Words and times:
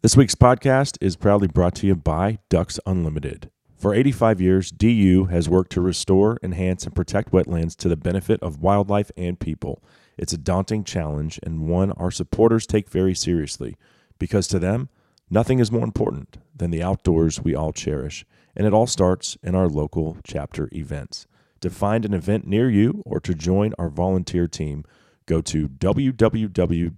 This 0.00 0.16
week's 0.16 0.36
podcast 0.36 0.96
is 1.00 1.16
proudly 1.16 1.48
brought 1.48 1.74
to 1.74 1.86
you 1.88 1.96
by 1.96 2.38
Ducks 2.48 2.78
Unlimited. 2.86 3.50
For 3.76 3.92
85 3.92 4.40
years, 4.40 4.70
DU 4.70 5.24
has 5.24 5.48
worked 5.48 5.72
to 5.72 5.80
restore, 5.80 6.38
enhance, 6.40 6.84
and 6.84 6.94
protect 6.94 7.32
wetlands 7.32 7.74
to 7.78 7.88
the 7.88 7.96
benefit 7.96 8.40
of 8.40 8.62
wildlife 8.62 9.10
and 9.16 9.40
people. 9.40 9.82
It's 10.16 10.32
a 10.32 10.38
daunting 10.38 10.84
challenge 10.84 11.40
and 11.42 11.66
one 11.66 11.90
our 11.90 12.12
supporters 12.12 12.64
take 12.64 12.88
very 12.88 13.12
seriously 13.12 13.76
because 14.20 14.46
to 14.48 14.60
them, 14.60 14.88
nothing 15.30 15.58
is 15.58 15.72
more 15.72 15.82
important 15.82 16.36
than 16.54 16.70
the 16.70 16.80
outdoors 16.80 17.42
we 17.42 17.56
all 17.56 17.72
cherish. 17.72 18.24
And 18.54 18.68
it 18.68 18.72
all 18.72 18.86
starts 18.86 19.36
in 19.42 19.56
our 19.56 19.66
local 19.66 20.18
chapter 20.22 20.68
events. 20.70 21.26
To 21.62 21.70
find 21.70 22.04
an 22.04 22.14
event 22.14 22.46
near 22.46 22.70
you 22.70 23.02
or 23.04 23.18
to 23.18 23.34
join 23.34 23.74
our 23.80 23.88
volunteer 23.88 24.46
team, 24.46 24.84
go 25.26 25.40
to 25.40 25.66
www.ducks.org. 25.66 26.94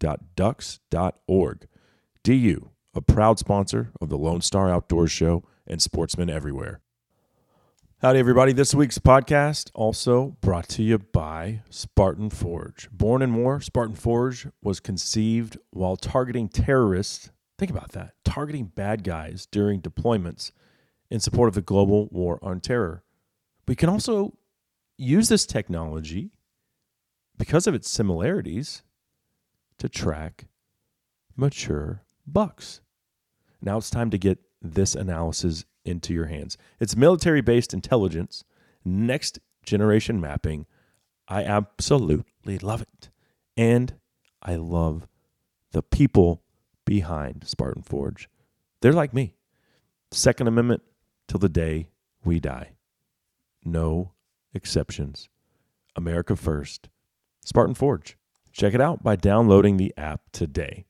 DU 2.22 2.70
a 2.94 3.00
proud 3.00 3.38
sponsor 3.38 3.92
of 4.00 4.08
the 4.08 4.18
Lone 4.18 4.40
Star 4.40 4.68
Outdoors 4.68 5.12
Show 5.12 5.44
and 5.66 5.80
Sportsmen 5.80 6.28
Everywhere. 6.28 6.80
Howdy, 8.02 8.18
everybody. 8.18 8.52
This 8.52 8.74
week's 8.74 8.98
podcast 8.98 9.70
also 9.74 10.36
brought 10.40 10.68
to 10.70 10.82
you 10.82 10.98
by 10.98 11.62
Spartan 11.70 12.30
Forge. 12.30 12.88
Born 12.90 13.22
in 13.22 13.34
war, 13.34 13.60
Spartan 13.60 13.94
Forge 13.94 14.48
was 14.62 14.80
conceived 14.80 15.56
while 15.70 15.96
targeting 15.96 16.48
terrorists. 16.48 17.30
Think 17.58 17.70
about 17.70 17.92
that 17.92 18.14
targeting 18.24 18.66
bad 18.66 19.04
guys 19.04 19.46
during 19.46 19.82
deployments 19.82 20.50
in 21.10 21.20
support 21.20 21.48
of 21.48 21.54
the 21.54 21.60
global 21.60 22.08
war 22.10 22.38
on 22.42 22.58
terror. 22.60 23.04
We 23.68 23.76
can 23.76 23.88
also 23.88 24.36
use 24.96 25.28
this 25.28 25.46
technology 25.46 26.30
because 27.38 27.66
of 27.66 27.74
its 27.74 27.88
similarities 27.88 28.82
to 29.78 29.88
track 29.88 30.46
mature 31.36 32.02
bucks. 32.32 32.80
Now 33.60 33.78
it's 33.78 33.90
time 33.90 34.10
to 34.10 34.18
get 34.18 34.38
this 34.62 34.94
analysis 34.94 35.64
into 35.84 36.12
your 36.14 36.26
hands. 36.26 36.56
It's 36.78 36.96
military 36.96 37.40
based 37.40 37.74
intelligence, 37.74 38.44
next 38.84 39.38
generation 39.64 40.20
mapping. 40.20 40.66
I 41.28 41.44
absolutely 41.44 42.58
love 42.58 42.82
it. 42.82 43.10
And 43.56 43.94
I 44.42 44.56
love 44.56 45.06
the 45.72 45.82
people 45.82 46.42
behind 46.84 47.44
Spartan 47.46 47.82
Forge. 47.82 48.28
They're 48.80 48.92
like 48.92 49.14
me. 49.14 49.34
Second 50.10 50.48
Amendment 50.48 50.82
till 51.28 51.38
the 51.38 51.48
day 51.48 51.90
we 52.24 52.40
die. 52.40 52.70
No 53.64 54.12
exceptions. 54.54 55.28
America 55.94 56.34
first. 56.34 56.88
Spartan 57.44 57.74
Forge. 57.74 58.16
Check 58.52 58.74
it 58.74 58.80
out 58.80 59.02
by 59.02 59.16
downloading 59.16 59.76
the 59.76 59.94
app 59.96 60.22
today. 60.32 60.86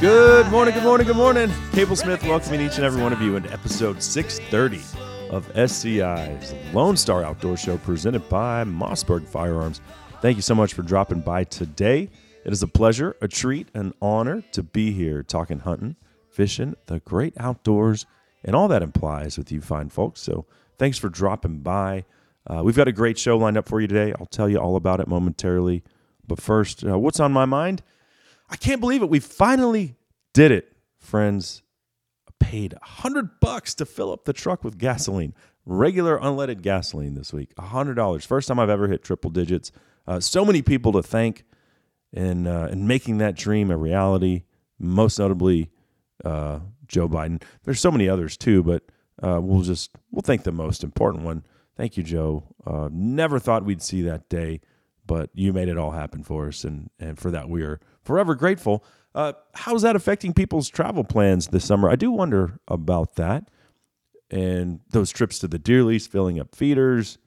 Good 0.00 0.50
morning, 0.50 0.74
good 0.74 0.84
morning, 0.84 1.06
good 1.06 1.16
morning. 1.16 1.50
Cable 1.72 1.96
Smith 1.96 2.22
welcoming 2.24 2.60
each 2.60 2.76
and 2.76 2.84
every 2.84 3.02
one 3.02 3.14
of 3.14 3.22
you 3.22 3.36
into 3.36 3.50
episode 3.50 4.02
630 4.02 5.13
of 5.34 5.52
SCI's 5.56 6.54
Lone 6.72 6.96
Star 6.96 7.24
Outdoor 7.24 7.56
Show 7.56 7.76
presented 7.78 8.28
by 8.28 8.62
Mossberg 8.62 9.26
Firearms. 9.26 9.80
Thank 10.22 10.36
you 10.36 10.42
so 10.42 10.54
much 10.54 10.74
for 10.74 10.82
dropping 10.82 11.22
by 11.22 11.42
today. 11.42 12.08
It 12.44 12.52
is 12.52 12.62
a 12.62 12.68
pleasure, 12.68 13.16
a 13.20 13.26
treat, 13.26 13.66
an 13.74 13.94
honor 14.00 14.44
to 14.52 14.62
be 14.62 14.92
here 14.92 15.24
talking 15.24 15.58
hunting, 15.58 15.96
fishing, 16.30 16.76
the 16.86 17.00
great 17.00 17.34
outdoors, 17.36 18.06
and 18.44 18.54
all 18.54 18.68
that 18.68 18.80
implies 18.80 19.36
with 19.36 19.50
you 19.50 19.60
fine 19.60 19.88
folks. 19.88 20.20
So 20.20 20.46
thanks 20.78 20.98
for 20.98 21.08
dropping 21.08 21.58
by. 21.58 22.04
Uh, 22.46 22.62
we've 22.62 22.76
got 22.76 22.86
a 22.86 22.92
great 22.92 23.18
show 23.18 23.36
lined 23.36 23.58
up 23.58 23.68
for 23.68 23.80
you 23.80 23.88
today. 23.88 24.14
I'll 24.20 24.26
tell 24.26 24.48
you 24.48 24.58
all 24.58 24.76
about 24.76 25.00
it 25.00 25.08
momentarily. 25.08 25.82
But 26.24 26.40
first, 26.40 26.84
uh, 26.86 26.96
what's 26.96 27.18
on 27.18 27.32
my 27.32 27.44
mind? 27.44 27.82
I 28.48 28.54
can't 28.54 28.80
believe 28.80 29.02
it. 29.02 29.08
We 29.08 29.18
finally 29.18 29.96
did 30.32 30.52
it, 30.52 30.76
friends. 31.00 31.63
Paid 32.40 32.74
a 32.74 32.84
hundred 32.84 33.40
bucks 33.40 33.74
to 33.76 33.86
fill 33.86 34.12
up 34.12 34.24
the 34.24 34.32
truck 34.32 34.64
with 34.64 34.78
gasoline, 34.78 35.34
regular 35.64 36.18
unleaded 36.18 36.62
gasoline 36.62 37.14
this 37.14 37.32
week. 37.32 37.52
A 37.58 37.62
hundred 37.62 37.94
dollars. 37.94 38.24
First 38.24 38.48
time 38.48 38.58
I've 38.58 38.70
ever 38.70 38.88
hit 38.88 39.02
triple 39.02 39.30
digits. 39.30 39.72
Uh, 40.06 40.20
so 40.20 40.44
many 40.44 40.60
people 40.62 40.92
to 40.92 41.02
thank 41.02 41.44
in 42.12 42.46
uh, 42.46 42.68
in 42.70 42.86
making 42.86 43.18
that 43.18 43.34
dream 43.36 43.70
a 43.70 43.76
reality. 43.76 44.42
Most 44.78 45.18
notably, 45.18 45.70
uh, 46.24 46.60
Joe 46.86 47.08
Biden. 47.08 47.42
There's 47.64 47.80
so 47.80 47.90
many 47.90 48.08
others 48.08 48.36
too, 48.36 48.62
but 48.62 48.84
uh, 49.22 49.40
we'll 49.42 49.62
just 49.62 49.90
we'll 50.10 50.22
thank 50.22 50.42
the 50.44 50.52
most 50.52 50.84
important 50.84 51.24
one. 51.24 51.44
Thank 51.76 51.96
you, 51.96 52.02
Joe. 52.02 52.44
Uh, 52.66 52.88
never 52.92 53.38
thought 53.38 53.64
we'd 53.64 53.82
see 53.82 54.02
that 54.02 54.28
day, 54.28 54.60
but 55.06 55.30
you 55.34 55.52
made 55.52 55.68
it 55.68 55.78
all 55.78 55.92
happen 55.92 56.22
for 56.22 56.48
us, 56.48 56.64
and 56.64 56.90
and 56.98 57.18
for 57.18 57.30
that 57.30 57.48
we 57.48 57.62
are 57.62 57.80
forever 58.02 58.34
grateful. 58.34 58.84
Uh, 59.14 59.32
how's 59.54 59.82
that 59.82 59.96
affecting 59.96 60.32
people's 60.32 60.68
travel 60.68 61.04
plans 61.04 61.48
this 61.48 61.64
summer? 61.64 61.88
I 61.88 61.96
do 61.96 62.10
wonder 62.10 62.58
about 62.66 63.14
that. 63.16 63.48
And 64.30 64.80
those 64.90 65.10
trips 65.10 65.38
to 65.40 65.48
the 65.48 65.58
deer 65.58 65.84
lease, 65.84 66.06
filling 66.06 66.40
up 66.40 66.54
feeders. 66.54 67.18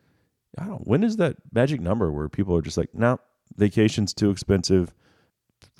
I 0.58 0.66
don't. 0.66 0.86
When 0.86 1.04
is 1.04 1.18
that 1.18 1.38
magic 1.54 1.80
number 1.80 2.12
where 2.12 2.28
people 2.28 2.56
are 2.58 2.62
just 2.62 2.78
like, 2.78 2.94
no, 2.94 3.20
vacation's 3.56 4.14
too 4.14 4.30
expensive, 4.30 4.94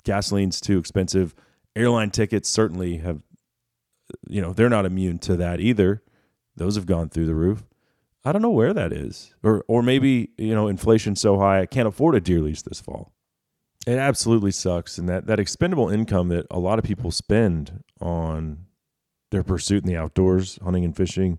gasoline's 0.04 0.60
too 0.60 0.78
expensive, 0.78 1.34
airline 1.76 2.10
tickets 2.10 2.48
certainly 2.48 2.98
have, 2.98 3.20
you 4.28 4.40
know, 4.40 4.52
they're 4.52 4.70
not 4.70 4.86
immune 4.86 5.18
to 5.20 5.36
that 5.36 5.60
either. 5.60 6.02
Those 6.56 6.76
have 6.76 6.86
gone 6.86 7.08
through 7.08 7.26
the 7.26 7.34
roof. 7.34 7.64
I 8.24 8.32
don't 8.32 8.42
know 8.42 8.50
where 8.50 8.74
that 8.74 8.92
is, 8.92 9.34
or 9.42 9.64
or 9.68 9.82
maybe 9.82 10.30
you 10.38 10.54
know, 10.54 10.68
inflation's 10.68 11.20
so 11.20 11.38
high 11.38 11.60
I 11.60 11.66
can't 11.66 11.88
afford 11.88 12.14
a 12.14 12.20
deer 12.20 12.40
lease 12.40 12.62
this 12.62 12.80
fall. 12.80 13.12
It 13.88 13.96
absolutely 13.96 14.50
sucks. 14.50 14.98
And 14.98 15.08
that, 15.08 15.26
that 15.28 15.40
expendable 15.40 15.88
income 15.88 16.28
that 16.28 16.46
a 16.50 16.58
lot 16.58 16.78
of 16.78 16.84
people 16.84 17.10
spend 17.10 17.84
on 18.02 18.66
their 19.30 19.42
pursuit 19.42 19.82
in 19.82 19.88
the 19.88 19.96
outdoors, 19.96 20.58
hunting 20.62 20.84
and 20.84 20.94
fishing, 20.94 21.38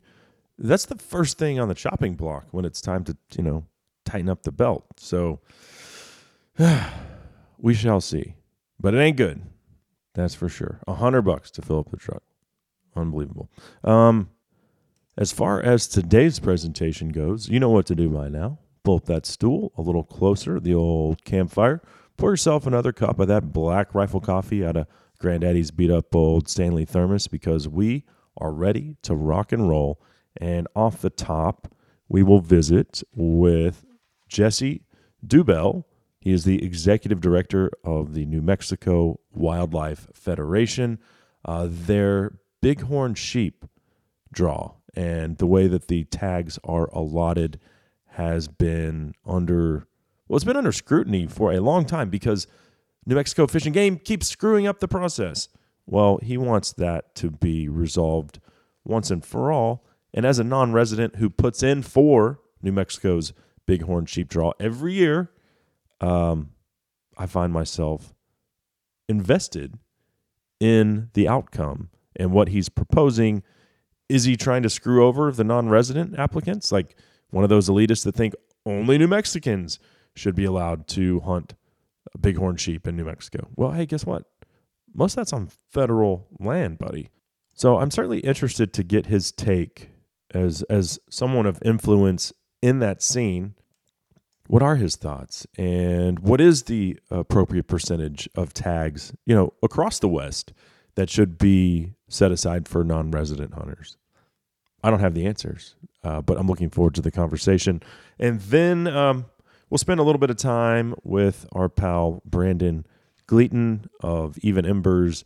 that's 0.57 0.85
the 0.87 0.95
first 0.95 1.37
thing 1.37 1.59
on 1.59 1.67
the 1.67 1.75
chopping 1.75 2.15
block 2.15 2.47
when 2.49 2.65
it's 2.65 2.81
time 2.81 3.03
to, 3.03 3.15
you 3.37 3.43
know, 3.43 3.65
tighten 4.03 4.29
up 4.29 4.41
the 4.41 4.51
belt. 4.51 4.83
So 4.97 5.41
we 7.59 7.75
shall 7.75 8.01
see. 8.01 8.33
But 8.79 8.95
it 8.95 8.99
ain't 8.99 9.17
good. 9.17 9.43
That's 10.15 10.33
for 10.33 10.49
sure. 10.49 10.79
A 10.87 10.95
hundred 10.95 11.21
bucks 11.21 11.51
to 11.51 11.61
fill 11.61 11.77
up 11.77 11.91
the 11.91 11.97
truck. 11.97 12.23
Unbelievable. 12.95 13.51
Um, 13.83 14.31
as 15.15 15.31
far 15.31 15.61
as 15.61 15.87
today's 15.87 16.39
presentation 16.39 17.09
goes, 17.09 17.47
you 17.47 17.59
know 17.59 17.69
what 17.69 17.85
to 17.85 17.95
do 17.95 18.09
by 18.09 18.27
now. 18.27 18.57
Pull 18.83 18.95
up 18.95 19.05
that 19.05 19.27
stool 19.27 19.71
a 19.77 19.83
little 19.83 20.03
closer, 20.03 20.59
the 20.59 20.73
old 20.73 21.23
campfire. 21.23 21.83
Pour 22.19 22.31
yourself 22.31 22.67
another 22.67 22.91
cup 22.91 23.17
of 23.21 23.29
that 23.29 23.53
black 23.53 23.95
rifle 23.95 24.19
coffee 24.19 24.65
out 24.65 24.75
of 24.75 24.87
Granddaddy's 25.19 25.71
beat 25.71 25.89
up 25.89 26.13
old 26.13 26.49
Stanley 26.49 26.83
thermos 26.83 27.27
because 27.27 27.69
we 27.69 28.03
are 28.35 28.51
ready 28.51 28.97
to 29.03 29.15
rock 29.15 29.53
and 29.53 29.69
roll. 29.69 30.01
And 30.35 30.67
off 30.75 30.99
the 30.99 31.09
top, 31.09 31.73
we 32.09 32.21
will 32.21 32.41
visit 32.41 33.03
with 33.15 33.85
Jesse 34.27 34.83
Deubel. 35.25 35.85
He 36.19 36.33
is 36.33 36.43
the 36.43 36.61
executive 36.61 37.21
director 37.21 37.71
of 37.85 38.13
the 38.13 38.25
New 38.25 38.41
Mexico 38.41 39.21
Wildlife 39.31 40.09
Federation. 40.13 40.99
Uh, 41.45 41.69
their 41.71 42.33
bighorn 42.61 43.15
sheep 43.15 43.63
draw 44.33 44.73
and 44.93 45.37
the 45.37 45.47
way 45.47 45.67
that 45.67 45.87
the 45.87 46.03
tags 46.03 46.59
are 46.65 46.89
allotted 46.91 47.61
has 48.07 48.49
been 48.49 49.13
under 49.25 49.87
well, 50.29 50.35
it's 50.35 50.45
been 50.45 50.55
under 50.55 50.71
scrutiny 50.71 51.25
for 51.25 51.51
a 51.51 51.59
long 51.59 51.85
time 51.85 52.09
because 52.09 52.45
New 53.05 53.15
Mexico 53.15 53.47
Fish 53.47 53.65
and 53.65 53.73
Game 53.73 53.97
keeps 53.97 54.27
screwing 54.27 54.67
up 54.67 54.79
the 54.79 54.87
process. 54.87 55.49
Well, 55.87 56.19
he 56.21 56.37
wants 56.37 56.71
that 56.73 57.15
to 57.15 57.31
be 57.31 57.67
resolved 57.67 58.39
once 58.85 59.09
and 59.09 59.25
for 59.25 59.51
all. 59.51 59.83
And 60.13 60.25
as 60.25 60.37
a 60.37 60.43
non 60.43 60.71
resident 60.71 61.15
who 61.15 61.31
puts 61.31 61.63
in 61.63 61.81
for 61.81 62.39
New 62.61 62.71
Mexico's 62.71 63.33
bighorn 63.65 64.05
sheep 64.05 64.29
draw 64.29 64.53
every 64.59 64.93
year, 64.93 65.31
um, 65.99 66.51
I 67.17 67.25
find 67.25 67.51
myself 67.51 68.13
invested 69.07 69.79
in 70.59 71.09
the 71.13 71.27
outcome 71.27 71.89
and 72.15 72.31
what 72.31 72.49
he's 72.49 72.69
proposing. 72.69 73.41
Is 74.07 74.25
he 74.25 74.35
trying 74.35 74.61
to 74.61 74.69
screw 74.69 75.05
over 75.05 75.31
the 75.31 75.43
non 75.43 75.69
resident 75.69 76.19
applicants? 76.19 76.71
Like 76.71 76.95
one 77.31 77.43
of 77.43 77.49
those 77.49 77.67
elitists 77.67 78.03
that 78.03 78.13
think 78.13 78.35
only 78.63 78.99
New 78.99 79.07
Mexicans 79.07 79.79
should 80.15 80.35
be 80.35 80.45
allowed 80.45 80.87
to 80.89 81.19
hunt 81.21 81.55
bighorn 82.17 82.57
sheep 82.57 82.87
in 82.87 82.95
New 82.95 83.05
Mexico. 83.05 83.47
Well, 83.55 83.71
hey, 83.71 83.85
guess 83.85 84.05
what? 84.05 84.23
Most 84.93 85.13
of 85.13 85.17
that's 85.17 85.33
on 85.33 85.49
federal 85.71 86.27
land, 86.39 86.79
buddy. 86.79 87.09
So 87.53 87.77
I'm 87.77 87.91
certainly 87.91 88.19
interested 88.19 88.73
to 88.73 88.83
get 88.83 89.07
his 89.07 89.31
take 89.31 89.91
as 90.33 90.63
as 90.63 90.99
someone 91.09 91.45
of 91.45 91.59
influence 91.63 92.31
in 92.61 92.79
that 92.79 93.01
scene, 93.01 93.55
what 94.47 94.63
are 94.63 94.75
his 94.75 94.95
thoughts 94.95 95.45
and 95.57 96.19
what 96.19 96.41
is 96.41 96.63
the 96.63 96.99
appropriate 97.09 97.67
percentage 97.67 98.27
of 98.35 98.53
tags, 98.53 99.13
you 99.25 99.35
know, 99.35 99.53
across 99.61 99.99
the 99.99 100.07
West 100.07 100.53
that 100.95 101.09
should 101.09 101.37
be 101.37 101.93
set 102.07 102.31
aside 102.31 102.67
for 102.67 102.83
non-resident 102.83 103.53
hunters? 103.53 103.97
I 104.83 104.89
don't 104.89 105.01
have 105.01 105.13
the 105.13 105.25
answers, 105.25 105.75
uh, 106.03 106.21
but 106.21 106.37
I'm 106.37 106.47
looking 106.47 106.69
forward 106.69 106.95
to 106.95 107.01
the 107.01 107.11
conversation. 107.11 107.83
And 108.17 108.39
then 108.41 108.87
um, 108.87 109.25
we'll 109.69 109.77
spend 109.77 109.99
a 109.99 110.03
little 110.03 110.19
bit 110.19 110.29
of 110.29 110.37
time 110.37 110.95
with 111.03 111.45
our 111.51 111.69
pal 111.69 112.21
Brandon 112.25 112.85
Gleaton 113.27 113.89
of 114.01 114.37
Even 114.39 114.65
Embers. 114.65 115.23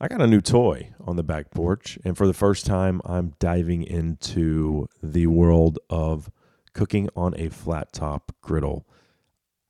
I 0.00 0.08
got 0.08 0.20
a 0.20 0.26
new 0.26 0.40
toy 0.40 0.90
on 1.00 1.16
the 1.16 1.22
back 1.22 1.50
porch, 1.50 1.98
and 2.04 2.16
for 2.16 2.26
the 2.26 2.34
first 2.34 2.66
time, 2.66 3.00
I'm 3.04 3.34
diving 3.38 3.82
into 3.84 4.88
the 5.02 5.26
world 5.28 5.78
of 5.90 6.30
cooking 6.72 7.08
on 7.14 7.34
a 7.36 7.48
flat 7.48 7.92
top 7.92 8.34
griddle. 8.40 8.86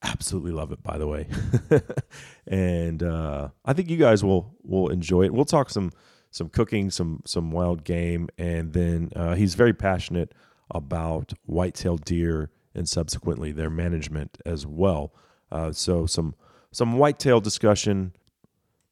Absolutely 0.02 0.52
love 0.52 0.72
it, 0.72 0.82
by 0.82 0.98
the 0.98 1.06
way, 1.06 1.28
and 2.46 3.02
uh, 3.02 3.48
I 3.64 3.72
think 3.72 3.88
you 3.88 3.98
guys 3.98 4.24
will 4.24 4.54
will 4.62 4.88
enjoy 4.88 5.24
it. 5.24 5.32
We'll 5.32 5.44
talk 5.44 5.70
some 5.70 5.92
some 6.30 6.48
cooking, 6.48 6.90
some 6.90 7.20
some 7.26 7.50
wild 7.52 7.84
game, 7.84 8.28
and 8.38 8.72
then 8.72 9.10
uh, 9.14 9.34
he's 9.34 9.54
very 9.54 9.74
passionate 9.74 10.34
about 10.70 11.34
whitetail 11.44 11.98
deer 11.98 12.50
and 12.74 12.88
subsequently 12.88 13.52
their 13.52 13.70
management 13.70 14.38
as 14.44 14.66
well. 14.66 15.12
Uh, 15.50 15.72
so 15.72 16.06
some 16.06 16.34
some 16.70 16.96
whitetail 16.96 17.40
discussion 17.40 18.12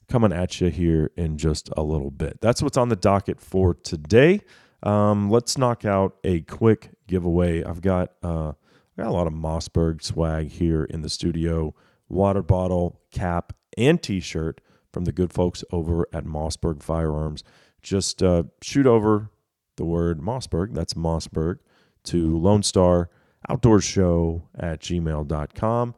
coming 0.09 0.33
at 0.33 0.61
you 0.61 0.69
here 0.69 1.11
in 1.17 1.39
just 1.39 1.71
a 1.77 1.83
little 1.83 2.11
bit. 2.11 2.41
That's 2.41 2.63
what's 2.63 2.77
on 2.77 2.89
the 2.89 2.97
docket 2.97 3.41
for 3.41 3.75
today. 3.75 4.41
Um, 4.83 5.31
let's 5.31 5.57
knock 5.57 5.85
out 5.85 6.17
a 6.25 6.41
quick 6.43 6.91
giveaway. 7.07 7.63
I've 7.65 7.81
got 7.81 8.13
uh, 8.23 8.51
I 8.51 9.03
got 9.03 9.07
a 9.07 9.13
lot 9.13 9.27
of 9.27 9.33
Mossberg 9.33 10.03
swag 10.03 10.49
here 10.49 10.85
in 10.85 11.03
the 11.03 11.09
studio: 11.09 11.75
water 12.09 12.43
bottle, 12.43 13.01
cap, 13.11 13.53
and 13.79 14.03
T-shirt 14.03 14.61
from 14.93 15.05
the 15.05 15.13
good 15.13 15.33
folks 15.33 15.65
over 15.71 16.07
at 16.13 16.25
Mossberg 16.25 16.83
Firearms. 16.83 17.45
Just 17.81 18.23
uh, 18.23 18.45
shoot 18.61 18.87
over 18.87 19.31
the 19.77 19.85
word 19.85 20.21
Mossberg. 20.21 20.75
That's 20.75 20.95
Mossberg 20.95 21.59
to 22.05 22.37
Lone 22.37 22.63
Star 22.63 23.09
Outdoor 23.49 23.81
Show 23.81 24.43
at 24.59 24.81
gmail.com 24.81 25.95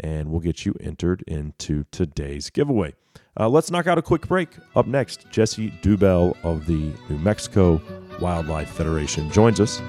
and 0.00 0.30
we'll 0.30 0.40
get 0.40 0.66
you 0.66 0.74
entered 0.80 1.22
into 1.26 1.84
today's 1.90 2.50
giveaway. 2.50 2.94
Uh, 3.38 3.48
let's 3.48 3.70
knock 3.70 3.86
out 3.86 3.98
a 3.98 4.02
quick 4.02 4.26
break. 4.26 4.48
Up 4.74 4.86
next, 4.86 5.28
Jesse 5.30 5.70
Deubel 5.82 6.36
of 6.42 6.66
the 6.66 6.92
New 7.08 7.18
Mexico 7.18 7.80
Wildlife 8.20 8.70
Federation 8.70 9.30
joins 9.30 9.60
us 9.60 9.80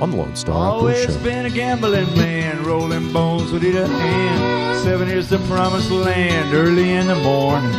on 0.00 0.10
the 0.10 0.16
Lone 0.16 0.36
Star 0.36 0.54
Always 0.56 1.02
Outdoor 1.02 1.16
Show. 1.16 1.24
been 1.24 1.46
a 1.46 1.50
gambling 1.50 2.14
man, 2.16 2.64
rolling 2.64 3.12
bones 3.12 3.50
with 3.52 3.64
either 3.64 3.86
hand. 3.86 4.78
Seven 4.80 5.08
years 5.08 5.28
to 5.30 5.38
promised 5.40 5.90
land, 5.90 6.54
early 6.54 6.92
in 6.92 7.06
the 7.08 7.16
morning. 7.16 7.72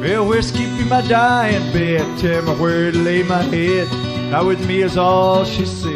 Well, 0.00 0.28
whiskey 0.28 0.64
be 0.76 0.84
my 0.84 1.00
dying 1.08 1.72
bed, 1.72 2.18
tell 2.18 2.42
me 2.42 2.60
where 2.60 2.92
to 2.92 2.98
lay 2.98 3.22
my 3.24 3.42
head. 3.42 3.88
Not 4.30 4.46
with 4.46 4.64
me 4.66 4.82
is 4.82 4.96
all 4.96 5.44
she 5.44 5.66
said, 5.66 5.95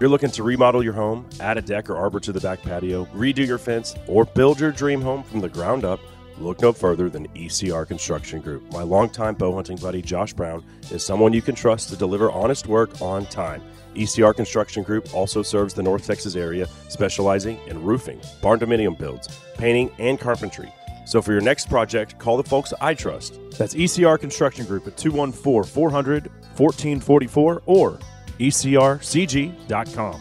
You're 0.00 0.10
looking 0.10 0.30
to 0.30 0.44
remodel 0.44 0.84
your 0.84 0.92
home, 0.92 1.28
add 1.40 1.58
a 1.58 1.60
deck 1.60 1.90
or 1.90 1.96
arbor 1.96 2.20
to 2.20 2.30
the 2.30 2.38
back 2.38 2.62
patio, 2.62 3.06
redo 3.06 3.44
your 3.44 3.58
fence, 3.58 3.96
or 4.06 4.24
build 4.26 4.60
your 4.60 4.70
dream 4.70 5.00
home 5.00 5.24
from 5.24 5.40
the 5.40 5.48
ground 5.48 5.84
up? 5.84 5.98
Look 6.38 6.62
no 6.62 6.72
further 6.72 7.10
than 7.10 7.26
ECR 7.30 7.84
Construction 7.84 8.40
Group. 8.40 8.62
My 8.70 8.84
longtime 8.84 9.34
bow 9.34 9.52
hunting 9.52 9.76
buddy 9.78 10.00
Josh 10.00 10.32
Brown 10.32 10.64
is 10.92 11.04
someone 11.04 11.32
you 11.32 11.42
can 11.42 11.56
trust 11.56 11.88
to 11.88 11.96
deliver 11.96 12.30
honest 12.30 12.68
work 12.68 13.02
on 13.02 13.26
time. 13.26 13.60
ECR 13.96 14.36
Construction 14.36 14.84
Group 14.84 15.12
also 15.12 15.42
serves 15.42 15.74
the 15.74 15.82
North 15.82 16.06
Texas 16.06 16.36
area, 16.36 16.68
specializing 16.88 17.58
in 17.66 17.82
roofing, 17.82 18.20
barn 18.40 18.60
dominium 18.60 18.96
builds, 18.96 19.26
painting, 19.56 19.90
and 19.98 20.20
carpentry. 20.20 20.72
So 21.06 21.20
for 21.20 21.32
your 21.32 21.40
next 21.40 21.68
project, 21.68 22.20
call 22.20 22.36
the 22.36 22.48
folks 22.48 22.72
I 22.80 22.94
trust. 22.94 23.40
That's 23.58 23.74
ECR 23.74 24.20
Construction 24.20 24.64
Group 24.64 24.86
at 24.86 24.96
214 24.96 25.68
400 25.68 26.30
1444 26.56 27.62
or 27.66 27.98
ecrcg.com. 28.38 30.20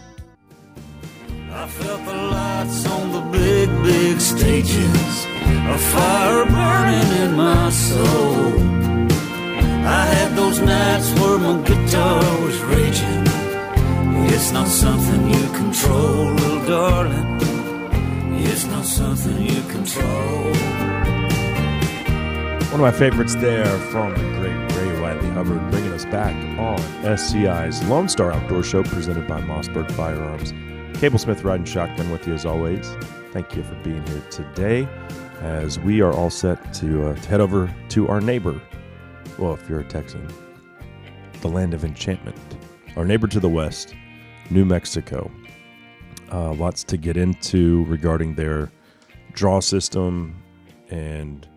I 1.49 1.67
felt 1.67 2.05
the 2.05 2.13
lights 2.13 2.85
on 2.87 3.11
the 3.11 3.21
big, 3.37 3.69
big 3.83 4.19
stages, 4.19 5.25
a 5.75 5.77
fire 5.77 6.45
burning 6.45 7.11
in 7.23 7.35
my 7.35 7.69
soul. 7.69 8.59
I 9.87 10.05
had 10.05 10.35
those 10.35 10.59
nights 10.59 11.09
where 11.19 11.39
my 11.39 11.61
guitar 11.63 12.21
was 12.41 12.59
raging. 12.63 13.23
It's 14.33 14.51
not 14.51 14.67
something 14.67 15.29
you 15.29 15.47
control, 15.53 16.33
little 16.33 16.65
darling. 16.67 17.37
It's 18.39 18.65
not 18.65 18.85
something 18.85 19.41
you 19.41 19.61
control. 19.63 20.53
One 22.71 22.81
of 22.81 22.81
my 22.81 22.91
favorites 22.91 23.35
there 23.35 23.65
from 23.91 24.13
Ray 24.77 25.01
Wylie 25.01 25.29
Hubbard, 25.29 25.71
bringing 25.71 25.91
us 25.91 26.05
back 26.05 26.35
on 26.59 26.77
SCI's 27.03 27.83
Lone 27.89 28.07
Star 28.07 28.31
Outdoor 28.31 28.61
Show 28.61 28.83
presented 28.83 29.27
by 29.27 29.41
Mossberg 29.41 29.91
Firearms. 29.93 30.53
Cable 30.99 31.17
Smith 31.17 31.43
riding 31.43 31.65
shotgun 31.65 32.11
with 32.11 32.27
you 32.27 32.35
as 32.35 32.45
always. 32.45 32.87
Thank 33.31 33.55
you 33.55 33.63
for 33.63 33.73
being 33.83 34.05
here 34.05 34.21
today 34.29 34.87
as 35.41 35.79
we 35.79 36.01
are 36.01 36.13
all 36.13 36.29
set 36.29 36.75
to, 36.75 37.07
uh, 37.07 37.15
to 37.15 37.27
head 37.27 37.41
over 37.41 37.73
to 37.89 38.07
our 38.07 38.21
neighbor. 38.21 38.61
Well, 39.39 39.55
if 39.55 39.67
you're 39.67 39.79
a 39.79 39.83
Texan, 39.83 40.27
the 41.41 41.49
land 41.49 41.73
of 41.73 41.83
enchantment. 41.83 42.37
Our 42.95 43.05
neighbor 43.05 43.25
to 43.27 43.39
the 43.39 43.49
west, 43.49 43.95
New 44.51 44.63
Mexico. 44.63 45.31
Uh, 46.31 46.53
lots 46.53 46.83
to 46.83 46.97
get 46.97 47.17
into 47.17 47.83
regarding 47.85 48.35
their 48.35 48.71
draw 49.33 49.59
system 49.59 50.35
and 50.91 51.47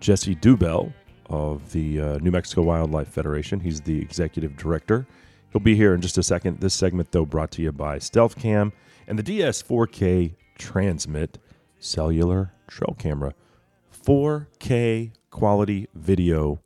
Jesse 0.00 0.36
Deubel 0.36 0.94
of 1.28 1.72
the 1.72 2.00
uh, 2.00 2.18
New 2.18 2.30
Mexico 2.30 2.62
Wildlife 2.62 3.08
Federation. 3.08 3.60
He's 3.60 3.80
the 3.80 4.00
executive 4.00 4.56
director. 4.56 5.06
He'll 5.52 5.60
be 5.60 5.76
here 5.76 5.94
in 5.94 6.00
just 6.00 6.18
a 6.18 6.22
second. 6.22 6.60
This 6.60 6.74
segment, 6.74 7.12
though, 7.12 7.24
brought 7.24 7.50
to 7.52 7.62
you 7.62 7.72
by 7.72 7.98
Stealth 7.98 8.36
Cam 8.36 8.72
and 9.06 9.18
the 9.18 9.22
DS4K 9.22 10.34
Transmit 10.58 11.38
cellular 11.78 12.52
trail 12.68 12.96
camera. 12.98 13.34
4K 14.04 15.12
quality 15.30 15.88
video 15.94 16.60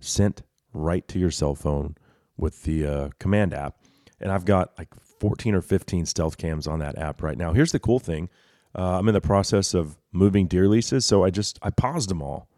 sent 0.00 0.42
right 0.72 1.06
to 1.08 1.18
your 1.18 1.30
cell 1.30 1.54
phone 1.54 1.96
with 2.36 2.62
the 2.64 2.86
uh, 2.86 3.08
command 3.18 3.54
app. 3.54 3.76
And 4.20 4.30
I've 4.30 4.44
got 4.44 4.72
like 4.78 4.88
14 5.20 5.54
or 5.54 5.62
15 5.62 6.06
stealth 6.06 6.36
cams 6.36 6.66
on 6.66 6.78
that 6.80 6.98
app 6.98 7.22
right 7.22 7.38
now. 7.38 7.52
Here's 7.52 7.72
the 7.72 7.78
cool 7.78 7.98
thing 7.98 8.28
uh, 8.76 8.98
I'm 8.98 9.08
in 9.08 9.14
the 9.14 9.20
process 9.20 9.74
of 9.74 9.96
moving 10.12 10.46
deer 10.46 10.68
leases, 10.68 11.06
so 11.06 11.24
I 11.24 11.30
just 11.30 11.58
I 11.62 11.70
paused 11.70 12.10
them 12.10 12.22
all. 12.22 12.48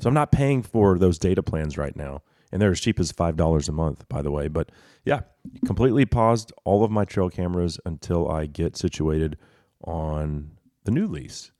So 0.00 0.08
I'm 0.08 0.14
not 0.14 0.32
paying 0.32 0.62
for 0.62 0.98
those 0.98 1.18
data 1.18 1.42
plans 1.42 1.76
right 1.76 1.94
now. 1.94 2.22
And 2.52 2.60
they're 2.60 2.72
as 2.72 2.80
cheap 2.80 2.98
as 2.98 3.12
$5 3.12 3.68
a 3.68 3.72
month, 3.72 4.08
by 4.08 4.22
the 4.22 4.30
way. 4.30 4.48
But 4.48 4.72
yeah, 5.04 5.20
completely 5.66 6.04
paused 6.04 6.52
all 6.64 6.82
of 6.82 6.90
my 6.90 7.04
trail 7.04 7.30
cameras 7.30 7.78
until 7.86 8.28
I 8.28 8.46
get 8.46 8.76
situated 8.76 9.36
on 9.84 10.50
the 10.84 10.90
new 10.90 11.06
lease, 11.06 11.52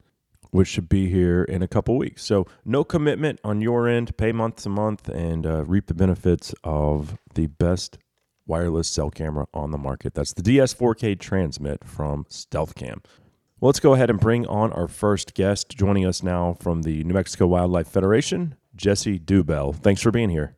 which 0.50 0.66
should 0.66 0.88
be 0.88 1.08
here 1.08 1.44
in 1.44 1.62
a 1.62 1.68
couple 1.68 1.96
weeks. 1.96 2.24
So 2.24 2.46
no 2.64 2.82
commitment 2.82 3.38
on 3.44 3.60
your 3.60 3.86
end. 3.86 4.16
Pay 4.16 4.32
month 4.32 4.56
to 4.62 4.68
month 4.68 5.08
and 5.08 5.46
uh, 5.46 5.64
reap 5.64 5.86
the 5.86 5.94
benefits 5.94 6.52
of 6.64 7.16
the 7.34 7.46
best 7.46 7.98
wireless 8.46 8.88
cell 8.88 9.10
camera 9.10 9.46
on 9.54 9.70
the 9.70 9.78
market. 9.78 10.14
That's 10.14 10.32
the 10.32 10.42
DS4K 10.42 11.20
Transmit 11.20 11.84
from 11.84 12.26
Stealth 12.28 12.74
Cam. 12.74 13.02
Well, 13.60 13.68
let's 13.68 13.80
go 13.80 13.92
ahead 13.92 14.08
and 14.08 14.18
bring 14.18 14.46
on 14.46 14.72
our 14.72 14.88
first 14.88 15.34
guest. 15.34 15.76
Joining 15.76 16.06
us 16.06 16.22
now 16.22 16.56
from 16.60 16.80
the 16.80 17.04
New 17.04 17.12
Mexico 17.12 17.46
Wildlife 17.46 17.88
Federation, 17.88 18.56
Jesse 18.74 19.18
Deubel. 19.18 19.76
Thanks 19.76 20.00
for 20.00 20.10
being 20.10 20.30
here. 20.30 20.56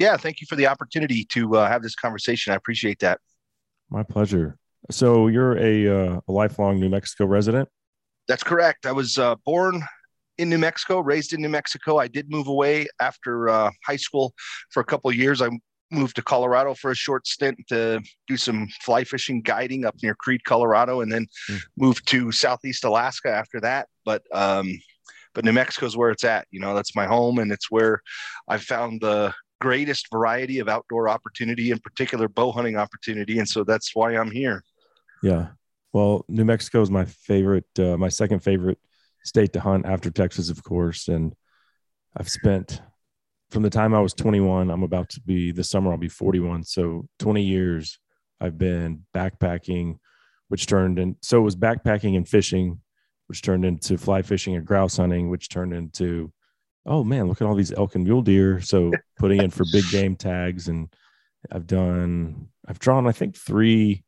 Yeah, 0.00 0.16
thank 0.16 0.40
you 0.40 0.48
for 0.48 0.56
the 0.56 0.66
opportunity 0.66 1.24
to 1.26 1.58
uh, 1.58 1.68
have 1.68 1.80
this 1.80 1.94
conversation. 1.94 2.52
I 2.52 2.56
appreciate 2.56 2.98
that. 2.98 3.20
My 3.88 4.02
pleasure. 4.02 4.58
So 4.90 5.28
you're 5.28 5.58
a, 5.58 5.86
uh, 5.86 6.20
a 6.26 6.32
lifelong 6.32 6.80
New 6.80 6.88
Mexico 6.88 7.24
resident? 7.24 7.68
That's 8.26 8.42
correct. 8.42 8.84
I 8.84 8.90
was 8.90 9.16
uh, 9.16 9.36
born 9.46 9.84
in 10.38 10.48
New 10.48 10.58
Mexico, 10.58 10.98
raised 10.98 11.32
in 11.32 11.40
New 11.42 11.50
Mexico. 11.50 11.98
I 11.98 12.08
did 12.08 12.32
move 12.32 12.48
away 12.48 12.88
after 13.00 13.48
uh, 13.48 13.70
high 13.86 13.94
school 13.94 14.34
for 14.70 14.80
a 14.80 14.84
couple 14.84 15.08
of 15.08 15.14
years. 15.14 15.40
I 15.40 15.50
moved 15.90 16.16
to 16.16 16.22
Colorado 16.22 16.74
for 16.74 16.90
a 16.90 16.94
short 16.94 17.26
stint 17.26 17.58
to 17.68 18.00
do 18.26 18.36
some 18.36 18.68
fly 18.82 19.04
fishing 19.04 19.42
guiding 19.42 19.84
up 19.84 19.96
near 20.02 20.14
Creede, 20.14 20.44
Colorado, 20.44 21.00
and 21.00 21.10
then 21.10 21.26
Mm. 21.48 21.60
moved 21.76 22.08
to 22.08 22.32
Southeast 22.32 22.84
Alaska 22.84 23.28
after 23.30 23.60
that. 23.60 23.88
But 24.04 24.22
um, 24.32 24.78
but 25.34 25.44
New 25.44 25.52
Mexico 25.52 25.86
is 25.86 25.96
where 25.96 26.10
it's 26.10 26.24
at. 26.24 26.46
You 26.50 26.60
know, 26.60 26.74
that's 26.74 26.96
my 26.96 27.06
home, 27.06 27.38
and 27.38 27.52
it's 27.52 27.70
where 27.70 28.00
I 28.48 28.58
found 28.58 29.00
the 29.00 29.32
greatest 29.60 30.06
variety 30.10 30.58
of 30.58 30.68
outdoor 30.68 31.08
opportunity, 31.08 31.70
in 31.70 31.78
particular 31.78 32.28
bow 32.28 32.50
hunting 32.50 32.76
opportunity, 32.76 33.38
and 33.38 33.48
so 33.48 33.62
that's 33.62 33.94
why 33.94 34.16
I'm 34.16 34.30
here. 34.30 34.64
Yeah. 35.22 35.48
Well, 35.92 36.24
New 36.28 36.44
Mexico 36.44 36.80
is 36.82 36.90
my 36.90 37.04
favorite, 37.04 37.66
uh, 37.78 37.96
my 37.96 38.08
second 38.08 38.40
favorite 38.40 38.78
state 39.24 39.52
to 39.52 39.60
hunt 39.60 39.86
after 39.86 40.10
Texas, 40.10 40.48
of 40.48 40.62
course. 40.62 41.08
And 41.08 41.34
I've 42.16 42.28
spent 42.28 42.80
from 43.50 43.62
the 43.62 43.70
time 43.70 43.94
I 43.94 44.00
was 44.00 44.14
21, 44.14 44.70
I'm 44.70 44.82
about 44.82 45.08
to 45.10 45.20
be 45.20 45.50
this 45.50 45.68
summer, 45.68 45.90
I'll 45.90 45.98
be 45.98 46.08
41. 46.08 46.64
So 46.64 47.06
20 47.18 47.42
years 47.42 47.98
I've 48.40 48.56
been 48.56 49.04
backpacking, 49.14 49.96
which 50.48 50.66
turned 50.66 50.98
in, 50.98 51.16
so 51.20 51.38
it 51.38 51.44
was 51.44 51.56
backpacking 51.56 52.16
and 52.16 52.28
fishing, 52.28 52.80
which 53.26 53.42
turned 53.42 53.64
into 53.64 53.98
fly 53.98 54.22
fishing 54.22 54.54
and 54.54 54.66
grouse 54.66 54.96
hunting, 54.96 55.30
which 55.30 55.48
turned 55.48 55.74
into, 55.74 56.32
oh 56.86 57.02
man, 57.02 57.26
look 57.26 57.40
at 57.40 57.46
all 57.46 57.54
these 57.54 57.72
elk 57.72 57.96
and 57.96 58.04
mule 58.04 58.22
deer. 58.22 58.60
So 58.60 58.92
putting 59.18 59.42
in 59.42 59.50
for 59.50 59.64
big 59.72 59.84
game 59.90 60.16
tags. 60.16 60.68
And 60.68 60.88
I've 61.50 61.66
done, 61.66 62.48
I've 62.66 62.78
drawn, 62.78 63.06
I 63.06 63.12
think, 63.12 63.36
three 63.36 64.04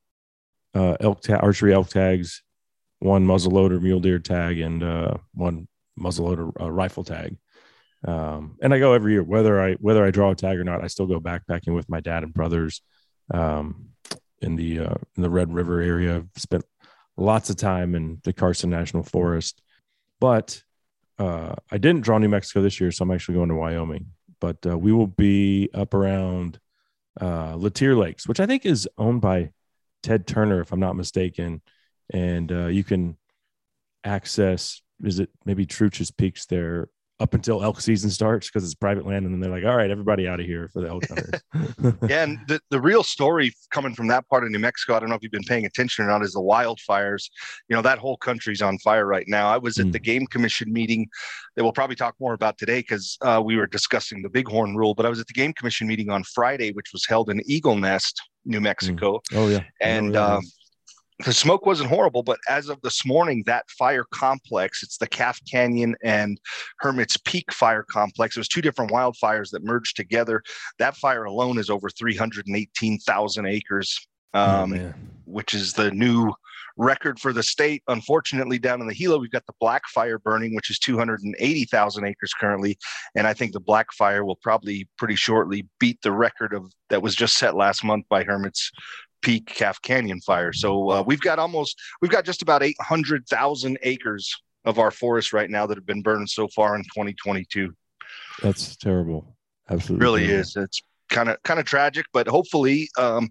uh, 0.74 0.96
elk 1.00 1.20
ta- 1.20 1.36
archery 1.36 1.74
elk 1.74 1.88
tags, 1.88 2.42
one 3.00 3.26
muzzleloader 3.26 3.80
mule 3.80 4.00
deer 4.00 4.18
tag, 4.20 4.60
and 4.60 4.82
uh, 4.82 5.14
one 5.34 5.66
muzzleloader 5.98 6.52
uh, 6.60 6.70
rifle 6.70 7.04
tag. 7.04 7.36
Um, 8.06 8.56
and 8.60 8.74
I 8.74 8.78
go 8.78 8.94
every 8.94 9.12
year, 9.12 9.22
whether 9.22 9.60
I 9.60 9.74
whether 9.74 10.04
I 10.04 10.10
draw 10.10 10.30
a 10.30 10.34
tag 10.34 10.58
or 10.58 10.64
not. 10.64 10.82
I 10.82 10.88
still 10.88 11.06
go 11.06 11.20
backpacking 11.20 11.74
with 11.74 11.88
my 11.88 12.00
dad 12.00 12.24
and 12.24 12.34
brothers 12.34 12.82
um, 13.32 13.90
in 14.40 14.56
the 14.56 14.80
uh, 14.80 14.94
in 15.16 15.22
the 15.22 15.30
Red 15.30 15.52
River 15.52 15.80
area. 15.80 16.16
I've 16.16 16.28
spent 16.36 16.64
lots 17.16 17.50
of 17.50 17.56
time 17.56 17.94
in 17.94 18.20
the 18.24 18.32
Carson 18.32 18.70
National 18.70 19.02
Forest, 19.02 19.62
but 20.20 20.62
uh, 21.18 21.54
I 21.70 21.78
didn't 21.78 22.02
draw 22.02 22.18
New 22.18 22.28
Mexico 22.28 22.62
this 22.62 22.80
year, 22.80 22.90
so 22.90 23.04
I'm 23.04 23.10
actually 23.10 23.36
going 23.36 23.50
to 23.50 23.54
Wyoming. 23.54 24.06
But 24.40 24.58
uh, 24.66 24.76
we 24.76 24.92
will 24.92 25.06
be 25.06 25.70
up 25.72 25.94
around 25.94 26.58
uh, 27.20 27.54
Latir 27.54 27.96
Lakes, 27.96 28.26
which 28.26 28.40
I 28.40 28.46
think 28.46 28.66
is 28.66 28.88
owned 28.98 29.20
by 29.20 29.50
Ted 30.02 30.26
Turner, 30.26 30.60
if 30.60 30.72
I'm 30.72 30.80
not 30.80 30.96
mistaken. 30.96 31.62
And 32.12 32.50
uh, 32.50 32.66
you 32.66 32.82
can 32.82 33.16
access, 34.02 34.82
is 35.04 35.20
it 35.20 35.30
maybe 35.44 35.66
Truchas 35.66 36.14
Peaks 36.16 36.46
there 36.46 36.88
up 37.20 37.34
until 37.34 37.62
elk 37.62 37.80
season 37.80 38.10
starts 38.10 38.48
because 38.48 38.64
it's 38.64 38.74
private 38.74 39.06
land. 39.06 39.24
And 39.24 39.32
then 39.32 39.40
they're 39.40 39.50
like, 39.50 39.64
all 39.64 39.76
right, 39.76 39.90
everybody 39.90 40.26
out 40.26 40.40
of 40.40 40.46
here 40.46 40.68
for 40.72 40.80
the 40.82 40.88
elk 40.88 41.04
hunters. 41.06 41.40
Yeah, 42.08 42.24
and 42.24 42.38
the, 42.48 42.60
the 42.70 42.80
real 42.80 43.04
story 43.04 43.54
coming 43.70 43.94
from 43.94 44.08
that 44.08 44.28
part 44.28 44.42
of 44.42 44.50
New 44.50 44.58
Mexico, 44.58 44.96
I 44.96 45.00
don't 45.00 45.08
know 45.08 45.14
if 45.14 45.22
you've 45.22 45.30
been 45.30 45.44
paying 45.44 45.64
attention 45.64 46.04
or 46.04 46.08
not, 46.08 46.22
is 46.24 46.32
the 46.32 46.40
wildfires. 46.40 47.30
You 47.68 47.76
know, 47.76 47.82
that 47.82 47.98
whole 47.98 48.16
country's 48.16 48.60
on 48.60 48.76
fire 48.78 49.06
right 49.06 49.26
now. 49.28 49.48
I 49.48 49.58
was 49.58 49.78
at 49.78 49.86
Mm. 49.86 49.92
the 49.92 49.98
Game 50.00 50.26
Commission 50.26 50.72
meeting 50.72 51.06
that 51.54 51.62
we'll 51.62 51.72
probably 51.72 51.96
talk 51.96 52.16
more 52.18 52.32
about 52.34 52.58
today 52.58 52.80
because 52.80 53.16
uh, 53.22 53.40
we 53.44 53.56
were 53.56 53.66
discussing 53.68 54.22
the 54.22 54.28
Bighorn 54.30 54.74
rule, 54.74 54.94
but 54.94 55.06
I 55.06 55.08
was 55.08 55.20
at 55.20 55.26
the 55.28 55.32
Game 55.34 55.52
Commission 55.52 55.86
meeting 55.86 56.10
on 56.10 56.24
Friday, 56.24 56.72
which 56.72 56.90
was 56.92 57.06
held 57.06 57.30
in 57.30 57.40
Eagle 57.44 57.76
Nest, 57.76 58.20
New 58.44 58.60
Mexico. 58.60 59.20
oh, 59.34 59.48
yeah. 59.48 59.60
And 59.80 60.06
where 60.06 60.12
that 60.12 60.36
um. 60.38 60.42
The 61.24 61.32
smoke 61.32 61.66
wasn't 61.66 61.88
horrible, 61.88 62.22
but 62.22 62.38
as 62.48 62.68
of 62.68 62.80
this 62.82 63.04
morning, 63.06 63.42
that 63.46 63.68
fire 63.70 64.04
complex, 64.12 64.82
it's 64.82 64.98
the 64.98 65.06
Calf 65.06 65.38
Canyon 65.50 65.94
and 66.02 66.40
Hermit's 66.78 67.16
Peak 67.18 67.52
fire 67.52 67.84
complex. 67.84 68.36
It 68.36 68.40
was 68.40 68.48
two 68.48 68.62
different 68.62 68.90
wildfires 68.90 69.50
that 69.50 69.64
merged 69.64 69.96
together. 69.96 70.42
That 70.78 70.96
fire 70.96 71.24
alone 71.24 71.58
is 71.58 71.70
over 71.70 71.90
318,000 71.90 73.46
acres, 73.46 74.06
Oh, 74.34 74.62
um, 74.62 74.70
man. 74.70 74.94
which 75.26 75.52
is 75.54 75.74
the 75.74 75.90
new 75.90 76.32
record 76.78 77.20
for 77.20 77.32
the 77.34 77.42
state. 77.42 77.82
Unfortunately, 77.88 78.58
down 78.58 78.80
in 78.80 78.86
the 78.86 78.94
Gila, 78.94 79.18
we've 79.18 79.30
got 79.30 79.44
the 79.46 79.52
Black 79.60 79.82
Fire 79.88 80.18
burning, 80.18 80.54
which 80.54 80.70
is 80.70 80.78
280,000 80.78 82.04
acres 82.04 82.32
currently. 82.40 82.78
And 83.14 83.26
I 83.26 83.34
think 83.34 83.52
the 83.52 83.60
Black 83.60 83.92
Fire 83.92 84.24
will 84.24 84.38
probably 84.42 84.88
pretty 84.96 85.16
shortly 85.16 85.68
beat 85.78 86.00
the 86.02 86.12
record 86.12 86.54
of 86.54 86.72
that 86.88 87.02
was 87.02 87.14
just 87.14 87.36
set 87.36 87.54
last 87.54 87.84
month 87.84 88.06
by 88.08 88.24
Hermit's 88.24 88.70
Peak 89.22 89.46
Calf 89.46 89.80
Canyon 89.82 90.20
fire. 90.20 90.52
So 90.52 90.90
uh, 90.90 91.02
we've 91.06 91.20
got 91.20 91.38
almost, 91.38 91.80
we've 92.00 92.10
got 92.10 92.24
just 92.24 92.42
about 92.42 92.62
800,000 92.62 93.78
acres 93.82 94.34
of 94.64 94.78
our 94.78 94.90
forest 94.90 95.32
right 95.32 95.48
now 95.50 95.66
that 95.66 95.76
have 95.76 95.86
been 95.86 96.02
burned 96.02 96.28
so 96.28 96.48
far 96.48 96.76
in 96.76 96.82
2022. 96.82 97.72
That's 98.42 98.76
terrible. 98.76 99.36
Absolutely. 99.70 100.04
really 100.04 100.20
terrible. 100.26 100.40
is. 100.40 100.56
It's 100.56 100.82
kind 101.08 101.28
of 101.28 101.42
kind 101.42 101.60
of 101.60 101.66
tragic, 101.66 102.06
but 102.12 102.26
hopefully, 102.26 102.88
um, 102.98 103.28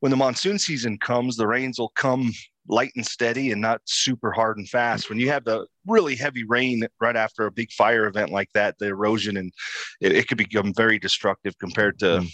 when 0.00 0.10
the 0.10 0.16
monsoon 0.16 0.58
season 0.58 0.98
comes, 0.98 1.36
the 1.36 1.46
rains 1.46 1.78
will 1.78 1.92
come 1.96 2.32
light 2.68 2.92
and 2.96 3.04
steady 3.06 3.52
and 3.52 3.60
not 3.60 3.80
super 3.84 4.30
hard 4.32 4.56
and 4.58 4.68
fast. 4.68 5.08
When 5.08 5.18
you 5.18 5.28
have 5.30 5.44
the 5.44 5.66
really 5.86 6.16
heavy 6.16 6.44
rain 6.44 6.86
right 7.00 7.16
after 7.16 7.46
a 7.46 7.50
big 7.50 7.70
fire 7.72 8.06
event 8.06 8.30
like 8.30 8.48
that, 8.54 8.76
the 8.78 8.86
erosion 8.86 9.36
and 9.36 9.52
it, 10.00 10.12
it 10.12 10.28
could 10.28 10.38
become 10.38 10.72
very 10.74 10.98
destructive 10.98 11.58
compared 11.58 11.98
to, 12.00 12.06
Mm. 12.20 12.28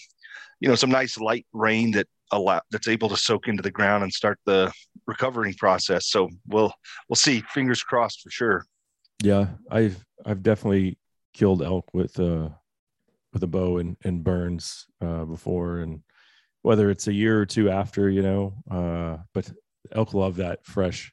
you 0.60 0.68
know, 0.68 0.74
some 0.76 0.90
nice 0.90 1.18
light 1.18 1.46
rain 1.52 1.90
that 1.92 2.06
allow 2.32 2.60
that's 2.70 2.88
able 2.88 3.08
to 3.08 3.16
soak 3.16 3.48
into 3.48 3.62
the 3.62 3.70
ground 3.70 4.02
and 4.02 4.12
start 4.12 4.38
the 4.46 4.72
recovering 5.06 5.54
process. 5.54 6.06
So 6.06 6.28
we'll 6.46 6.72
we'll 7.08 7.16
see. 7.16 7.42
Fingers 7.52 7.82
crossed 7.82 8.22
for 8.22 8.30
sure. 8.30 8.64
Yeah, 9.22 9.48
I've 9.70 10.04
I've 10.24 10.42
definitely 10.42 10.98
killed 11.34 11.62
elk 11.62 11.88
with 11.92 12.18
uh 12.18 12.48
with 13.32 13.42
a 13.42 13.46
bow 13.46 13.78
and, 13.78 13.96
and 14.04 14.24
burns 14.24 14.86
uh 15.00 15.24
before 15.24 15.78
and 15.78 16.02
whether 16.62 16.90
it's 16.90 17.06
a 17.06 17.12
year 17.12 17.40
or 17.40 17.46
two 17.46 17.70
after, 17.70 18.10
you 18.10 18.22
know, 18.22 18.54
uh 18.70 19.18
but 19.32 19.50
elk 19.92 20.14
love 20.14 20.36
that 20.36 20.64
fresh 20.64 21.12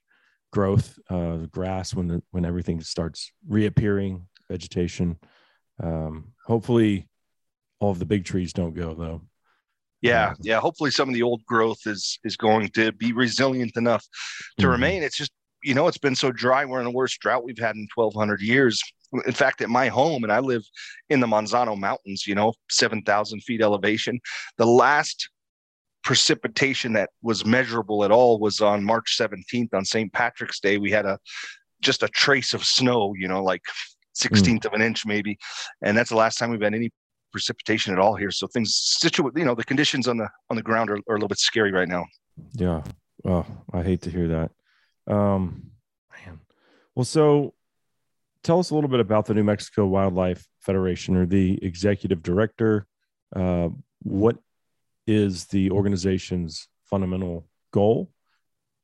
growth, 0.52 0.98
uh 1.10 1.38
grass 1.52 1.94
when 1.94 2.08
the, 2.08 2.24
when 2.32 2.46
everything 2.46 2.82
starts 2.82 3.32
reappearing, 3.48 4.28
vegetation. 4.50 5.18
Um 5.82 6.34
hopefully 6.46 7.08
all 7.80 7.92
of 7.92 8.00
the 8.00 8.06
big 8.06 8.26
trees 8.26 8.54
don't 8.54 8.74
go 8.74 8.94
though. 8.94 9.22
Yeah, 10.02 10.34
yeah. 10.42 10.60
Hopefully, 10.60 10.92
some 10.92 11.10
of 11.10 11.16
the 11.16 11.24
old 11.24 11.44
growth 11.46 11.80
is 11.86 12.20
is 12.24 12.38
going 12.38 12.70
to 12.70 12.92
be 12.92 13.14
resilient 13.14 13.76
enough 13.78 14.06
to 14.60 14.68
Mhm. 14.68 14.72
remain. 14.72 15.04
It's 15.04 15.18
just 15.18 15.32
you 15.64 15.74
know 15.74 15.88
it's 15.88 15.98
been 15.98 16.16
so 16.16 16.32
dry. 16.32 16.66
We're 16.66 16.80
in 16.80 16.86
the 16.86 16.92
worst 16.92 17.20
drought 17.20 17.44
we've 17.44 17.58
had 17.58 17.76
in 17.76 17.88
1,200 17.96 18.42
years. 18.42 18.82
In 19.26 19.32
fact, 19.34 19.62
at 19.62 19.70
my 19.70 19.88
home, 19.88 20.24
and 20.24 20.32
I 20.32 20.40
live 20.40 20.64
in 21.10 21.20
the 21.20 21.28
Manzano 21.28 21.78
Mountains. 21.78 22.28
You 22.28 22.36
know, 22.36 22.54
7,000 22.70 23.42
feet 23.42 23.62
elevation. 23.62 24.20
The 24.58 24.68
last 24.68 25.30
precipitation 26.04 26.94
that 26.94 27.10
was 27.22 27.46
measurable 27.46 28.04
at 28.04 28.12
all 28.12 28.40
was 28.40 28.62
on 28.62 28.84
March 28.84 29.18
17th 29.18 29.74
on 29.74 29.84
St. 29.84 30.12
Patrick's 30.14 30.60
Day. 30.60 30.78
We 30.78 30.92
had 30.92 31.06
a 31.06 31.20
just 31.82 32.04
a 32.04 32.08
trace 32.08 32.54
of 32.54 32.64
snow. 32.64 33.14
You 33.18 33.28
know, 33.28 33.44
like 33.44 33.62
16th 34.14 34.66
of 34.66 34.74
an 34.74 34.82
inch 34.82 35.06
maybe, 35.06 35.38
and 35.82 35.98
that's 35.98 36.10
the 36.10 36.16
last 36.16 36.38
time 36.38 36.50
we've 36.52 36.62
had 36.62 36.74
any 36.74 36.92
precipitation 37.32 37.94
at 37.94 38.00
all 38.00 38.16
here. 38.16 38.32
So 38.32 38.48
things 38.48 38.76
situ 38.76 39.30
you 39.36 39.46
know, 39.46 39.56
the 39.56 39.64
conditions 39.64 40.08
on 40.08 40.18
the 40.18 40.30
on 40.50 40.56
the 40.56 40.64
ground 40.64 40.90
are, 40.90 40.98
are 41.08 41.16
a 41.16 41.18
little 41.18 41.28
bit 41.28 41.40
scary 41.40 41.72
right 41.72 41.88
now. 41.88 42.06
Yeah. 42.54 42.84
Oh, 43.26 43.46
I 43.74 43.84
hate 43.84 44.02
to 44.04 44.10
hear 44.10 44.28
that. 44.28 44.52
Um, 45.14 45.72
man. 46.26 46.40
Well, 46.96 47.06
so 47.06 47.54
tell 48.44 48.60
us 48.60 48.70
a 48.70 48.76
little 48.76 48.90
bit 48.90 49.00
about 49.00 49.26
the 49.26 49.34
New 49.34 49.44
Mexico 49.44 49.86
Wildlife 49.86 50.48
Federation 50.62 51.16
or 51.16 51.26
the 51.26 51.60
executive 51.64 52.22
director. 52.22 52.86
Uh, 53.36 53.70
what 54.04 54.38
is 55.06 55.46
the 55.46 55.72
organization's 55.72 56.68
fundamental 56.86 57.48
goal? 57.72 58.12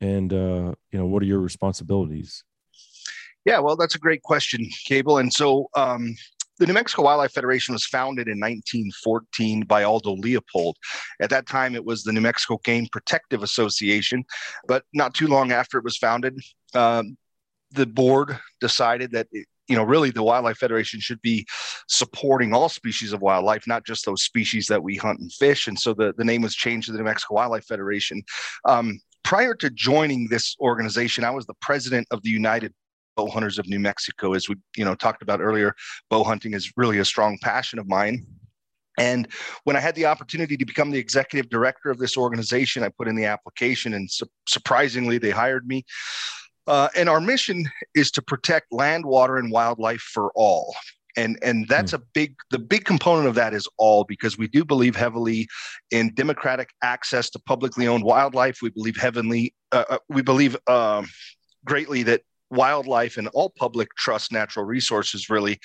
And, 0.02 0.34
uh, 0.34 0.74
you 0.92 1.00
know, 1.00 1.06
what 1.06 1.24
are 1.24 1.26
your 1.26 1.40
responsibilities? 1.40 2.44
Yeah, 3.46 3.60
well, 3.60 3.76
that's 3.76 3.96
a 3.96 4.00
great 4.00 4.22
question, 4.22 4.70
Cable. 4.86 5.18
And 5.18 5.32
so 5.32 5.70
um, 5.76 6.16
the 6.60 6.68
New 6.68 6.74
Mexico 6.74 7.04
Wildlife 7.04 7.32
Federation 7.32 7.74
was 7.74 7.86
founded 7.86 8.28
in 8.28 8.40
1914 8.40 9.64
by 9.64 9.84
Aldo 9.84 10.16
Leopold. 10.16 10.78
At 11.20 11.30
that 11.32 11.48
time, 11.48 11.76
it 11.76 11.86
was 11.86 12.04
the 12.04 12.14
New 12.14 12.22
Mexico 12.22 12.60
Game 12.64 12.88
Protective 12.92 13.44
Association. 13.44 14.24
But 14.68 14.84
not 14.94 15.14
too 15.14 15.28
long 15.28 15.52
after 15.52 15.78
it 15.78 15.84
was 15.84 15.98
founded, 15.98 16.40
um, 16.74 17.18
the 17.72 17.86
board 17.86 18.38
decided 18.60 19.12
that. 19.12 19.28
It, 19.32 19.48
you 19.70 19.78
know, 19.78 19.84
really, 19.84 20.10
the 20.10 20.22
Wildlife 20.22 20.58
Federation 20.58 21.00
should 21.00 21.22
be 21.22 21.46
supporting 21.88 22.54
all 22.54 22.68
species 22.68 23.14
of 23.14 23.22
wildlife, 23.22 23.66
not 23.66 23.86
just 23.86 24.06
those 24.06 24.24
species 24.24 24.68
that 24.68 24.84
we 24.84 24.98
hunt 24.98 25.22
and 25.22 25.32
fish. 25.32 25.68
And 25.68 25.80
so 25.80 25.94
the, 25.94 26.14
the 26.18 26.26
name 26.26 26.42
was 26.42 26.54
changed 26.54 26.88
to 26.88 26.92
the 26.92 26.98
New 26.98 27.06
Mexico 27.06 27.36
Wildlife 27.36 27.66
Federation. 27.66 28.22
Um, 28.66 29.00
prior 29.24 29.56
to 29.56 29.70
joining 29.70 30.28
this 30.28 30.56
organization, 30.60 31.24
I 31.24 31.32
was 31.32 31.46
the 31.46 31.54
president 31.62 32.08
of 32.12 32.22
the 32.24 32.30
United 32.30 32.74
bow 33.16 33.28
hunters 33.28 33.60
of 33.60 33.68
New 33.68 33.80
Mexico. 33.80 34.34
As 34.34 34.50
we, 34.50 34.56
you 34.76 34.86
know, 34.86 34.96
talked 34.96 35.22
about 35.22 35.42
earlier, 35.42 35.76
bow 36.10 36.24
hunting 36.24 36.54
is 36.54 36.72
really 36.78 37.00
a 37.00 37.06
strong 37.06 37.38
passion 37.42 37.80
of 37.80 37.88
mine. 37.88 38.26
And 39.00 39.28
when 39.64 39.76
I 39.76 39.80
had 39.80 39.96
the 39.96 40.06
opportunity 40.06 40.56
to 40.58 40.66
become 40.66 40.92
the 40.92 41.00
executive 41.00 41.50
director 41.50 41.90
of 41.90 41.98
this 41.98 42.16
organization, 42.16 42.84
I 42.84 42.90
put 42.90 43.08
in 43.08 43.16
the 43.16 43.26
application, 43.26 43.96
and 43.96 44.10
su- 44.10 44.28
surprisingly, 44.48 45.18
they 45.18 45.32
hired 45.32 45.68
me. 45.68 45.84
Uh, 46.68 46.90
and 46.96 47.10
our 47.10 47.20
mission 47.20 47.66
is 47.96 48.12
to 48.12 48.22
protect 48.22 48.72
land, 48.72 49.06
water, 49.06 49.38
and 49.38 49.52
wildlife 49.52 50.02
for 50.02 50.32
all. 50.36 50.76
and 51.18 51.38
and 51.44 51.68
that's 51.68 51.94
a 51.94 52.02
big 52.14 52.36
the 52.50 52.60
big 52.60 52.86
component 52.86 53.28
of 53.28 53.36
that 53.36 53.54
is 53.54 53.68
all 53.78 54.04
because 54.04 54.38
we 54.38 54.48
do 54.48 54.66
believe 54.66 54.96
heavily 54.96 55.48
in 55.92 56.14
democratic 56.16 56.70
access 56.82 57.30
to 57.30 57.40
publicly 57.40 57.88
owned 57.88 58.04
wildlife 58.04 58.60
we 58.62 58.70
believe 58.70 58.98
heavenly 58.98 59.54
uh, 59.72 59.86
uh, 59.90 59.98
we 60.10 60.22
believe 60.22 60.58
um, 60.68 61.08
greatly 61.66 62.04
that 62.04 62.22
wildlife 62.50 63.18
and 63.18 63.28
all 63.30 63.52
public 63.58 63.90
trust 63.98 64.32
natural 64.32 64.66
resources 64.66 65.30
really 65.30 65.60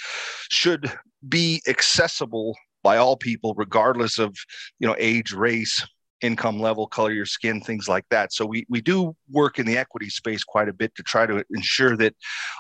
should 0.50 0.90
be 1.28 1.62
accessible 1.68 2.56
by 2.82 2.96
all 2.96 3.16
people 3.16 3.54
regardless 3.56 4.18
of 4.18 4.34
you 4.78 4.86
know 4.86 4.96
age 4.98 5.32
race 5.32 5.86
income 6.20 6.60
level 6.60 6.86
color 6.86 7.12
your 7.12 7.26
skin 7.26 7.60
things 7.60 7.88
like 7.88 8.04
that 8.10 8.32
so 8.32 8.44
we 8.44 8.64
we 8.68 8.80
do 8.80 9.14
work 9.30 9.58
in 9.58 9.66
the 9.66 9.76
equity 9.76 10.08
space 10.08 10.42
quite 10.42 10.68
a 10.68 10.72
bit 10.72 10.92
to 10.94 11.02
try 11.02 11.26
to 11.26 11.44
ensure 11.50 11.96
that 11.96 12.14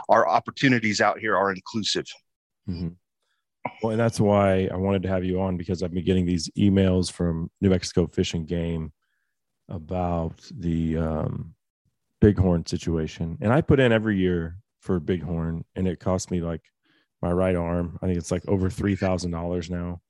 our 0.08 0.28
opportunities 0.28 1.00
out 1.00 1.18
here 1.18 1.36
are 1.36 1.50
inclusive 1.50 2.04
Mm-hmm. 2.68 2.88
Well, 3.82 3.92
and 3.92 4.00
that's 4.00 4.20
why 4.20 4.68
I 4.72 4.76
wanted 4.76 5.02
to 5.02 5.08
have 5.08 5.24
you 5.24 5.40
on 5.40 5.56
because 5.56 5.82
I've 5.82 5.92
been 5.92 6.04
getting 6.04 6.26
these 6.26 6.48
emails 6.56 7.10
from 7.10 7.50
New 7.60 7.70
Mexico 7.70 8.06
Fish 8.06 8.34
and 8.34 8.46
Game 8.46 8.92
about 9.68 10.40
the 10.50 10.96
um, 10.96 11.54
bighorn 12.20 12.66
situation, 12.66 13.38
and 13.40 13.52
I 13.52 13.60
put 13.60 13.80
in 13.80 13.92
every 13.92 14.16
year 14.16 14.56
for 14.80 15.00
bighorn, 15.00 15.64
and 15.74 15.86
it 15.86 16.00
cost 16.00 16.30
me 16.30 16.40
like 16.40 16.62
my 17.22 17.32
right 17.32 17.56
arm. 17.56 17.98
I 18.02 18.06
think 18.06 18.18
it's 18.18 18.30
like 18.30 18.46
over 18.48 18.70
three 18.70 18.96
thousand 18.96 19.30
dollars 19.30 19.70
now. 19.70 20.00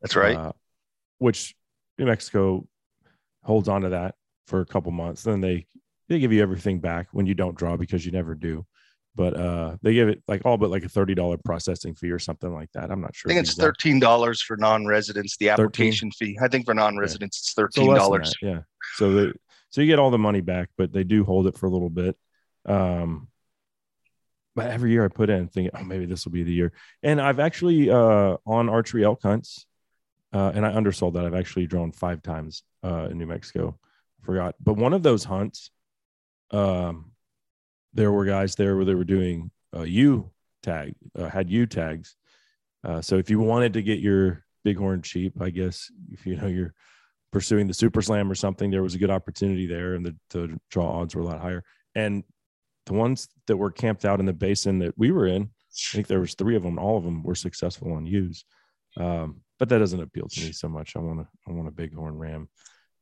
That's 0.00 0.16
right. 0.16 0.36
Uh, 0.36 0.52
which 1.18 1.54
New 1.98 2.06
Mexico 2.06 2.66
holds 3.42 3.68
on 3.68 3.82
to 3.82 3.90
that 3.90 4.14
for 4.46 4.60
a 4.60 4.66
couple 4.66 4.92
months. 4.92 5.22
Then 5.22 5.40
they 5.40 5.66
they 6.08 6.18
give 6.18 6.32
you 6.32 6.42
everything 6.42 6.80
back 6.80 7.08
when 7.12 7.26
you 7.26 7.34
don't 7.34 7.56
draw 7.56 7.76
because 7.76 8.04
you 8.04 8.12
never 8.12 8.34
do 8.34 8.64
but 9.18 9.36
uh 9.36 9.76
they 9.82 9.92
give 9.92 10.08
it 10.08 10.22
like 10.28 10.46
all 10.46 10.56
but 10.56 10.70
like 10.70 10.84
a 10.84 10.88
$30 10.88 11.44
processing 11.44 11.94
fee 11.94 12.10
or 12.10 12.18
something 12.18 12.54
like 12.54 12.70
that 12.72 12.90
i'm 12.90 13.00
not 13.00 13.14
sure 13.14 13.30
i 13.30 13.34
think 13.34 13.44
it's 13.44 13.56
$13 13.56 14.40
for 14.42 14.56
non-residents 14.56 15.36
the 15.36 15.50
application 15.50 16.10
13? 16.10 16.34
fee 16.34 16.38
i 16.40 16.48
think 16.48 16.64
for 16.64 16.72
non-residents 16.72 17.54
yeah. 17.58 17.64
it's 17.64 17.76
$13 17.76 18.26
so 18.26 18.32
yeah 18.42 18.60
so 18.94 19.12
they, 19.12 19.32
so 19.70 19.80
you 19.80 19.86
get 19.86 19.98
all 19.98 20.10
the 20.10 20.18
money 20.18 20.40
back 20.40 20.70
but 20.76 20.92
they 20.92 21.04
do 21.04 21.24
hold 21.24 21.46
it 21.46 21.56
for 21.58 21.66
a 21.66 21.70
little 21.70 21.90
bit. 21.90 22.16
Um 22.66 23.28
but 24.56 24.70
every 24.70 24.90
year 24.90 25.04
i 25.04 25.08
put 25.08 25.30
in 25.30 25.46
thinking 25.46 25.70
oh 25.74 25.84
maybe 25.84 26.04
this 26.04 26.24
will 26.24 26.32
be 26.32 26.42
the 26.42 26.52
year. 26.52 26.72
And 27.02 27.20
i've 27.20 27.40
actually 27.40 27.90
uh 27.90 28.36
on 28.46 28.68
archery 28.68 29.04
elk 29.04 29.22
hunts 29.22 29.66
uh 30.32 30.52
and 30.54 30.66
i 30.66 30.74
undersold 30.74 31.14
that. 31.14 31.24
I've 31.24 31.34
actually 31.34 31.66
drawn 31.66 31.92
five 31.92 32.22
times 32.22 32.62
uh 32.82 33.08
in 33.10 33.18
new 33.18 33.26
mexico. 33.26 33.78
Forgot. 34.22 34.56
But 34.60 34.74
one 34.74 34.92
of 34.92 35.02
those 35.02 35.24
hunts 35.24 35.70
um 36.50 37.12
there 37.94 38.12
were 38.12 38.24
guys 38.24 38.54
there 38.54 38.76
where 38.76 38.84
they 38.84 38.94
were 38.94 39.04
doing 39.04 39.50
uh, 39.76 39.82
ewe 39.82 40.30
tag, 40.62 40.94
uh, 41.18 41.28
had 41.28 41.50
ewe 41.50 41.66
tags. 41.66 42.16
Uh, 42.84 43.00
so 43.00 43.16
if 43.16 43.30
you 43.30 43.40
wanted 43.40 43.72
to 43.72 43.82
get 43.82 43.98
your 43.98 44.44
bighorn 44.64 45.02
sheep, 45.02 45.40
I 45.40 45.50
guess 45.50 45.90
if 46.12 46.26
you 46.26 46.36
know 46.36 46.46
you're 46.46 46.74
pursuing 47.32 47.66
the 47.66 47.74
super 47.74 48.02
slam 48.02 48.30
or 48.30 48.34
something, 48.34 48.70
there 48.70 48.82
was 48.82 48.94
a 48.94 48.98
good 48.98 49.10
opportunity 49.10 49.66
there, 49.66 49.94
and 49.94 50.04
the, 50.04 50.16
the 50.30 50.58
draw 50.70 51.00
odds 51.00 51.14
were 51.14 51.22
a 51.22 51.26
lot 51.26 51.40
higher. 51.40 51.62
And 51.94 52.24
the 52.86 52.94
ones 52.94 53.28
that 53.46 53.56
were 53.56 53.70
camped 53.70 54.04
out 54.04 54.20
in 54.20 54.26
the 54.26 54.32
basin 54.32 54.78
that 54.80 54.96
we 54.96 55.10
were 55.10 55.26
in, 55.26 55.42
I 55.42 55.92
think 55.92 56.06
there 56.06 56.20
was 56.20 56.34
three 56.34 56.56
of 56.56 56.62
them. 56.62 56.78
All 56.78 56.96
of 56.96 57.04
them 57.04 57.22
were 57.22 57.34
successful 57.34 57.92
on 57.92 58.06
use, 58.06 58.44
Um, 58.96 59.42
but 59.58 59.68
that 59.68 59.78
doesn't 59.78 60.00
appeal 60.00 60.28
to 60.28 60.40
me 60.40 60.52
so 60.52 60.68
much. 60.68 60.96
I 60.96 61.00
want 61.00 61.20
to 61.20 61.28
I 61.46 61.52
want 61.52 61.68
a 61.68 61.72
bighorn 61.72 62.16
ram. 62.16 62.48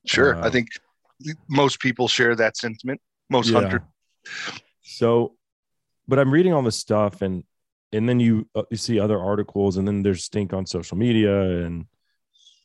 Sure, 0.06 0.36
I 0.36 0.46
uh, 0.46 0.50
think 0.50 0.68
most 1.48 1.80
people 1.80 2.08
share 2.08 2.34
that 2.36 2.56
sentiment. 2.56 3.00
Most 3.28 3.50
yeah. 3.50 3.60
hunters 3.60 3.82
so, 4.82 5.36
but 6.08 6.18
I'm 6.18 6.32
reading 6.32 6.52
all 6.52 6.62
this 6.62 6.76
stuff 6.76 7.22
and 7.22 7.44
and 7.92 8.08
then 8.08 8.20
you 8.20 8.48
uh, 8.54 8.62
you 8.70 8.76
see 8.76 8.98
other 8.98 9.20
articles 9.20 9.76
and 9.76 9.86
then 9.86 10.02
there's 10.02 10.24
stink 10.24 10.52
on 10.52 10.66
social 10.66 10.96
media 10.96 11.64
and 11.64 11.86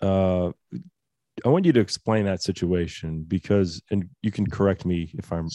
uh 0.01 0.51
I 1.45 1.49
want 1.49 1.65
you 1.65 1.73
to 1.73 1.79
explain 1.79 2.25
that 2.25 2.41
situation 2.41 3.23
because 3.27 3.81
and 3.91 4.09
you 4.21 4.31
can 4.31 4.47
correct 4.47 4.85
me 4.85 5.11
if 5.17 5.31
I'm 5.31 5.47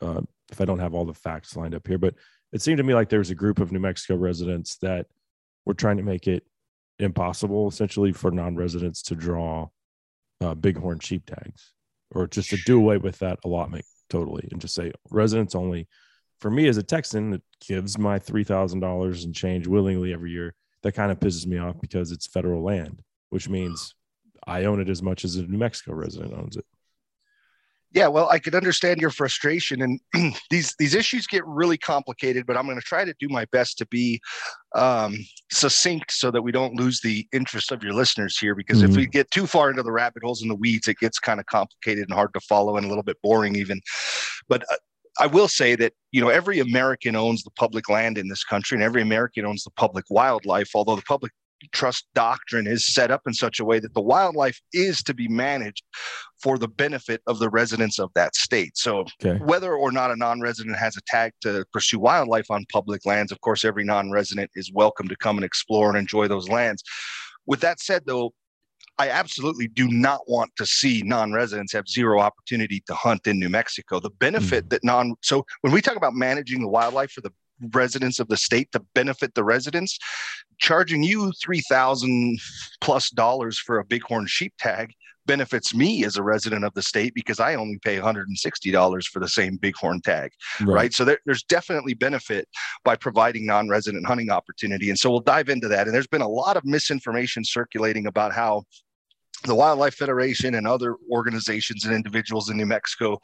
uh, 0.00 0.22
if 0.50 0.60
I 0.60 0.64
don't 0.64 0.78
have 0.78 0.94
all 0.94 1.04
the 1.04 1.14
facts 1.14 1.56
lined 1.56 1.74
up 1.74 1.86
here, 1.86 1.98
but 1.98 2.14
it 2.52 2.60
seemed 2.60 2.78
to 2.78 2.82
me 2.82 2.94
like 2.94 3.08
there 3.08 3.18
was 3.18 3.30
a 3.30 3.34
group 3.34 3.60
of 3.60 3.72
New 3.72 3.80
Mexico 3.80 4.16
residents 4.16 4.76
that 4.78 5.06
were 5.64 5.74
trying 5.74 5.96
to 5.96 6.02
make 6.02 6.26
it 6.26 6.44
impossible 6.98 7.68
essentially 7.68 8.12
for 8.12 8.30
non-residents 8.30 9.02
to 9.02 9.14
draw 9.14 9.68
uh, 10.40 10.54
bighorn 10.54 10.98
sheep 10.98 11.24
tags 11.26 11.72
or 12.10 12.26
just 12.26 12.50
to 12.50 12.56
do 12.66 12.78
away 12.78 12.98
with 12.98 13.18
that 13.18 13.38
allotment 13.44 13.84
totally 14.10 14.46
and 14.52 14.60
just 14.60 14.74
say 14.74 14.92
residents 15.10 15.54
only. 15.54 15.88
For 16.40 16.50
me 16.50 16.66
as 16.66 16.76
a 16.76 16.82
Texan 16.82 17.30
that 17.30 17.42
gives 17.66 17.96
my 17.98 18.18
three 18.18 18.44
thousand 18.44 18.80
dollars 18.80 19.24
and 19.24 19.34
change 19.34 19.66
willingly 19.66 20.12
every 20.12 20.32
year, 20.32 20.54
that 20.82 20.92
kind 20.92 21.12
of 21.12 21.20
pisses 21.20 21.46
me 21.46 21.58
off 21.58 21.80
because 21.80 22.10
it's 22.10 22.26
federal 22.26 22.62
land, 22.62 23.00
which 23.30 23.48
means 23.48 23.94
I 24.46 24.64
own 24.64 24.80
it 24.80 24.88
as 24.88 25.02
much 25.02 25.24
as 25.24 25.36
a 25.36 25.42
New 25.42 25.58
Mexico 25.58 25.94
resident 25.94 26.34
owns 26.34 26.56
it. 26.56 26.64
Yeah, 27.94 28.08
well, 28.08 28.28
I 28.30 28.38
could 28.38 28.54
understand 28.54 29.02
your 29.02 29.10
frustration, 29.10 29.82
and 29.82 30.34
these 30.50 30.74
these 30.78 30.94
issues 30.94 31.26
get 31.26 31.46
really 31.46 31.76
complicated. 31.76 32.46
But 32.46 32.56
I'm 32.56 32.64
going 32.64 32.78
to 32.78 32.82
try 32.82 33.04
to 33.04 33.14
do 33.20 33.28
my 33.28 33.44
best 33.52 33.76
to 33.78 33.86
be 33.86 34.18
um, 34.74 35.18
succinct 35.50 36.10
so 36.12 36.30
that 36.30 36.40
we 36.40 36.52
don't 36.52 36.74
lose 36.74 37.00
the 37.00 37.26
interest 37.32 37.70
of 37.70 37.82
your 37.82 37.92
listeners 37.92 38.38
here. 38.38 38.54
Because 38.54 38.78
mm-hmm. 38.78 38.90
if 38.90 38.96
we 38.96 39.02
mm-hmm. 39.02 39.10
get 39.10 39.30
too 39.30 39.46
far 39.46 39.68
into 39.68 39.82
the 39.82 39.92
rabbit 39.92 40.22
holes 40.22 40.40
and 40.40 40.50
the 40.50 40.54
weeds, 40.54 40.88
it 40.88 40.98
gets 40.98 41.18
kind 41.18 41.38
of 41.38 41.44
complicated 41.46 42.04
and 42.04 42.14
hard 42.14 42.32
to 42.32 42.40
follow 42.40 42.78
and 42.78 42.86
a 42.86 42.88
little 42.88 43.02
bit 43.02 43.20
boring, 43.22 43.56
even. 43.56 43.78
But 44.48 44.62
uh, 44.72 44.76
I 45.20 45.26
will 45.26 45.48
say 45.48 45.76
that 45.76 45.92
you 46.12 46.22
know 46.22 46.30
every 46.30 46.60
American 46.60 47.14
owns 47.14 47.42
the 47.42 47.50
public 47.50 47.90
land 47.90 48.16
in 48.16 48.28
this 48.28 48.42
country, 48.42 48.76
and 48.76 48.82
every 48.82 49.02
American 49.02 49.44
owns 49.44 49.64
the 49.64 49.70
public 49.72 50.06
wildlife. 50.08 50.70
Although 50.74 50.96
the 50.96 51.02
public 51.02 51.32
trust 51.72 52.06
doctrine 52.14 52.66
is 52.66 52.86
set 52.86 53.10
up 53.10 53.22
in 53.26 53.34
such 53.34 53.60
a 53.60 53.64
way 53.64 53.78
that 53.78 53.94
the 53.94 54.00
wildlife 54.00 54.60
is 54.72 55.02
to 55.04 55.14
be 55.14 55.28
managed 55.28 55.84
for 56.42 56.58
the 56.58 56.68
benefit 56.68 57.22
of 57.26 57.38
the 57.38 57.48
residents 57.48 57.98
of 57.98 58.10
that 58.14 58.34
state. 58.34 58.76
So, 58.76 59.04
okay. 59.22 59.42
whether 59.44 59.74
or 59.74 59.92
not 59.92 60.10
a 60.10 60.16
non 60.16 60.40
resident 60.40 60.76
has 60.76 60.96
a 60.96 61.02
tag 61.06 61.32
to 61.42 61.64
pursue 61.72 61.98
wildlife 61.98 62.50
on 62.50 62.64
public 62.72 63.06
lands, 63.06 63.32
of 63.32 63.40
course, 63.40 63.64
every 63.64 63.84
non 63.84 64.10
resident 64.10 64.50
is 64.54 64.72
welcome 64.72 65.08
to 65.08 65.16
come 65.16 65.36
and 65.36 65.44
explore 65.44 65.88
and 65.88 65.98
enjoy 65.98 66.28
those 66.28 66.48
lands. 66.48 66.82
With 67.46 67.60
that 67.60 67.80
said, 67.80 68.02
though, 68.06 68.32
I 68.98 69.08
absolutely 69.08 69.68
do 69.68 69.88
not 69.88 70.20
want 70.28 70.54
to 70.56 70.66
see 70.66 71.02
non-residents 71.04 71.72
have 71.72 71.88
zero 71.88 72.20
opportunity 72.20 72.82
to 72.86 72.94
hunt 72.94 73.26
in 73.26 73.38
New 73.38 73.48
Mexico. 73.48 74.00
The 74.00 74.10
benefit 74.10 74.66
mm. 74.66 74.70
that 74.70 74.84
non 74.84 75.14
so 75.22 75.44
when 75.62 75.72
we 75.72 75.80
talk 75.80 75.96
about 75.96 76.14
managing 76.14 76.60
the 76.60 76.68
wildlife 76.68 77.12
for 77.12 77.20
the 77.20 77.32
residents 77.72 78.18
of 78.20 78.28
the 78.28 78.36
state 78.36 78.70
to 78.72 78.80
benefit 78.94 79.34
the 79.34 79.44
residents, 79.44 79.98
charging 80.58 81.02
you 81.02 81.32
three 81.42 81.62
thousand 81.68 82.38
plus 82.80 83.10
dollars 83.10 83.58
for 83.58 83.78
a 83.78 83.84
bighorn 83.84 84.26
sheep 84.26 84.54
tag 84.58 84.92
benefits 85.26 85.74
me 85.74 86.04
as 86.04 86.16
a 86.16 86.22
resident 86.22 86.64
of 86.64 86.74
the 86.74 86.82
state 86.82 87.14
because 87.14 87.40
I 87.40 87.54
only 87.54 87.78
pay 87.78 87.96
$160 87.98 89.06
for 89.06 89.20
the 89.20 89.28
same 89.28 89.56
bighorn 89.56 90.00
tag, 90.00 90.32
right? 90.60 90.74
right? 90.74 90.92
So 90.92 91.04
there, 91.04 91.18
there's 91.26 91.44
definitely 91.44 91.94
benefit 91.94 92.48
by 92.84 92.96
providing 92.96 93.46
non-resident 93.46 94.06
hunting 94.06 94.30
opportunity, 94.30 94.90
and 94.90 94.98
so 94.98 95.10
we'll 95.10 95.20
dive 95.20 95.48
into 95.48 95.68
that. 95.68 95.86
And 95.86 95.94
there's 95.94 96.06
been 96.06 96.22
a 96.22 96.28
lot 96.28 96.56
of 96.56 96.64
misinformation 96.64 97.44
circulating 97.44 98.06
about 98.06 98.32
how 98.32 98.64
the 99.44 99.54
Wildlife 99.54 99.94
Federation 99.94 100.54
and 100.54 100.66
other 100.66 100.96
organizations 101.10 101.84
and 101.84 101.94
individuals 101.94 102.48
in 102.48 102.56
New 102.56 102.66
Mexico 102.66 103.18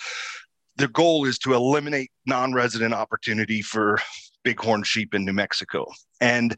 Their 0.76 0.88
goal 0.88 1.24
is 1.24 1.38
to 1.40 1.54
eliminate 1.54 2.10
non-resident 2.26 2.94
opportunity 2.94 3.62
for 3.62 4.00
bighorn 4.44 4.82
sheep 4.82 5.14
in 5.14 5.24
New 5.24 5.32
Mexico. 5.32 5.86
And 6.20 6.56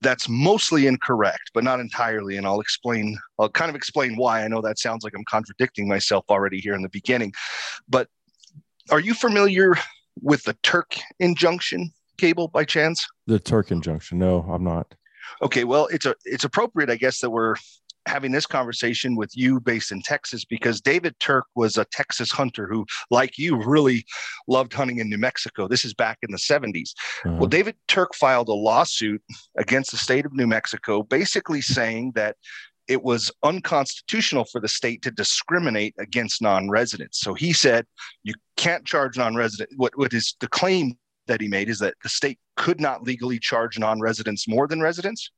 that's 0.00 0.28
mostly 0.28 0.86
incorrect, 0.86 1.50
but 1.54 1.64
not 1.64 1.80
entirely. 1.80 2.36
And 2.36 2.46
I'll 2.46 2.60
explain, 2.60 3.18
I'll 3.38 3.48
kind 3.48 3.68
of 3.68 3.74
explain 3.74 4.16
why. 4.16 4.44
I 4.44 4.48
know 4.48 4.60
that 4.60 4.78
sounds 4.78 5.02
like 5.02 5.12
I'm 5.16 5.24
contradicting 5.28 5.88
myself 5.88 6.24
already 6.30 6.58
here 6.58 6.74
in 6.74 6.82
the 6.82 6.88
beginning. 6.88 7.32
But 7.88 8.08
are 8.90 9.00
you 9.00 9.14
familiar 9.14 9.74
with 10.22 10.44
the 10.44 10.56
Terk 10.62 10.96
injunction 11.18 11.90
cable 12.16 12.48
by 12.48 12.64
chance? 12.64 13.06
The 13.26 13.38
Terk 13.38 13.70
injunction. 13.70 14.18
No, 14.18 14.40
I'm 14.48 14.64
not. 14.64 14.94
Okay, 15.42 15.64
well, 15.64 15.86
it's 15.88 16.06
a 16.06 16.14
it's 16.24 16.44
appropriate, 16.44 16.90
I 16.90 16.96
guess, 16.96 17.20
that 17.20 17.30
we're 17.30 17.56
having 18.08 18.32
this 18.32 18.46
conversation 18.46 19.14
with 19.14 19.36
you 19.36 19.60
based 19.60 19.92
in 19.92 20.02
Texas 20.02 20.44
because 20.44 20.80
David 20.80 21.18
Terk 21.20 21.44
was 21.54 21.76
a 21.76 21.84
Texas 21.86 22.30
hunter 22.30 22.66
who, 22.66 22.86
like 23.10 23.38
you, 23.38 23.56
really 23.62 24.04
loved 24.48 24.72
hunting 24.72 24.98
in 24.98 25.08
New 25.08 25.18
Mexico. 25.18 25.68
This 25.68 25.84
is 25.84 25.94
back 25.94 26.18
in 26.22 26.30
the 26.32 26.38
70s. 26.38 26.90
Uh-huh. 27.24 27.36
Well, 27.36 27.46
David 27.46 27.76
Terk 27.86 28.14
filed 28.14 28.48
a 28.48 28.54
lawsuit 28.54 29.22
against 29.56 29.90
the 29.90 29.96
state 29.96 30.26
of 30.26 30.32
New 30.32 30.46
Mexico, 30.46 31.02
basically 31.02 31.60
saying 31.60 32.12
that 32.14 32.36
it 32.88 33.02
was 33.02 33.30
unconstitutional 33.42 34.46
for 34.46 34.60
the 34.60 34.68
state 34.68 35.02
to 35.02 35.10
discriminate 35.10 35.94
against 35.98 36.40
non-residents. 36.40 37.20
So 37.20 37.34
he 37.34 37.52
said 37.52 37.86
you 38.24 38.34
can't 38.56 38.86
charge 38.86 39.18
non-resident. 39.18 39.70
What 39.76 39.92
what 39.96 40.14
is 40.14 40.34
the 40.40 40.48
claim 40.48 40.96
that 41.28 41.40
he 41.40 41.48
made 41.48 41.68
is 41.68 41.78
that 41.78 41.94
the 42.02 42.08
state 42.08 42.38
could 42.56 42.80
not 42.80 43.02
legally 43.02 43.38
charge 43.38 43.78
non-residents 43.78 44.48
more 44.48 44.66
than 44.66 44.80
residents, 44.80 45.30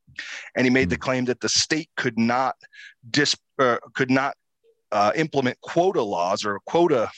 and 0.56 0.64
he 0.64 0.70
made 0.70 0.90
the 0.90 0.96
hmm. 0.96 1.02
claim 1.02 1.24
that 1.26 1.40
the 1.40 1.48
state 1.48 1.90
could 1.96 2.18
not 2.18 2.56
dis 3.10 3.36
uh, 3.58 3.78
could 3.94 4.10
not 4.10 4.34
uh, 4.92 5.12
implement 5.14 5.60
quota 5.60 6.02
laws 6.02 6.44
or 6.44 6.56
a 6.56 6.60
quota 6.66 7.10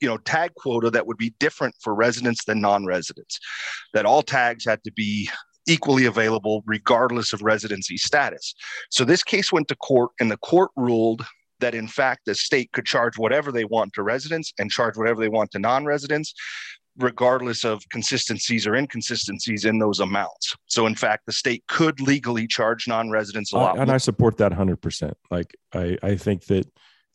you 0.00 0.08
know 0.08 0.18
tag 0.18 0.54
quota 0.56 0.90
that 0.90 1.06
would 1.06 1.16
be 1.16 1.34
different 1.40 1.74
for 1.80 1.94
residents 1.94 2.44
than 2.44 2.60
non-residents 2.60 3.38
that 3.94 4.06
all 4.06 4.22
tags 4.22 4.64
had 4.64 4.82
to 4.84 4.92
be 4.92 5.28
equally 5.66 6.04
available 6.04 6.62
regardless 6.66 7.32
of 7.32 7.42
residency 7.42 7.96
status. 7.96 8.54
So 8.90 9.04
this 9.04 9.22
case 9.22 9.50
went 9.50 9.68
to 9.68 9.76
court, 9.76 10.10
and 10.20 10.30
the 10.30 10.36
court 10.38 10.70
ruled 10.76 11.24
that 11.60 11.74
in 11.74 11.88
fact 11.88 12.22
the 12.26 12.34
state 12.34 12.70
could 12.72 12.84
charge 12.84 13.16
whatever 13.16 13.50
they 13.50 13.64
want 13.64 13.92
to 13.94 14.02
residents 14.02 14.52
and 14.58 14.70
charge 14.70 14.96
whatever 14.96 15.20
they 15.20 15.28
want 15.28 15.50
to 15.52 15.58
non-residents 15.58 16.34
regardless 16.98 17.64
of 17.64 17.82
consistencies 17.90 18.66
or 18.66 18.76
inconsistencies 18.76 19.64
in 19.64 19.78
those 19.78 20.00
amounts. 20.00 20.54
So 20.66 20.86
in 20.86 20.94
fact 20.94 21.26
the 21.26 21.32
state 21.32 21.64
could 21.68 22.00
legally 22.00 22.46
charge 22.46 22.86
non-residents 22.86 23.52
a 23.52 23.56
lot 23.56 23.78
and 23.78 23.90
i 23.90 23.96
support 23.96 24.36
that 24.38 24.52
100% 24.52 25.12
like 25.30 25.54
i 25.72 25.96
i 26.02 26.16
think 26.16 26.44
that 26.46 26.66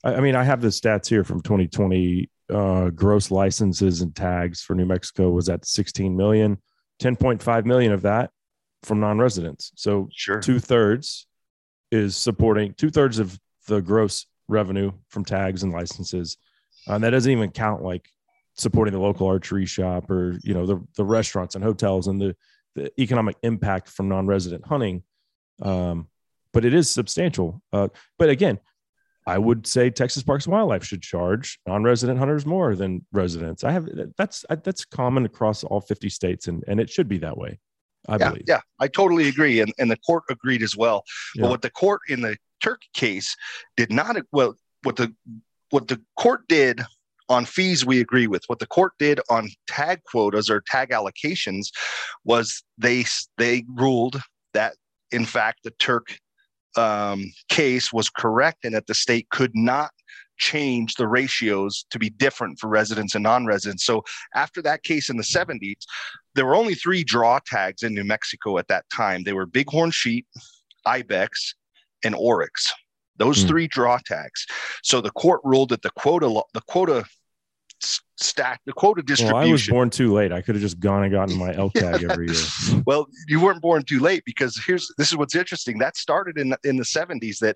i, 0.04 0.16
I 0.16 0.20
mean 0.20 0.36
i 0.36 0.44
have 0.44 0.62
the 0.62 0.70
stats 0.70 1.08
here 1.08 1.24
from 1.24 1.42
2020 1.42 2.30
uh, 2.50 2.90
gross 2.90 3.30
licenses 3.30 4.02
and 4.02 4.16
tags 4.16 4.62
for 4.62 4.76
new 4.76 4.86
mexico 4.86 5.30
was 5.30 5.50
at 5.50 5.66
16 5.66 6.16
million 6.16 6.58
10.5 7.00 7.66
million 7.66 7.92
of 7.92 8.02
that 8.04 8.32
from 8.84 9.00
non-residents. 9.00 9.72
So 9.76 10.10
sure. 10.12 10.40
two 10.40 10.60
thirds 10.60 11.28
is 11.92 12.16
supporting 12.16 12.74
two 12.74 12.90
thirds 12.90 13.20
of 13.20 13.40
the 13.68 13.82
gross 13.82 14.26
revenue 14.48 14.92
from 15.10 15.26
tags 15.26 15.64
and 15.64 15.72
licenses. 15.72 16.38
Uh, 16.88 16.94
and 16.94 17.04
that 17.04 17.12
doesn't 17.12 17.32
even 17.32 17.52
count 17.52 17.82
like 17.84 18.10
supporting 18.60 18.94
the 18.94 19.00
local 19.00 19.28
archery 19.28 19.66
shop 19.66 20.10
or 20.10 20.38
you 20.44 20.54
know 20.54 20.66
the 20.66 20.86
the 20.96 21.06
restaurants 21.06 21.56
and 21.56 21.64
hotels 21.64 22.08
and 22.08 22.22
the 22.22 22.36
the 22.76 22.92
economic 23.02 23.36
impact 23.44 23.90
from 23.90 24.10
non-resident 24.10 24.66
hunting. 24.66 25.04
Um, 25.62 26.08
but 26.54 26.66
it 26.66 26.74
is 26.74 26.90
substantial. 26.90 27.62
Uh, 27.74 27.90
but 28.18 28.30
again, 28.30 28.60
I 29.26 29.38
would 29.38 29.68
say 29.68 29.90
Texas 29.90 30.24
Parks 30.24 30.46
and 30.46 30.54
Wildlife 30.54 30.84
should 30.84 31.02
charge 31.02 31.60
non-resident 31.68 32.20
hunters 32.20 32.46
more 32.46 32.76
than 32.76 33.06
residents. 33.12 33.64
I 33.64 33.72
have 33.72 33.88
that's 34.18 34.46
that's 34.64 34.86
common 34.86 35.26
across 35.26 35.64
all 35.64 35.82
50 35.82 36.10
states, 36.10 36.48
and 36.48 36.64
and 36.68 36.80
it 36.80 36.90
should 36.90 37.08
be 37.08 37.20
that 37.20 37.38
way. 37.38 37.60
I 38.08 38.18
yeah, 38.18 38.30
believe. 38.30 38.46
Yeah, 38.48 38.62
I 38.80 38.88
totally 38.88 39.28
agree, 39.28 39.60
and 39.60 39.74
and 39.78 39.92
the 39.92 39.98
court 39.98 40.24
agreed 40.30 40.64
as 40.64 40.76
well. 40.76 41.04
Yeah. 41.36 41.44
But 41.44 41.50
what 41.50 41.62
the 41.62 41.72
court 41.72 42.02
in 42.10 42.22
the 42.22 42.38
Turkey 42.62 42.88
case 42.94 43.36
did 43.78 43.92
not 43.92 44.18
well 44.32 44.56
what 44.84 44.96
the 44.96 45.14
what 45.70 45.88
the 45.88 46.02
court 46.18 46.48
did 46.48 46.82
on 47.30 47.46
fees 47.46 47.86
we 47.86 48.02
agree 48.02 48.28
with 48.28 48.44
what 48.48 48.60
the 48.60 48.68
court 48.68 48.94
did 49.00 49.20
on 49.30 49.48
tag 49.68 50.02
quotas 50.04 50.50
or 50.50 50.64
tag 50.68 50.90
allocations 50.90 51.68
was 52.26 52.64
they 52.78 53.06
they 53.38 53.64
ruled 53.76 54.20
that 54.54 54.74
in 55.12 55.26
fact 55.26 55.60
the 55.64 55.72
Terk 55.72 56.18
um, 56.76 57.32
case 57.50 57.94
was 57.94 58.10
correct 58.10 58.66
and 58.66 58.74
that 58.76 58.88
the 58.88 58.94
state 58.94 59.28
could 59.30 59.52
not 59.56 59.92
change 60.38 60.96
the 60.96 61.08
ratios 61.08 61.86
to 61.92 62.00
be 62.00 62.10
different 62.10 62.58
for 62.60 62.68
residents 62.68 63.14
and 63.14 63.24
non-residents 63.24 63.86
so 63.86 64.04
after 64.36 64.62
that 64.62 64.84
case 64.84 65.10
in 65.10 65.18
the 65.18 65.24
70s 65.24 65.82
there 66.36 66.46
were 66.46 66.56
only 66.56 66.76
three 66.76 67.04
draw 67.04 67.40
tags 67.46 67.84
in 67.84 67.94
new 67.94 68.06
mexico 68.06 68.58
at 68.58 68.68
that 68.70 68.86
time 68.96 69.24
they 69.24 69.34
were 69.34 69.46
bighorn 69.46 69.92
sheep 69.92 70.26
ibex 70.86 71.56
and 72.06 72.16
oryx 72.16 72.72
those 73.20 73.42
Hmm. 73.42 73.48
three 73.48 73.68
draw 73.68 74.00
tags. 74.06 74.48
So 74.82 75.02
the 75.02 75.12
court 75.12 75.42
ruled 75.44 75.70
that 75.70 75.84
the 75.84 75.92
quota, 75.92 76.42
the 76.54 76.62
quota 76.62 77.04
stack, 77.82 78.62
the 78.66 78.74
quota 78.74 79.02
distribution. 79.02 79.38
Well, 79.38 79.48
I 79.48 79.52
was 79.52 79.68
born 79.68 79.90
too 79.90 80.14
late. 80.14 80.32
I 80.32 80.42
could 80.42 80.56
have 80.56 80.62
just 80.62 80.80
gone 80.80 81.04
and 81.04 81.12
gotten 81.12 81.38
my 81.38 81.54
elk 81.56 81.74
tag 81.74 82.04
every 82.04 82.28
year. 82.28 82.82
Well, 82.86 83.08
you 83.28 83.42
weren't 83.42 83.62
born 83.62 83.84
too 83.84 84.00
late 84.00 84.24
because 84.26 84.60
here's 84.66 84.92
this 84.98 85.10
is 85.10 85.18
what's 85.18 85.36
interesting. 85.36 85.78
That 85.78 85.98
started 85.98 86.38
in 86.38 86.50
the, 86.50 86.58
in 86.64 86.78
the 86.78 86.84
70s 86.84 87.38
that 87.40 87.56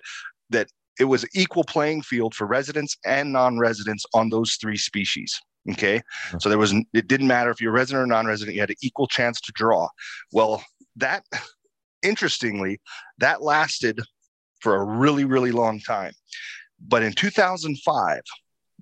that 0.49 0.67
it 0.99 1.05
was 1.05 1.25
equal 1.33 1.63
playing 1.63 2.03
field 2.03 2.35
for 2.35 2.45
residents 2.45 2.95
and 3.05 3.33
non-residents 3.33 4.05
on 4.13 4.29
those 4.29 4.57
three 4.61 4.77
species. 4.77 5.39
Okay, 5.71 6.01
so 6.39 6.49
there 6.49 6.57
was 6.57 6.73
it 6.93 7.07
didn't 7.07 7.27
matter 7.27 7.49
if 7.49 7.61
you're 7.61 7.71
resident 7.71 8.03
or 8.03 8.07
non-resident, 8.07 8.53
you 8.53 8.61
had 8.61 8.69
an 8.69 8.75
equal 8.81 9.07
chance 9.07 9.39
to 9.41 9.51
draw. 9.55 9.87
Well, 10.31 10.63
that 10.97 11.23
interestingly, 12.03 12.79
that 13.19 13.41
lasted 13.41 13.99
for 14.59 14.75
a 14.75 14.83
really 14.83 15.25
really 15.25 15.51
long 15.51 15.79
time. 15.79 16.11
But 16.85 17.01
in 17.01 17.13
2005, 17.13 18.21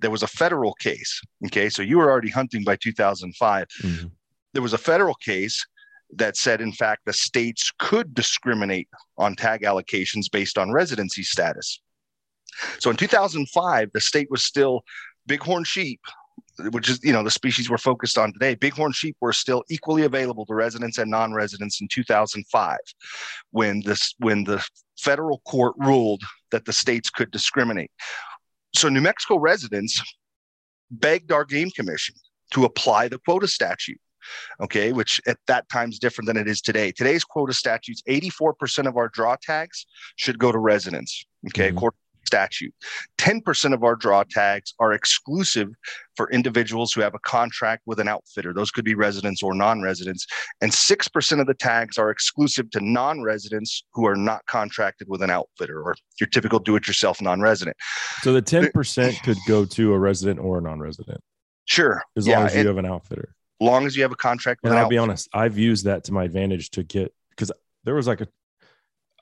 there 0.02 0.10
was 0.10 0.22
a 0.22 0.26
federal 0.28 0.74
case. 0.74 1.20
Okay, 1.46 1.68
so 1.70 1.80
you 1.82 1.96
were 1.98 2.10
already 2.10 2.30
hunting 2.30 2.64
by 2.64 2.76
2005 2.76 3.66
Mhm. 3.82 4.10
there 4.52 4.62
was 4.62 4.74
a 4.74 4.78
federal 4.78 5.14
case 5.14 5.64
that 6.14 6.36
said, 6.36 6.60
in 6.60 6.72
fact, 6.72 7.06
the 7.06 7.12
states 7.12 7.72
could 7.78 8.12
discriminate 8.12 8.88
on 9.16 9.34
tag 9.34 9.62
allocations 9.62 10.30
based 10.30 10.58
on 10.58 10.70
residency 10.70 11.22
status. 11.22 11.80
So 12.78 12.90
in 12.90 12.96
2005, 12.96 13.90
the 13.94 14.00
state 14.00 14.30
was 14.30 14.44
still 14.44 14.82
bighorn 15.26 15.64
sheep, 15.64 16.00
which 16.70 16.90
is 16.90 17.00
you 17.02 17.12
know 17.14 17.22
the 17.22 17.30
species 17.30 17.70
we're 17.70 17.78
focused 17.78 18.18
on 18.18 18.32
today. 18.34 18.54
Bighorn 18.54 18.92
sheep 18.92 19.16
were 19.22 19.32
still 19.32 19.64
equally 19.70 20.02
available 20.02 20.44
to 20.46 20.54
residents 20.54 20.98
and 20.98 21.10
non-residents 21.10 21.80
in 21.80 21.88
2005, 21.88 22.78
when 23.52 23.80
this 23.86 24.14
when 24.18 24.44
the 24.44 24.62
federal 24.98 25.38
court 25.46 25.74
ruled 25.78 26.22
that 26.50 26.66
the 26.66 26.72
states 26.74 27.08
could 27.08 27.30
discriminate. 27.30 27.90
So 28.82 28.88
New 28.88 29.00
Mexico 29.00 29.38
residents 29.38 30.02
begged 30.90 31.30
our 31.30 31.44
game 31.44 31.70
commission 31.70 32.16
to 32.50 32.64
apply 32.64 33.06
the 33.06 33.20
quota 33.20 33.46
statute 33.46 34.00
okay, 34.60 34.92
which 34.92 35.20
at 35.26 35.36
that 35.46 35.68
time 35.68 35.90
is 35.90 35.98
different 35.98 36.26
than 36.26 36.36
it 36.36 36.48
is 36.48 36.60
today. 36.60 36.92
Today's 36.92 37.24
quota 37.24 37.52
statutes, 37.52 38.02
84% 38.08 38.86
of 38.86 38.96
our 38.96 39.08
draw 39.08 39.36
tags 39.40 39.86
should 40.16 40.38
go 40.38 40.52
to 40.52 40.58
residents, 40.58 41.24
okay, 41.48 41.68
Mhm. 41.68 41.76
according 41.76 41.98
statute. 42.24 42.74
10% 43.18 43.74
of 43.74 43.82
our 43.84 43.96
draw 43.96 44.24
tags 44.28 44.74
are 44.78 44.92
exclusive 44.92 45.68
for 46.16 46.30
individuals 46.30 46.92
who 46.92 47.00
have 47.00 47.14
a 47.14 47.18
contract 47.20 47.82
with 47.86 47.98
an 47.98 48.08
outfitter. 48.08 48.52
Those 48.52 48.70
could 48.70 48.84
be 48.84 48.94
residents 48.94 49.42
or 49.42 49.54
non 49.54 49.82
residents. 49.82 50.26
And 50.60 50.70
6% 50.70 51.40
of 51.40 51.46
the 51.46 51.54
tags 51.54 51.98
are 51.98 52.10
exclusive 52.10 52.70
to 52.70 52.80
non 52.80 53.22
residents 53.22 53.84
who 53.92 54.06
are 54.06 54.16
not 54.16 54.44
contracted 54.46 55.08
with 55.08 55.22
an 55.22 55.30
outfitter 55.30 55.82
or 55.82 55.94
your 56.20 56.28
typical 56.28 56.58
do 56.58 56.76
it 56.76 56.86
yourself 56.86 57.20
non 57.20 57.40
resident. 57.40 57.76
So 58.22 58.32
the 58.32 58.42
10% 58.42 59.22
could 59.22 59.38
go 59.46 59.64
to 59.64 59.92
a 59.92 59.98
resident 59.98 60.40
or 60.40 60.58
a 60.58 60.60
non-resident 60.60 61.20
Sure. 61.64 62.02
as 62.16 62.26
yeah, 62.26 62.38
long 62.38 62.46
as 62.46 62.54
you 62.56 62.66
have 62.66 62.78
an 62.78 62.86
outfitter. 62.86 63.34
long 63.60 63.86
as 63.86 63.96
you 63.96 64.02
have 64.02 64.12
a 64.12 64.16
contract 64.16 64.60
with 64.62 64.72
And 64.72 64.78
an 64.78 64.84
I'll 64.84 64.90
be 64.90 64.98
honest, 64.98 65.28
I've 65.32 65.56
used 65.56 65.84
that 65.84 66.04
to 66.04 66.12
my 66.12 66.24
advantage 66.24 66.70
to 66.72 66.82
get 66.82 67.14
because 67.30 67.52
there 67.84 67.94
was 67.94 68.06
like 68.06 68.20
a 68.20 68.28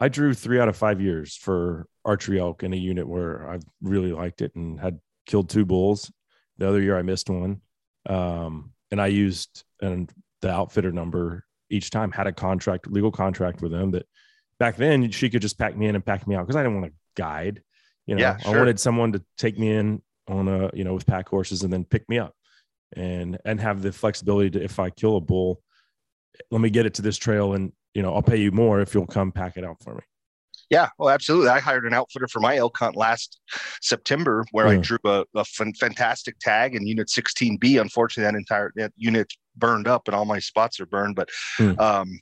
I 0.01 0.09
drew 0.09 0.33
three 0.33 0.59
out 0.59 0.69
of 0.69 0.77
five 0.77 1.01
years 1.01 1.37
for 1.37 1.87
archery 2.05 2.41
elk 2.41 2.63
in 2.63 2.73
a 2.73 2.77
unit 2.77 3.07
where 3.07 3.49
I 3.51 3.59
really 3.83 4.13
liked 4.13 4.41
it 4.41 4.55
and 4.55 4.81
had 4.81 4.99
killed 5.27 5.51
two 5.51 5.67
bulls. 5.67 6.11
The 6.59 6.69
other 6.69 6.81
year 6.81 6.99
I 6.99 7.03
missed 7.03 7.29
one. 7.29 7.61
Um, 8.07 8.73
and 8.91 9.01
I 9.01 9.09
used 9.09 9.65
and 9.81 10.11
the 10.41 10.51
outfitter 10.51 10.91
number 10.91 11.45
each 11.69 11.91
time 11.91 12.11
had 12.11 12.27
a 12.27 12.33
contract, 12.33 12.91
legal 12.91 13.13
contract 13.13 13.61
with 13.61 13.73
them 13.73 13.91
that 13.93 14.07
back 14.59 14.77
then 14.77 15.11
she 15.11 15.29
could 15.29 15.43
just 15.43 15.59
pack 15.59 15.77
me 15.77 15.87
in 15.87 15.95
and 15.95 16.05
pack 16.05 16.27
me 16.27 16.35
out 16.35 16.47
because 16.47 16.57
I 16.57 16.63
didn't 16.63 16.81
want 16.81 16.93
to 16.93 16.99
guide. 17.17 17.63
You 18.07 18.15
know, 18.17 18.23
Yeah, 18.23 18.39
I 18.45 18.57
wanted 18.57 18.81
someone 18.81 19.13
to 19.13 19.23
take 19.37 19.59
me 19.59 19.71
in 19.71 20.03
on 20.29 20.49
a, 20.49 20.71
you 20.75 20.85
know, 20.85 20.95
with 20.95 21.07
pack 21.07 21.29
horses 21.29 21.63
and 21.63 21.73
then 21.73 21.85
pick 21.85 22.09
me 22.09 22.19
up 22.19 22.35
and 22.95 23.39
and 23.45 23.61
have 23.61 23.83
the 23.83 23.93
flexibility 23.93 24.51
to 24.51 24.65
if 24.65 24.79
I 24.79 24.91
kill 24.91 25.17
a 25.17 25.21
bull, 25.21 25.63
let 26.51 26.61
me 26.61 26.71
get 26.71 26.87
it 26.87 26.95
to 26.95 27.03
this 27.03 27.19
trail 27.19 27.53
and 27.53 27.73
you 27.95 28.03
know 28.03 28.15
I'll 28.15 28.23
pay 28.23 28.37
you 28.37 28.51
more 28.53 28.81
if 28.81 28.95
you'll 28.95 29.07
come 29.07 29.33
pack 29.33 29.57
it 29.57 29.65
out 29.65 29.77
for 29.83 29.95
me. 29.95 30.01
Yeah, 30.71 30.89
well, 30.99 31.09
absolutely. 31.09 31.49
I 31.49 31.59
hired 31.59 31.85
an 31.85 31.95
outfitter 31.95 32.29
for 32.29 32.39
my 32.39 32.57
elk 32.57 32.79
hunt 32.79 32.95
last 32.95 33.41
September, 33.83 34.45
where 34.53 34.69
I 34.69 34.77
drew 34.77 34.99
a, 35.05 35.25
a 35.35 35.45
fantastic 35.45 36.37
tag 36.41 36.77
in 36.77 36.87
Unit 36.87 37.09
16B. 37.09 37.81
Unfortunately, 37.81 38.31
that 38.31 38.39
entire 38.39 38.73
that 38.77 38.93
unit 38.97 39.33
burned 39.57 39.89
up, 39.89 40.07
and 40.07 40.15
all 40.15 40.25
my 40.25 40.39
spots 40.39 40.79
are 40.79 40.87
burned. 40.87 41.17
But, 41.17 41.29
Hmm. 41.57 41.73
um, 41.81 42.21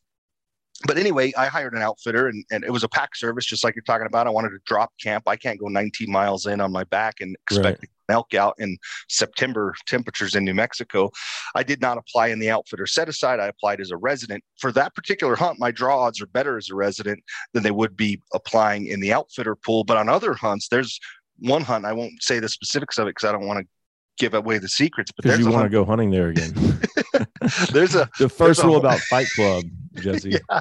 but 0.87 0.97
anyway, 0.97 1.33
I 1.37 1.47
hired 1.47 1.75
an 1.75 1.83
outfitter, 1.83 2.29
and, 2.29 2.45
and 2.53 2.63
it 2.63 2.71
was 2.71 2.85
a 2.85 2.89
pack 2.89 3.17
service, 3.17 3.45
just 3.45 3.65
like 3.65 3.75
you're 3.75 3.83
talking 3.83 4.07
about. 4.07 4.29
I 4.29 4.31
wanted 4.31 4.51
to 4.51 4.61
drop 4.65 4.93
camp. 5.03 5.25
I 5.27 5.35
can't 5.35 5.59
go 5.59 5.67
19 5.67 6.11
miles 6.11 6.47
in 6.47 6.61
on 6.61 6.71
my 6.71 6.85
back 6.85 7.17
and 7.21 7.37
expect 7.43 7.83
an 7.83 7.89
elk 8.09 8.33
out 8.35 8.55
in 8.59 8.79
September 9.09 9.75
temperatures 9.87 10.37
in 10.37 10.45
New 10.45 10.55
Mexico. 10.55 11.11
I 11.57 11.65
did 11.65 11.81
not 11.81 11.99
apply 11.99 12.29
in 12.29 12.39
the 12.39 12.51
outfitter 12.51 12.87
set 12.87 13.09
aside. 13.09 13.41
I 13.41 13.49
applied 13.49 13.81
as 13.81 13.91
a 13.91 13.97
resident 13.97 14.45
for 14.61 14.71
that 14.73 14.95
particular 14.95 15.35
hunt. 15.35 15.59
My 15.59 15.73
draw 15.73 16.01
odds 16.01 16.23
are 16.23 16.27
better 16.27 16.57
as 16.57 16.71
a 16.71 16.77
resident 16.77 17.25
than 17.55 17.65
they 17.65 17.73
would 17.73 17.97
be 17.97 18.23
applying 18.33 18.87
in 18.87 19.01
the 19.01 19.13
outfitter 19.13 19.57
pool. 19.57 19.83
But 19.83 19.97
on 19.97 20.09
other 20.09 20.33
hunts, 20.33 20.69
there's 20.69 21.01
one 21.41 21.63
hunt. 21.63 21.87
I 21.87 21.93
won't 21.93 22.23
say 22.23 22.39
the 22.39 22.49
specifics 22.49 22.99
of 22.99 23.09
it 23.09 23.17
because 23.17 23.29
I 23.29 23.33
don't 23.33 23.49
want 23.49 23.61
to 23.61 23.67
give 24.19 24.35
away 24.35 24.59
the 24.59 24.69
secrets. 24.69 25.11
But 25.13 25.25
Because 25.25 25.39
there's 25.39 25.47
you 25.47 25.53
want 25.53 25.65
to 25.65 25.71
go 25.71 25.85
hunting 25.85 26.11
there 26.11 26.29
again. 26.29 26.53
there's 27.73 27.95
a 27.95 28.09
the 28.19 28.29
first 28.29 28.63
rule 28.63 28.73
whole- 28.73 28.81
about 28.81 28.99
Fight 29.01 29.29
Club, 29.35 29.65
Jesse. 29.95 30.31
yeah, 30.51 30.61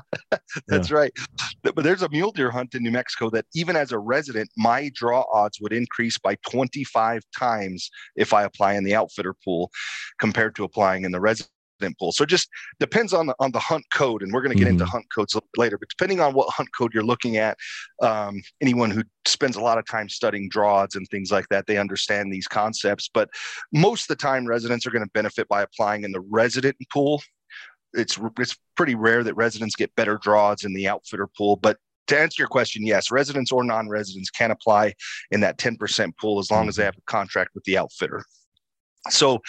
that's 0.67 0.91
right. 0.91 1.12
But 1.63 1.76
there's 1.84 2.02
a 2.02 2.10
mule 2.10 2.32
deer 2.32 2.50
hunt 2.52 2.76
in 2.76 2.84
New 2.84 2.91
Mexico 2.91 3.30
that 3.32 3.46
even 3.54 3.76
as 3.76 3.91
a 3.91 4.00
resident, 4.00 4.50
my 4.58 4.89
draw 4.93 5.26
odds 5.34 5.60
would 5.62 5.74
increase 5.74 6.17
by 6.17 6.36
25 6.50 7.22
times 7.38 7.89
if 8.15 8.34
I 8.34 8.43
apply 8.43 8.74
in 8.74 8.84
the 8.84 8.96
outfitter 8.96 9.34
pool 9.43 9.72
compared 10.20 10.56
to 10.56 10.63
applying 10.63 11.04
in 11.04 11.12
the 11.12 11.20
resident 11.20 11.52
pool. 11.99 12.11
So 12.11 12.23
it 12.23 12.29
just 12.29 12.49
depends 12.79 13.13
on 13.13 13.27
the 13.27 13.35
on 13.39 13.51
the 13.51 13.59
hunt 13.59 13.85
code, 13.93 14.23
and 14.23 14.33
we're 14.33 14.41
going 14.41 14.55
to 14.55 14.63
get 14.63 14.67
into 14.67 14.85
Mhm. 14.85 14.89
hunt 14.89 15.05
codes 15.13 15.33
a 15.33 15.37
little 15.37 15.49
bit 15.53 15.59
later. 15.61 15.77
But 15.77 15.89
depending 15.89 16.19
on 16.19 16.33
what 16.33 16.49
hunt 16.53 16.69
code 16.77 16.93
you're 16.93 17.03
looking 17.03 17.37
at, 17.37 17.57
um, 18.01 18.41
anyone 18.61 18.91
who 18.91 19.03
spends 19.25 19.55
a 19.55 19.61
lot 19.61 19.77
of 19.77 19.85
time 19.85 20.09
studying 20.09 20.49
draws 20.49 20.95
and 20.95 21.07
things 21.07 21.31
like 21.31 21.47
that, 21.49 21.67
they 21.67 21.77
understand 21.77 22.31
these 22.31 22.47
concepts. 22.47 23.09
But 23.13 23.29
most 23.71 24.03
of 24.03 24.17
the 24.17 24.21
time, 24.21 24.45
residents 24.45 24.85
are 24.85 24.91
going 24.91 25.05
to 25.05 25.11
benefit 25.13 25.47
by 25.47 25.61
applying 25.61 26.03
in 26.03 26.11
the 26.11 26.21
resident 26.21 26.75
pool 26.91 27.21
it's 27.93 28.19
it's 28.37 28.55
pretty 28.75 28.95
rare 28.95 29.23
that 29.23 29.33
residents 29.35 29.75
get 29.75 29.95
better 29.95 30.19
draws 30.21 30.63
in 30.63 30.73
the 30.73 30.87
outfitter 30.87 31.25
pool. 31.25 31.55
But 31.55 31.77
to 32.07 32.19
answer 32.19 32.41
your 32.41 32.47
question, 32.47 32.85
yes, 32.85 33.11
residents 33.11 33.51
or 33.51 33.63
non-residents 33.63 34.29
can 34.29 34.51
apply 34.51 34.93
in 35.31 35.39
that 35.41 35.57
10% 35.57 36.17
pool 36.17 36.39
as 36.39 36.49
long 36.51 36.67
as 36.67 36.75
they 36.75 36.83
have 36.83 36.97
a 36.97 37.01
contract 37.05 37.51
with 37.53 37.63
the 37.65 37.77
outfitter. 37.77 38.23
So 39.09 39.41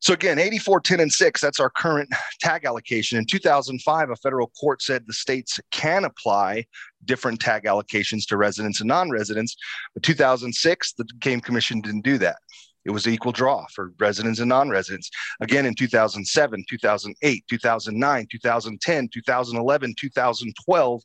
so 0.00 0.14
again, 0.14 0.38
84, 0.38 0.80
10, 0.80 1.00
and 1.00 1.12
6, 1.12 1.40
that's 1.40 1.60
our 1.60 1.70
current 1.70 2.08
tag 2.40 2.64
allocation. 2.64 3.18
In 3.18 3.26
2005, 3.26 4.10
a 4.10 4.16
federal 4.16 4.48
court 4.58 4.82
said 4.82 5.06
the 5.06 5.12
states 5.12 5.60
can 5.70 6.04
apply 6.04 6.64
different 7.04 7.40
tag 7.40 7.64
allocations 7.64 8.26
to 8.28 8.36
residents 8.36 8.80
and 8.80 8.88
non-residents. 8.88 9.56
But 9.94 10.02
2006, 10.02 10.94
the 10.94 11.04
Game 11.18 11.40
Commission 11.40 11.80
didn't 11.80 12.02
do 12.02 12.18
that. 12.18 12.36
It 12.84 12.92
was 12.92 13.06
equal 13.06 13.32
draw 13.32 13.66
for 13.74 13.92
residents 13.98 14.40
and 14.40 14.48
non-residents. 14.48 15.10
Again, 15.40 15.66
in 15.66 15.74
2007, 15.74 16.64
2008, 16.68 17.44
2009, 17.48 18.26
2010, 18.30 19.08
2011, 19.12 19.94
2012, 20.00 21.02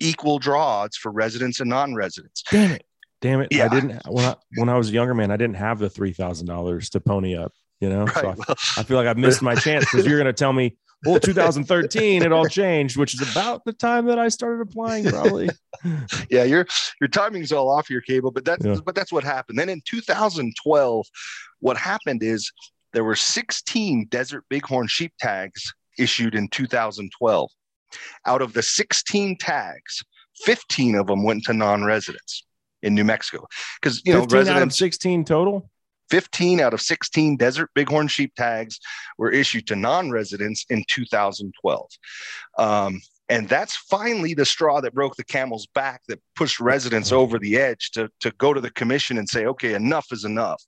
equal 0.00 0.38
draws 0.38 0.96
for 0.96 1.12
residents 1.12 1.60
and 1.60 1.68
non-residents. 1.68 2.42
Damn 2.50 2.72
it. 2.72 2.84
Damn 3.20 3.40
it. 3.40 3.48
Yeah. 3.50 3.66
I 3.66 3.68
didn't 3.68 4.00
when 4.06 4.24
I 4.24 4.36
when 4.56 4.68
I 4.68 4.78
was 4.78 4.90
a 4.90 4.92
younger 4.92 5.12
man, 5.12 5.30
I 5.30 5.36
didn't 5.36 5.56
have 5.56 5.80
the 5.80 5.90
three 5.90 6.12
thousand 6.12 6.46
dollars 6.46 6.88
to 6.90 7.00
pony 7.00 7.36
up, 7.36 7.52
you 7.80 7.88
know. 7.88 8.04
Right. 8.04 8.36
So 8.36 8.44
I, 8.48 8.80
I, 8.80 8.82
feel 8.82 8.96
like 8.96 9.06
I've 9.06 9.18
missed 9.18 9.42
my 9.42 9.54
chance 9.54 9.84
because 9.84 10.06
you're 10.06 10.18
gonna 10.18 10.32
tell 10.32 10.52
me, 10.52 10.76
well, 11.04 11.20
2013, 11.20 12.22
it 12.22 12.32
all 12.32 12.46
changed, 12.46 12.96
which 12.96 13.14
is 13.14 13.30
about 13.30 13.64
the 13.64 13.72
time 13.72 14.06
that 14.06 14.18
I 14.18 14.28
started 14.28 14.60
applying, 14.60 15.04
probably. 15.04 15.48
yeah, 16.30 16.44
your 16.44 16.66
your 17.00 17.08
timing's 17.08 17.52
all 17.52 17.70
off 17.70 17.90
your 17.90 18.00
cable, 18.00 18.30
but 18.30 18.44
that's 18.44 18.64
yeah. 18.64 18.76
but 18.84 18.94
that's 18.94 19.12
what 19.12 19.24
happened. 19.24 19.58
Then 19.58 19.68
in 19.68 19.82
2012, 19.86 21.06
what 21.60 21.76
happened 21.76 22.22
is 22.22 22.50
there 22.92 23.04
were 23.04 23.16
16 23.16 24.06
desert 24.08 24.44
bighorn 24.50 24.86
sheep 24.88 25.12
tags 25.20 25.72
issued 25.98 26.34
in 26.34 26.48
2012. 26.48 27.50
Out 28.26 28.42
of 28.42 28.52
the 28.52 28.62
16 28.62 29.36
tags, 29.38 30.02
15 30.44 30.94
of 30.96 31.06
them 31.06 31.24
went 31.24 31.44
to 31.44 31.52
non-residents 31.52 32.44
in 32.82 32.94
New 32.94 33.04
Mexico. 33.04 33.46
Because 33.80 34.02
you 34.04 34.12
know, 34.12 34.20
residents, 34.20 34.50
out 34.50 34.62
of 34.62 34.72
16 34.72 35.24
total. 35.24 35.70
15 36.10 36.60
out 36.60 36.74
of 36.74 36.80
16 36.80 37.36
desert 37.36 37.70
bighorn 37.74 38.08
sheep 38.08 38.34
tags 38.34 38.78
were 39.18 39.30
issued 39.30 39.66
to 39.68 39.76
non-residents 39.76 40.64
in 40.70 40.84
2012. 40.88 41.88
Um, 42.58 43.00
and 43.30 43.48
that's 43.48 43.76
finally 43.76 44.32
the 44.32 44.46
straw 44.46 44.80
that 44.80 44.94
broke 44.94 45.16
the 45.16 45.24
camel's 45.24 45.66
back 45.66 46.00
that 46.08 46.20
pushed 46.34 46.60
residents 46.60 47.12
over 47.12 47.38
the 47.38 47.58
edge 47.58 47.90
to, 47.90 48.08
to 48.20 48.30
go 48.38 48.54
to 48.54 48.60
the 48.60 48.70
commission 48.70 49.18
and 49.18 49.28
say, 49.28 49.44
okay, 49.44 49.74
enough 49.74 50.06
is 50.12 50.24
enough. 50.24 50.62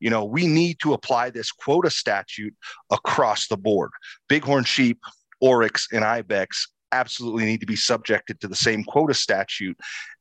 You 0.00 0.08
know, 0.08 0.24
we 0.24 0.46
need 0.46 0.78
to 0.80 0.94
apply 0.94 1.30
this 1.30 1.52
quota 1.52 1.90
statute 1.90 2.54
across 2.90 3.48
the 3.48 3.58
board. 3.58 3.90
Bighorn 4.28 4.64
sheep, 4.64 4.98
oryx, 5.40 5.88
and 5.92 6.02
ibex 6.02 6.68
absolutely 6.92 7.44
need 7.44 7.60
to 7.60 7.66
be 7.66 7.76
subjected 7.76 8.40
to 8.40 8.48
the 8.48 8.56
same 8.56 8.84
quota 8.84 9.12
statute 9.12 9.76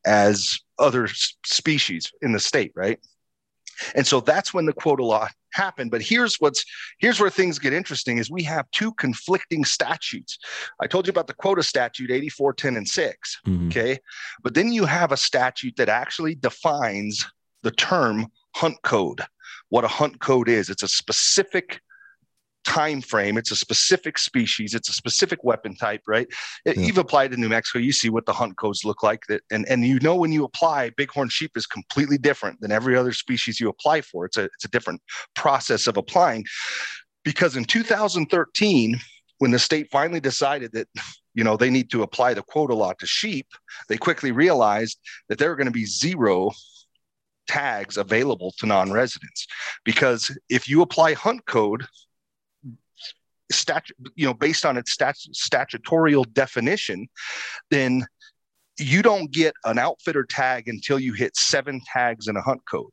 as 0.06 0.60
other 0.80 1.08
species 1.45 2.12
in 2.21 2.34
the 2.34 2.39
state, 2.39 2.73
right? 2.75 2.99
And 3.96 4.06
so 4.06 4.20
that's 4.20 4.54
when 4.54 4.66
the 4.66 4.74
quota 4.74 5.04
law 5.04 5.28
happened. 5.54 5.92
But 5.92 6.02
here's 6.02 6.36
what's 6.38 6.63
here's 7.00 7.20
where 7.20 7.30
things 7.30 7.60
get 7.60 7.74
interesting 7.74 8.18
is 8.18 8.30
we 8.30 8.44
have 8.44 8.70
two 8.72 8.94
conflicting 8.94 9.66
statutes. 9.66 10.38
I 10.82 10.88
told 10.88 11.08
you 11.08 11.12
about 11.12 11.28
the 11.28 11.34
quota 11.34 11.63
statute 11.63 12.12
84, 12.12 12.54
10, 12.54 12.78
and 12.78 12.88
6. 12.88 13.40
Mm-hmm. 13.46 13.68
Okay. 13.68 14.00
But 14.44 14.54
then 14.54 14.72
you 14.72 14.86
have 14.86 15.12
a 15.12 15.18
statute 15.18 15.76
that 15.78 15.90
actually 15.90 16.36
defines 16.36 17.26
the 17.63 17.72
term 17.72 18.28
hunt 18.56 18.78
code, 18.84 19.22
what 19.70 19.84
a 19.84 19.90
hunt 19.90 20.20
code 20.20 20.50
is. 20.50 20.70
It's 20.70 20.84
a 20.84 20.88
specific 20.88 21.82
time 22.67 23.01
frame. 23.01 23.38
It's 23.38 23.51
a 23.51 23.56
specific 23.56 24.17
species. 24.17 24.75
It's 24.75 24.89
a 24.89 24.93
specific 24.93 25.43
weapon 25.43 25.73
type, 25.73 26.01
right? 26.06 26.27
Uh, 26.67 26.73
yeah. 26.75 26.86
You've 26.86 26.97
applied 26.97 27.32
to 27.32 27.38
New 27.38 27.47
Mexico. 27.47 27.80
You 27.80 27.93
see 27.93 28.10
what 28.10 28.25
the 28.25 28.34
hunt 28.34 28.58
codes 28.58 28.84
look 28.84 29.01
like. 29.01 29.25
That 29.30 29.41
and 29.49 29.65
and 29.69 29.86
you 29.86 29.99
know 29.99 30.15
when 30.15 30.34
you 30.34 30.43
apply, 30.43 30.91
bighorn 30.91 31.30
sheep 31.30 31.51
is 31.56 31.65
completely 31.65 32.17
different 32.17 32.60
than 32.60 32.71
every 32.71 32.95
other 32.95 33.13
species 33.13 33.60
you 33.60 33.69
apply 33.69 34.01
for. 34.01 34.25
It's 34.25 34.38
a 34.38 34.43
it's 34.43 34.65
a 34.65 34.69
different 34.69 35.01
process 35.36 35.88
of 35.88 35.97
applying. 35.97 36.45
Because 37.23 37.56
in 37.56 37.65
2013, 37.65 38.99
when 39.39 39.51
the 39.51 39.60
state 39.60 39.89
finally 39.89 40.19
decided 40.19 40.71
that 40.73 40.88
you 41.34 41.43
know 41.45 41.56
they 41.56 41.69
need 41.69 41.89
to 41.91 42.03
apply 42.03 42.34
the 42.34 42.43
quota 42.43 42.73
law 42.73 42.93
to 42.99 43.08
sheep, 43.08 43.47
they 43.88 43.97
quickly 43.97 44.32
realized 44.32 44.99
that 45.30 45.39
there 45.39 45.49
are 45.51 45.56
going 45.56 45.67
to 45.67 45.71
be 45.71 45.86
zero 45.86 46.51
tags 47.47 47.95
available 47.95 48.53
to 48.58 48.65
non-residents 48.65 49.47
because 49.86 50.38
if 50.49 50.67
you 50.67 50.82
apply 50.82 51.13
hunt 51.13 51.45
code 51.45 51.88
statute, 53.52 53.96
you 54.16 54.26
know, 54.26 54.34
based 54.34 54.66
on 54.66 54.78
its 54.78 54.92
stat- 54.92 55.16
statutorial 55.32 56.24
definition, 56.34 57.08
then 57.72 58.06
you 58.80 59.02
don't 59.02 59.32
get 59.32 59.54
an 59.66 59.80
outfitter 59.80 60.24
tag 60.24 60.68
until 60.68 61.00
you 61.00 61.14
hit 61.14 61.36
seven 61.36 61.82
tags 61.92 62.28
in 62.28 62.36
a 62.36 62.42
hunt 62.42 62.62
code. 62.70 62.92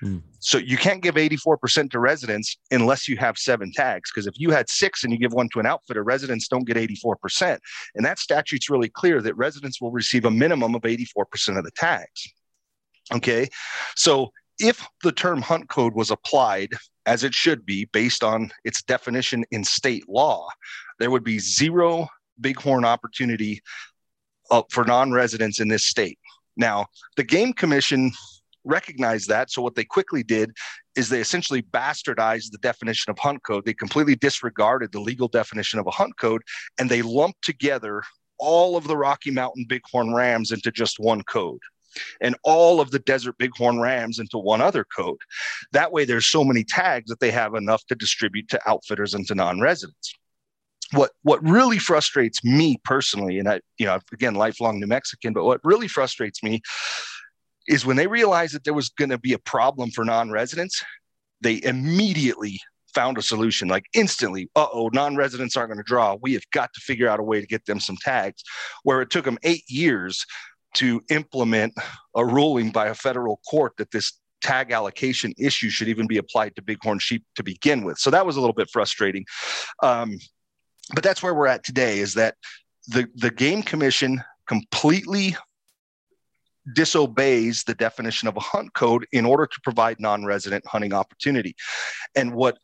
Hmm. 0.00 0.18
So 0.40 0.58
you 0.58 0.76
can't 0.76 1.02
give 1.02 1.14
84% 1.14 1.90
to 1.90 1.98
residents 1.98 2.56
unless 2.70 3.08
you 3.08 3.16
have 3.16 3.38
seven 3.38 3.72
tags. 3.72 4.10
Because 4.10 4.26
if 4.26 4.34
you 4.38 4.50
had 4.50 4.68
six 4.68 5.04
and 5.04 5.12
you 5.12 5.18
give 5.18 5.32
one 5.32 5.48
to 5.50 5.60
an 5.60 5.66
outfitter, 5.66 6.02
residents 6.02 6.48
don't 6.48 6.66
get 6.66 6.76
84%. 6.76 7.58
And 7.94 8.04
that 8.04 8.18
statute's 8.18 8.70
really 8.70 8.88
clear 8.88 9.22
that 9.22 9.36
residents 9.36 9.80
will 9.80 9.92
receive 9.92 10.24
a 10.24 10.30
minimum 10.30 10.74
of 10.74 10.82
84% 10.82 11.58
of 11.58 11.64
the 11.64 11.70
tags. 11.76 12.28
Okay. 13.12 13.48
So 13.96 14.30
if 14.58 14.86
the 15.02 15.12
term 15.12 15.42
hunt 15.42 15.68
code 15.68 15.94
was 15.94 16.10
applied 16.10 16.70
as 17.06 17.24
it 17.24 17.34
should 17.34 17.66
be 17.66 17.86
based 17.86 18.22
on 18.22 18.50
its 18.64 18.82
definition 18.82 19.44
in 19.50 19.64
state 19.64 20.08
law, 20.08 20.48
there 20.98 21.10
would 21.10 21.24
be 21.24 21.38
zero 21.38 22.08
bighorn 22.38 22.84
opportunity 22.84 23.60
uh, 24.50 24.62
for 24.70 24.84
non-residents 24.84 25.60
in 25.60 25.68
this 25.68 25.84
state. 25.84 26.18
Now, 26.56 26.86
the 27.16 27.24
Game 27.24 27.52
Commission 27.52 28.12
recognized 28.64 29.28
that. 29.28 29.50
So 29.50 29.60
what 29.60 29.74
they 29.74 29.84
quickly 29.84 30.22
did 30.22 30.52
is 30.96 31.08
they 31.08 31.20
essentially 31.20 31.62
bastardized 31.62 32.50
the 32.50 32.58
definition 32.58 33.10
of 33.10 33.18
hunt 33.18 33.42
code. 33.42 33.64
They 33.64 33.74
completely 33.74 34.16
disregarded 34.16 34.92
the 34.92 35.00
legal 35.00 35.28
definition 35.28 35.78
of 35.78 35.86
a 35.86 35.90
hunt 35.90 36.16
code 36.18 36.42
and 36.78 36.88
they 36.88 37.02
lumped 37.02 37.42
together 37.42 38.02
all 38.38 38.76
of 38.76 38.86
the 38.86 38.96
Rocky 38.96 39.30
Mountain 39.30 39.66
bighorn 39.68 40.14
rams 40.14 40.50
into 40.50 40.70
just 40.70 40.98
one 40.98 41.22
code 41.22 41.60
and 42.20 42.36
all 42.44 42.80
of 42.80 42.90
the 42.90 42.98
desert 43.00 43.36
bighorn 43.38 43.80
rams 43.80 44.18
into 44.18 44.38
one 44.38 44.60
other 44.60 44.84
code. 44.84 45.18
That 45.72 45.92
way, 45.92 46.04
there's 46.04 46.26
so 46.26 46.44
many 46.44 46.64
tags 46.64 47.08
that 47.10 47.20
they 47.20 47.30
have 47.30 47.54
enough 47.54 47.84
to 47.86 47.94
distribute 47.94 48.48
to 48.50 48.60
outfitters 48.68 49.14
and 49.14 49.26
to 49.28 49.34
non-residents. 49.34 50.14
What 50.92 51.12
what 51.22 51.42
really 51.42 51.78
frustrates 51.78 52.44
me 52.44 52.78
personally, 52.84 53.38
and 53.38 53.48
I, 53.48 53.60
you 53.78 53.86
know, 53.86 53.98
again, 54.12 54.34
lifelong 54.34 54.78
New 54.78 54.86
Mexican, 54.86 55.32
but 55.32 55.44
what 55.44 55.60
really 55.64 55.88
frustrates 55.88 56.42
me 56.42 56.60
is 57.66 57.86
when 57.86 57.96
they 57.96 58.06
realized 58.06 58.54
that 58.54 58.64
there 58.64 58.74
was 58.74 58.90
going 58.90 59.10
to 59.10 59.18
be 59.18 59.32
a 59.32 59.38
problem 59.38 59.90
for 59.90 60.04
non-residents, 60.04 60.84
they 61.40 61.62
immediately 61.62 62.60
found 62.94 63.18
a 63.18 63.22
solution 63.22 63.66
like 63.66 63.86
instantly 63.94 64.48
uh-oh 64.54 64.88
non-residents 64.92 65.56
aren't 65.56 65.68
going 65.68 65.78
to 65.78 65.84
draw 65.84 66.16
we 66.22 66.32
have 66.32 66.48
got 66.52 66.72
to 66.72 66.80
figure 66.80 67.08
out 67.08 67.18
a 67.18 67.22
way 67.24 67.40
to 67.40 67.46
get 67.46 67.66
them 67.66 67.80
some 67.80 67.96
tags 68.00 68.42
where 68.84 69.02
it 69.02 69.10
took 69.10 69.24
them 69.24 69.36
eight 69.42 69.64
years 69.68 70.24
to 70.74 71.00
implement 71.10 71.74
a 72.14 72.24
ruling 72.24 72.70
by 72.70 72.86
a 72.86 72.94
federal 72.94 73.40
court 73.48 73.72
that 73.78 73.90
this 73.90 74.12
tag 74.42 74.70
allocation 74.72 75.32
issue 75.38 75.70
should 75.70 75.88
even 75.88 76.06
be 76.06 76.18
applied 76.18 76.54
to 76.54 76.62
bighorn 76.62 76.98
sheep 76.98 77.24
to 77.34 77.42
begin 77.42 77.84
with. 77.84 77.98
So 77.98 78.10
that 78.10 78.26
was 78.26 78.36
a 78.36 78.40
little 78.40 78.54
bit 78.54 78.68
frustrating. 78.70 79.24
Um, 79.82 80.18
but 80.94 81.02
that's 81.02 81.22
where 81.22 81.34
we're 81.34 81.46
at 81.46 81.64
today 81.64 81.98
is 81.98 82.14
that 82.14 82.34
the, 82.88 83.08
the 83.14 83.30
game 83.30 83.62
commission 83.62 84.22
completely 84.46 85.36
disobeys 86.74 87.64
the 87.64 87.74
definition 87.74 88.28
of 88.28 88.36
a 88.36 88.40
hunt 88.40 88.72
code 88.74 89.06
in 89.12 89.24
order 89.24 89.46
to 89.46 89.60
provide 89.62 90.00
non-resident 90.00 90.66
hunting 90.66 90.92
opportunity. 90.92 91.54
And 92.14 92.34
what 92.34 92.58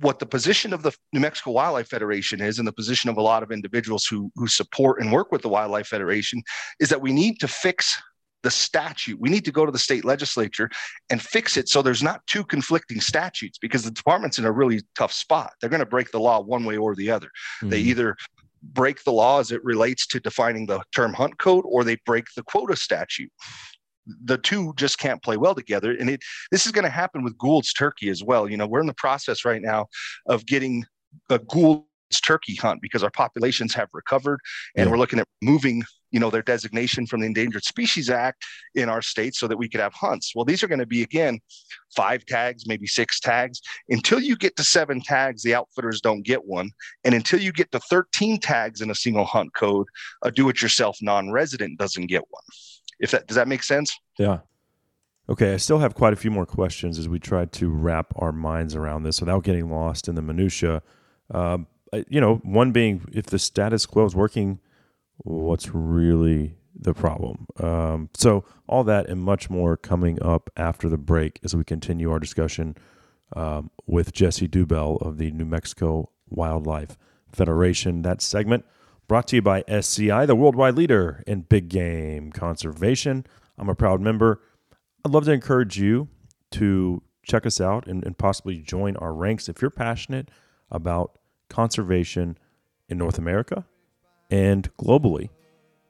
what 0.00 0.18
the 0.18 0.26
position 0.26 0.72
of 0.72 0.82
the 0.82 0.92
New 1.12 1.20
Mexico 1.20 1.52
Wildlife 1.52 1.88
Federation 1.88 2.40
is, 2.40 2.58
and 2.58 2.68
the 2.68 2.72
position 2.72 3.10
of 3.10 3.16
a 3.16 3.22
lot 3.22 3.42
of 3.42 3.50
individuals 3.50 4.04
who, 4.04 4.30
who 4.36 4.46
support 4.46 5.00
and 5.00 5.12
work 5.12 5.32
with 5.32 5.42
the 5.42 5.48
Wildlife 5.48 5.88
Federation, 5.88 6.42
is 6.80 6.88
that 6.88 7.00
we 7.00 7.12
need 7.12 7.40
to 7.40 7.48
fix 7.48 8.00
the 8.42 8.50
statute. 8.50 9.18
We 9.20 9.30
need 9.30 9.44
to 9.46 9.52
go 9.52 9.66
to 9.66 9.72
the 9.72 9.78
state 9.78 10.04
legislature 10.04 10.70
and 11.10 11.20
fix 11.20 11.56
it 11.56 11.68
so 11.68 11.82
there's 11.82 12.02
not 12.02 12.24
two 12.26 12.44
conflicting 12.44 13.00
statutes 13.00 13.58
because 13.58 13.82
the 13.82 13.90
department's 13.90 14.38
in 14.38 14.44
a 14.44 14.52
really 14.52 14.80
tough 14.96 15.12
spot. 15.12 15.52
They're 15.60 15.70
going 15.70 15.80
to 15.80 15.86
break 15.86 16.12
the 16.12 16.20
law 16.20 16.40
one 16.40 16.64
way 16.64 16.76
or 16.76 16.94
the 16.94 17.10
other. 17.10 17.26
Mm-hmm. 17.26 17.70
They 17.70 17.80
either 17.80 18.16
break 18.62 19.02
the 19.04 19.12
law 19.12 19.40
as 19.40 19.50
it 19.50 19.64
relates 19.64 20.06
to 20.08 20.20
defining 20.20 20.66
the 20.66 20.82
term 20.94 21.12
hunt 21.12 21.38
code 21.38 21.64
or 21.66 21.84
they 21.84 21.96
break 22.04 22.26
the 22.36 22.42
quota 22.42 22.76
statute 22.76 23.30
the 24.24 24.38
two 24.38 24.72
just 24.76 24.98
can't 24.98 25.22
play 25.22 25.36
well 25.36 25.54
together. 25.54 25.92
And 25.92 26.10
it 26.10 26.20
this 26.50 26.66
is 26.66 26.72
going 26.72 26.84
to 26.84 26.90
happen 26.90 27.22
with 27.22 27.38
Gould's 27.38 27.72
turkey 27.72 28.08
as 28.08 28.22
well. 28.22 28.48
You 28.48 28.56
know, 28.56 28.66
we're 28.66 28.80
in 28.80 28.86
the 28.86 28.94
process 28.94 29.44
right 29.44 29.62
now 29.62 29.86
of 30.26 30.46
getting 30.46 30.84
a 31.30 31.38
Gould's 31.38 31.84
turkey 32.22 32.54
hunt 32.54 32.80
because 32.80 33.02
our 33.02 33.10
populations 33.10 33.74
have 33.74 33.88
recovered 33.92 34.40
and 34.76 34.86
yeah. 34.86 34.90
we're 34.90 34.98
looking 34.98 35.18
at 35.18 35.26
moving 35.42 35.82
you 36.10 36.18
know 36.18 36.30
their 36.30 36.42
designation 36.42 37.06
from 37.06 37.20
the 37.20 37.26
endangered 37.26 37.64
species 37.64 38.08
act 38.08 38.44
in 38.74 38.88
our 38.88 39.02
state 39.02 39.34
so 39.34 39.46
that 39.46 39.56
we 39.56 39.68
could 39.68 39.80
have 39.80 39.92
hunts 39.92 40.32
well 40.34 40.44
these 40.44 40.62
are 40.62 40.68
going 40.68 40.78
to 40.78 40.86
be 40.86 41.02
again 41.02 41.38
five 41.94 42.24
tags 42.24 42.66
maybe 42.66 42.86
six 42.86 43.20
tags 43.20 43.60
until 43.90 44.20
you 44.20 44.36
get 44.36 44.56
to 44.56 44.64
seven 44.64 45.00
tags 45.00 45.42
the 45.42 45.54
outfitters 45.54 46.00
don't 46.00 46.22
get 46.22 46.44
one 46.44 46.70
and 47.04 47.14
until 47.14 47.40
you 47.40 47.52
get 47.52 47.70
to 47.72 47.80
13 47.80 48.40
tags 48.40 48.80
in 48.80 48.90
a 48.90 48.94
single 48.94 49.24
hunt 49.24 49.52
code 49.54 49.86
a 50.22 50.30
do-it-yourself 50.30 50.96
non-resident 51.02 51.78
doesn't 51.78 52.06
get 52.06 52.22
one 52.30 52.42
if 53.00 53.10
that 53.10 53.26
does 53.26 53.36
that 53.36 53.48
make 53.48 53.62
sense 53.62 53.96
Yeah. 54.18 54.38
Okay, 55.30 55.52
I 55.52 55.56
still 55.58 55.78
have 55.80 55.94
quite 55.94 56.14
a 56.14 56.16
few 56.16 56.30
more 56.30 56.46
questions 56.46 56.98
as 56.98 57.06
we 57.06 57.18
try 57.18 57.44
to 57.44 57.68
wrap 57.68 58.14
our 58.16 58.32
minds 58.32 58.74
around 58.74 59.02
this 59.02 59.20
without 59.20 59.44
getting 59.44 59.70
lost 59.70 60.08
in 60.08 60.14
the 60.14 60.22
minutia. 60.22 60.82
Um, 61.30 61.66
you 62.08 62.18
know, 62.20 62.36
one 62.36 62.72
being 62.72 63.04
if 63.12 63.26
the 63.26 63.38
status 63.38 63.84
quo 63.84 64.06
is 64.06 64.16
working, 64.16 64.58
what's 65.18 65.74
really 65.74 66.56
the 66.74 66.94
problem? 66.94 67.46
Um, 67.58 68.08
so 68.14 68.44
all 68.66 68.84
that 68.84 69.06
and 69.08 69.20
much 69.20 69.50
more 69.50 69.76
coming 69.76 70.22
up 70.22 70.48
after 70.56 70.88
the 70.88 70.96
break 70.96 71.40
as 71.44 71.54
we 71.54 71.62
continue 71.62 72.10
our 72.10 72.18
discussion 72.18 72.74
um, 73.36 73.70
with 73.86 74.12
Jesse 74.12 74.48
Deubel 74.48 75.00
of 75.02 75.18
the 75.18 75.30
New 75.30 75.44
Mexico 75.44 76.10
Wildlife 76.30 76.96
Federation. 77.30 78.00
That 78.00 78.22
segment 78.22 78.64
brought 79.08 79.26
to 79.28 79.36
you 79.36 79.42
by 79.42 79.64
SCI, 79.66 80.26
the 80.26 80.36
worldwide 80.36 80.76
leader 80.76 81.24
in 81.26 81.40
big 81.40 81.68
game 81.68 82.30
conservation. 82.30 83.26
I'm 83.58 83.68
a 83.68 83.74
proud 83.74 84.00
member. 84.00 84.40
I'd 85.04 85.12
love 85.12 85.24
to 85.24 85.32
encourage 85.32 85.78
you 85.78 86.08
to 86.52 87.02
check 87.24 87.44
us 87.46 87.60
out 87.60 87.86
and, 87.86 88.04
and 88.04 88.16
possibly 88.16 88.58
join 88.58 88.96
our 88.96 89.12
ranks 89.12 89.48
if 89.48 89.60
you're 89.60 89.70
passionate 89.70 90.30
about 90.70 91.18
conservation 91.48 92.38
in 92.88 92.98
North 92.98 93.18
America 93.18 93.64
and 94.30 94.70
globally 94.76 95.30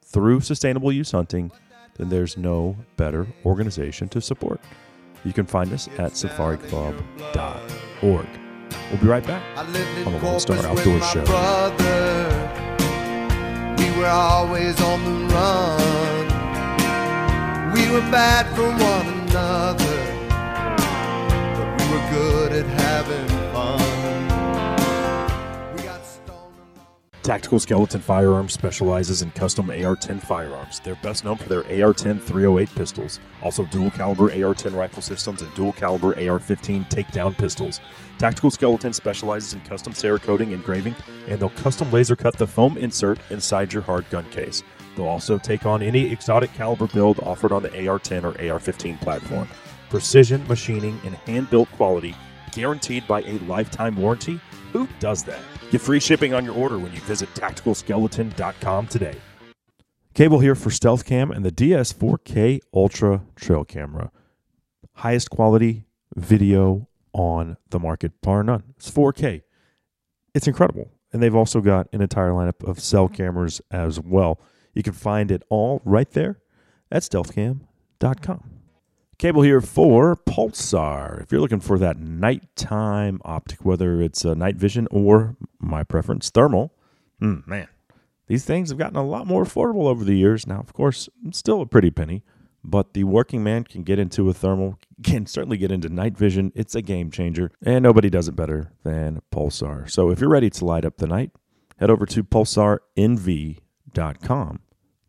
through 0.03 0.41
sustainable 0.41 0.91
use 0.91 1.11
hunting, 1.11 1.51
then 1.97 2.09
there's 2.09 2.37
no 2.37 2.75
better 2.97 3.27
organization 3.45 4.09
to 4.09 4.21
support. 4.21 4.59
You 5.25 5.33
can 5.33 5.45
find 5.45 5.71
us 5.73 5.87
at 5.97 6.13
safariclub.org. 6.13 8.27
We'll 8.91 9.01
be 9.01 9.07
right 9.07 9.25
back. 9.25 9.43
I 9.57 9.63
lived 9.69 9.97
in 9.97 10.07
on 10.07 10.13
the 10.13 10.19
Lone 10.19 10.39
Star 10.39 10.57
Outdoor 10.65 11.01
Show. 11.01 11.25
brother. 11.25 12.08
We 13.99 14.05
were 14.05 14.11
always 14.11 14.79
on 14.81 15.03
the 15.03 15.33
run. 15.33 16.27
We 17.73 17.91
were 17.91 18.09
bad 18.09 18.47
for 18.55 18.63
one 18.63 19.07
another, 19.27 19.99
but 21.57 21.67
we 21.77 21.85
were 21.91 22.05
good 22.09 22.51
at 22.53 22.65
having 22.79 23.27
fun. 23.51 23.88
Tactical 27.21 27.59
Skeleton 27.59 27.99
Firearms 27.99 28.53
specializes 28.53 29.21
in 29.21 29.31
custom 29.31 29.69
AR 29.69 29.95
10 29.95 30.19
firearms. 30.19 30.79
They're 30.79 30.95
best 30.95 31.25
known 31.25 31.35
for 31.35 31.49
their 31.49 31.83
AR 31.83 31.93
10 31.93 32.19
308 32.19 32.73
pistols, 32.75 33.19
also 33.43 33.65
dual 33.65 33.91
caliber 33.91 34.31
AR 34.31 34.53
10 34.55 34.73
rifle 34.73 35.01
systems, 35.01 35.41
and 35.41 35.53
dual 35.53 35.73
caliber 35.73 36.17
AR 36.17 36.39
15 36.39 36.85
takedown 36.85 37.37
pistols. 37.37 37.81
Tactical 38.17 38.49
Skeleton 38.49 38.93
specializes 38.93 39.53
in 39.53 39.59
custom 39.61 39.93
Cerakoting 39.93 40.53
engraving, 40.53 40.95
and 41.27 41.39
they'll 41.39 41.49
custom 41.49 41.91
laser 41.91 42.15
cut 42.15 42.37
the 42.37 42.47
foam 42.47 42.77
insert 42.77 43.19
inside 43.29 43.73
your 43.73 43.83
hard 43.83 44.09
gun 44.09 44.27
case. 44.29 44.63
They'll 44.95 45.05
also 45.05 45.37
take 45.37 45.65
on 45.65 45.83
any 45.83 46.11
exotic 46.11 46.53
caliber 46.53 46.87
build 46.87 47.19
offered 47.19 47.51
on 47.51 47.63
the 47.63 47.87
AR 47.87 47.99
10 47.99 48.23
or 48.25 48.41
AR 48.41 48.59
15 48.59 48.97
platform. 48.97 49.47
Precision 49.89 50.47
machining 50.47 50.99
and 51.03 51.15
hand 51.15 51.49
built 51.49 51.69
quality 51.73 52.15
guaranteed 52.51 53.07
by 53.07 53.21
a 53.21 53.37
lifetime 53.39 53.95
warranty. 53.95 54.39
Who 54.73 54.87
does 54.99 55.23
that? 55.23 55.41
Get 55.71 55.81
free 55.81 55.99
shipping 55.99 56.33
on 56.33 56.45
your 56.45 56.55
order 56.55 56.77
when 56.79 56.93
you 56.93 56.99
visit 57.01 57.33
tacticalskeleton.com 57.35 58.87
today. 58.87 59.15
Cable 60.13 60.39
here 60.39 60.55
for 60.55 60.71
Stealth 60.71 61.05
Cam 61.05 61.31
and 61.31 61.45
the 61.45 61.51
DS4K 61.51 62.59
Ultra 62.73 63.21
Trail 63.35 63.63
Camera. 63.63 64.11
Highest 64.95 65.29
quality 65.29 65.85
video 66.15 66.87
on 67.13 67.57
the 67.69 67.79
market, 67.79 68.19
bar 68.21 68.43
none. 68.43 68.63
It's 68.77 68.89
4K. 68.91 69.43
It's 70.33 70.47
incredible. 70.47 70.91
And 71.13 71.23
they've 71.23 71.35
also 71.35 71.61
got 71.61 71.87
an 71.93 72.01
entire 72.01 72.31
lineup 72.31 72.67
of 72.67 72.79
cell 72.79 73.07
cameras 73.07 73.61
as 73.71 73.99
well. 73.99 74.39
You 74.73 74.83
can 74.83 74.93
find 74.93 75.31
it 75.31 75.43
all 75.49 75.81
right 75.85 76.09
there 76.11 76.39
at 76.91 77.03
stealthcam.com. 77.03 78.58
Cable 79.19 79.41
here 79.41 79.59
for 79.59 80.15
Pulsar. 80.15 81.21
If 81.21 81.29
you're 81.29 81.41
looking 81.41 81.59
for 81.59 81.77
that 81.77 81.99
nighttime 81.99 83.19
optic, 83.25 83.65
whether 83.65 84.01
it's 84.01 84.23
uh, 84.23 84.33
night 84.33 84.55
vision 84.55 84.87
or 84.91 85.35
my 85.59 85.83
preference, 85.83 86.29
thermal, 86.29 86.73
hmm, 87.19 87.39
man, 87.45 87.67
these 88.27 88.45
things 88.45 88.69
have 88.69 88.77
gotten 88.77 88.95
a 88.95 89.05
lot 89.05 89.27
more 89.27 89.43
affordable 89.43 89.87
over 89.87 90.05
the 90.05 90.15
years. 90.15 90.47
Now, 90.47 90.61
of 90.61 90.71
course, 90.71 91.09
still 91.31 91.59
a 91.59 91.65
pretty 91.65 91.91
penny, 91.91 92.23
but 92.63 92.93
the 92.93 93.03
working 93.03 93.43
man 93.43 93.65
can 93.65 93.83
get 93.83 93.99
into 93.99 94.29
a 94.29 94.33
thermal, 94.33 94.79
can 95.03 95.25
certainly 95.25 95.57
get 95.57 95.69
into 95.69 95.89
night 95.89 96.17
vision. 96.17 96.53
It's 96.55 96.75
a 96.75 96.81
game 96.81 97.11
changer, 97.11 97.51
and 97.61 97.83
nobody 97.83 98.09
does 98.09 98.29
it 98.29 98.37
better 98.37 98.71
than 98.83 99.21
Pulsar. 99.33 99.91
So 99.91 100.11
if 100.11 100.21
you're 100.21 100.29
ready 100.29 100.49
to 100.49 100.63
light 100.63 100.85
up 100.85 100.95
the 100.95 101.07
night, 101.07 101.31
head 101.75 101.89
over 101.89 102.05
to 102.05 102.23
pulsarnv.com 102.23 104.59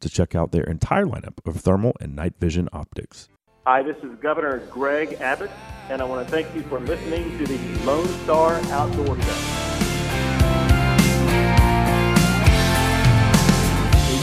to 0.00 0.08
check 0.08 0.34
out 0.34 0.50
their 0.50 0.64
entire 0.64 1.06
lineup 1.06 1.38
of 1.46 1.60
thermal 1.60 1.92
and 2.00 2.16
night 2.16 2.34
vision 2.40 2.68
optics. 2.72 3.28
Hi, 3.72 3.84
this 3.84 3.98
is 3.98 4.12
Governor 4.16 4.58
Greg 4.68 5.18
Abbott, 5.20 5.48
and 5.90 6.02
I 6.02 6.04
want 6.04 6.26
to 6.26 6.32
thank 6.32 6.52
you 6.56 6.62
for 6.62 6.80
listening 6.80 7.38
to 7.38 7.46
the 7.46 7.84
Lone 7.84 8.08
Star 8.24 8.54
Outdoor 8.54 9.14
Show. 9.14 9.40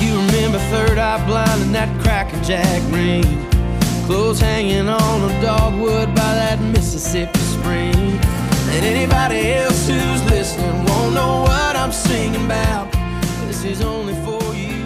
You 0.04 0.18
remember 0.18 0.60
Third 0.68 0.98
Eye 0.98 1.26
Blind 1.26 1.62
and 1.62 1.74
that 1.74 1.88
Crackerjack 2.04 2.92
ring. 2.92 3.24
Clothes 4.06 4.42
hanging 4.42 4.90
on 4.90 5.32
a 5.32 5.42
dogwood 5.42 6.10
by 6.10 6.34
that 6.36 6.60
Mississippi 6.60 7.40
spring. 7.40 7.96
And 7.96 8.84
anybody 8.84 9.54
else 9.54 9.88
who's 9.88 10.26
listening 10.26 10.76
won't 10.84 11.14
know 11.14 11.44
what 11.44 11.78
I'm 11.78 11.94
singing 11.94 12.44
about. 12.44 12.92
This 13.48 13.64
is 13.64 13.82
only 13.82 14.14
for 14.26 14.44
you, 14.54 14.77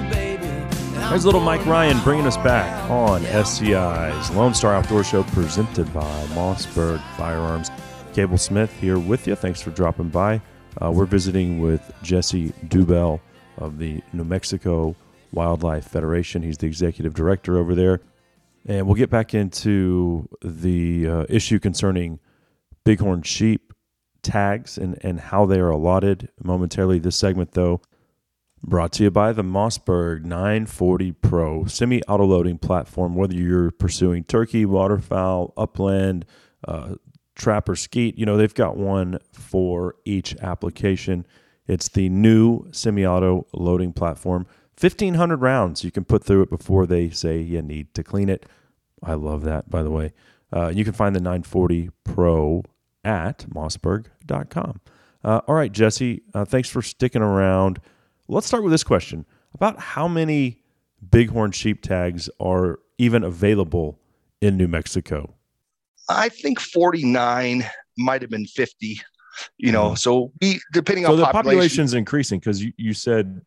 There's 1.11 1.25
little 1.25 1.41
Mike 1.41 1.65
Ryan 1.65 2.01
bringing 2.05 2.25
us 2.25 2.37
back 2.37 2.89
on 2.89 3.23
SCI's 3.23 4.31
Lone 4.31 4.53
Star 4.53 4.73
Outdoor 4.73 5.03
Show 5.03 5.23
presented 5.23 5.93
by 5.93 6.25
Mossberg 6.27 7.01
Firearms. 7.17 7.69
Cable 8.13 8.37
Smith 8.37 8.71
here 8.79 8.97
with 8.97 9.27
you. 9.27 9.35
Thanks 9.35 9.61
for 9.61 9.71
dropping 9.71 10.07
by. 10.07 10.41
Uh, 10.81 10.89
we're 10.89 11.03
visiting 11.03 11.59
with 11.59 11.93
Jesse 12.01 12.51
Deubel 12.67 13.19
of 13.57 13.77
the 13.77 14.01
New 14.13 14.23
Mexico 14.23 14.95
Wildlife 15.33 15.83
Federation. 15.85 16.43
He's 16.43 16.57
the 16.59 16.67
executive 16.67 17.13
director 17.13 17.57
over 17.57 17.75
there. 17.75 17.99
And 18.65 18.85
we'll 18.85 18.95
get 18.95 19.09
back 19.09 19.33
into 19.33 20.29
the 20.41 21.09
uh, 21.09 21.25
issue 21.27 21.59
concerning 21.59 22.21
bighorn 22.85 23.23
sheep 23.23 23.73
tags 24.23 24.77
and, 24.77 24.97
and 25.01 25.19
how 25.19 25.45
they 25.45 25.59
are 25.59 25.71
allotted 25.71 26.29
momentarily. 26.41 26.99
This 26.99 27.17
segment, 27.17 27.51
though, 27.51 27.81
Brought 28.63 28.91
to 28.93 29.03
you 29.03 29.11
by 29.11 29.33
the 29.33 29.41
Mossberg 29.41 30.23
940 30.23 31.13
Pro 31.13 31.65
semi 31.65 32.03
auto 32.03 32.25
loading 32.25 32.59
platform. 32.59 33.15
Whether 33.15 33.33
you're 33.33 33.71
pursuing 33.71 34.23
turkey, 34.23 34.65
waterfowl, 34.65 35.53
upland, 35.57 36.25
uh, 36.67 36.95
trap, 37.35 37.67
or 37.67 37.75
skeet, 37.75 38.19
you 38.19 38.25
know, 38.25 38.37
they've 38.37 38.53
got 38.53 38.77
one 38.77 39.17
for 39.31 39.95
each 40.05 40.35
application. 40.37 41.25
It's 41.65 41.89
the 41.89 42.09
new 42.09 42.67
semi 42.71 43.03
auto 43.03 43.47
loading 43.51 43.93
platform. 43.93 44.45
1,500 44.79 45.41
rounds 45.41 45.83
you 45.83 45.91
can 45.91 46.05
put 46.05 46.23
through 46.23 46.43
it 46.43 46.49
before 46.49 46.85
they 46.85 47.09
say 47.09 47.39
you 47.39 47.61
need 47.63 47.93
to 47.95 48.03
clean 48.03 48.29
it. 48.29 48.45
I 49.01 49.15
love 49.15 49.43
that, 49.43 49.69
by 49.69 49.81
the 49.81 49.91
way. 49.91 50.13
Uh, 50.53 50.67
you 50.67 50.83
can 50.83 50.93
find 50.93 51.15
the 51.15 51.19
940 51.19 51.89
Pro 52.03 52.63
at 53.03 53.45
mossberg.com. 53.49 54.81
Uh, 55.23 55.41
all 55.47 55.55
right, 55.55 55.71
Jesse, 55.71 56.21
uh, 56.33 56.45
thanks 56.45 56.69
for 56.69 56.81
sticking 56.81 57.21
around. 57.21 57.79
Let's 58.31 58.47
start 58.47 58.63
with 58.63 58.71
this 58.71 58.85
question 58.85 59.25
about 59.53 59.77
how 59.77 60.07
many 60.07 60.61
bighorn 61.01 61.51
sheep 61.51 61.81
tags 61.81 62.29
are 62.39 62.79
even 62.97 63.25
available 63.25 63.99
in 64.39 64.55
New 64.55 64.69
Mexico. 64.69 65.35
I 66.07 66.29
think 66.29 66.57
49 66.61 67.65
might 67.97 68.21
have 68.21 68.31
been 68.31 68.45
50. 68.45 69.01
You 69.57 69.73
know, 69.73 69.95
so 69.95 70.31
we 70.41 70.61
depending 70.71 71.05
So 71.05 71.11
on 71.11 71.17
the 71.17 71.25
population. 71.25 71.49
population's 71.49 71.93
increasing 71.93 72.39
because 72.39 72.63
you, 72.63 72.71
you 72.77 72.93
said, 72.93 73.41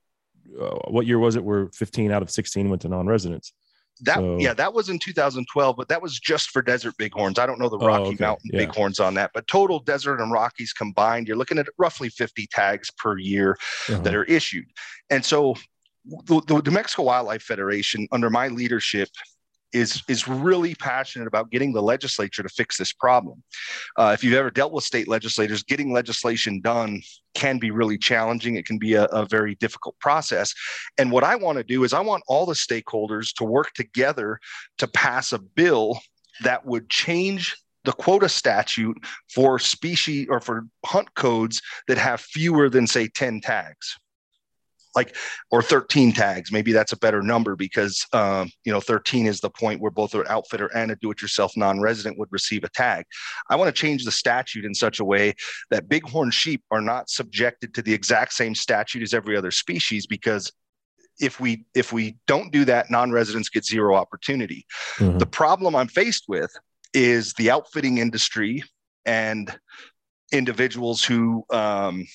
uh, 0.61 0.77
what 0.89 1.07
year 1.07 1.19
was 1.19 1.37
it 1.37 1.45
where 1.45 1.69
15 1.69 2.11
out 2.11 2.21
of 2.21 2.31
16 2.31 2.69
went 2.69 2.83
to 2.83 2.89
non 2.89 3.07
residents? 3.07 3.53
That 4.01 4.17
So- 4.17 4.39
yeah, 4.41 4.55
that 4.55 4.75
was 4.75 4.89
in 4.89 4.99
2012, 4.99 5.77
but 5.77 5.89
that 5.89 6.03
was 6.03 6.19
just 6.19 6.51
for 6.51 6.63
desert 6.63 6.95
bighorns. 6.99 7.39
I 7.39 7.47
don't 7.47 7.59
know 7.61 7.69
the 7.69 7.79
Oh, 7.79 7.87
Rocky 7.87 8.09
okay. 8.15 8.17
Mountain 8.21 8.51
Yeah. 8.53 8.67
bighorns 8.67 8.99
on 8.99 9.15
that, 9.15 9.31
but 9.35 9.47
total 9.47 9.79
desert 9.79 10.21
and 10.21 10.33
Rockies 10.33 10.73
combined, 10.73 11.29
you're 11.29 11.37
looking 11.37 11.59
at 11.59 11.67
roughly 11.79 12.09
50 12.09 12.47
tags 12.51 12.91
per 12.91 13.19
year 13.19 13.57
Uh-huh. 13.89 14.01
that 14.03 14.15
are 14.15 14.25
issued. 14.25 14.67
And 15.11 15.25
so 15.25 15.55
the, 16.27 16.43
the 16.47 16.61
New 16.61 16.71
Mexico 16.73 17.05
Wildlife 17.05 17.43
Federation, 17.43 18.07
under 18.13 18.29
my 18.31 18.49
leadership, 18.49 19.09
is 19.75 20.03
is 20.09 20.27
really 20.29 20.75
passionate 20.77 21.27
about 21.27 21.51
getting 21.51 21.73
the 21.73 21.83
legislature 21.83 22.43
to 22.43 22.49
fix 22.49 22.79
this 22.79 22.93
problem. 22.93 23.43
Uh, 23.99 24.13
if 24.15 24.23
you've 24.23 24.35
ever 24.35 24.51
dealt 24.51 24.73
with 24.73 24.85
state 24.85 25.09
legislators, 25.09 25.63
getting 25.63 25.93
legislation 25.93 26.61
done 26.61 27.03
can 27.35 27.59
be 27.59 27.71
really 27.71 27.99
challenging. 27.99 28.55
It 28.55 28.65
can 28.65 28.79
be 28.79 28.95
a, 28.95 29.05
a 29.07 29.27
very 29.27 29.57
difficult 29.57 29.99
process. 29.99 30.55
And 30.97 31.11
what 31.11 31.25
I 31.25 31.35
want 31.35 31.59
to 31.59 31.65
do 31.65 31.83
is 31.85 31.93
I 31.93 32.01
want 32.01 32.23
all 32.29 32.47
the 32.47 32.55
stakeholders 32.55 33.35
to 33.35 33.45
work 33.45 33.73
together 33.75 34.39
to 34.79 34.87
pass 34.87 35.33
a 35.33 35.39
bill 35.39 35.99
that 36.43 36.65
would 36.65 36.89
change 36.89 37.57
the 37.85 37.93
quota 37.93 38.29
statute 38.29 38.97
for 39.35 39.59
species 39.59 40.27
or 40.31 40.41
for 40.41 40.67
hunt 40.87 41.15
codes 41.15 41.61
that 41.87 41.99
have 41.99 42.21
fewer 42.21 42.71
than 42.71 42.87
say 42.87 43.09
10 43.09 43.41
tags 43.41 43.99
like 44.95 45.17
or 45.51 45.63
13 45.63 46.13
tags. 46.13 46.53
Maybe 46.53 46.73
that's 46.73 46.93
a 46.93 46.99
better 46.99 47.23
number 47.23 47.57
because 47.57 48.05
um, 48.13 48.51
you 48.65 48.73
know 48.73 48.81
13 48.81 49.27
is 49.27 49.41
the 49.41 49.51
point 49.51 49.81
where 49.81 49.91
both 49.91 50.15
an 50.15 50.25
outfitter 50.29 50.67
and 50.75 50.91
a 50.91 50.97
do-it-yourself 50.97 51.57
non-resident 51.57 52.19
would 52.19 52.31
receive 52.31 52.65
a 52.65 52.69
tag. 52.71 53.05
I 53.51 53.57
want 53.57 53.75
to 53.75 53.81
change 53.81 54.05
the 54.05 54.13
statute 54.13 54.65
in 54.65 54.75
such 54.75 55.01
a 55.01 55.05
way 55.05 55.35
that 55.71 55.89
bighorn 55.89 56.31
sheep 56.31 56.63
are 56.71 56.81
not 56.81 57.11
subjected 57.11 57.75
to 57.75 57.83
the 57.83 57.93
exact 57.93 58.33
same 58.33 58.55
statute 58.55 59.03
as 59.03 59.15
every 59.15 59.37
other 59.37 59.51
species 59.51 60.07
because 60.07 60.53
if 61.21 61.39
we 61.39 61.65
if 61.75 61.93
we 61.93 62.17
don't 62.27 62.53
do 62.53 62.65
that 62.65 62.91
non-residents 62.91 63.49
get 63.49 63.65
zero 63.65 63.95
opportunity. 63.95 64.67
Mm-hmm. 64.97 65.19
the 65.19 65.27
problem 65.27 65.77
i'm 65.77 65.89
faced 65.89 66.25
with 66.29 66.51
is 66.93 67.33
the 67.35 67.51
outfitting 67.51 67.99
industry 67.99 68.63
and 69.05 69.57
individuals 70.33 71.05
who 71.05 71.45
um, 71.51 72.07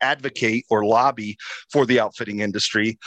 advocate 0.00 0.64
or 0.70 0.84
lobby 0.84 1.36
for 1.70 1.86
the 1.86 2.00
outfitting 2.00 2.40
industry 2.40 2.98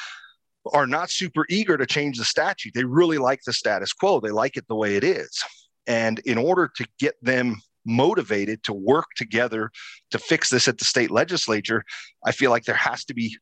are 0.74 0.88
not 0.88 1.10
super 1.10 1.46
eager 1.50 1.78
to 1.78 1.86
change 1.86 2.18
the 2.18 2.26
statute. 2.26 2.74
They 2.74 2.84
really 2.84 3.18
like 3.18 3.42
the 3.46 3.54
status 3.54 3.94
quo, 3.94 4.20
they 4.20 4.32
like 4.32 4.58
it 4.58 4.68
the 4.68 4.76
way 4.76 4.96
it 4.96 5.04
is. 5.04 5.42
And 5.88 6.20
in 6.20 6.38
order 6.38 6.70
to 6.76 6.88
get 7.00 7.16
them 7.24 7.62
motivated 7.86 8.64
to 8.64 8.74
work 8.74 9.08
together 9.16 9.72
to 10.12 10.20
fix 10.20 10.50
this 10.50 10.68
at 10.68 10.78
the 10.78 10.86
state 10.86 11.10
legislature, 11.10 11.84
I 12.24 12.32
feel 12.32 12.52
like 12.52 12.66
there 12.66 12.76
has 12.76 13.04
to 13.06 13.14
be 13.14 13.38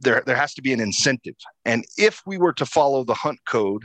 there, 0.00 0.22
there 0.26 0.36
has 0.36 0.54
to 0.54 0.62
be 0.62 0.72
an 0.72 0.80
incentive. 0.80 1.34
And 1.64 1.84
if 1.96 2.22
we 2.24 2.38
were 2.38 2.52
to 2.52 2.66
follow 2.66 3.02
the 3.02 3.14
hunt 3.14 3.40
code 3.48 3.84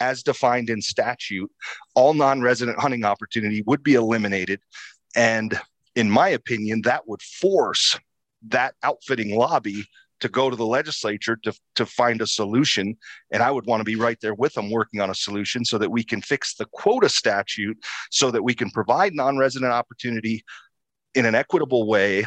as 0.00 0.22
defined 0.22 0.70
in 0.70 0.80
statute, 0.80 1.50
all 1.94 2.14
non-resident 2.14 2.78
hunting 2.78 3.04
opportunity 3.04 3.62
would 3.66 3.82
be 3.82 3.94
eliminated. 3.94 4.60
And 5.14 5.60
in 5.94 6.10
my 6.10 6.28
opinion, 6.28 6.82
that 6.82 7.06
would 7.06 7.20
force 7.20 7.98
that 8.48 8.74
outfitting 8.82 9.36
lobby 9.36 9.86
to 10.20 10.28
go 10.28 10.48
to 10.48 10.56
the 10.56 10.66
legislature 10.66 11.36
to, 11.42 11.52
to 11.74 11.84
find 11.84 12.22
a 12.22 12.26
solution. 12.26 12.96
And 13.32 13.42
I 13.42 13.50
would 13.50 13.66
want 13.66 13.80
to 13.80 13.84
be 13.84 13.96
right 13.96 14.18
there 14.22 14.34
with 14.34 14.54
them 14.54 14.70
working 14.70 15.00
on 15.00 15.10
a 15.10 15.14
solution 15.14 15.64
so 15.64 15.78
that 15.78 15.90
we 15.90 16.04
can 16.04 16.22
fix 16.22 16.54
the 16.54 16.66
quota 16.66 17.08
statute 17.08 17.76
so 18.10 18.30
that 18.30 18.42
we 18.42 18.54
can 18.54 18.70
provide 18.70 19.14
non 19.14 19.36
resident 19.36 19.72
opportunity 19.72 20.44
in 21.14 21.26
an 21.26 21.34
equitable 21.34 21.86
way 21.86 22.24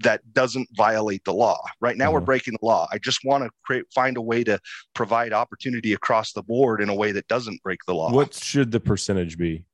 that 0.00 0.20
doesn't 0.32 0.68
violate 0.72 1.24
the 1.24 1.32
law. 1.32 1.62
Right 1.80 1.96
now, 1.96 2.06
mm-hmm. 2.06 2.14
we're 2.14 2.20
breaking 2.20 2.56
the 2.60 2.66
law. 2.66 2.86
I 2.92 2.98
just 2.98 3.20
want 3.24 3.44
to 3.44 3.50
create, 3.64 3.84
find 3.94 4.16
a 4.16 4.22
way 4.22 4.44
to 4.44 4.58
provide 4.94 5.32
opportunity 5.32 5.94
across 5.94 6.32
the 6.32 6.42
board 6.42 6.82
in 6.82 6.88
a 6.88 6.94
way 6.94 7.12
that 7.12 7.26
doesn't 7.28 7.62
break 7.62 7.80
the 7.86 7.94
law. 7.94 8.12
What 8.12 8.34
should 8.34 8.70
the 8.70 8.80
percentage 8.80 9.38
be? 9.38 9.64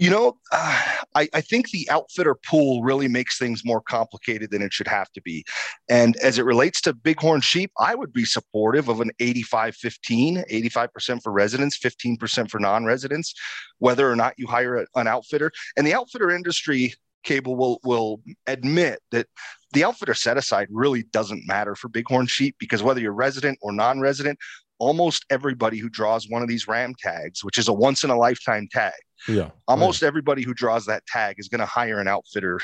You 0.00 0.08
know, 0.08 0.38
uh, 0.50 0.82
I, 1.14 1.28
I, 1.34 1.42
think 1.42 1.68
the 1.68 1.86
outfitter 1.90 2.34
pool 2.34 2.82
really 2.82 3.06
makes 3.06 3.36
things 3.36 3.66
more 3.66 3.82
complicated 3.82 4.50
than 4.50 4.62
it 4.62 4.72
should 4.72 4.88
have 4.88 5.12
to 5.12 5.20
be. 5.20 5.44
And 5.90 6.16
as 6.16 6.38
it 6.38 6.46
relates 6.46 6.80
to 6.82 6.94
bighorn 6.94 7.42
sheep, 7.42 7.70
I 7.78 7.94
would 7.94 8.10
be 8.10 8.24
supportive 8.24 8.88
of 8.88 9.02
an 9.02 9.10
85 9.20 9.76
15, 9.76 10.44
85% 10.50 11.22
for 11.22 11.32
residents, 11.32 11.78
15% 11.78 12.50
for 12.50 12.58
non 12.58 12.86
residents, 12.86 13.34
whether 13.78 14.10
or 14.10 14.16
not 14.16 14.32
you 14.38 14.46
hire 14.46 14.78
a, 14.78 14.86
an 14.94 15.06
outfitter. 15.06 15.52
And 15.76 15.86
the 15.86 15.92
outfitter 15.92 16.30
industry 16.30 16.94
cable 17.22 17.54
will, 17.54 17.78
will 17.84 18.22
admit 18.46 19.00
that 19.10 19.26
the 19.74 19.84
outfitter 19.84 20.14
set 20.14 20.38
aside 20.38 20.68
really 20.70 21.02
doesn't 21.02 21.46
matter 21.46 21.74
for 21.74 21.88
bighorn 21.88 22.26
sheep 22.26 22.56
because 22.58 22.82
whether 22.82 23.02
you're 23.02 23.12
resident 23.12 23.58
or 23.60 23.70
non 23.70 24.00
resident, 24.00 24.38
almost 24.80 25.24
everybody 25.30 25.78
who 25.78 25.88
draws 25.88 26.28
one 26.28 26.42
of 26.42 26.48
these 26.48 26.66
ram 26.66 26.94
tags, 26.98 27.44
which 27.44 27.58
is 27.58 27.68
a 27.68 27.72
once 27.72 28.02
in 28.02 28.10
a 28.10 28.16
lifetime 28.16 28.66
tag, 28.72 28.92
yeah. 29.28 29.50
Almost 29.68 30.02
right. 30.02 30.08
everybody 30.08 30.42
who 30.42 30.54
draws 30.54 30.86
that 30.86 31.06
tag 31.06 31.36
is 31.38 31.48
going 31.48 31.60
to 31.60 31.66
hire 31.66 32.00
an 32.00 32.08
outfitter 32.08 32.60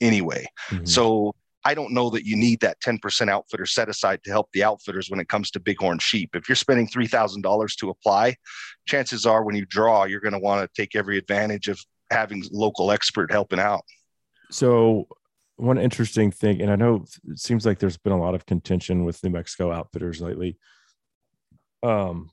anyway. 0.00 0.46
Mm-hmm. 0.70 0.86
So 0.86 1.34
I 1.64 1.74
don't 1.74 1.92
know 1.92 2.08
that 2.10 2.24
you 2.24 2.36
need 2.36 2.60
that 2.60 2.80
10% 2.80 3.28
outfitter 3.28 3.66
set 3.66 3.88
aside 3.88 4.22
to 4.24 4.30
help 4.30 4.50
the 4.52 4.64
outfitters 4.64 5.10
when 5.10 5.20
it 5.20 5.28
comes 5.28 5.50
to 5.52 5.60
bighorn 5.60 5.98
sheep. 5.98 6.30
If 6.34 6.48
you're 6.48 6.56
spending 6.56 6.88
$3,000 6.88 7.76
to 7.76 7.90
apply, 7.90 8.36
chances 8.86 9.26
are 9.26 9.44
when 9.44 9.56
you 9.56 9.66
draw, 9.66 10.04
you're 10.04 10.20
going 10.20 10.32
to 10.32 10.38
want 10.38 10.62
to 10.62 10.80
take 10.80 10.96
every 10.96 11.18
advantage 11.18 11.68
of 11.68 11.78
having 12.10 12.42
local 12.50 12.90
expert 12.90 13.30
helping 13.30 13.60
out. 13.60 13.82
So, 14.50 15.06
one 15.56 15.78
interesting 15.78 16.30
thing, 16.30 16.62
and 16.62 16.72
I 16.72 16.76
know 16.76 17.04
it 17.28 17.38
seems 17.38 17.66
like 17.66 17.78
there's 17.78 17.98
been 17.98 18.14
a 18.14 18.18
lot 18.18 18.34
of 18.34 18.46
contention 18.46 19.04
with 19.04 19.22
New 19.22 19.30
Mexico 19.30 19.70
outfitters 19.70 20.22
lately. 20.22 20.58
Um, 21.82 22.30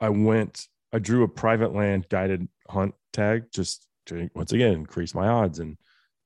I 0.00 0.10
went, 0.10 0.66
I 0.92 0.98
drew 0.98 1.24
a 1.24 1.28
private 1.28 1.74
land 1.74 2.08
guided 2.08 2.48
hunt 2.68 2.94
tag 3.12 3.46
just 3.52 3.86
to 4.06 4.28
once 4.34 4.52
again 4.52 4.72
increase 4.72 5.14
my 5.14 5.28
odds 5.28 5.58
and 5.58 5.76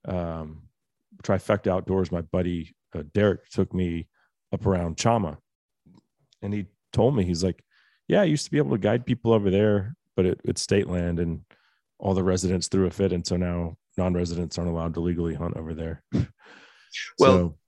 um, 0.06 0.62
trifecta 1.22 1.68
outdoors. 1.68 2.12
My 2.12 2.22
buddy 2.22 2.74
uh, 2.94 3.02
Derek 3.14 3.48
took 3.50 3.72
me 3.72 4.08
up 4.52 4.66
around 4.66 4.96
Chama, 4.96 5.38
and 6.42 6.52
he 6.52 6.66
told 6.92 7.16
me 7.16 7.24
he's 7.24 7.44
like, 7.44 7.62
"Yeah, 8.08 8.20
I 8.20 8.24
used 8.24 8.44
to 8.44 8.50
be 8.50 8.58
able 8.58 8.72
to 8.72 8.78
guide 8.78 9.06
people 9.06 9.32
over 9.32 9.50
there, 9.50 9.96
but 10.16 10.26
it, 10.26 10.40
it's 10.44 10.62
state 10.62 10.88
land, 10.88 11.18
and 11.18 11.40
all 11.98 12.14
the 12.14 12.24
residents 12.24 12.68
threw 12.68 12.86
a 12.86 12.90
fit, 12.90 13.12
and 13.12 13.26
so 13.26 13.36
now 13.36 13.76
non-residents 13.96 14.58
aren't 14.58 14.70
allowed 14.70 14.94
to 14.94 15.00
legally 15.00 15.34
hunt 15.34 15.56
over 15.56 15.74
there." 15.74 16.02
well. 16.12 16.28
So, 17.18 17.58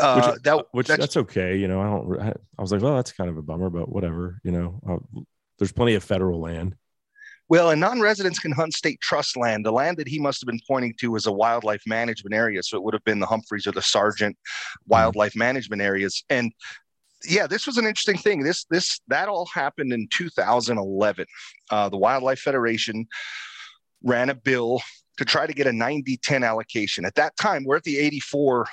uh, 0.00 0.32
which, 0.32 0.42
that, 0.42 0.66
which 0.72 0.86
that's, 0.86 1.00
that's, 1.00 1.16
okay, 1.16 1.56
you 1.56 1.68
know. 1.68 1.80
I 1.80 1.84
don't. 1.84 2.36
I 2.58 2.62
was 2.62 2.72
like, 2.72 2.82
well, 2.82 2.96
that's 2.96 3.12
kind 3.12 3.30
of 3.30 3.36
a 3.36 3.42
bummer, 3.42 3.70
but 3.70 3.88
whatever, 3.88 4.40
you 4.44 4.52
know. 4.52 4.80
There's 5.58 5.72
plenty 5.72 5.94
of 5.94 6.04
federal 6.04 6.40
land. 6.40 6.76
Well, 7.48 7.70
and 7.70 7.80
non-residents 7.80 8.40
can 8.40 8.50
hunt 8.50 8.74
state 8.74 9.00
trust 9.00 9.36
land. 9.36 9.64
The 9.64 9.72
land 9.72 9.98
that 9.98 10.08
he 10.08 10.18
must 10.18 10.40
have 10.40 10.46
been 10.46 10.60
pointing 10.66 10.94
to 10.98 11.12
was 11.12 11.26
a 11.26 11.32
wildlife 11.32 11.82
management 11.86 12.34
area, 12.34 12.62
so 12.62 12.76
it 12.76 12.82
would 12.82 12.94
have 12.94 13.04
been 13.04 13.20
the 13.20 13.26
Humphries 13.26 13.66
or 13.66 13.72
the 13.72 13.82
Sargent 13.82 14.36
wildlife 14.86 15.32
mm-hmm. 15.32 15.40
management 15.40 15.80
areas. 15.80 16.24
And 16.28 16.52
yeah, 17.24 17.46
this 17.46 17.66
was 17.66 17.78
an 17.78 17.86
interesting 17.86 18.18
thing. 18.18 18.42
This 18.42 18.64
this 18.70 19.00
that 19.08 19.28
all 19.28 19.46
happened 19.46 19.92
in 19.92 20.08
2011. 20.12 21.26
Uh, 21.70 21.88
the 21.88 21.96
Wildlife 21.96 22.40
Federation 22.40 23.06
ran 24.02 24.28
a 24.28 24.34
bill 24.34 24.80
to 25.18 25.24
try 25.24 25.46
to 25.46 25.54
get 25.54 25.66
a 25.66 25.70
90-10 25.70 26.46
allocation. 26.46 27.04
At 27.04 27.14
that 27.14 27.36
time, 27.38 27.64
we're 27.64 27.76
at 27.76 27.84
the 27.84 27.98
84 27.98 28.66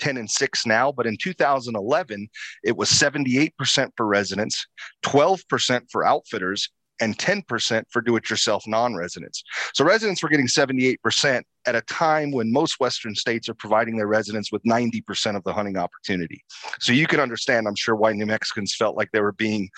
10 0.00 0.16
and 0.16 0.30
6 0.30 0.66
now, 0.66 0.90
but 0.92 1.06
in 1.06 1.16
2011, 1.16 2.28
it 2.64 2.76
was 2.76 2.90
78% 2.90 3.90
for 3.96 4.06
residents, 4.06 4.66
12% 5.04 5.82
for 5.90 6.04
outfitters, 6.04 6.68
and 7.00 7.16
10% 7.16 7.82
for 7.90 8.02
do 8.02 8.16
it 8.16 8.28
yourself 8.28 8.64
non 8.66 8.94
residents. 8.94 9.42
So 9.74 9.84
residents 9.84 10.22
were 10.22 10.28
getting 10.28 10.46
78% 10.46 11.42
at 11.66 11.74
a 11.74 11.80
time 11.82 12.30
when 12.30 12.52
most 12.52 12.78
Western 12.78 13.14
states 13.14 13.48
are 13.48 13.54
providing 13.54 13.96
their 13.96 14.06
residents 14.06 14.52
with 14.52 14.62
90% 14.64 15.36
of 15.36 15.42
the 15.44 15.52
hunting 15.52 15.76
opportunity. 15.76 16.42
So 16.78 16.92
you 16.92 17.06
can 17.06 17.20
understand, 17.20 17.66
I'm 17.66 17.74
sure, 17.74 17.96
why 17.96 18.12
New 18.12 18.26
Mexicans 18.26 18.74
felt 18.74 18.96
like 18.96 19.10
they 19.12 19.20
were 19.20 19.32
being 19.32 19.70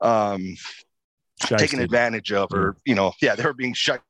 um, 0.00 0.54
taken 1.40 1.80
advantage 1.80 2.32
of, 2.32 2.48
or, 2.52 2.76
you 2.84 2.94
know, 2.94 3.12
yeah, 3.20 3.34
they 3.34 3.44
were 3.44 3.54
being 3.54 3.74
shut. 3.74 4.00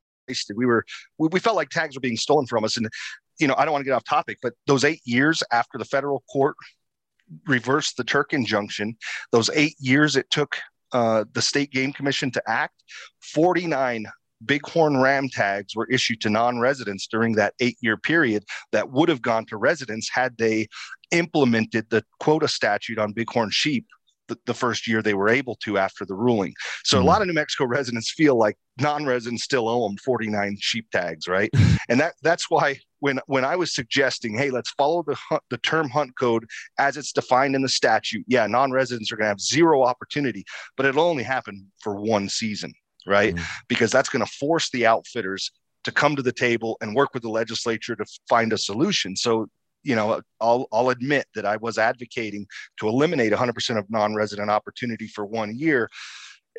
We 0.55 0.67
were, 0.67 0.85
we, 1.17 1.27
we 1.31 1.39
felt 1.39 1.55
like 1.55 1.69
tags 1.69 1.95
were 1.95 2.01
being 2.01 2.17
stolen 2.17 2.45
from 2.45 2.63
us. 2.63 2.77
And, 2.77 2.87
you 3.39 3.47
know, 3.47 3.55
I 3.57 3.65
don't 3.65 3.71
want 3.71 3.81
to 3.83 3.85
get 3.85 3.93
off 3.93 4.03
topic, 4.03 4.39
but 4.41 4.53
those 4.67 4.83
eight 4.83 5.01
years 5.05 5.41
after 5.51 5.77
the 5.77 5.85
federal 5.85 6.23
court 6.31 6.55
reversed 7.47 7.97
the 7.97 8.03
Terk 8.03 8.33
injunction, 8.33 8.97
those 9.31 9.49
eight 9.53 9.75
years 9.79 10.15
it 10.15 10.29
took 10.29 10.57
uh, 10.91 11.25
the 11.33 11.41
state 11.41 11.71
game 11.71 11.93
commission 11.93 12.31
to 12.31 12.41
act 12.47 12.83
49 13.21 14.05
bighorn 14.41 14.97
ram 14.97 15.29
tags 15.29 15.75
were 15.75 15.87
issued 15.87 16.21
to 16.21 16.29
non-residents 16.29 17.07
during 17.07 17.35
that 17.35 17.53
eight 17.59 17.77
year 17.81 17.97
period 17.97 18.43
that 18.71 18.89
would 18.91 19.09
have 19.09 19.21
gone 19.21 19.45
to 19.45 19.57
residents 19.57 20.09
had 20.11 20.37
they 20.37 20.67
implemented 21.11 21.85
the 21.89 22.03
quota 22.19 22.47
statute 22.47 22.97
on 22.97 23.11
bighorn 23.11 23.49
sheep 23.51 23.85
the, 24.29 24.37
the 24.45 24.53
first 24.53 24.87
year 24.87 25.01
they 25.01 25.13
were 25.13 25.27
able 25.27 25.55
to 25.55 25.77
after 25.77 26.05
the 26.05 26.15
ruling 26.15 26.53
so 26.85 26.97
mm-hmm. 26.97 27.05
a 27.05 27.07
lot 27.07 27.21
of 27.21 27.27
new 27.27 27.33
mexico 27.33 27.65
residents 27.65 28.11
feel 28.11 28.37
like 28.37 28.55
non-residents 28.79 29.43
still 29.43 29.67
owe 29.67 29.87
them 29.87 29.97
49 29.97 30.55
sheep 30.59 30.87
tags 30.91 31.27
right 31.27 31.49
and 31.89 31.99
that 31.99 32.13
that's 32.23 32.49
why 32.49 32.79
when 32.99 33.19
when 33.27 33.45
I 33.45 33.55
was 33.55 33.73
suggesting, 33.73 34.37
hey, 34.37 34.49
let's 34.51 34.71
follow 34.71 35.03
the 35.03 35.17
the 35.49 35.57
term 35.57 35.89
hunt 35.89 36.17
code 36.17 36.45
as 36.77 36.97
it's 36.97 37.11
defined 37.11 37.55
in 37.55 37.61
the 37.61 37.69
statute. 37.69 38.25
Yeah, 38.27 38.47
non-residents 38.47 39.11
are 39.11 39.15
going 39.15 39.25
to 39.25 39.29
have 39.29 39.41
zero 39.41 39.83
opportunity, 39.83 40.45
but 40.77 40.85
it'll 40.85 41.05
only 41.05 41.23
happen 41.23 41.71
for 41.81 41.95
one 41.95 42.29
season, 42.29 42.73
right? 43.05 43.35
Mm-hmm. 43.35 43.43
Because 43.67 43.91
that's 43.91 44.09
going 44.09 44.25
to 44.25 44.31
force 44.31 44.69
the 44.71 44.85
outfitters 44.85 45.51
to 45.83 45.91
come 45.91 46.15
to 46.15 46.21
the 46.21 46.33
table 46.33 46.77
and 46.81 46.95
work 46.95 47.13
with 47.13 47.23
the 47.23 47.29
legislature 47.29 47.95
to 47.95 48.05
find 48.27 48.51
a 48.53 48.57
solution. 48.57 49.15
So 49.15 49.47
you 49.83 49.95
know, 49.95 50.21
I'll, 50.41 50.67
I'll 50.71 50.89
admit 50.89 51.27
that 51.35 51.45
I 51.45 51.57
was 51.57 51.77
advocating 51.77 52.45
to 52.79 52.87
eliminate 52.87 53.31
100% 53.31 53.77
of 53.77 53.89
non-resident 53.89 54.49
opportunity 54.49 55.07
for 55.07 55.25
one 55.25 55.57
year. 55.57 55.89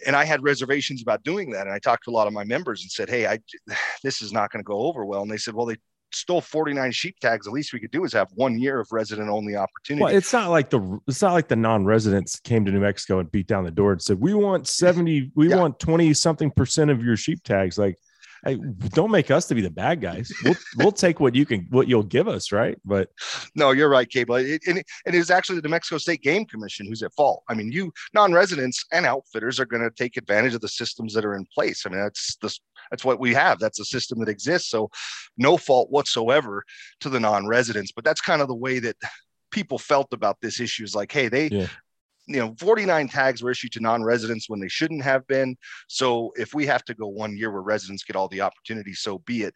And 0.06 0.16
I 0.16 0.24
had 0.24 0.42
reservations 0.42 1.02
about 1.02 1.22
doing 1.22 1.50
that. 1.50 1.66
And 1.66 1.74
I 1.74 1.78
talked 1.78 2.04
to 2.04 2.10
a 2.10 2.12
lot 2.12 2.26
of 2.26 2.32
my 2.32 2.44
members 2.44 2.82
and 2.82 2.90
said, 2.90 3.10
Hey, 3.10 3.26
I, 3.26 3.38
this 4.02 4.22
is 4.22 4.32
not 4.32 4.50
going 4.50 4.64
to 4.64 4.66
go 4.66 4.80
over 4.80 5.04
well. 5.04 5.22
And 5.22 5.30
they 5.30 5.36
said, 5.36 5.54
well, 5.54 5.66
they 5.66 5.76
stole 6.12 6.40
49 6.40 6.92
sheep 6.92 7.18
tags. 7.20 7.46
The 7.46 7.52
least 7.52 7.72
we 7.72 7.80
could 7.80 7.90
do 7.90 8.04
is 8.04 8.12
have 8.12 8.28
one 8.34 8.58
year 8.58 8.80
of 8.80 8.88
resident 8.92 9.28
only 9.28 9.56
opportunity. 9.56 10.04
Well, 10.04 10.14
it's 10.14 10.32
not 10.32 10.50
like 10.50 10.70
the 10.70 10.98
it's 11.06 11.22
not 11.22 11.32
like 11.32 11.48
the 11.48 11.56
non-residents 11.56 12.40
came 12.40 12.64
to 12.64 12.72
New 12.72 12.80
Mexico 12.80 13.18
and 13.18 13.30
beat 13.30 13.46
down 13.46 13.64
the 13.64 13.70
door 13.70 13.92
and 13.92 14.02
said, 14.02 14.20
"We 14.20 14.34
want 14.34 14.66
70, 14.66 15.30
we 15.34 15.48
Yeah. 15.48 15.56
want 15.56 15.78
20 15.78 16.12
something 16.14 16.50
percent 16.50 16.90
of 16.90 17.02
your 17.02 17.16
sheep 17.16 17.42
tags." 17.42 17.78
Like, 17.78 17.96
hey, 18.44 18.56
don't 18.90 19.10
make 19.10 19.30
us 19.30 19.46
to 19.48 19.54
be 19.54 19.60
the 19.60 19.70
bad 19.70 20.00
guys. 20.00 20.32
We'll 20.44 20.56
we'll 20.76 20.92
take 20.92 21.20
what 21.20 21.34
you 21.34 21.46
can 21.46 21.66
what 21.70 21.88
you'll 21.88 22.02
give 22.02 22.28
us, 22.28 22.52
right? 22.52 22.78
But 22.84 23.10
No, 23.54 23.72
you're 23.72 23.88
right, 23.88 24.08
Cable. 24.08 24.36
It, 24.36 24.62
and, 24.66 24.78
it, 24.78 24.86
and 25.06 25.14
it 25.14 25.18
is 25.18 25.30
actually 25.30 25.56
the 25.56 25.62
New 25.62 25.70
Mexico 25.70 25.98
State 25.98 26.22
Game 26.22 26.44
Commission 26.44 26.86
who's 26.86 27.02
at 27.02 27.12
fault. 27.14 27.42
I 27.48 27.54
mean, 27.54 27.70
you 27.72 27.92
non-residents 28.14 28.84
and 28.92 29.06
outfitters 29.06 29.60
are 29.60 29.66
going 29.66 29.82
to 29.82 29.90
take 29.90 30.16
advantage 30.16 30.54
of 30.54 30.60
the 30.60 30.68
systems 30.68 31.14
that 31.14 31.24
are 31.24 31.34
in 31.34 31.46
place. 31.54 31.84
I 31.86 31.90
mean, 31.90 32.00
that's 32.00 32.36
that's 32.90 33.04
what 33.04 33.20
we 33.20 33.34
have. 33.34 33.58
That's 33.58 33.80
a 33.80 33.84
system 33.84 34.18
that 34.20 34.28
exists. 34.28 34.70
So, 34.70 34.90
no 35.36 35.56
fault 35.56 35.90
whatsoever 35.90 36.64
to 37.00 37.08
the 37.08 37.20
non-residents. 37.20 37.92
But 37.92 38.04
that's 38.04 38.20
kind 38.20 38.42
of 38.42 38.48
the 38.48 38.54
way 38.54 38.78
that 38.80 38.96
people 39.50 39.78
felt 39.78 40.12
about 40.12 40.38
this 40.40 40.60
issue. 40.60 40.84
Is 40.84 40.94
like, 40.94 41.12
hey, 41.12 41.28
they. 41.28 41.48
Yeah. 41.48 41.66
You 42.26 42.38
know, 42.38 42.54
49 42.58 43.08
tags 43.08 43.42
were 43.42 43.50
issued 43.50 43.72
to 43.72 43.80
non-residents 43.80 44.48
when 44.48 44.60
they 44.60 44.68
shouldn't 44.68 45.02
have 45.02 45.26
been. 45.26 45.56
So 45.88 46.32
if 46.36 46.54
we 46.54 46.66
have 46.66 46.84
to 46.84 46.94
go 46.94 47.08
one 47.08 47.36
year 47.36 47.50
where 47.50 47.62
residents 47.62 48.04
get 48.04 48.16
all 48.16 48.28
the 48.28 48.42
opportunity, 48.42 48.92
so 48.92 49.18
be 49.20 49.42
it. 49.42 49.54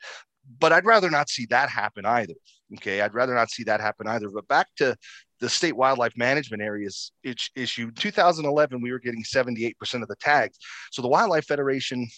But 0.58 0.72
I'd 0.72 0.84
rather 0.84 1.10
not 1.10 1.28
see 1.28 1.46
that 1.46 1.70
happen 1.70 2.04
either. 2.04 2.34
Okay, 2.76 3.00
I'd 3.00 3.14
rather 3.14 3.34
not 3.34 3.50
see 3.50 3.64
that 3.64 3.80
happen 3.80 4.06
either. 4.06 4.28
But 4.28 4.48
back 4.48 4.68
to 4.76 4.96
the 5.40 5.48
state 5.48 5.76
wildlife 5.76 6.16
management 6.16 6.62
areas 6.62 7.12
issue. 7.22 7.90
2011, 7.92 8.80
we 8.80 8.92
were 8.92 8.98
getting 8.98 9.22
78% 9.22 9.74
of 10.02 10.08
the 10.08 10.16
tags. 10.16 10.58
So 10.90 11.02
the 11.02 11.08
Wildlife 11.08 11.46
Federation 11.46 12.08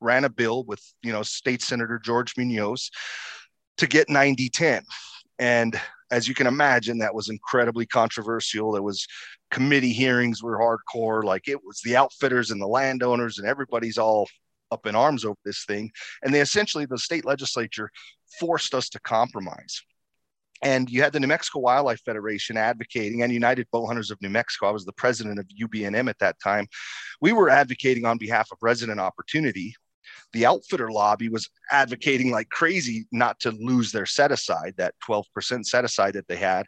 ran 0.00 0.24
a 0.24 0.30
bill 0.30 0.64
with 0.64 0.82
you 1.02 1.12
know 1.12 1.22
State 1.22 1.62
Senator 1.62 1.98
George 1.98 2.34
Munoz 2.36 2.90
to 3.78 3.86
get 3.86 4.08
90-10. 4.08 4.82
And 5.38 5.80
as 6.10 6.28
you 6.28 6.34
can 6.34 6.46
imagine, 6.46 6.98
that 6.98 7.14
was 7.14 7.30
incredibly 7.30 7.86
controversial. 7.86 8.72
There 8.72 8.82
was 8.82 9.06
committee 9.52 9.92
hearings 9.92 10.42
were 10.42 10.58
hardcore. 10.58 11.22
Like 11.22 11.46
it 11.46 11.62
was 11.64 11.80
the 11.84 11.96
outfitters 11.96 12.50
and 12.50 12.60
the 12.60 12.66
landowners 12.66 13.38
and 13.38 13.46
everybody's 13.46 13.98
all 13.98 14.26
up 14.72 14.86
in 14.86 14.96
arms 14.96 15.24
over 15.24 15.38
this 15.44 15.64
thing. 15.66 15.92
And 16.24 16.34
they 16.34 16.40
essentially, 16.40 16.86
the 16.86 16.98
state 16.98 17.24
legislature 17.24 17.90
forced 18.40 18.74
us 18.74 18.88
to 18.88 19.00
compromise. 19.00 19.82
And 20.62 20.88
you 20.88 21.02
had 21.02 21.12
the 21.12 21.20
New 21.20 21.26
Mexico 21.26 21.58
Wildlife 21.58 22.00
Federation 22.04 22.56
advocating 22.56 23.22
and 23.22 23.32
United 23.32 23.66
Bow 23.72 23.86
Hunters 23.86 24.10
of 24.10 24.22
New 24.22 24.30
Mexico. 24.30 24.68
I 24.68 24.72
was 24.72 24.84
the 24.84 24.92
president 24.92 25.38
of 25.38 25.46
UBNM 25.60 26.08
at 26.08 26.18
that 26.20 26.36
time. 26.42 26.66
We 27.20 27.32
were 27.32 27.50
advocating 27.50 28.06
on 28.06 28.16
behalf 28.16 28.48
of 28.52 28.58
resident 28.62 29.00
opportunity. 29.00 29.74
The 30.32 30.46
outfitter 30.46 30.90
lobby 30.90 31.28
was 31.28 31.48
advocating 31.70 32.30
like 32.30 32.48
crazy 32.48 33.06
not 33.12 33.38
to 33.40 33.50
lose 33.50 33.92
their 33.92 34.06
set 34.06 34.32
aside, 34.32 34.74
that 34.78 34.94
12% 35.06 35.64
set 35.64 35.84
aside 35.84 36.14
that 36.14 36.26
they 36.28 36.36
had. 36.36 36.66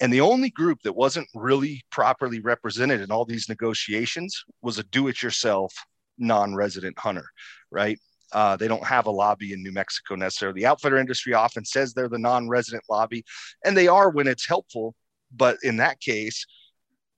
And 0.00 0.12
the 0.12 0.20
only 0.20 0.50
group 0.50 0.78
that 0.84 0.94
wasn't 0.96 1.28
really 1.34 1.82
properly 1.90 2.40
represented 2.40 3.00
in 3.00 3.10
all 3.10 3.24
these 3.24 3.48
negotiations 3.48 4.44
was 4.62 4.78
a 4.78 4.84
do 4.84 5.08
it 5.08 5.22
yourself 5.22 5.74
non 6.18 6.54
resident 6.54 6.98
hunter, 6.98 7.26
right? 7.70 7.98
Uh, 8.32 8.56
they 8.56 8.68
don't 8.68 8.84
have 8.84 9.06
a 9.06 9.10
lobby 9.10 9.52
in 9.52 9.62
New 9.62 9.72
Mexico 9.72 10.14
necessarily. 10.14 10.60
The 10.60 10.66
outfitter 10.66 10.98
industry 10.98 11.34
often 11.34 11.64
says 11.64 11.92
they're 11.92 12.08
the 12.08 12.18
non-resident 12.18 12.84
lobby, 12.88 13.24
and 13.64 13.76
they 13.76 13.88
are 13.88 14.08
when 14.10 14.28
it's 14.28 14.46
helpful. 14.46 14.94
But 15.34 15.58
in 15.62 15.78
that 15.78 16.00
case, 16.00 16.46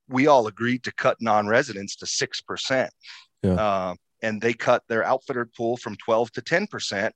we 0.09 0.27
all 0.27 0.47
agreed 0.47 0.85
to 0.85 0.93
cut 0.95 1.19
non-residents 1.21 1.97
to 1.97 2.07
six 2.07 2.41
percent, 2.41 2.91
Yeah. 3.43 3.53
uh, 3.55 3.95
and 4.23 4.41
they 4.41 4.55
cut 4.55 4.83
their 4.89 5.05
outfitter 5.05 5.47
pool 5.57 5.77
from 5.77 5.97
twelve 5.97 6.31
to 6.33 6.43
ten 6.43 6.67
percent, 6.67 7.15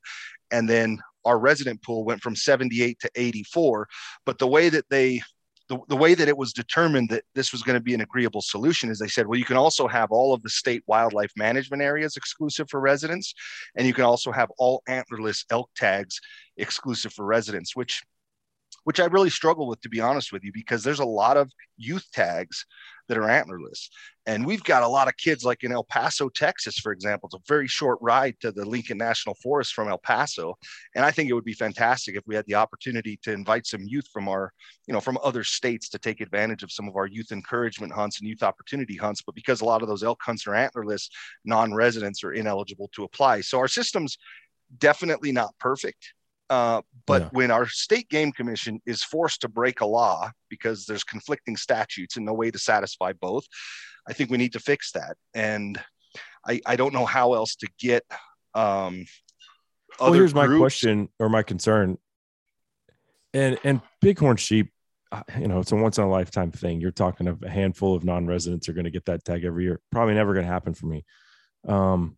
and 0.51 0.69
then 0.69 0.99
our 1.25 1.39
resident 1.39 1.83
pool 1.83 2.05
went 2.05 2.23
from 2.23 2.37
seventy-eight 2.37 2.99
to 3.01 3.11
eighty-four. 3.15 3.89
But 4.25 4.39
the 4.39 4.47
way 4.47 4.69
that 4.69 4.89
they 4.91 5.23
the, 5.69 5.79
the 5.89 5.97
way 5.97 6.15
that 6.15 6.29
it 6.29 6.37
was 6.37 6.53
determined 6.53 7.09
that 7.11 7.25
this 7.35 7.51
was 7.51 7.63
going 7.63 7.75
to 7.75 7.83
be 7.83 7.95
an 7.95 8.01
agreeable 8.01 8.41
solution 8.41 8.89
is 8.89 9.01
they 9.01 9.09
said, 9.09 9.27
well, 9.27 9.39
you 9.39 9.45
can 9.45 9.57
also 9.57 9.89
have 9.89 10.13
all 10.13 10.33
of 10.33 10.41
the 10.43 10.49
state 10.49 10.85
wildlife 10.87 11.33
management 11.37 11.83
areas 11.83 12.17
exclusive 12.17 12.69
for 12.71 12.79
residents, 12.79 13.35
and 13.77 13.87
you 13.87 13.93
can 13.93 14.05
also 14.05 14.31
have 14.31 14.49
all 14.59 14.83
antlerless 14.89 15.45
elk 15.51 15.69
tags 15.75 16.21
exclusive 16.57 17.13
for 17.13 17.25
residents, 17.25 17.75
which 17.75 18.03
which 18.85 19.01
I 19.01 19.07
really 19.07 19.31
struggle 19.31 19.67
with, 19.67 19.81
to 19.81 19.89
be 19.89 20.01
honest 20.01 20.33
with 20.33 20.45
you, 20.45 20.53
because 20.53 20.85
there's 20.85 21.01
a 21.01 21.05
lot 21.05 21.37
of 21.37 21.51
youth 21.77 22.07
tags 22.13 22.65
that 23.09 23.19
are 23.19 23.23
antlerless. 23.23 23.89
And 24.27 24.45
we've 24.45 24.65
got 24.65 24.83
a 24.83 24.89
lot 24.89 25.07
of 25.07 25.17
kids 25.17 25.45
like 25.45 25.63
in 25.63 25.71
El 25.71 25.85
Paso, 25.85 26.29
Texas, 26.29 26.79
for 26.79 26.91
example. 26.91 27.29
It's 27.29 27.37
a 27.37 27.49
very 27.49 27.69
short 27.69 27.99
ride 28.01 28.35
to 28.41 28.51
the 28.51 28.65
Lincoln 28.65 28.99
National 28.99 29.37
Forest 29.37 29.73
from 29.73 29.89
El 29.89 29.99
Paso. 29.99 30.57
And 30.95 31.05
I 31.05 31.13
think 31.13 31.31
it 31.31 31.35
would 31.35 31.45
be 31.45 31.53
fantastic 31.53 32.17
if 32.17 32.25
we 32.27 32.35
had 32.35 32.45
the 32.47 32.57
opportunity 32.57 33.19
to 33.23 33.33
invite 33.33 33.67
some 33.67 33.83
youth 33.85 34.09
from 34.13 34.29
our, 34.29 34.53
you 34.87 34.95
know, 34.95 35.01
from 35.01 35.19
other 35.23 35.45
states 35.45 35.89
to 35.91 35.99
take 35.99 36.21
advantage 36.21 36.63
of 36.65 36.73
some 36.73 36.89
of 36.89 36.97
our 36.97 37.07
youth 37.07 37.31
encouragement 37.31 37.93
hunts 37.93 38.19
and 38.19 38.29
youth 38.29 38.43
opportunity 38.43 38.97
hunts. 38.97 39.23
But 39.23 39.37
because 39.37 39.61
a 39.61 39.65
lot 39.65 39.83
of 39.83 39.89
those 39.89 40.03
elk 40.03 40.21
hunts 40.25 40.47
are 40.47 40.53
antlerless, 40.53 41.09
non-residents 41.45 42.25
are 42.25 42.33
ineligible 42.33 42.91
to 42.95 43.05
apply. 43.05 43.43
So 43.43 43.59
our 43.59 43.69
system's 43.69 44.19
definitely 44.79 45.31
not 45.31 45.57
perfect. 45.61 46.13
Uh, 46.49 46.83
but 47.07 47.23
Yeah. 47.23 47.29
when 47.33 47.51
our 47.51 47.67
state 47.67 48.09
game 48.09 48.33
commission 48.33 48.81
is 48.87 49.03
forced 49.03 49.41
to 49.41 49.49
break 49.49 49.81
a 49.81 49.87
law 49.87 50.31
because 50.49 50.87
there's 50.87 51.05
conflicting 51.05 51.57
statutes 51.57 52.17
and 52.17 52.25
no 52.27 52.35
way 52.35 52.51
to 52.51 52.59
satisfy 52.59 53.13
both, 53.13 53.45
I 54.09 54.13
think 54.13 54.31
we 54.31 54.39
need 54.39 54.53
to 54.53 54.61
fix 54.61 54.93
that. 54.93 55.17
And 55.35 55.81
I, 56.47 56.61
I 56.65 56.77
don't 56.77 56.93
know 56.93 57.07
how 57.07 57.35
else 57.35 57.57
to 57.57 57.69
get 57.79 58.05
um, 58.55 59.05
well, 60.01 60.13
here's 60.13 60.35
my 60.35 60.47
question 60.47 61.09
or 61.19 61.29
my 61.29 61.43
concern. 61.43 61.99
And 63.35 63.59
and 63.65 63.81
bighorn 64.01 64.37
sheep, 64.37 64.73
uh, 65.13 65.23
you 65.39 65.49
know, 65.49 65.61
it's 65.61 65.73
a 65.73 65.77
once 65.77 65.99
in 65.99 66.05
a 66.05 66.09
lifetime 66.09 66.51
thing. 66.53 66.81
You're 66.81 66.91
talking 66.91 67.29
of 67.29 67.43
a 67.43 67.51
handful 67.51 67.95
of 67.95 68.05
non-residents 68.05 68.69
are 68.69 68.73
going 68.73 68.85
to 68.85 68.91
get 68.91 69.05
that 69.07 69.25
tag 69.25 69.45
every 69.45 69.65
year. 69.65 69.81
Probably 69.93 70.15
never 70.15 70.33
going 70.33 70.47
to 70.47 70.53
happen 70.53 70.75
for 70.75 70.87
me. 70.87 71.05
Um, 71.69 72.17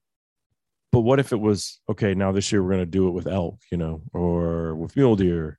but 0.92 1.00
what 1.00 1.20
if 1.20 1.32
it 1.32 1.40
was 1.40 1.80
okay? 1.88 2.14
Now 2.14 2.32
this 2.32 2.50
year 2.50 2.62
we're 2.62 2.70
going 2.70 2.80
to 2.80 2.86
do 2.86 3.08
it 3.08 3.12
with 3.12 3.26
elk, 3.26 3.60
you 3.70 3.78
know, 3.78 4.02
or 4.12 4.74
with 4.74 4.96
mule 4.96 5.16
deer. 5.16 5.58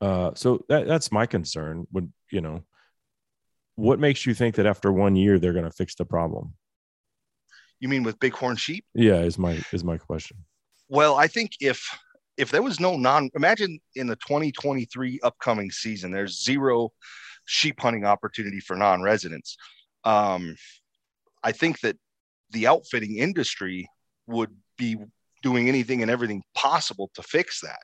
Uh, 0.00 0.32
so 0.34 0.64
that 0.68 0.86
that's 0.86 1.12
my 1.12 1.26
concern. 1.26 1.86
When 1.90 2.12
you 2.30 2.40
know, 2.40 2.64
what 3.76 3.98
makes 3.98 4.26
you 4.26 4.34
think 4.34 4.56
that 4.56 4.66
after 4.66 4.92
one 4.92 5.16
year 5.16 5.38
they're 5.38 5.52
going 5.52 5.64
to 5.64 5.70
fix 5.70 5.94
the 5.94 6.04
problem? 6.04 6.54
You 7.80 7.88
mean 7.88 8.02
with 8.02 8.20
bighorn 8.20 8.56
sheep? 8.56 8.84
Yeah, 8.94 9.20
is 9.20 9.38
my 9.38 9.62
is 9.72 9.84
my 9.84 9.96
question. 9.96 10.38
Well, 10.88 11.16
I 11.16 11.26
think 11.26 11.52
if 11.60 11.82
if 12.36 12.50
there 12.50 12.62
was 12.62 12.80
no 12.80 12.96
non 12.96 13.30
imagine 13.34 13.78
in 13.94 14.06
the 14.06 14.16
2023 14.16 15.20
upcoming 15.22 15.70
season, 15.70 16.10
there's 16.10 16.42
zero 16.42 16.90
sheep 17.44 17.80
hunting 17.80 18.04
opportunity 18.04 18.60
for 18.60 18.76
non-residents. 18.76 19.56
Um, 20.04 20.56
I 21.42 21.52
think 21.52 21.80
that 21.80 21.96
the 22.50 22.66
outfitting 22.66 23.16
industry 23.16 23.88
would 24.30 24.54
be 24.78 24.96
doing 25.42 25.68
anything 25.68 26.02
and 26.02 26.10
everything 26.10 26.42
possible 26.54 27.10
to 27.14 27.22
fix 27.22 27.60
that. 27.60 27.80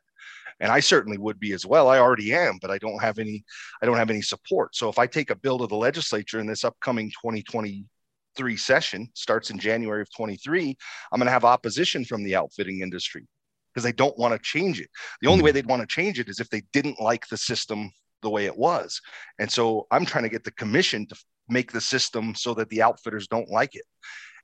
And 0.60 0.72
I 0.72 0.80
certainly 0.80 1.18
would 1.18 1.38
be 1.38 1.52
as 1.52 1.66
well. 1.66 1.88
I 1.88 1.98
already 1.98 2.32
am, 2.32 2.58
but 2.62 2.70
I 2.70 2.78
don't 2.78 3.00
have 3.02 3.18
any 3.18 3.44
I 3.82 3.86
don't 3.86 3.98
have 3.98 4.10
any 4.10 4.22
support. 4.22 4.74
So 4.74 4.88
if 4.88 4.98
I 4.98 5.06
take 5.06 5.30
a 5.30 5.36
bill 5.36 5.58
to 5.58 5.66
the 5.66 5.76
legislature 5.76 6.40
in 6.40 6.46
this 6.46 6.64
upcoming 6.64 7.10
2023 7.10 8.56
session, 8.56 9.08
starts 9.14 9.50
in 9.50 9.58
January 9.58 10.00
of 10.00 10.08
23, 10.16 10.76
I'm 11.12 11.18
going 11.18 11.26
to 11.26 11.32
have 11.32 11.44
opposition 11.44 12.04
from 12.04 12.24
the 12.24 12.36
outfitting 12.36 12.80
industry 12.80 13.26
because 13.72 13.84
they 13.84 13.92
don't 13.92 14.18
want 14.18 14.32
to 14.32 14.38
change 14.38 14.80
it. 14.80 14.88
The 15.20 15.28
only 15.28 15.44
way 15.44 15.50
hmm. 15.50 15.56
they'd 15.56 15.66
want 15.66 15.82
to 15.82 15.86
change 15.86 16.18
it 16.18 16.30
is 16.30 16.40
if 16.40 16.48
they 16.48 16.62
didn't 16.72 17.00
like 17.00 17.28
the 17.28 17.36
system 17.36 17.90
the 18.22 18.30
way 18.30 18.46
it 18.46 18.56
was. 18.56 19.00
And 19.38 19.50
so 19.50 19.86
I'm 19.90 20.06
trying 20.06 20.24
to 20.24 20.30
get 20.30 20.44
the 20.44 20.52
commission 20.52 21.06
to 21.08 21.16
make 21.48 21.70
the 21.70 21.80
system 21.80 22.34
so 22.34 22.54
that 22.54 22.70
the 22.70 22.82
outfitters 22.82 23.28
don't 23.28 23.50
like 23.50 23.74
it. 23.74 23.84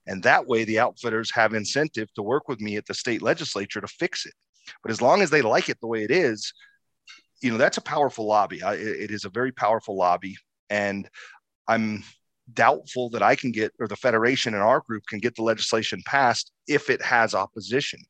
And 0.07 0.23
that 0.23 0.47
way 0.47 0.65
the 0.65 0.81
outfitters 0.81 1.31
have 1.33 1.55
incentive 1.55 2.13
to 2.15 2.23
work 2.23 2.49
with 2.49 2.61
me 2.61 2.77
at 2.77 2.87
the 2.87 2.95
state 2.95 3.23
legislature 3.23 3.81
to 3.81 3.87
fix 3.87 4.27
it. 4.27 4.35
But 4.83 4.91
as 4.91 5.03
long 5.03 5.23
as 5.23 5.31
they 5.31 5.43
like 5.43 5.69
it 5.69 5.79
the 5.81 5.87
way 5.87 6.03
it 6.03 6.11
is, 6.11 6.53
you 7.41 7.51
know, 7.51 7.59
that's 7.59 7.79
a 7.79 7.83
powerful 7.83 8.27
lobby. 8.27 8.63
I, 8.63 8.75
it 8.75 9.11
is 9.11 9.25
a 9.25 9.31
very 9.31 9.53
powerful 9.53 9.97
lobby. 9.97 10.37
And 10.71 11.09
I'm 11.69 12.03
doubtful 12.53 13.11
that 13.11 13.23
I 13.23 13.37
can 13.37 13.53
get, 13.53 13.73
or 13.79 13.89
the 13.89 13.97
Federation 13.97 14.55
and 14.55 14.63
our 14.63 14.81
group 14.81 15.05
can 15.09 15.19
get 15.19 15.37
the 15.37 15.43
legislation 15.43 16.03
passed 16.07 16.53
if 16.67 16.91
it 16.91 17.03
has 17.03 17.35
opposition. 17.35 18.01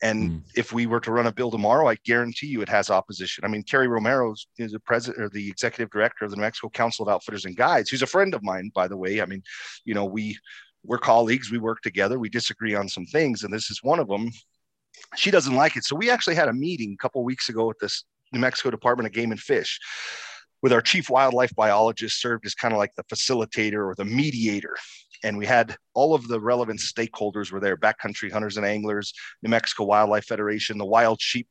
And 0.00 0.30
Mm. 0.30 0.42
if 0.54 0.72
we 0.72 0.86
were 0.86 1.00
to 1.00 1.10
run 1.10 1.26
a 1.26 1.32
bill 1.32 1.50
tomorrow, 1.50 1.88
I 1.88 1.96
guarantee 2.04 2.46
you 2.46 2.62
it 2.62 2.68
has 2.68 2.88
opposition. 2.88 3.44
I 3.44 3.48
mean, 3.48 3.64
Kerrie 3.64 3.88
Romero 3.88 4.32
is 4.56 4.72
the 4.72 4.78
president 4.78 5.24
or 5.24 5.28
the 5.28 5.48
executive 5.48 5.90
director 5.90 6.24
of 6.24 6.30
the 6.30 6.36
New 6.36 6.42
Mexico 6.42 6.68
Council 6.68 7.04
of 7.04 7.12
Outfitters 7.12 7.46
and 7.46 7.56
Guides, 7.56 7.90
who's 7.90 8.02
a 8.02 8.06
friend 8.06 8.32
of 8.32 8.44
mine, 8.44 8.70
by 8.74 8.86
the 8.86 8.96
way. 8.96 9.20
I 9.20 9.26
mean, 9.26 9.42
you 9.84 9.94
know, 9.94 10.04
we 10.04 10.38
we're 10.88 10.98
colleagues, 10.98 11.52
we 11.52 11.58
work 11.58 11.82
together, 11.82 12.18
we 12.18 12.30
disagree 12.30 12.74
on 12.74 12.88
some 12.88 13.04
things, 13.04 13.44
and 13.44 13.52
this 13.52 13.70
is 13.70 13.82
one 13.82 14.00
of 14.00 14.08
them. 14.08 14.30
She 15.14 15.30
doesn't 15.30 15.54
like 15.54 15.76
it. 15.76 15.84
So 15.84 15.94
we 15.94 16.10
actually 16.10 16.34
had 16.34 16.48
a 16.48 16.52
meeting 16.52 16.94
a 16.94 17.02
couple 17.02 17.22
weeks 17.22 17.48
ago 17.48 17.70
at 17.70 17.76
this 17.80 18.04
New 18.32 18.40
Mexico 18.40 18.70
Department 18.70 19.06
of 19.06 19.12
Game 19.12 19.30
and 19.30 19.38
Fish, 19.38 19.78
with 20.62 20.72
our 20.72 20.80
chief 20.80 21.08
wildlife 21.10 21.54
biologist 21.54 22.20
served 22.20 22.46
as 22.46 22.54
kind 22.54 22.72
of 22.72 22.78
like 22.78 22.94
the 22.96 23.04
facilitator 23.04 23.86
or 23.86 23.94
the 23.96 24.04
mediator. 24.04 24.74
And 25.22 25.36
we 25.36 25.46
had 25.46 25.76
all 25.94 26.14
of 26.14 26.26
the 26.26 26.40
relevant 26.40 26.80
stakeholders 26.80 27.52
were 27.52 27.60
there: 27.60 27.76
backcountry 27.76 28.32
hunters 28.32 28.56
and 28.56 28.64
anglers, 28.64 29.12
New 29.42 29.50
Mexico 29.50 29.84
Wildlife 29.84 30.24
Federation, 30.24 30.78
the 30.78 30.86
Wild 30.86 31.20
Sheep 31.20 31.48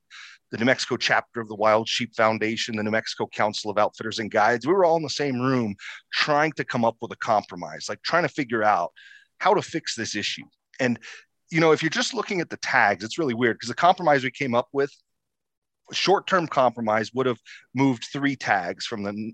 the 0.52 0.58
New 0.58 0.66
Mexico 0.66 0.96
chapter 0.96 1.42
of 1.42 1.50
the 1.50 1.56
Wild 1.56 1.90
Sheep 1.90 2.16
Foundation, 2.16 2.78
the 2.78 2.84
New 2.84 2.92
Mexico 2.92 3.28
Council 3.28 3.70
of 3.70 3.78
Outfitters 3.78 4.20
and 4.20 4.32
Guides. 4.32 4.66
We 4.66 4.74
were 4.74 4.86
all 4.86 4.96
in 4.96 5.04
the 5.04 5.10
same 5.10 5.42
room 5.42 5.76
trying 6.14 6.54
to 6.54 6.64
come 6.64 6.86
up 6.86 6.96
with 7.02 7.12
a 7.12 7.18
compromise, 7.18 7.88
like 7.90 8.02
trying 8.02 8.24
to 8.24 8.30
figure 8.30 8.64
out 8.64 8.92
how 9.40 9.54
to 9.54 9.62
fix 9.62 9.96
this 9.96 10.16
issue. 10.16 10.44
And, 10.80 11.00
you 11.52 11.60
know, 11.60 11.72
if 11.72 11.82
you're 11.82 11.90
just 11.90 12.14
looking 12.14 12.42
at 12.42 12.50
the 12.50 12.58
tags, 12.58 13.04
it's 13.04 13.18
really 13.18 13.34
weird 13.34 13.56
because 13.56 13.70
the 13.70 13.76
compromise 13.76 14.24
we 14.24 14.32
came 14.32 14.56
up 14.56 14.68
with, 14.74 14.92
short 15.94 16.28
term 16.28 16.48
compromise, 16.48 17.14
would 17.14 17.26
have 17.26 17.40
moved 17.74 18.06
three 18.12 18.36
tags 18.36 18.86
from 18.86 19.04
the 19.04 19.34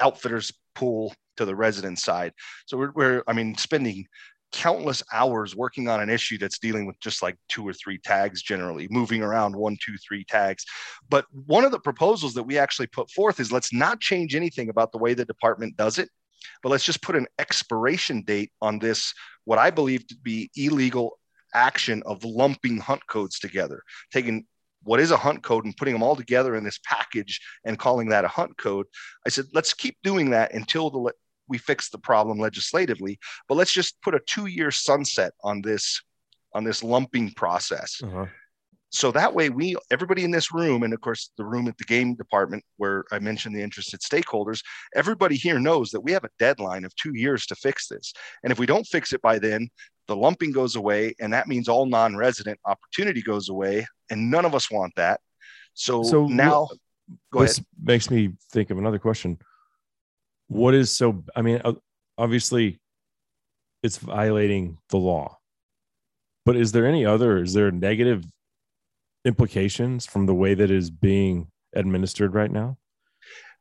outfitters 0.00 0.52
pool 0.74 1.14
to 1.36 1.44
the 1.44 1.56
resident 1.56 1.98
side. 1.98 2.32
So 2.66 2.76
we're, 2.76 2.92
we're 2.92 3.22
I 3.26 3.32
mean, 3.32 3.56
spending 3.56 4.06
countless 4.52 5.02
hours 5.12 5.56
working 5.56 5.88
on 5.88 6.00
an 6.00 6.08
issue 6.08 6.38
that's 6.38 6.58
dealing 6.58 6.86
with 6.86 6.98
just 7.00 7.22
like 7.22 7.36
two 7.48 7.66
or 7.66 7.72
three 7.72 7.98
tags 7.98 8.42
generally 8.42 8.86
moving 8.90 9.22
around 9.22 9.54
one 9.54 9.76
two 9.84 9.96
three 10.06 10.24
tags 10.24 10.64
but 11.08 11.26
one 11.46 11.64
of 11.64 11.72
the 11.72 11.80
proposals 11.80 12.32
that 12.32 12.44
we 12.44 12.56
actually 12.56 12.86
put 12.86 13.10
forth 13.10 13.40
is 13.40 13.50
let's 13.50 13.72
not 13.72 14.00
change 14.00 14.34
anything 14.34 14.68
about 14.68 14.92
the 14.92 14.98
way 14.98 15.14
the 15.14 15.24
department 15.24 15.76
does 15.76 15.98
it 15.98 16.08
but 16.62 16.68
let's 16.68 16.84
just 16.84 17.02
put 17.02 17.16
an 17.16 17.26
expiration 17.38 18.22
date 18.22 18.52
on 18.62 18.78
this 18.78 19.12
what 19.46 19.58
i 19.58 19.70
believe 19.70 20.06
to 20.06 20.16
be 20.16 20.50
illegal 20.56 21.18
action 21.54 22.02
of 22.04 22.22
lumping 22.24 22.76
hunt 22.76 23.04
codes 23.06 23.38
together 23.38 23.82
taking 24.12 24.44
what 24.82 25.00
is 25.00 25.10
a 25.10 25.16
hunt 25.16 25.42
code 25.42 25.64
and 25.64 25.76
putting 25.76 25.94
them 25.94 26.02
all 26.02 26.14
together 26.14 26.54
in 26.54 26.62
this 26.62 26.78
package 26.84 27.40
and 27.64 27.78
calling 27.78 28.10
that 28.10 28.24
a 28.24 28.28
hunt 28.28 28.56
code 28.58 28.86
i 29.26 29.30
said 29.30 29.46
let's 29.54 29.72
keep 29.72 29.96
doing 30.02 30.30
that 30.30 30.52
until 30.52 30.90
the 30.90 31.12
we 31.48 31.58
fix 31.58 31.90
the 31.90 31.98
problem 31.98 32.38
legislatively, 32.38 33.18
but 33.48 33.56
let's 33.56 33.72
just 33.72 34.00
put 34.02 34.14
a 34.14 34.20
two-year 34.26 34.70
sunset 34.70 35.32
on 35.42 35.62
this 35.62 36.02
on 36.54 36.64
this 36.64 36.82
lumping 36.82 37.32
process. 37.32 38.00
Uh-huh. 38.02 38.26
So 38.90 39.10
that 39.12 39.34
way, 39.34 39.50
we 39.50 39.76
everybody 39.90 40.24
in 40.24 40.30
this 40.30 40.52
room, 40.52 40.82
and 40.82 40.94
of 40.94 41.00
course 41.00 41.30
the 41.36 41.44
room 41.44 41.68
at 41.68 41.76
the 41.76 41.84
game 41.84 42.14
department 42.14 42.64
where 42.76 43.04
I 43.12 43.18
mentioned 43.18 43.54
the 43.54 43.62
interested 43.62 44.00
stakeholders, 44.00 44.60
everybody 44.94 45.36
here 45.36 45.58
knows 45.58 45.90
that 45.90 46.00
we 46.00 46.12
have 46.12 46.24
a 46.24 46.30
deadline 46.38 46.84
of 46.84 46.94
two 46.96 47.12
years 47.14 47.46
to 47.46 47.56
fix 47.56 47.88
this. 47.88 48.12
And 48.42 48.52
if 48.52 48.58
we 48.58 48.66
don't 48.66 48.86
fix 48.86 49.12
it 49.12 49.20
by 49.22 49.38
then, 49.38 49.68
the 50.06 50.16
lumping 50.16 50.52
goes 50.52 50.76
away, 50.76 51.14
and 51.20 51.32
that 51.32 51.48
means 51.48 51.68
all 51.68 51.86
non-resident 51.86 52.58
opportunity 52.64 53.22
goes 53.22 53.48
away, 53.48 53.86
and 54.10 54.30
none 54.30 54.44
of 54.44 54.54
us 54.54 54.70
want 54.70 54.92
that. 54.96 55.20
So, 55.74 56.04
so 56.04 56.26
now, 56.26 56.68
this 57.32 57.58
ahead. 57.58 57.66
makes 57.82 58.10
me 58.10 58.32
think 58.52 58.70
of 58.70 58.78
another 58.78 58.98
question 58.98 59.38
what 60.48 60.74
is 60.74 60.94
so 60.94 61.24
i 61.34 61.42
mean 61.42 61.60
obviously 62.18 62.78
it's 63.82 63.98
violating 63.98 64.78
the 64.90 64.96
law 64.96 65.36
but 66.44 66.56
is 66.56 66.72
there 66.72 66.86
any 66.86 67.04
other 67.04 67.38
is 67.38 67.52
there 67.52 67.68
a 67.68 67.72
negative 67.72 68.24
implications 69.26 70.06
from 70.06 70.26
the 70.26 70.34
way 70.34 70.54
that 70.54 70.70
is 70.70 70.90
being 70.90 71.48
administered 71.74 72.34
right 72.34 72.50
now 72.50 72.78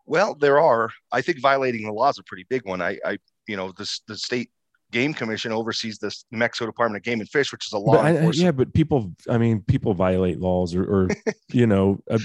well 0.05 0.35
there 0.35 0.59
are 0.59 0.89
i 1.11 1.21
think 1.21 1.39
violating 1.41 1.83
the 1.83 1.91
law 1.91 2.09
is 2.09 2.19
a 2.19 2.23
pretty 2.23 2.45
big 2.49 2.65
one 2.65 2.81
i 2.81 2.97
i 3.05 3.17
you 3.47 3.57
know 3.57 3.71
this 3.77 4.01
the 4.07 4.17
state 4.17 4.49
game 4.91 5.13
commission 5.13 5.51
oversees 5.51 5.97
the 5.97 6.15
new 6.31 6.37
mexico 6.37 6.65
department 6.65 6.97
of 7.01 7.03
game 7.03 7.19
and 7.19 7.29
fish 7.29 7.51
which 7.51 7.65
is 7.65 7.73
a 7.73 7.77
law 7.77 7.95
I, 7.95 8.29
yeah 8.33 8.51
but 8.51 8.73
people 8.73 9.11
i 9.29 9.37
mean 9.37 9.61
people 9.63 9.93
violate 9.93 10.39
laws 10.39 10.75
or, 10.75 10.83
or 10.83 11.07
you 11.51 11.67
know 11.67 11.99
uh, 12.09 12.19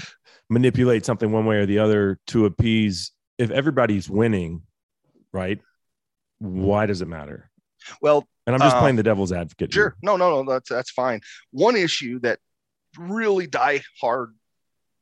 manipulate 0.51 1.05
something 1.05 1.31
one 1.31 1.45
way 1.45 1.57
or 1.57 1.65
the 1.65 1.79
other 1.79 2.19
to 2.27 2.45
appease 2.45 3.11
if 3.37 3.49
everybody's 3.49 4.09
winning, 4.09 4.61
right? 5.31 5.59
Why 6.39 6.85
does 6.85 7.01
it 7.01 7.07
matter? 7.07 7.49
Well, 8.01 8.27
and 8.45 8.55
I'm 8.55 8.61
just 8.61 8.77
playing 8.77 8.91
um, 8.91 8.97
the 8.97 9.03
devil's 9.03 9.31
advocate. 9.31 9.73
Sure. 9.73 9.83
Here. 9.83 9.95
No, 10.03 10.17
no, 10.17 10.43
no. 10.43 10.51
That's 10.51 10.69
that's 10.69 10.91
fine. 10.91 11.21
One 11.51 11.75
issue 11.75 12.19
that 12.19 12.39
really 12.97 13.47
die 13.47 13.81
hard 13.99 14.33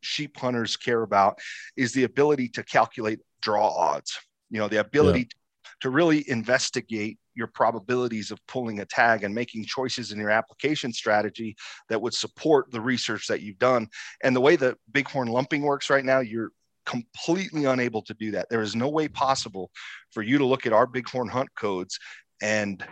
sheep 0.01 0.37
hunters 0.37 0.77
care 0.77 1.01
about 1.01 1.39
is 1.75 1.93
the 1.93 2.03
ability 2.03 2.49
to 2.49 2.63
calculate 2.63 3.19
draw 3.41 3.69
odds. 3.69 4.17
You 4.49 4.59
know, 4.59 4.67
the 4.67 4.79
ability 4.79 5.19
yeah. 5.19 5.69
to 5.81 5.89
really 5.89 6.29
investigate 6.29 7.17
your 7.35 7.47
probabilities 7.47 8.31
of 8.31 8.45
pulling 8.47 8.79
a 8.79 8.85
tag 8.85 9.23
and 9.23 9.33
making 9.33 9.65
choices 9.65 10.11
in 10.11 10.19
your 10.19 10.29
application 10.29 10.91
strategy 10.91 11.55
that 11.87 12.01
would 12.01 12.13
support 12.13 12.71
the 12.71 12.81
research 12.81 13.27
that 13.27 13.41
you've 13.41 13.59
done. 13.59 13.87
And 14.23 14.35
the 14.35 14.41
way 14.41 14.55
that 14.57 14.77
bighorn 14.91 15.29
lumping 15.29 15.61
works 15.61 15.89
right 15.89 16.03
now, 16.03 16.19
you're 16.19 16.51
completely 16.85 17.65
unable 17.65 18.01
to 18.01 18.13
do 18.15 18.31
that. 18.31 18.49
There 18.49 18.61
is 18.61 18.75
no 18.75 18.89
way 18.89 19.07
possible 19.07 19.71
for 20.11 20.21
you 20.21 20.37
to 20.37 20.45
look 20.45 20.65
at 20.65 20.73
our 20.73 20.87
bighorn 20.87 21.29
hunt 21.29 21.49
codes 21.55 21.99
and 22.41 22.83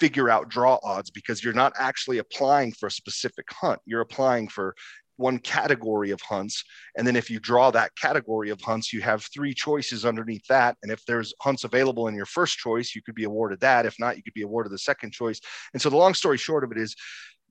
figure 0.00 0.30
out 0.30 0.48
draw 0.48 0.78
odds 0.82 1.10
because 1.10 1.42
you're 1.42 1.52
not 1.52 1.72
actually 1.78 2.18
applying 2.18 2.72
for 2.72 2.86
a 2.86 2.90
specific 2.90 3.46
hunt. 3.50 3.80
You're 3.84 4.00
applying 4.00 4.48
for 4.48 4.74
one 5.16 5.38
category 5.38 6.12
of 6.12 6.20
hunts. 6.20 6.62
And 6.96 7.06
then 7.06 7.16
if 7.16 7.28
you 7.28 7.40
draw 7.40 7.70
that 7.72 7.90
category 7.96 8.50
of 8.50 8.60
hunts, 8.60 8.92
you 8.92 9.00
have 9.00 9.26
three 9.34 9.52
choices 9.52 10.06
underneath 10.06 10.46
that. 10.48 10.76
And 10.82 10.92
if 10.92 11.04
there's 11.06 11.34
hunts 11.40 11.64
available 11.64 12.06
in 12.06 12.14
your 12.14 12.26
first 12.26 12.56
choice, 12.58 12.94
you 12.94 13.02
could 13.02 13.16
be 13.16 13.24
awarded 13.24 13.60
that. 13.60 13.84
If 13.84 13.96
not, 13.98 14.16
you 14.16 14.22
could 14.22 14.34
be 14.34 14.42
awarded 14.42 14.72
the 14.72 14.78
second 14.78 15.12
choice. 15.12 15.40
And 15.72 15.82
so 15.82 15.90
the 15.90 15.96
long 15.96 16.14
story 16.14 16.38
short 16.38 16.64
of 16.64 16.70
it 16.70 16.78
is 16.78 16.94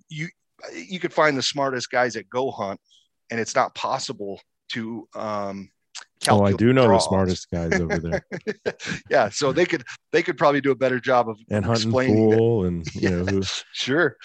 you 0.10 0.30
you 0.74 1.00
could 1.00 1.14
find 1.14 1.38
the 1.38 1.44
smartest 1.44 1.92
guys 1.92 2.16
at 2.16 2.30
go 2.30 2.50
hunt 2.50 2.80
and 3.30 3.40
it's 3.40 3.56
not 3.56 3.76
possible 3.76 4.42
to 4.72 5.08
um 5.16 5.70
Oh, 6.30 6.44
I 6.44 6.54
do 6.54 6.74
know 6.74 6.86
draws. 6.86 7.04
the 7.04 7.10
smartest 7.10 7.52
guys 7.52 7.74
over 7.80 8.00
there. 8.00 8.26
yeah, 9.10 9.30
so 9.30 9.52
they 9.52 9.66
could 9.66 9.84
they 10.12 10.24
could 10.24 10.38
probably 10.38 10.62
do 10.62 10.72
a 10.72 10.76
better 10.76 11.00
job 11.00 11.30
of 11.30 11.40
and 11.50 11.64
hunting 11.64 11.92
pool 11.92 12.62
that. 12.62 12.68
and 12.68 12.88
you 12.96 13.10
know 13.10 13.26
who, 13.26 13.44
sure. 13.74 14.18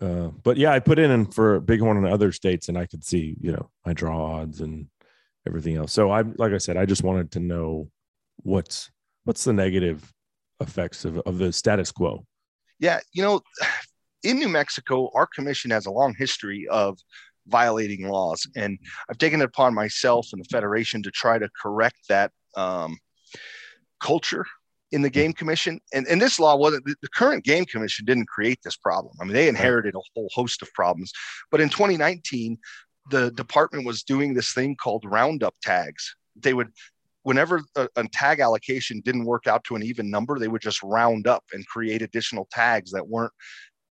Uh, 0.00 0.28
but 0.42 0.56
yeah, 0.56 0.72
I 0.72 0.78
put 0.78 0.98
in 0.98 1.10
and 1.10 1.32
for 1.32 1.60
Bighorn 1.60 1.98
in 1.98 2.06
other 2.06 2.32
states, 2.32 2.68
and 2.68 2.76
I 2.76 2.86
could 2.86 3.04
see 3.04 3.36
you 3.40 3.52
know 3.52 3.70
my 3.84 3.92
draw 3.92 4.38
odds 4.38 4.60
and 4.60 4.88
everything 5.46 5.76
else. 5.76 5.92
So 5.92 6.10
I 6.10 6.22
like 6.22 6.52
I 6.52 6.58
said, 6.58 6.76
I 6.76 6.86
just 6.86 7.04
wanted 7.04 7.30
to 7.32 7.40
know 7.40 7.90
what's 8.42 8.90
what's 9.24 9.44
the 9.44 9.52
negative 9.52 10.12
effects 10.60 11.04
of, 11.04 11.18
of 11.20 11.38
the 11.38 11.52
status 11.52 11.92
quo. 11.92 12.26
Yeah, 12.78 13.00
you 13.12 13.22
know, 13.22 13.40
in 14.22 14.38
New 14.38 14.48
Mexico, 14.48 15.10
our 15.14 15.26
commission 15.26 15.70
has 15.70 15.86
a 15.86 15.90
long 15.90 16.14
history 16.16 16.66
of 16.68 16.98
violating 17.46 18.08
laws. 18.08 18.46
And 18.56 18.78
I've 19.08 19.18
taken 19.18 19.40
it 19.40 19.44
upon 19.44 19.74
myself 19.74 20.28
and 20.32 20.40
the 20.42 20.48
Federation 20.48 21.02
to 21.02 21.10
try 21.10 21.38
to 21.38 21.48
correct 21.60 22.08
that 22.08 22.32
um, 22.56 22.96
culture 24.00 24.46
in 24.92 25.02
the 25.02 25.10
game 25.10 25.32
commission. 25.32 25.80
And, 25.92 26.06
and 26.06 26.20
this 26.20 26.38
law 26.38 26.56
wasn't 26.56 26.84
the 26.84 27.08
current 27.14 27.44
game 27.44 27.64
commission 27.64 28.04
didn't 28.04 28.28
create 28.28 28.60
this 28.62 28.76
problem. 28.76 29.14
I 29.20 29.24
mean, 29.24 29.34
they 29.34 29.48
inherited 29.48 29.94
a 29.94 30.00
whole 30.14 30.28
host 30.32 30.62
of 30.62 30.72
problems. 30.74 31.12
But 31.50 31.60
in 31.60 31.68
2019, 31.68 32.58
the 33.10 33.30
department 33.32 33.86
was 33.86 34.02
doing 34.02 34.34
this 34.34 34.52
thing 34.52 34.76
called 34.76 35.04
roundup 35.04 35.54
tags. 35.62 36.16
They 36.36 36.54
would 36.54 36.68
whenever 37.22 37.60
a, 37.74 37.88
a, 37.96 38.06
tag 38.12 38.38
allocation 38.38 39.00
didn't 39.04 39.24
work 39.24 39.48
out 39.48 39.64
to 39.64 39.74
an 39.74 39.82
even 39.82 40.08
number, 40.08 40.38
they 40.38 40.46
would 40.46 40.62
just 40.62 40.80
round 40.84 41.26
up 41.26 41.42
and 41.52 41.66
create 41.66 42.00
additional 42.00 42.46
tags 42.52 42.92
that 42.92 43.08
weren't 43.08 43.32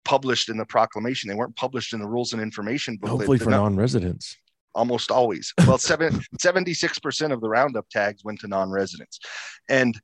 published 0.04 0.48
in 0.48 0.56
the 0.56 0.66
proclamation. 0.66 1.28
They 1.28 1.34
weren't 1.34 1.56
published 1.56 1.92
in 1.92 2.00
the 2.00 2.06
rules 2.06 2.32
and 2.32 2.42
information 2.42 2.96
booklet. 2.96 3.20
Hopefully 3.20 3.38
for 3.38 3.50
non-residents. 3.50 4.36
Almost 4.74 5.10
always. 5.10 5.52
Well, 5.66 5.78
seven, 5.92 6.20
76% 6.40 7.32
of 7.32 7.40
the 7.40 7.48
roundup 7.48 7.88
tags 7.88 8.24
went 8.24 8.40
to 8.40 8.48
non-residents. 8.48 9.18
And 9.68 9.98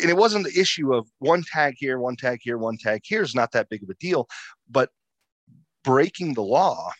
and 0.00 0.08
it 0.08 0.16
wasn't 0.16 0.44
the 0.44 0.58
issue 0.58 0.94
of 0.94 1.06
one 1.18 1.42
tag 1.52 1.74
here, 1.76 1.98
one 1.98 2.16
tag 2.16 2.38
here, 2.42 2.56
one 2.56 2.78
tag 2.78 3.02
here 3.04 3.22
is 3.22 3.34
not 3.34 3.52
that 3.52 3.68
big 3.68 3.82
of 3.82 3.90
a 3.90 3.94
deal, 3.94 4.26
but 4.70 4.88
breaking 5.84 6.32
the 6.32 6.42
law 6.42 6.90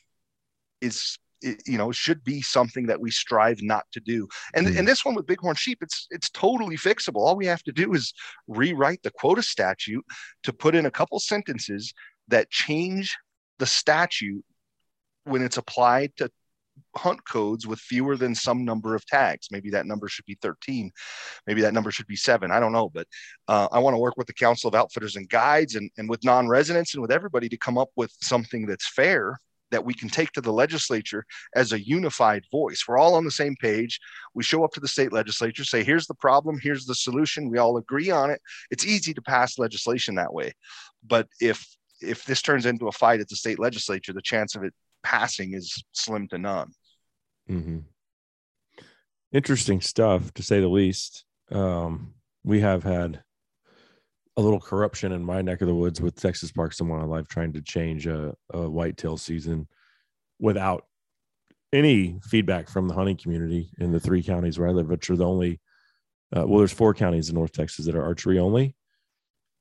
is 0.83 1.19
you 1.43 1.79
know 1.79 1.91
should 1.91 2.23
be 2.25 2.41
something 2.41 2.87
that 2.87 3.01
we 3.01 3.11
strive 3.11 3.61
not 3.63 3.85
to 3.93 4.01
do 4.01 4.29
and 4.55 4.67
mm. 4.67 4.79
and 4.79 4.87
this 4.87 5.05
one 5.05 5.15
with 5.15 5.27
bighorn 5.27 5.57
sheep 5.57 5.79
it's 5.83 6.07
it's 6.11 6.31
totally 6.31 6.77
fixable 6.77 7.17
all 7.17 7.37
we 7.37 7.47
have 7.47 7.63
to 7.63 7.73
do 7.73 7.93
is 7.95 8.13
rewrite 8.47 9.03
the 9.03 9.11
quota 9.11 9.43
statute 9.43 10.05
to 10.43 10.53
put 10.53 10.75
in 10.75 10.87
a 10.87 10.91
couple 10.91 11.19
sentences 11.19 11.93
that 12.29 12.51
change 12.51 13.17
the 13.59 13.67
statute 13.67 14.45
when 15.25 15.43
it's 15.43 15.57
applied 15.57 16.13
to 16.17 16.31
hunt 16.97 17.25
codes 17.27 17.67
with 17.67 17.79
fewer 17.79 18.17
than 18.17 18.35
some 18.35 18.65
number 18.65 18.95
of 18.95 19.07
tags. 19.07 19.49
Maybe 19.51 19.71
that 19.71 19.87
number 19.87 20.09
should 20.09 20.25
be 20.25 20.39
13. 20.41 20.91
Maybe 21.47 21.61
that 21.63 21.75
number 21.75 21.91
should 21.91 22.07
be 22.07 22.17
seven. 22.17 22.51
I 22.51 22.61
don't 22.61 22.73
know. 22.73 22.89
But 22.89 23.07
uh, 23.49 23.69
I 23.73 23.79
want 23.79 23.95
to 23.95 23.99
work 23.99 24.17
with 24.17 24.27
the 24.27 24.35
Council 24.35 24.69
of 24.69 24.75
Outfitters 24.75 25.17
and 25.17 25.29
Guides 25.29 25.75
and, 25.75 25.91
and 25.99 26.09
with 26.09 26.25
non 26.25 26.49
residents 26.49 26.95
and 26.95 27.03
with 27.03 27.13
everybody 27.13 27.49
to 27.49 27.57
come 27.57 27.79
up 27.79 27.91
with 27.97 28.13
something 28.21 28.67
that's 28.67 28.89
fair 28.89 29.39
that 29.71 29.85
we 29.85 29.95
can 29.95 30.11
take 30.11 30.31
to 30.33 30.41
the 30.41 30.53
legislature 30.53 31.25
as 31.57 31.73
a 31.73 31.83
unified 31.83 32.45
voice. 32.53 32.85
We're 32.87 32.99
all 32.99 33.15
on 33.15 33.25
the 33.25 33.31
same 33.31 33.57
page. 33.57 33.99
We 34.35 34.45
show 34.45 34.65
up 34.65 34.73
to 34.73 34.81
the 34.81 34.89
state 34.89 35.13
legislature, 35.13 35.65
say, 35.65 35.83
here's 35.83 36.07
the 36.07 36.15
problem, 36.15 36.59
here's 36.63 36.85
the 36.85 36.95
solution. 36.95 37.49
We 37.49 37.57
all 37.57 37.79
agree 37.79 38.11
on 38.11 38.31
it. 38.31 38.41
It's 38.71 38.87
easy 38.87 39.15
to 39.15 39.23
pass 39.23 39.59
legislation 39.59 40.15
that 40.17 40.33
way. 40.33 40.53
But 41.05 41.27
if 41.41 41.67
if 42.03 42.25
this 42.25 42.43
turns 42.43 42.67
into 42.67 42.89
a 42.89 42.93
fight 42.93 43.21
at 43.21 43.29
the 43.29 43.37
state 43.37 43.59
legislature, 43.59 44.13
the 44.13 44.23
chance 44.23 44.55
of 44.55 44.65
it 44.65 44.75
passing 45.03 45.55
is 45.55 45.83
slim 45.93 46.29
to 46.29 46.39
none. 46.39 46.71
hmm 47.47 47.79
Interesting 49.33 49.81
stuff, 49.81 50.33
to 50.35 50.43
say 50.43 50.61
the 50.61 50.69
least. 50.69 51.25
Um, 51.51 52.15
we 52.45 52.61
have 52.61 52.83
had 52.85 53.23
a 54.37 54.43
little 54.43 54.61
corruption 54.61 55.13
in 55.13 55.25
my 55.25 55.43
neck 55.43 55.61
of 55.61 55.69
the 55.69 55.75
woods 55.75 56.01
with 56.01 56.21
Texas 56.21 56.53
Parks 56.53 56.81
and 56.81 56.89
Wildlife 56.89 57.29
trying 57.29 57.53
to 57.55 57.63
change 57.63 58.07
a, 58.07 58.35
a 58.53 58.69
whitetail 58.69 59.17
season 59.17 59.69
without 60.39 60.87
any 61.73 62.19
feedback 62.25 62.69
from 62.69 62.89
the 62.89 62.95
hunting 62.95 63.17
community 63.17 63.71
in 63.79 63.93
the 63.93 64.01
three 64.01 64.23
counties 64.23 64.59
where 64.59 64.69
I 64.69 64.73
live, 64.73 64.89
which 64.89 65.09
are 65.11 65.17
the 65.17 65.27
only. 65.27 65.61
Uh, 66.35 66.47
well, 66.47 66.59
there's 66.59 66.73
four 66.73 66.95
counties 66.95 67.29
in 67.29 67.35
North 67.35 67.53
Texas 67.53 67.87
that 67.87 67.95
are 67.95 68.05
archery 68.05 68.39
only 68.39 68.75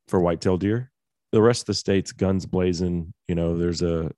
for 0.08 0.20
whitetail 0.20 0.58
deer. 0.58 0.91
The 1.32 1.42
rest 1.42 1.64
of 1.64 1.68
the 1.68 1.74
state's 1.74 2.12
guns 2.12 2.46
blazing. 2.46 3.14
You 3.28 3.36
know, 3.36 3.58
there's 3.58 3.82
a 3.82 4.12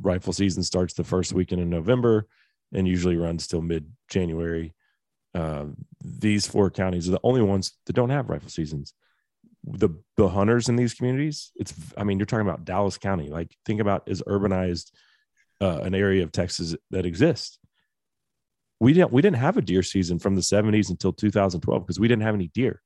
rifle 0.00 0.32
season 0.32 0.62
starts 0.62 0.94
the 0.94 1.04
first 1.04 1.32
weekend 1.32 1.60
in 1.60 1.70
November 1.70 2.26
and 2.72 2.86
usually 2.86 3.16
runs 3.16 3.46
till 3.46 3.60
mid 3.60 3.90
January. 4.08 4.74
Uh, 5.34 5.66
these 6.02 6.46
four 6.46 6.70
counties 6.70 7.08
are 7.08 7.12
the 7.12 7.20
only 7.22 7.42
ones 7.42 7.72
that 7.86 7.94
don't 7.94 8.10
have 8.10 8.30
rifle 8.30 8.48
seasons. 8.48 8.94
The 9.64 9.90
the 10.16 10.28
hunters 10.28 10.68
in 10.68 10.76
these 10.76 10.94
communities, 10.94 11.52
it's 11.56 11.74
I 11.96 12.04
mean, 12.04 12.18
you're 12.18 12.26
talking 12.26 12.46
about 12.46 12.64
Dallas 12.64 12.98
County. 12.98 13.28
Like, 13.28 13.54
think 13.66 13.80
about 13.80 14.08
as 14.08 14.22
urbanized 14.22 14.90
uh, 15.60 15.80
an 15.82 15.94
area 15.94 16.22
of 16.22 16.32
Texas 16.32 16.74
that 16.90 17.06
exists. 17.06 17.58
We 18.80 18.94
didn't 18.94 19.12
we 19.12 19.22
didn't 19.22 19.36
have 19.36 19.56
a 19.56 19.62
deer 19.62 19.82
season 19.82 20.18
from 20.18 20.34
the 20.34 20.40
70s 20.40 20.90
until 20.90 21.12
2012 21.12 21.82
because 21.82 22.00
we 22.00 22.08
didn't 22.08 22.22
have 22.22 22.34
any 22.34 22.48
deer. 22.48 22.80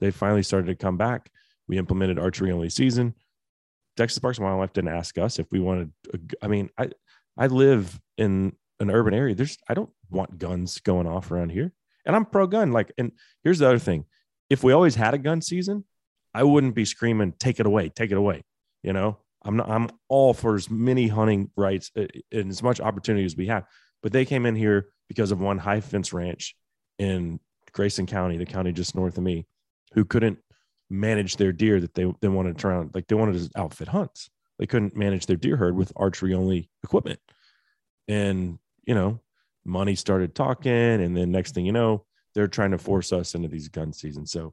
They 0.00 0.10
finally 0.10 0.42
started 0.42 0.68
to 0.68 0.74
come 0.74 0.96
back. 0.96 1.30
We 1.68 1.78
implemented 1.78 2.18
archery 2.18 2.52
only 2.52 2.70
season. 2.70 3.14
Texas 3.96 4.18
Parks 4.18 4.38
and 4.38 4.46
Wildlife 4.46 4.72
didn't 4.72 4.94
ask 4.94 5.18
us 5.18 5.38
if 5.38 5.50
we 5.50 5.60
wanted. 5.60 5.92
I 6.42 6.48
mean, 6.48 6.70
I 6.78 6.90
I 7.36 7.46
live 7.46 7.98
in 8.18 8.52
an 8.80 8.90
urban 8.90 9.14
area. 9.14 9.34
There's 9.34 9.58
I 9.68 9.74
don't 9.74 9.90
want 10.10 10.38
guns 10.38 10.80
going 10.80 11.06
off 11.06 11.30
around 11.30 11.50
here, 11.50 11.72
and 12.04 12.14
I'm 12.14 12.26
pro 12.26 12.46
gun. 12.46 12.72
Like, 12.72 12.92
and 12.98 13.12
here's 13.42 13.58
the 13.58 13.66
other 13.66 13.78
thing: 13.78 14.04
if 14.50 14.62
we 14.62 14.72
always 14.72 14.94
had 14.94 15.14
a 15.14 15.18
gun 15.18 15.40
season, 15.40 15.84
I 16.34 16.42
wouldn't 16.42 16.74
be 16.74 16.84
screaming, 16.84 17.32
"Take 17.38 17.58
it 17.58 17.66
away, 17.66 17.88
take 17.88 18.10
it 18.10 18.18
away." 18.18 18.42
You 18.82 18.92
know, 18.92 19.18
I'm 19.42 19.56
not. 19.56 19.70
I'm 19.70 19.88
all 20.08 20.34
for 20.34 20.54
as 20.54 20.70
many 20.70 21.08
hunting 21.08 21.50
rights 21.56 21.90
uh, 21.96 22.06
and 22.32 22.50
as 22.50 22.62
much 22.62 22.80
opportunity 22.80 23.24
as 23.24 23.36
we 23.36 23.46
have. 23.46 23.64
But 24.02 24.12
they 24.12 24.24
came 24.24 24.46
in 24.46 24.54
here 24.54 24.88
because 25.08 25.32
of 25.32 25.40
one 25.40 25.58
high 25.58 25.80
fence 25.80 26.12
ranch 26.12 26.54
in 26.98 27.40
Grayson 27.72 28.06
County, 28.06 28.36
the 28.36 28.46
county 28.46 28.72
just 28.72 28.94
north 28.94 29.16
of 29.16 29.24
me, 29.24 29.46
who 29.92 30.04
couldn't 30.04 30.38
manage 30.88 31.36
their 31.36 31.52
deer 31.52 31.80
that 31.80 31.94
they 31.94 32.12
they 32.20 32.28
wanted 32.28 32.56
to 32.56 32.62
turn 32.62 32.76
on. 32.76 32.90
Like 32.94 33.06
they 33.06 33.14
wanted 33.14 33.40
to 33.40 33.60
outfit 33.60 33.88
hunts. 33.88 34.30
They 34.58 34.66
couldn't 34.66 34.96
manage 34.96 35.26
their 35.26 35.36
deer 35.36 35.56
herd 35.56 35.76
with 35.76 35.92
archery 35.96 36.34
only 36.34 36.70
equipment. 36.82 37.20
And 38.08 38.58
you 38.86 38.94
know, 38.94 39.20
money 39.64 39.94
started 39.94 40.34
talking, 40.34 40.72
and 40.72 41.16
then 41.16 41.30
next 41.30 41.54
thing 41.54 41.66
you 41.66 41.72
know, 41.72 42.04
they're 42.34 42.48
trying 42.48 42.70
to 42.70 42.78
force 42.78 43.12
us 43.12 43.34
into 43.34 43.48
these 43.48 43.68
gun 43.68 43.92
seasons. 43.92 44.30
So 44.30 44.52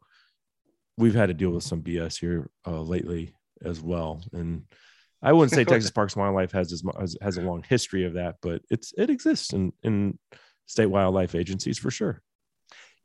we've 0.97 1.15
had 1.15 1.27
to 1.27 1.33
deal 1.33 1.51
with 1.51 1.63
some 1.63 1.81
BS 1.81 2.19
here 2.19 2.49
uh, 2.65 2.81
lately 2.81 3.33
as 3.63 3.81
well. 3.81 4.21
And 4.33 4.63
I 5.21 5.33
wouldn't 5.33 5.53
say 5.53 5.63
Texas 5.65 5.91
Parks 5.91 6.13
and 6.13 6.21
Wildlife 6.21 6.51
has 6.51 6.71
as 6.71 6.83
has, 6.99 7.17
has 7.21 7.37
a 7.37 7.41
long 7.41 7.63
history 7.67 8.05
of 8.05 8.13
that, 8.13 8.35
but 8.41 8.61
it's 8.69 8.93
it 8.97 9.09
exists 9.09 9.53
in 9.53 9.73
in 9.83 10.17
state 10.65 10.87
wildlife 10.87 11.35
agencies 11.35 11.77
for 11.77 11.91
sure. 11.91 12.21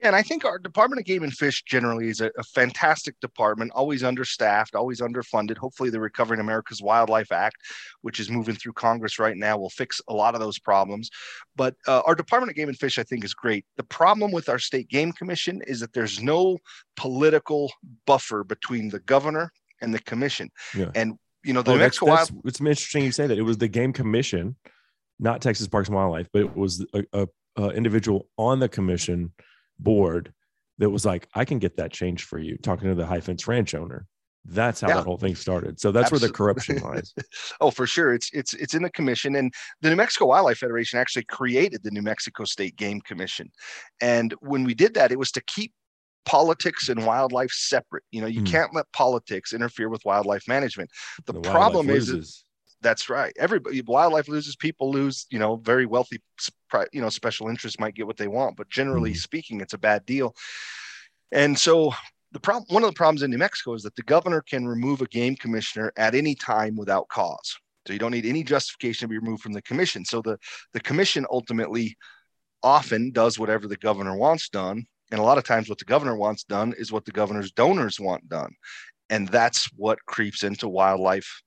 And 0.01 0.15
I 0.15 0.23
think 0.23 0.45
our 0.45 0.59
Department 0.59 1.01
of 1.01 1.07
Game 1.07 1.25
and 1.25 1.33
Fish 1.33 1.65
generally 1.65 2.09
is 2.09 2.21
a, 2.21 2.31
a, 2.39 2.45
fantastic 2.45 3.19
department, 3.21 3.73
always 3.75 4.05
understaffed, 4.05 4.77
always 4.77 5.01
underfunded. 5.01 5.57
Hopefully, 5.57 5.91
the 5.91 5.99
Recovering 5.99 6.41
America's 6.41 6.81
Wildlife 6.81 7.33
Act, 7.33 7.57
which 8.03 8.21
is 8.21 8.31
moving 8.31 8.55
through 8.55 8.75
Congress 8.75 9.19
right 9.19 9.37
now, 9.37 9.59
will 9.59 9.71
fix 9.71 10.01
a 10.09 10.15
lot 10.15 10.35
of 10.35 10.41
those 10.41 10.59
problems. 10.59 11.11
But 11.57 11.75
uh, 11.89 12.03
our 12.07 12.15
Department 12.15 12.51
of 12.51 12.57
Game 12.57 12.69
and 12.69 12.79
Fish, 12.79 12.99
I 12.99 13.03
think, 13.03 13.25
is 13.25 13.35
great. 13.35 13.65
The 13.77 13.83
problem 13.85 14.31
with 14.31 14.49
our 14.49 14.61
state 14.61 14.89
game 14.89 15.13
commission 15.13 15.63
is 15.67 15.81
that 15.81 15.93
there's 15.93 16.23
no 16.23 16.59
political 16.97 17.73
buffer 18.07 18.45
between 18.45 18.91
the 18.91 19.01
governor 19.01 19.51
and 19.81 19.93
the 19.93 20.01
commission. 20.01 20.51
Yeah. 20.77 20.91
And 20.95 21.19
you 21.43 21.53
know, 21.53 21.63
the 21.63 21.73
oh, 21.73 21.75
New 21.75 21.81
Mexico 21.81 22.07
that's, 22.07 22.31
Wild. 22.31 22.47
It's 22.47 22.61
interesting 22.61 23.05
you 23.05 23.13
say 23.13 23.27
that. 23.27 23.39
It 23.39 23.43
was 23.43 23.59
the 23.59 23.69
game 23.69 23.93
commission, 23.93 24.55
not 25.19 25.41
Texas 25.41 25.67
Parks 25.67 25.89
and 25.89 25.97
Wildlife, 25.97 26.29
but 26.33 26.43
it 26.43 26.57
was 26.57 26.87
a, 26.95 27.05
a, 27.13 27.29
a 27.57 27.71
individual 27.71 28.29
on 28.37 28.61
the 28.61 28.69
commission 28.69 29.33
board 29.79 30.33
that 30.79 30.91
was 30.91 31.05
like, 31.05 31.29
I 31.35 31.45
can 31.45 31.59
get 31.59 31.77
that 31.77 31.93
changed 31.93 32.27
for 32.27 32.39
you. 32.39 32.57
Talking 32.59 32.89
to 32.89 32.95
the 32.95 33.07
high 33.07 33.21
fence 33.21 33.47
ranch 33.47 33.75
owner. 33.75 34.07
That's 34.45 34.81
how 34.81 34.89
yeah. 34.89 34.95
that 34.95 35.05
whole 35.05 35.19
thing 35.19 35.35
started. 35.35 35.79
So 35.79 35.93
that's 35.93 36.05
Absolutely. 36.05 36.27
where 36.27 36.29
the 36.29 36.37
corruption 36.37 36.77
lies. 36.79 37.15
oh, 37.61 37.71
for 37.71 37.87
sure. 37.87 38.15
It's 38.15 38.31
it's 38.33 38.55
it's 38.55 38.75
in 38.75 38.83
the 38.83 38.91
commission. 38.91 39.37
And 39.37 39.53
the 39.83 39.91
New 39.91 39.97
Mexico 39.97 40.27
Wildlife 40.27 40.59
Federation 40.59 40.99
actually 40.99 41.25
created 41.25 41.83
the 41.83 41.91
New 41.91 42.03
Mexico 42.03 42.45
State 42.45 42.77
Game 42.77 43.01
Commission. 43.03 43.51
And 44.01 44.33
when 44.41 44.65
we 44.65 44.75
did 44.75 44.95
that, 44.95 45.13
it 45.13 45.19
was 45.19 45.33
to 45.33 45.43
keep 45.43 45.73
politics 46.25 46.89
and 46.89 47.05
wildlife 47.05 47.51
separate. 47.51 48.05
You 48.11 48.21
know, 48.21 48.27
you 48.27 48.43
mm. 48.43 48.47
can't 48.47 48.75
let 48.75 48.87
politics 48.93 49.53
interfere 49.53 49.89
with 49.89 50.03
wildlife 50.05 50.47
management. 50.49 50.91
The, 51.27 51.35
the 51.35 51.41
problem 51.41 51.91
is, 51.91 52.09
is 52.09 52.45
that's 52.81 53.09
right. 53.09 53.33
Everybody, 53.39 53.83
wildlife 53.83 54.29
loses, 54.29 54.57
people 54.57 54.91
lose. 54.91 55.27
You 55.31 55.39
know, 55.39 55.57
very 55.57 55.87
wealthy, 55.87 56.21
you 56.93 57.01
know, 57.01 57.09
special 57.09 57.49
interests 57.49 57.81
might 57.81 57.95
get 57.95 58.07
what 58.07 58.17
they 58.17 58.29
want, 58.29 58.57
but 58.57 58.69
generally 58.69 59.13
mm. 59.13 59.17
speaking, 59.17 59.61
it's 59.61 59.75
a 59.75 59.79
bad 59.79 60.07
deal. 60.07 60.35
And 61.33 61.59
so, 61.59 61.93
the 62.33 62.41
problem, 62.41 62.67
one 62.69 62.85
of 62.85 62.91
the 62.91 62.97
problems 62.97 63.23
in 63.23 63.31
New 63.31 63.39
Mexico 63.39 63.75
is 63.75 63.83
that 63.83 63.97
the 63.97 64.03
governor 64.03 64.43
can 64.43 64.69
remove 64.69 65.01
a 65.01 65.07
game 65.07 65.35
commissioner 65.35 65.93
at 65.97 66.15
any 66.15 66.35
time 66.35 66.77
without 66.77 67.09
cause. 67.09 67.57
So 67.87 67.95
you 67.95 67.99
don't 67.99 68.13
need 68.13 68.27
any 68.27 68.45
justification 68.45 69.09
to 69.09 69.11
be 69.11 69.19
removed 69.19 69.43
from 69.43 69.55
the 69.55 69.63
commission. 69.63 70.05
So 70.05 70.21
the 70.21 70.39
the 70.75 70.81
commission 70.81 71.25
ultimately 71.31 71.97
often 72.63 73.13
does 73.13 73.39
whatever 73.39 73.67
the 73.67 73.79
governor 73.79 74.17
wants 74.17 74.51
done, 74.51 74.85
and 75.11 75.21
a 75.21 75.23
lot 75.23 75.39
of 75.39 75.45
times 75.45 75.69
what 75.71 75.79
the 75.79 75.87
governor 75.87 76.17
wants 76.17 76.45
done 76.45 76.75
is 76.77 76.93
what 76.93 77.07
the 77.07 77.13
governor's 77.13 77.51
donors 77.51 77.99
want 77.99 78.29
done, 78.29 78.55
and 79.09 79.27
that's 79.29 79.71
what 79.75 80.05
creeps 80.05 80.43
into 80.43 80.69
wildlife 80.69 81.43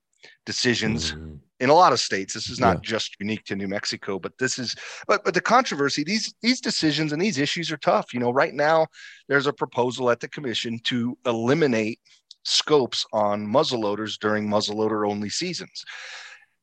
decisions 0.46 1.12
mm-hmm. 1.12 1.36
in 1.60 1.70
a 1.70 1.74
lot 1.74 1.94
of 1.94 2.00
states. 2.00 2.34
This 2.34 2.50
is 2.50 2.60
not 2.60 2.78
yeah. 2.78 2.82
just 2.84 3.16
unique 3.20 3.44
to 3.46 3.56
New 3.56 3.68
Mexico, 3.68 4.20
but 4.20 4.38
this 4.38 4.60
is 4.60 4.76
but 5.08 5.24
but 5.24 5.34
the 5.34 5.42
controversy, 5.42 6.04
these 6.04 6.34
these 6.42 6.62
decisions 6.62 7.14
and 7.14 7.22
these 7.22 7.38
issues 7.38 7.72
are 7.72 7.78
tough. 7.78 8.14
You 8.14 8.20
know, 8.20 8.32
right 8.32 8.54
now 8.54 8.88
there's 9.28 9.48
a 9.48 9.54
proposal 9.54 10.10
at 10.10 10.20
the 10.20 10.28
commission 10.28 10.80
to 10.86 11.18
eliminate 11.26 12.00
scopes 12.44 13.06
on 13.14 13.46
muzzleloaders 13.46 14.18
during 14.20 14.48
muzzleloader 14.48 15.08
only 15.08 15.30
seasons. 15.30 15.84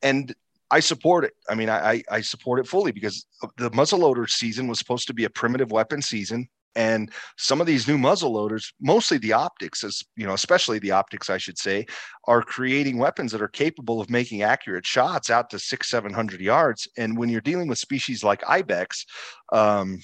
And 0.03 0.35
I 0.71 0.81
support 0.81 1.25
it. 1.25 1.33
I 1.49 1.55
mean, 1.55 1.71
I, 1.71 2.03
I 2.11 2.21
support 2.21 2.61
it 2.61 2.67
fully 2.67 2.93
because 2.93 3.27
the 3.57 3.71
muzzleloader 3.71 4.29
season 4.29 4.69
was 4.69 4.79
supposed 4.79 5.07
to 5.07 5.15
be 5.15 5.25
a 5.25 5.31
primitive 5.31 5.71
weapon 5.73 6.03
season. 6.03 6.49
And 6.75 7.11
some 7.37 7.61
of 7.61 7.67
these 7.67 7.89
new 7.89 7.99
muzzle 7.99 8.33
loaders, 8.33 8.73
mostly 8.81 9.19
the 9.19 9.33
optics, 9.33 9.83
as 9.83 10.03
you 10.17 10.27
know, 10.27 10.35
especially 10.35 10.79
the 10.79 10.93
optics, 10.93 11.31
I 11.31 11.39
should 11.39 11.59
say, 11.59 11.87
are 12.27 12.43
creating 12.43 12.99
weapons 12.99 13.33
that 13.33 13.43
are 13.43 13.49
capable 13.49 14.01
of 14.01 14.11
making 14.11 14.43
accurate 14.43 14.87
shots 14.87 15.31
out 15.31 15.51
to 15.51 15.59
six, 15.59 15.91
seven 15.91 16.13
hundred 16.13 16.41
yards. 16.41 16.89
And 16.97 17.17
when 17.17 17.29
you're 17.31 17.41
dealing 17.41 17.69
with 17.69 17.79
species 17.79 18.23
like 18.23 18.43
ibex, 18.49 19.07
um, 19.53 19.99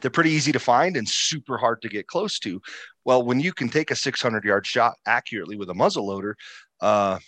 they're 0.00 0.10
pretty 0.10 0.30
easy 0.30 0.52
to 0.52 0.58
find 0.58 0.96
and 0.96 1.08
super 1.08 1.58
hard 1.58 1.82
to 1.82 1.88
get 1.88 2.06
close 2.06 2.38
to. 2.40 2.60
Well, 3.04 3.24
when 3.24 3.40
you 3.40 3.52
can 3.52 3.68
take 3.68 3.90
a 3.90 3.96
600 3.96 4.44
yard 4.44 4.66
shot 4.66 4.94
accurately 5.06 5.56
with 5.56 5.70
a 5.70 5.74
muzzle 5.74 6.06
loader, 6.06 6.36
uh, 6.80 7.18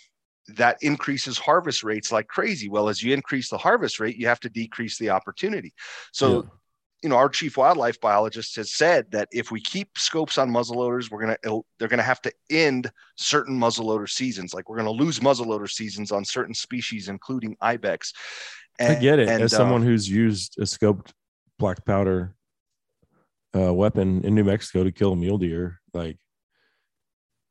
that 0.55 0.77
increases 0.81 1.37
harvest 1.37 1.83
rates 1.83 2.11
like 2.11 2.27
crazy. 2.27 2.69
Well, 2.69 2.89
as 2.89 3.01
you 3.01 3.13
increase 3.13 3.49
the 3.49 3.57
harvest 3.57 3.99
rate, 3.99 4.17
you 4.17 4.27
have 4.27 4.41
to 4.41 4.49
decrease 4.49 4.97
the 4.97 5.09
opportunity. 5.09 5.73
So 6.11 6.43
yeah 6.43 6.49
you 7.03 7.09
know, 7.09 7.17
our 7.17 7.27
chief 7.27 7.57
wildlife 7.57 7.99
biologist 7.99 8.55
has 8.55 8.71
said 8.71 9.11
that 9.11 9.27
if 9.31 9.51
we 9.51 9.59
keep 9.59 9.97
scopes 9.97 10.37
on 10.37 10.49
muzzleloaders, 10.49 11.11
we're 11.11 11.19
gonna 11.19 11.61
they're 11.77 11.89
gonna 11.89 12.01
have 12.01 12.21
to 12.21 12.31
end 12.49 12.89
certain 13.17 13.59
muzzleloader 13.59 14.09
seasons. 14.09 14.53
Like 14.53 14.69
we're 14.69 14.77
gonna 14.77 14.89
lose 14.89 15.19
muzzleloader 15.19 15.69
seasons 15.69 16.13
on 16.13 16.23
certain 16.23 16.53
species, 16.53 17.09
including 17.09 17.57
ibex. 17.59 18.13
And, 18.79 18.97
I 18.97 18.99
get 19.01 19.19
it. 19.19 19.27
And, 19.27 19.43
As 19.43 19.53
uh, 19.53 19.57
someone 19.57 19.83
who's 19.83 20.09
used 20.09 20.55
a 20.59 20.63
scoped 20.63 21.11
black 21.59 21.85
powder 21.85 22.35
uh, 23.55 23.73
weapon 23.73 24.23
in 24.23 24.33
New 24.33 24.45
Mexico 24.45 24.85
to 24.85 24.91
kill 24.91 25.11
a 25.11 25.15
mule 25.17 25.37
deer, 25.37 25.81
like 25.93 26.17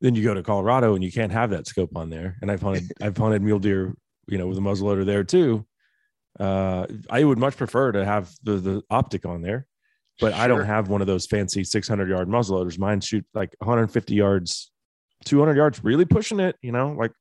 then 0.00 0.14
you 0.14 0.24
go 0.24 0.32
to 0.32 0.42
Colorado 0.42 0.94
and 0.94 1.04
you 1.04 1.12
can't 1.12 1.30
have 1.30 1.50
that 1.50 1.66
scope 1.66 1.94
on 1.94 2.08
there. 2.08 2.38
And 2.40 2.50
I've 2.50 2.62
hunted 2.62 2.90
I've 3.02 3.18
hunted 3.18 3.42
mule 3.42 3.58
deer, 3.58 3.94
you 4.28 4.38
know, 4.38 4.46
with 4.46 4.56
a 4.56 4.62
muzzleloader 4.62 5.04
there 5.04 5.24
too 5.24 5.66
uh, 6.38 6.86
I 7.10 7.22
would 7.22 7.38
much 7.38 7.56
prefer 7.56 7.92
to 7.92 8.04
have 8.04 8.30
the 8.42 8.54
the 8.54 8.82
optic 8.90 9.26
on 9.26 9.42
there, 9.42 9.66
but 10.20 10.34
sure. 10.34 10.42
I 10.42 10.48
don't 10.48 10.64
have 10.64 10.88
one 10.88 11.00
of 11.00 11.06
those 11.06 11.26
fancy 11.26 11.64
600 11.64 12.08
yard 12.08 12.28
muzzleloaders. 12.28 12.78
Mine 12.78 13.00
shoot 13.00 13.24
like 13.34 13.54
150 13.58 14.14
yards, 14.14 14.70
200 15.26 15.56
yards, 15.56 15.84
really 15.84 16.04
pushing 16.04 16.40
it. 16.40 16.56
You 16.62 16.72
know, 16.72 16.92
like 16.92 17.12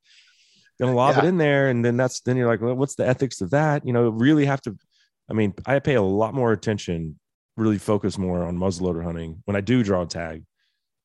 gonna 0.79 0.95
lob 0.95 1.15
yeah. 1.15 1.25
it 1.25 1.27
in 1.27 1.37
there, 1.37 1.69
and 1.69 1.83
then 1.83 1.97
that's 1.97 2.21
then 2.21 2.37
you're 2.37 2.47
like, 2.47 2.61
well, 2.61 2.75
what's 2.75 2.95
the 2.95 3.07
ethics 3.07 3.41
of 3.41 3.51
that? 3.51 3.85
You 3.85 3.93
know, 3.93 4.09
really 4.09 4.45
have 4.45 4.61
to. 4.61 4.77
I 5.29 5.33
mean, 5.33 5.53
I 5.65 5.79
pay 5.79 5.95
a 5.95 6.01
lot 6.01 6.33
more 6.33 6.51
attention, 6.51 7.19
really 7.57 7.77
focus 7.77 8.17
more 8.17 8.43
on 8.43 8.57
muzzleloader 8.57 9.03
hunting 9.03 9.41
when 9.45 9.55
I 9.55 9.61
do 9.61 9.83
draw 9.83 10.03
a 10.03 10.07
tag 10.07 10.43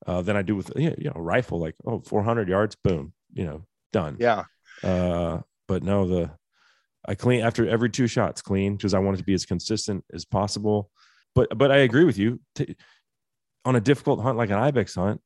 uh, 0.07 0.23
than 0.23 0.37
I 0.37 0.43
do 0.43 0.57
with 0.57 0.73
you 0.77 0.95
know 1.01 1.13
rifle. 1.21 1.59
Like 1.59 1.75
oh, 1.85 2.01
400 2.01 2.49
yards, 2.49 2.77
boom, 2.77 3.13
you 3.33 3.45
know, 3.45 3.67
done. 3.93 4.17
Yeah. 4.19 4.45
Uh, 4.83 5.41
but 5.69 5.83
no, 5.83 6.07
the 6.07 6.31
I 7.09 7.15
clean 7.15 7.41
after 7.43 7.69
every 7.69 7.91
two 7.91 8.07
shots, 8.07 8.43
clean 8.43 8.77
because 8.77 8.95
I 8.95 8.99
want 8.99 9.17
it 9.17 9.19
to 9.19 9.25
be 9.25 9.35
as 9.35 9.47
consistent 9.47 10.05
as 10.13 10.25
possible. 10.25 10.91
But 11.35 11.57
but 11.57 11.71
I 11.71 11.79
agree 11.79 12.05
with 12.05 12.19
you. 12.19 12.41
T- 12.55 12.77
on 13.65 13.77
a 13.77 13.81
difficult 13.81 14.21
hunt 14.23 14.39
like 14.39 14.51
an 14.51 14.59
ibex 14.59 14.95
hunt, 14.95 15.21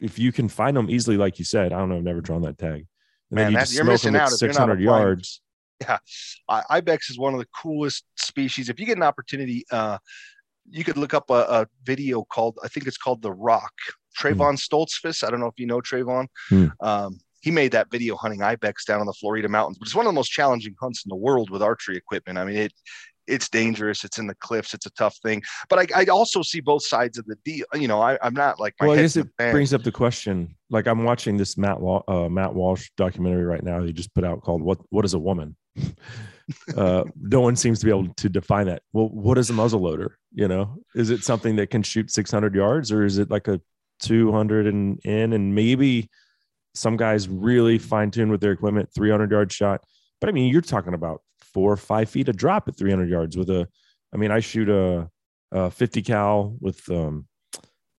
if 0.00 0.18
you 0.18 0.30
can 0.32 0.48
find 0.48 0.76
them 0.76 0.90
easily, 0.90 1.16
like 1.16 1.38
you 1.38 1.44
said, 1.44 1.72
I 1.72 1.78
don't 1.78 1.88
know, 1.88 1.96
I've 1.96 2.02
never 2.02 2.20
drawn 2.20 2.42
that 2.42 2.58
tag. 2.58 2.86
And 3.30 3.36
Man, 3.36 3.44
then 3.44 3.52
you 3.52 3.56
that- 3.58 3.62
just 3.64 3.74
you're 3.74 3.84
missing 3.84 4.14
out 4.16 4.30
600 4.30 4.80
applying- 4.80 4.84
yards. 5.02 5.40
I- 6.48 6.62
ibex 6.70 7.10
is 7.10 7.18
one 7.18 7.32
of 7.34 7.40
the 7.40 7.48
coolest 7.60 8.04
species. 8.16 8.68
If 8.68 8.78
you 8.78 8.86
get 8.86 8.96
an 8.96 9.02
opportunity, 9.02 9.64
uh, 9.70 9.98
you 10.70 10.84
could 10.84 10.96
look 10.96 11.12
up 11.14 11.28
a, 11.30 11.34
a 11.48 11.66
video 11.82 12.22
called 12.24 12.58
I 12.62 12.68
think 12.68 12.86
it's 12.86 12.98
called 12.98 13.22
The 13.22 13.32
Rock. 13.32 13.72
Trevon 14.18 14.58
Stoltzfus. 14.58 15.24
I 15.26 15.30
don't 15.30 15.40
know 15.40 15.46
if 15.46 15.58
you 15.58 15.66
know 15.66 15.80
Trevon. 15.80 16.26
Hmm. 16.50 16.66
Um, 16.80 17.18
he 17.42 17.50
made 17.50 17.72
that 17.72 17.90
video 17.90 18.16
hunting 18.16 18.42
ibex 18.42 18.84
down 18.84 19.00
in 19.00 19.06
the 19.06 19.12
Florida 19.12 19.48
mountains, 19.48 19.78
but 19.78 19.86
it's 19.86 19.94
one 19.94 20.06
of 20.06 20.10
the 20.10 20.14
most 20.14 20.30
challenging 20.30 20.74
hunts 20.80 21.04
in 21.04 21.10
the 21.10 21.16
world 21.16 21.50
with 21.50 21.62
archery 21.62 21.96
equipment. 21.96 22.38
I 22.38 22.44
mean, 22.44 22.56
it 22.56 22.72
it's 23.26 23.48
dangerous. 23.48 24.04
It's 24.04 24.18
in 24.18 24.26
the 24.26 24.34
cliffs. 24.36 24.74
It's 24.74 24.86
a 24.86 24.90
tough 24.92 25.16
thing. 25.22 25.42
But 25.68 25.78
I, 25.78 26.02
I 26.02 26.04
also 26.06 26.42
see 26.42 26.60
both 26.60 26.84
sides 26.84 27.18
of 27.18 27.26
the 27.26 27.36
deal. 27.44 27.64
You 27.74 27.88
know, 27.88 28.00
I, 28.00 28.18
I'm 28.22 28.34
not 28.34 28.58
like 28.58 28.74
my 28.80 28.88
Well, 28.88 28.98
I 28.98 29.02
guess 29.02 29.16
it 29.16 29.28
sand. 29.40 29.52
brings 29.52 29.72
up 29.74 29.82
the 29.82 29.92
question. 29.92 30.56
Like 30.70 30.86
I'm 30.86 31.04
watching 31.04 31.36
this 31.36 31.56
Matt 31.56 31.80
Wa- 31.80 32.02
uh, 32.08 32.28
Matt 32.28 32.54
Walsh 32.54 32.90
documentary 32.96 33.44
right 33.44 33.62
now. 33.62 33.82
He 33.82 33.92
just 33.92 34.14
put 34.14 34.24
out 34.24 34.42
called 34.42 34.62
"What 34.62 34.78
What 34.90 35.04
is 35.04 35.14
a 35.14 35.18
Woman." 35.18 35.56
uh, 36.76 37.04
no 37.20 37.40
one 37.40 37.56
seems 37.56 37.78
to 37.80 37.86
be 37.86 37.90
able 37.90 38.12
to 38.14 38.28
define 38.28 38.66
that. 38.66 38.82
Well, 38.92 39.08
what 39.08 39.38
is 39.38 39.50
a 39.50 39.52
muzzleloader? 39.52 40.10
You 40.32 40.48
know, 40.48 40.76
is 40.94 41.10
it 41.10 41.22
something 41.24 41.56
that 41.56 41.70
can 41.70 41.82
shoot 41.82 42.10
600 42.10 42.54
yards, 42.54 42.92
or 42.92 43.04
is 43.04 43.18
it 43.18 43.30
like 43.30 43.48
a 43.48 43.60
200 44.00 44.66
and 44.66 44.98
in, 45.04 45.32
and 45.32 45.54
maybe 45.54 46.10
some 46.74 46.96
guys 46.96 47.28
really 47.28 47.78
fine 47.78 48.10
tune 48.10 48.30
with 48.30 48.40
their 48.40 48.52
equipment, 48.52 48.88
300 48.94 49.30
yard 49.30 49.52
shot. 49.52 49.82
But 50.20 50.28
I 50.28 50.32
mean, 50.32 50.52
you're 50.52 50.60
talking 50.62 50.94
about 50.94 51.22
four 51.40 51.72
or 51.72 51.76
five 51.76 52.08
feet 52.08 52.28
of 52.28 52.36
drop 52.36 52.68
at 52.68 52.76
300 52.76 53.08
yards 53.08 53.36
with 53.36 53.50
a. 53.50 53.68
I 54.14 54.18
mean, 54.18 54.30
I 54.30 54.40
shoot 54.40 54.68
a, 54.68 55.08
a 55.52 55.70
50 55.70 56.02
cal 56.02 56.56
with 56.60 56.80
um, 56.90 57.26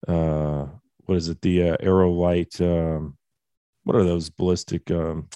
uh, 0.06 0.66
what 1.06 1.16
is 1.16 1.28
it? 1.28 1.40
The 1.42 1.70
uh, 1.70 1.76
Arrow 1.80 2.12
Light. 2.12 2.60
Um, 2.60 3.16
what 3.82 3.96
are 3.96 4.04
those 4.04 4.30
ballistic? 4.30 4.90
Um, 4.90 5.28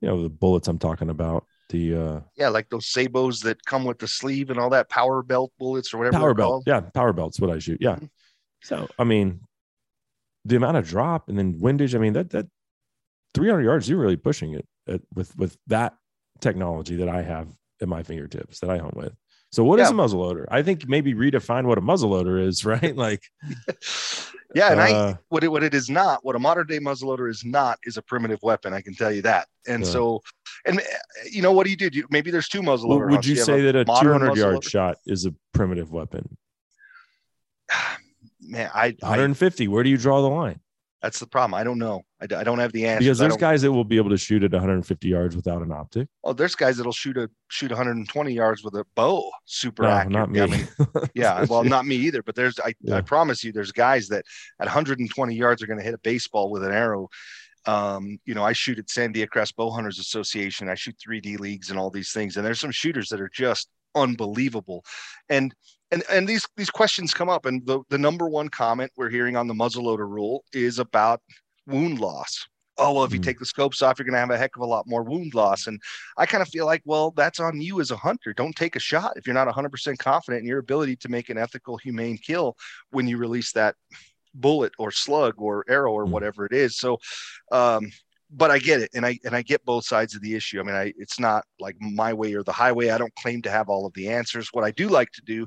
you 0.00 0.08
know, 0.08 0.22
the 0.22 0.28
bullets 0.30 0.68
I'm 0.68 0.78
talking 0.78 1.10
about. 1.10 1.46
The 1.68 1.94
uh, 1.94 2.20
yeah, 2.36 2.48
like 2.48 2.68
those 2.68 2.86
sabots 2.86 3.42
that 3.44 3.64
come 3.64 3.84
with 3.84 3.98
the 3.98 4.08
sleeve 4.08 4.50
and 4.50 4.58
all 4.58 4.70
that 4.70 4.90
power 4.90 5.22
belt 5.22 5.52
bullets 5.58 5.94
or 5.94 5.98
whatever. 5.98 6.18
power 6.18 6.28
they're 6.28 6.34
belt. 6.34 6.50
called. 6.50 6.64
Yeah, 6.66 6.80
power 6.80 7.12
belt's 7.12 7.40
what 7.40 7.50
I 7.50 7.58
shoot. 7.58 7.78
Yeah. 7.80 7.96
Mhm. 7.96 8.10
So 8.62 8.88
I 8.98 9.04
mean, 9.04 9.40
the 10.44 10.56
amount 10.56 10.76
of 10.76 10.86
drop 10.86 11.28
and 11.28 11.38
then 11.38 11.58
windage. 11.58 11.94
I 11.94 11.98
mean 11.98 12.12
that 12.14 12.30
that 12.30 12.46
300 13.34 13.62
yards. 13.62 13.88
You're 13.88 13.98
really 13.98 14.16
pushing 14.16 14.54
it 14.54 14.66
at, 14.88 15.00
with 15.14 15.36
with 15.36 15.56
that 15.68 15.94
technology 16.40 16.96
that 16.96 17.08
I 17.08 17.22
have 17.22 17.48
at 17.80 17.88
my 17.88 18.02
fingertips 18.02 18.60
that 18.60 18.70
I 18.70 18.78
hunt 18.78 18.96
with. 18.96 19.14
So 19.50 19.64
what 19.64 19.78
is 19.80 19.90
Yeah. 19.90 19.94
a 19.94 19.98
muzzleloader? 19.98 20.46
I 20.50 20.62
think 20.62 20.88
maybe 20.88 21.12
redefine 21.14 21.66
what 21.66 21.76
a 21.78 21.82
muzzleloader 21.82 22.42
is, 22.44 22.64
right? 22.66 22.96
Like, 22.96 23.22
yeah, 24.54 24.72
and 24.72 24.80
I 24.80 24.92
uh, 24.92 25.14
what 25.28 25.44
it 25.44 25.48
what 25.48 25.62
it 25.62 25.74
is 25.74 25.90
not, 25.90 26.24
what 26.24 26.36
a 26.36 26.38
modern 26.38 26.66
day 26.66 26.78
muzzleloader 26.78 27.30
is 27.30 27.44
not, 27.44 27.78
is 27.84 27.96
a 27.96 28.02
primitive 28.02 28.40
weapon. 28.42 28.72
I 28.72 28.80
can 28.80 28.94
tell 28.94 29.12
you 29.12 29.22
that. 29.22 29.48
And 29.66 29.84
Yeah. 29.84 29.90
so, 29.90 30.22
and 30.66 30.80
uh, 30.80 30.82
you 31.30 31.42
know 31.42 31.52
what 31.52 31.64
do 31.64 31.70
you 31.70 31.76
do? 31.76 31.90
Do 31.90 31.98
you, 31.98 32.06
maybe 32.10 32.30
there's 32.30 32.48
two 32.48 32.62
muzzleloader. 32.62 33.06
would 33.06 33.12
hunts. 33.12 33.28
you 33.28 33.36
say 33.36 33.60
that 33.62 33.76
a 33.76 33.84
200 33.84 34.36
yard 34.36 34.64
shot 34.64 34.96
is 35.06 35.26
a 35.26 35.34
primitive 35.52 35.92
weapon? 35.92 36.36
Man, 38.52 38.70
I, 38.74 38.94
I 39.02 39.08
150. 39.08 39.66
Where 39.68 39.82
do 39.82 39.88
you 39.90 39.96
draw 39.96 40.20
the 40.20 40.28
line? 40.28 40.60
that's 41.00 41.18
the 41.18 41.26
problem. 41.26 41.54
I 41.54 41.64
don't 41.64 41.78
know. 41.80 42.02
I 42.20 42.26
don't 42.26 42.60
have 42.60 42.70
the 42.70 42.86
answer. 42.86 43.00
Because 43.00 43.18
there's 43.18 43.36
guys 43.36 43.62
that 43.62 43.72
will 43.72 43.82
be 43.82 43.96
able 43.96 44.10
to 44.10 44.16
shoot 44.16 44.44
at 44.44 44.52
150 44.52 45.08
yards 45.08 45.34
without 45.34 45.60
an 45.60 45.72
optic. 45.72 46.06
Oh, 46.22 46.32
there's 46.32 46.54
guys 46.54 46.76
that'll 46.76 46.92
shoot 46.92 47.16
a 47.16 47.28
shoot 47.48 47.72
120 47.72 48.32
yards 48.32 48.62
with 48.62 48.74
a 48.74 48.84
bow, 48.94 49.28
super 49.44 49.82
No, 49.82 49.88
accurate. 49.88 50.12
not 50.12 50.30
me. 50.30 50.40
I 50.42 50.46
mean, 50.46 50.68
yeah, 51.14 51.44
well, 51.48 51.64
not 51.64 51.86
me 51.86 51.96
either. 51.96 52.22
But 52.22 52.36
there's, 52.36 52.60
I, 52.60 52.74
Yeah. 52.82 52.98
I 52.98 53.00
promise 53.00 53.42
you, 53.42 53.50
there's 53.50 53.72
guys 53.72 54.06
that 54.08 54.24
at 54.60 54.66
120 54.66 55.34
yards 55.34 55.60
are 55.60 55.66
going 55.66 55.80
to 55.80 55.84
hit 55.84 55.94
a 55.94 55.98
baseball 55.98 56.50
with 56.50 56.62
an 56.62 56.72
arrow. 56.72 57.08
Um, 57.66 58.18
you 58.24 58.34
know, 58.34 58.44
I 58.44 58.52
shoot 58.52 58.78
at 58.78 58.86
Sandia 58.86 59.28
Crest 59.28 59.56
Bow 59.56 59.70
Hunters 59.70 59.98
Association. 59.98 60.68
I 60.68 60.76
shoot 60.76 60.96
3D 61.04 61.40
leagues 61.40 61.70
and 61.70 61.80
all 61.80 61.90
these 61.90 62.12
things, 62.12 62.36
and 62.36 62.46
there's 62.46 62.60
some 62.60 62.70
shooters 62.70 63.08
that 63.08 63.20
are 63.20 63.30
just 63.32 63.68
unbelievable. 63.94 64.84
And 65.28 65.54
and 65.90 66.02
and 66.10 66.28
these 66.28 66.46
these 66.56 66.70
questions 66.70 67.14
come 67.14 67.28
up, 67.28 67.46
and 67.46 67.64
the 67.66 67.80
the 67.90 67.98
number 67.98 68.28
one 68.28 68.48
comment 68.48 68.92
we're 68.96 69.10
hearing 69.10 69.36
on 69.36 69.46
the 69.46 69.54
muzzleloader 69.54 70.08
rule 70.08 70.44
is 70.52 70.78
about 70.78 71.20
wound 71.66 71.98
loss. 72.00 72.46
Oh 72.78 72.94
well, 72.94 73.04
if 73.04 73.12
you 73.12 73.18
Mm. 73.18 73.22
take 73.24 73.38
the 73.38 73.44
scopes 73.46 73.82
off, 73.82 73.98
you're 73.98 74.04
going 74.06 74.14
to 74.14 74.18
have 74.20 74.30
a 74.30 74.38
heck 74.38 74.56
of 74.56 74.62
a 74.62 74.66
lot 74.66 74.86
more 74.88 75.02
wound 75.02 75.34
loss. 75.34 75.66
And 75.66 75.78
I 76.16 76.24
kind 76.24 76.40
of 76.40 76.48
feel 76.48 76.64
like, 76.64 76.80
well, 76.86 77.10
that's 77.10 77.38
on 77.38 77.60
you 77.60 77.80
as 77.80 77.90
a 77.90 77.96
hunter. 77.96 78.32
Don't 78.32 78.56
take 78.56 78.76
a 78.76 78.80
shot 78.80 79.12
if 79.16 79.26
you're 79.26 79.34
not 79.34 79.46
100% 79.46 79.98
confident 79.98 80.40
in 80.42 80.48
your 80.48 80.58
ability 80.58 80.96
to 80.96 81.08
make 81.10 81.28
an 81.28 81.36
ethical, 81.36 81.76
humane 81.76 82.16
kill 82.16 82.56
when 82.90 83.06
you 83.06 83.18
release 83.18 83.52
that 83.52 83.76
bullet 84.34 84.72
or 84.78 84.90
slug 84.90 85.34
or 85.36 85.64
arrow 85.68 85.92
or 85.92 86.06
Mm. 86.06 86.10
whatever 86.10 86.46
it 86.46 86.52
is. 86.54 86.76
So, 86.78 86.98
um, 87.50 87.90
but 88.32 88.50
I 88.50 88.58
get 88.58 88.80
it, 88.80 88.90
and 88.94 89.04
I 89.04 89.18
and 89.24 89.36
I 89.36 89.42
get 89.42 89.64
both 89.64 89.84
sides 89.84 90.14
of 90.14 90.22
the 90.22 90.34
issue. 90.34 90.58
I 90.58 90.62
mean, 90.62 90.74
I 90.74 90.92
it's 90.96 91.20
not 91.20 91.44
like 91.60 91.76
my 91.80 92.12
way 92.12 92.34
or 92.34 92.42
the 92.42 92.52
highway. 92.52 92.90
I 92.90 92.98
don't 92.98 93.14
claim 93.16 93.42
to 93.42 93.50
have 93.50 93.68
all 93.68 93.86
of 93.86 93.92
the 93.92 94.08
answers. 94.08 94.48
What 94.52 94.64
I 94.64 94.70
do 94.70 94.88
like 94.88 95.10
to 95.12 95.22
do 95.22 95.46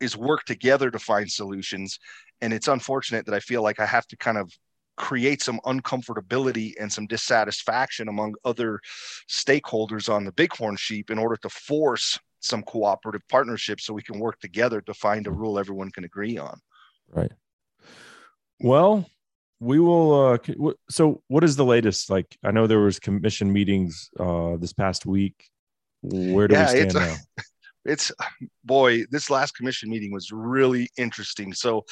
is 0.00 0.16
work 0.16 0.44
together 0.44 0.90
to 0.90 0.98
find 0.98 1.30
solutions. 1.30 1.98
And 2.40 2.52
it's 2.52 2.68
unfortunate 2.68 3.26
that 3.26 3.34
I 3.34 3.40
feel 3.40 3.62
like 3.62 3.80
I 3.80 3.86
have 3.86 4.06
to 4.08 4.16
kind 4.16 4.38
of 4.38 4.50
create 4.96 5.42
some 5.42 5.60
uncomfortability 5.64 6.72
and 6.80 6.92
some 6.92 7.06
dissatisfaction 7.06 8.08
among 8.08 8.34
other 8.44 8.80
stakeholders 9.28 10.12
on 10.12 10.24
the 10.24 10.32
bighorn 10.32 10.76
sheep 10.76 11.10
in 11.10 11.18
order 11.18 11.36
to 11.36 11.48
force 11.48 12.18
some 12.40 12.62
cooperative 12.62 13.26
partnership 13.28 13.80
so 13.80 13.92
we 13.92 14.02
can 14.02 14.18
work 14.18 14.38
together 14.40 14.80
to 14.80 14.94
find 14.94 15.26
a 15.26 15.30
rule 15.30 15.58
everyone 15.58 15.90
can 15.90 16.04
agree 16.04 16.38
on. 16.38 16.58
Right. 17.08 17.32
Well, 18.60 19.06
we 19.60 19.78
will. 19.78 20.32
Uh, 20.32 20.38
so, 20.88 21.22
what 21.28 21.44
is 21.44 21.56
the 21.56 21.64
latest? 21.64 22.10
Like, 22.10 22.36
I 22.42 22.50
know 22.50 22.66
there 22.66 22.80
was 22.80 22.98
commission 22.98 23.52
meetings 23.52 24.10
uh, 24.18 24.56
this 24.56 24.72
past 24.72 25.06
week. 25.06 25.48
Where 26.02 26.48
do 26.48 26.54
Yeah, 26.54 26.62
we 26.62 26.66
stand 26.68 26.84
it's 26.86 26.94
now? 26.94 27.44
it's 27.84 28.12
boy, 28.64 29.04
this 29.10 29.30
last 29.30 29.52
commission 29.52 29.90
meeting 29.90 30.12
was 30.12 30.32
really 30.32 30.88
interesting. 30.96 31.52
So, 31.52 31.84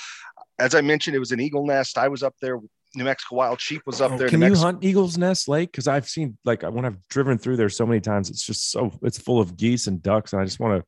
as 0.58 0.74
I 0.74 0.80
mentioned, 0.80 1.14
it 1.14 1.20
was 1.20 1.32
an 1.32 1.40
eagle 1.40 1.66
nest. 1.66 1.98
I 1.98 2.08
was 2.08 2.22
up 2.22 2.34
there. 2.40 2.58
New 2.94 3.04
Mexico 3.04 3.36
Wild 3.36 3.60
Sheep 3.60 3.82
was 3.84 4.00
up 4.00 4.12
Oh, 4.12 4.16
there. 4.16 4.30
Can 4.30 4.40
New 4.40 4.46
you 4.46 4.56
hunt 4.56 4.82
Eagles 4.82 5.18
Nest 5.18 5.46
Lake? 5.46 5.70
Because 5.70 5.86
I've 5.86 6.08
seen 6.08 6.38
like 6.46 6.62
when 6.62 6.86
I've 6.86 7.06
driven 7.08 7.36
through 7.36 7.58
there 7.58 7.68
so 7.68 7.84
many 7.84 8.00
times, 8.00 8.30
it's 8.30 8.44
just 8.46 8.70
so 8.70 8.90
it's 9.02 9.18
full 9.18 9.40
of 9.40 9.58
geese 9.58 9.86
and 9.86 10.02
ducks, 10.02 10.32
and 10.32 10.40
I 10.40 10.46
just 10.46 10.58
want 10.58 10.80
to. 10.80 10.86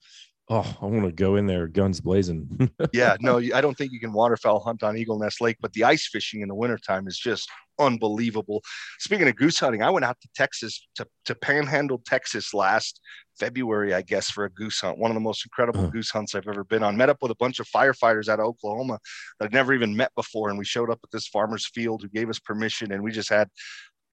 Oh, 0.52 0.76
I 0.82 0.86
want 0.86 1.04
to 1.06 1.12
go 1.12 1.36
in 1.36 1.46
there, 1.46 1.68
guns 1.68 2.00
blazing. 2.00 2.68
yeah, 2.92 3.16
no, 3.20 3.38
I 3.38 3.60
don't 3.60 3.78
think 3.78 3.92
you 3.92 4.00
can 4.00 4.12
waterfowl 4.12 4.58
hunt 4.58 4.82
on 4.82 4.96
Eagle 4.96 5.16
Nest 5.16 5.40
Lake, 5.40 5.56
but 5.60 5.72
the 5.74 5.84
ice 5.84 6.08
fishing 6.08 6.40
in 6.40 6.48
the 6.48 6.56
wintertime 6.56 7.06
is 7.06 7.16
just 7.16 7.48
unbelievable. 7.78 8.60
Speaking 8.98 9.28
of 9.28 9.36
goose 9.36 9.60
hunting, 9.60 9.82
I 9.82 9.90
went 9.90 10.04
out 10.04 10.20
to 10.20 10.28
Texas 10.34 10.86
to, 10.96 11.06
to 11.26 11.36
Panhandle, 11.36 12.02
Texas 12.04 12.52
last 12.52 13.00
February, 13.38 13.94
I 13.94 14.02
guess, 14.02 14.28
for 14.28 14.44
a 14.44 14.50
goose 14.50 14.80
hunt. 14.80 14.98
One 14.98 15.12
of 15.12 15.14
the 15.14 15.20
most 15.20 15.46
incredible 15.46 15.82
Uh-huh. 15.82 15.90
goose 15.90 16.10
hunts 16.10 16.34
I've 16.34 16.48
ever 16.48 16.64
been 16.64 16.82
on. 16.82 16.96
Met 16.96 17.10
up 17.10 17.18
with 17.22 17.30
a 17.30 17.36
bunch 17.36 17.60
of 17.60 17.68
firefighters 17.68 18.28
out 18.28 18.40
of 18.40 18.46
Oklahoma 18.46 18.98
that 19.38 19.46
I'd 19.46 19.52
never 19.52 19.72
even 19.72 19.96
met 19.96 20.10
before. 20.16 20.50
And 20.50 20.58
we 20.58 20.64
showed 20.64 20.90
up 20.90 20.98
at 21.04 21.12
this 21.12 21.28
farmer's 21.28 21.66
field 21.68 22.02
who 22.02 22.08
gave 22.08 22.28
us 22.28 22.40
permission. 22.40 22.90
And 22.90 23.04
we 23.04 23.12
just 23.12 23.30
had 23.30 23.48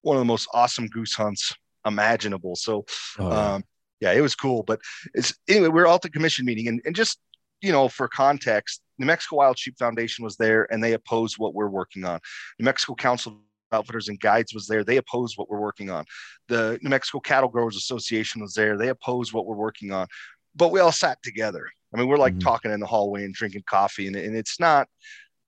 one 0.02 0.16
of 0.16 0.20
the 0.20 0.24
most 0.24 0.48
awesome 0.54 0.86
goose 0.86 1.14
hunts 1.14 1.52
imaginable. 1.84 2.54
So 2.54 2.84
Oh, 3.18 3.28
yeah. 3.28 3.54
um, 3.56 3.64
yeah, 4.00 4.12
it 4.12 4.20
was 4.20 4.34
cool. 4.34 4.62
But 4.62 4.80
it's 5.14 5.34
anyway, 5.48 5.68
we 5.68 5.80
are 5.80 5.86
all 5.86 5.96
at 5.96 6.02
the 6.02 6.10
commission 6.10 6.44
meeting, 6.46 6.68
and, 6.68 6.80
and 6.84 6.94
just 6.94 7.18
you 7.60 7.72
know, 7.72 7.88
for 7.88 8.06
context, 8.08 8.82
New 8.98 9.06
Mexico 9.06 9.36
Wild 9.36 9.58
Sheep 9.58 9.76
Foundation 9.78 10.24
was 10.24 10.36
there, 10.36 10.72
and 10.72 10.82
they 10.82 10.92
opposed 10.92 11.38
what 11.38 11.54
we're 11.54 11.68
working 11.68 12.04
on. 12.04 12.20
New 12.58 12.64
Mexico 12.64 12.94
Council 12.94 13.32
of 13.32 13.78
Outfitters 13.78 14.08
and 14.08 14.20
Guides 14.20 14.54
was 14.54 14.66
there; 14.66 14.84
they 14.84 14.96
opposed 14.98 15.36
what 15.36 15.50
we're 15.50 15.60
working 15.60 15.90
on. 15.90 16.04
The 16.48 16.78
New 16.82 16.90
Mexico 16.90 17.20
Cattle 17.20 17.48
Growers 17.48 17.76
Association 17.76 18.40
was 18.40 18.54
there; 18.54 18.76
they 18.76 18.88
opposed 18.88 19.32
what 19.32 19.46
we're 19.46 19.56
working 19.56 19.92
on. 19.92 20.06
But 20.54 20.72
we 20.72 20.80
all 20.80 20.92
sat 20.92 21.22
together. 21.22 21.68
I 21.92 21.98
mean, 21.98 22.08
we're 22.08 22.16
like 22.16 22.34
Mhm. 22.34 22.40
talking 22.40 22.70
in 22.70 22.80
the 22.80 22.86
hallway 22.86 23.24
and 23.24 23.34
drinking 23.34 23.62
coffee, 23.68 24.06
and, 24.06 24.16
and 24.16 24.36
it's 24.36 24.60
not. 24.60 24.88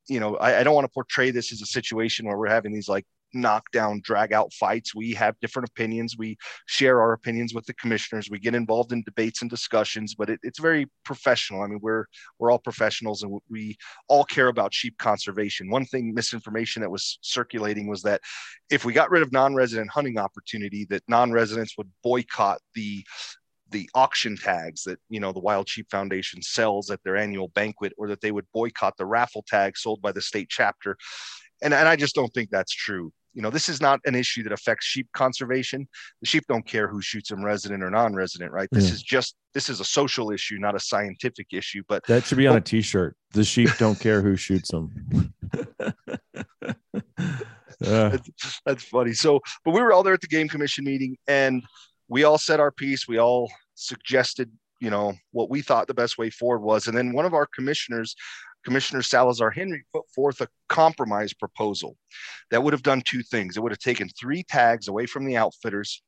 You 0.09 0.19
know, 0.19 0.37
I, 0.39 0.61
I 0.61 0.63
don't 0.65 0.75
want 0.75 0.87
to 0.87 0.93
portray 0.93 1.31
this 1.31 1.53
as 1.53 1.63
a 1.63 1.67
situation 1.67 2.27
where 2.27 2.37
we're 2.37 2.49
having 2.49 2.73
these 2.73 2.89
like 2.89 3.07
knockdown, 3.35 4.01
drag 4.03 4.33
out 4.33 4.53
fights. 4.53 4.95
We 4.95 5.13
have 5.13 5.39
different 5.41 5.69
opinions. 5.69 6.17
We 6.19 6.37
share 6.67 7.01
our 7.01 7.13
opinions 7.13 7.55
with 7.55 7.67
the 7.67 7.75
commissioners. 7.75 8.29
We 8.31 8.39
get 8.39 8.55
involved 8.55 8.93
in 8.93 9.03
debates 9.03 9.43
and 9.43 9.51
discussions, 9.51 10.15
but 10.15 10.31
it, 10.31 10.41
it's 10.43 10.59
very 10.59 10.87
professional. 11.05 11.63
I 11.63 11.67
mean, 11.67 11.81
we're 11.83 12.07
we're 12.39 12.51
all 12.51 12.59
professionals, 12.59 13.23
and 13.23 13.39
we 13.49 13.77
all 14.09 14.25
care 14.25 14.49
about 14.49 14.75
sheep 14.75 14.99
conservation. 14.99 15.71
One 15.71 15.85
thing 15.85 16.15
misinformation 16.15 16.83
that 16.83 16.91
was 16.91 17.19
circulating 17.23 17.89
was 17.89 18.03
that 18.03 18.21
if 18.71 18.85
we 18.85 18.93
got 18.93 19.11
rid 19.11 19.23
of 19.23 19.33
non-resident 19.33 19.91
hunting 19.91 20.19
opportunity, 20.19 20.87
that 20.91 21.03
non-residents 21.09 21.77
would 21.77 21.91
boycott 22.03 22.61
the 22.75 23.05
the 23.71 23.89
auction 23.95 24.37
tags 24.37 24.83
that 24.85 24.99
you 25.09 25.21
know 25.21 25.33
the 25.33 25.41
Wild 25.41 25.69
Sheep 25.69 25.87
Foundation 25.91 26.43
sells 26.43 26.91
at 26.91 27.03
their 27.05 27.17
annual 27.17 27.49
banquet, 27.49 27.93
or 27.97 28.09
that 28.09 28.21
they 28.21 28.33
would 28.33 28.47
boycott 28.53 28.97
the 28.97 29.07
raffle 29.07 29.45
tags 29.47 29.83
sold 29.83 30.03
by 30.03 30.13
the 30.13 30.21
state 30.21 30.49
chapter. 30.49 30.97
And, 31.63 31.75
and 31.75 31.89
I 31.89 31.97
just 31.97 32.15
don't 32.15 32.33
think 32.33 32.51
that's 32.51 32.73
true. 32.73 33.13
You 33.35 33.43
know, 33.43 33.51
this 33.51 33.69
is 33.69 33.81
not 33.81 34.01
an 34.07 34.15
issue 34.15 34.43
that 34.43 34.53
affects 34.53 34.87
sheep 34.87 35.09
conservation. 35.13 35.89
The 36.21 36.27
sheep 36.27 36.45
don't 36.49 36.67
care 36.67 36.89
who 36.89 37.01
shoots 37.01 37.29
them, 37.31 37.45
resident 37.45 37.83
or 37.83 37.91
non-resident, 37.91 38.51
right? 38.53 38.69
This 38.73 38.89
Yeah. 38.89 38.95
is 38.95 39.03
just 39.03 39.37
this 39.53 39.69
is 39.69 39.81
a 39.81 39.85
social 39.85 40.31
issue, 40.31 40.59
not 40.59 40.77
a 40.77 40.81
scientific 40.81 41.49
issue. 41.53 41.83
But 41.89 42.05
That 42.07 42.25
should 42.25 42.39
be 42.39 42.47
on 42.47 42.57
a 42.57 42.61
T-shirt. 42.61 43.17
The 43.33 43.43
sheep 43.45 43.69
don't 43.79 43.99
care 43.99 44.23
who 44.23 44.37
shoots 44.37 44.71
them. 44.71 45.33
Uh, 47.83 48.11
that's, 48.11 48.61
that's 48.67 48.85
funny. 48.85 49.15
So, 49.15 49.41
but 49.65 49.73
we 49.73 49.81
were 49.81 49.91
all 49.91 50.03
there 50.03 50.13
at 50.13 50.21
the 50.21 50.27
game 50.27 50.49
commission 50.51 50.85
meeting, 50.85 51.17
and 51.27 51.63
we 52.09 52.25
all 52.25 52.37
said 52.37 52.61
our 52.61 52.71
piece. 52.71 53.09
We 53.09 53.17
all 53.17 53.51
suggested, 53.75 54.51
you 54.83 54.91
know, 54.91 55.15
what 55.33 55.49
we 55.49 55.63
thought 55.63 55.87
the 55.87 55.95
best 55.95 56.19
way 56.19 56.29
forward 56.29 56.59
was, 56.61 56.89
and 56.89 56.97
then 56.97 57.15
one 57.15 57.25
of 57.25 57.33
our 57.33 57.47
commissioners, 57.55 58.15
Commissioner 58.65 59.03
Salazar 59.03 59.51
Hickey, 59.51 59.83
put 59.93 60.09
forth 60.15 60.41
a 60.41 60.49
compromise 60.69 61.33
proposal 61.33 61.97
that 62.51 62.63
would 62.63 62.73
have 62.73 62.83
done 62.83 63.03
two 63.03 63.23
things. 63.23 63.57
It 63.57 63.63
would 63.63 63.73
have 63.73 63.79
taken 63.79 64.09
three 64.09 64.43
tags 64.43 64.89
away 64.89 65.07
from 65.07 65.25
the 65.25 65.37
outfitters. 65.37 66.03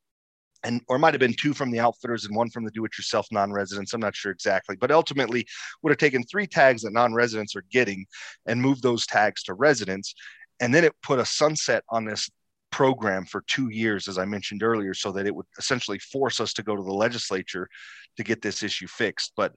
And, 0.64 0.80
or 0.86 0.96
might 0.96 1.12
have 1.12 1.20
been 1.20 1.34
two 1.34 1.54
from 1.54 1.72
the 1.72 1.80
outfitters 1.80 2.24
and 2.24 2.36
one 2.36 2.48
from 2.48 2.64
the 2.64 2.70
do-it-yourself 2.70 3.26
non-residents. 3.32 3.94
I'm 3.94 4.00
not 4.00 4.14
sure 4.14 4.30
exactly, 4.30 4.76
but 4.76 4.92
ultimately 4.92 5.44
would 5.82 5.90
have 5.90 5.98
taken 5.98 6.22
three 6.22 6.46
tags 6.46 6.82
that 6.82 6.92
non-residents 6.92 7.56
are 7.56 7.64
getting 7.72 8.06
and 8.46 8.62
moved 8.62 8.80
those 8.80 9.04
tags 9.04 9.42
to 9.44 9.54
residents 9.54 10.14
and 10.62 10.72
then 10.72 10.84
it 10.84 10.94
put 11.02 11.18
a 11.18 11.26
sunset 11.26 11.82
on 11.88 12.04
this 12.04 12.30
program 12.70 13.26
for 13.26 13.42
two 13.48 13.68
years, 13.70 14.06
as 14.06 14.16
I 14.16 14.24
mentioned 14.24 14.62
earlier, 14.62 14.94
so 14.94 15.10
that 15.12 15.26
it 15.26 15.34
would 15.34 15.46
essentially 15.58 15.98
force 15.98 16.40
us 16.40 16.52
to 16.54 16.62
go 16.62 16.76
to 16.76 16.82
the 16.82 16.92
legislature 16.92 17.68
to 18.16 18.22
get 18.22 18.40
this 18.40 18.62
issue 18.62 18.86
fixed. 18.86 19.32
But 19.36 19.52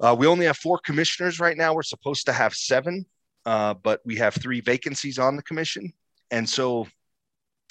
uh, 0.00 0.14
we 0.18 0.26
only 0.26 0.46
have 0.46 0.56
four 0.56 0.78
commissioners 0.78 1.40
right 1.40 1.56
now. 1.56 1.74
We're 1.74 1.82
supposed 1.82 2.26
to 2.26 2.32
have 2.32 2.54
seven, 2.54 3.06
uh, 3.46 3.74
but 3.74 4.00
we 4.04 4.16
have 4.16 4.34
three 4.34 4.60
vacancies 4.60 5.18
on 5.18 5.36
the 5.36 5.42
commission. 5.42 5.92
And 6.30 6.48
so 6.48 6.86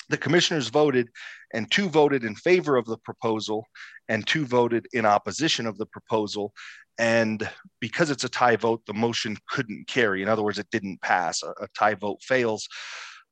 the 0.10 0.18
commissioners 0.18 0.68
voted, 0.68 1.10
and 1.54 1.70
two 1.72 1.90
voted 1.90 2.24
in 2.24 2.36
favor 2.36 2.76
of 2.78 2.86
the 2.86 2.98
proposal, 2.98 3.66
and 4.10 4.26
two 4.26 4.46
voted 4.46 4.88
in 4.94 5.06
opposition 5.06 5.66
of 5.66 5.78
the 5.78 5.86
proposal. 5.86 6.54
And 6.98 7.50
because 7.80 8.10
it's 8.10 8.26
a 8.26 8.30
tie 8.30 8.58
vote, 8.58 8.82
the 8.86 8.94
motion 8.94 9.38
couldn't 9.50 9.88
carry. 9.88 10.22
In 10.22 10.28
other 10.28 10.44
words, 10.44 10.60
it 10.60 10.70
didn't 10.72 11.02
pass. 11.02 11.42
A, 11.44 11.50
a 11.62 11.68
tie 11.78 11.96
vote 11.96 12.22
fails. 12.22 12.68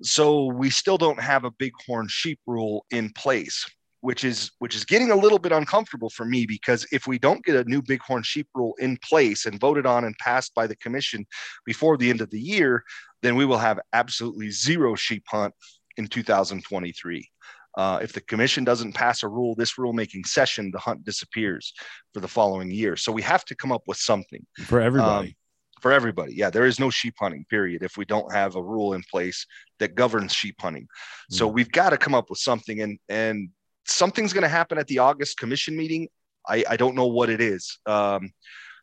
So 0.02 0.46
we 0.46 0.70
still 0.70 0.98
don't 0.98 1.20
have 1.20 1.44
a 1.44 1.52
bighorn 1.52 2.08
sheep 2.10 2.40
rule 2.48 2.86
in 2.90 3.12
place, 3.12 3.66
which 4.02 4.24
is 4.24 4.52
which 4.60 4.76
is 4.76 4.86
getting 4.86 5.12
a 5.12 5.16
little 5.16 5.40
bit 5.40 5.52
uncomfortable 5.52 6.10
for 6.10 6.26
me 6.26 6.46
because 6.46 6.86
if 6.92 7.08
we 7.08 7.20
don't 7.20 7.44
get 7.44 7.56
a 7.56 7.70
new 7.70 7.82
bighorn 7.82 8.24
sheep 8.24 8.48
rule 8.54 8.76
in 8.80 8.98
place 8.98 9.46
and 9.46 9.60
voted 9.60 9.86
on 9.86 10.06
and 10.06 10.18
passed 10.18 10.54
by 10.56 10.66
the 10.66 10.76
commission 10.78 11.26
before 11.66 11.98
the 11.98 12.10
end 12.10 12.22
of 12.22 12.30
the 12.30 12.40
year, 12.40 12.84
then 13.22 13.36
we 13.36 13.46
will 13.46 13.58
have 13.58 13.80
absolutely 13.94 14.50
zero 14.50 14.96
sheep 14.96 15.24
hunt 15.28 15.54
in 15.98 16.08
2023. 16.08 17.30
Uh, 17.78 18.00
if 18.02 18.14
the 18.14 18.22
commission 18.22 18.64
doesn't 18.64 18.94
pass 18.94 19.24
a 19.24 19.28
rule 19.28 19.56
this 19.56 19.76
rulemaking 19.76 20.26
session, 20.26 20.72
the 20.72 20.80
hunt 20.80 21.04
disappears 21.04 21.74
for 22.14 22.20
the 22.20 22.28
following 22.28 22.72
year. 22.72 22.96
So 22.96 23.12
we 23.12 23.22
have 23.22 23.46
to 23.46 23.56
come 23.56 23.72
up 23.72 23.84
with 23.86 23.98
something 23.98 24.46
for 24.66 24.82
everybody. 24.82 25.28
Um, 25.30 25.34
for 25.80 25.94
everybody. 25.94 26.34
Yeah, 26.36 26.50
there 26.50 26.66
is 26.66 26.80
no 26.80 26.90
sheep 26.90 27.16
hunting, 27.18 27.46
period, 27.50 27.84
if 27.84 27.96
we 27.96 28.04
don't 28.04 28.34
have 28.34 28.56
a 28.56 28.62
rule 28.62 28.94
in 28.94 29.04
place 29.10 29.46
that 29.80 29.96
governs 29.96 30.34
sheep 30.34 30.56
hunting. 30.60 30.88
So 31.30 31.48
we've 31.48 31.72
got 31.72 31.92
to 31.92 31.98
come 31.98 32.14
up 32.14 32.30
with 32.30 32.40
something 32.40 32.82
and 32.82 33.00
and 33.08 33.50
something's 33.90 34.34
going 34.34 34.44
to 34.44 34.50
happen 34.50 34.78
at 34.78 34.88
the 34.88 35.00
August 35.00 35.38
commission 35.38 35.76
meeting. 35.76 36.08
I, 36.48 36.64
I 36.70 36.78
don't 36.78 36.96
know 36.96 37.08
what 37.08 37.30
it 37.30 37.42
is. 37.42 37.80
Um, 37.86 38.32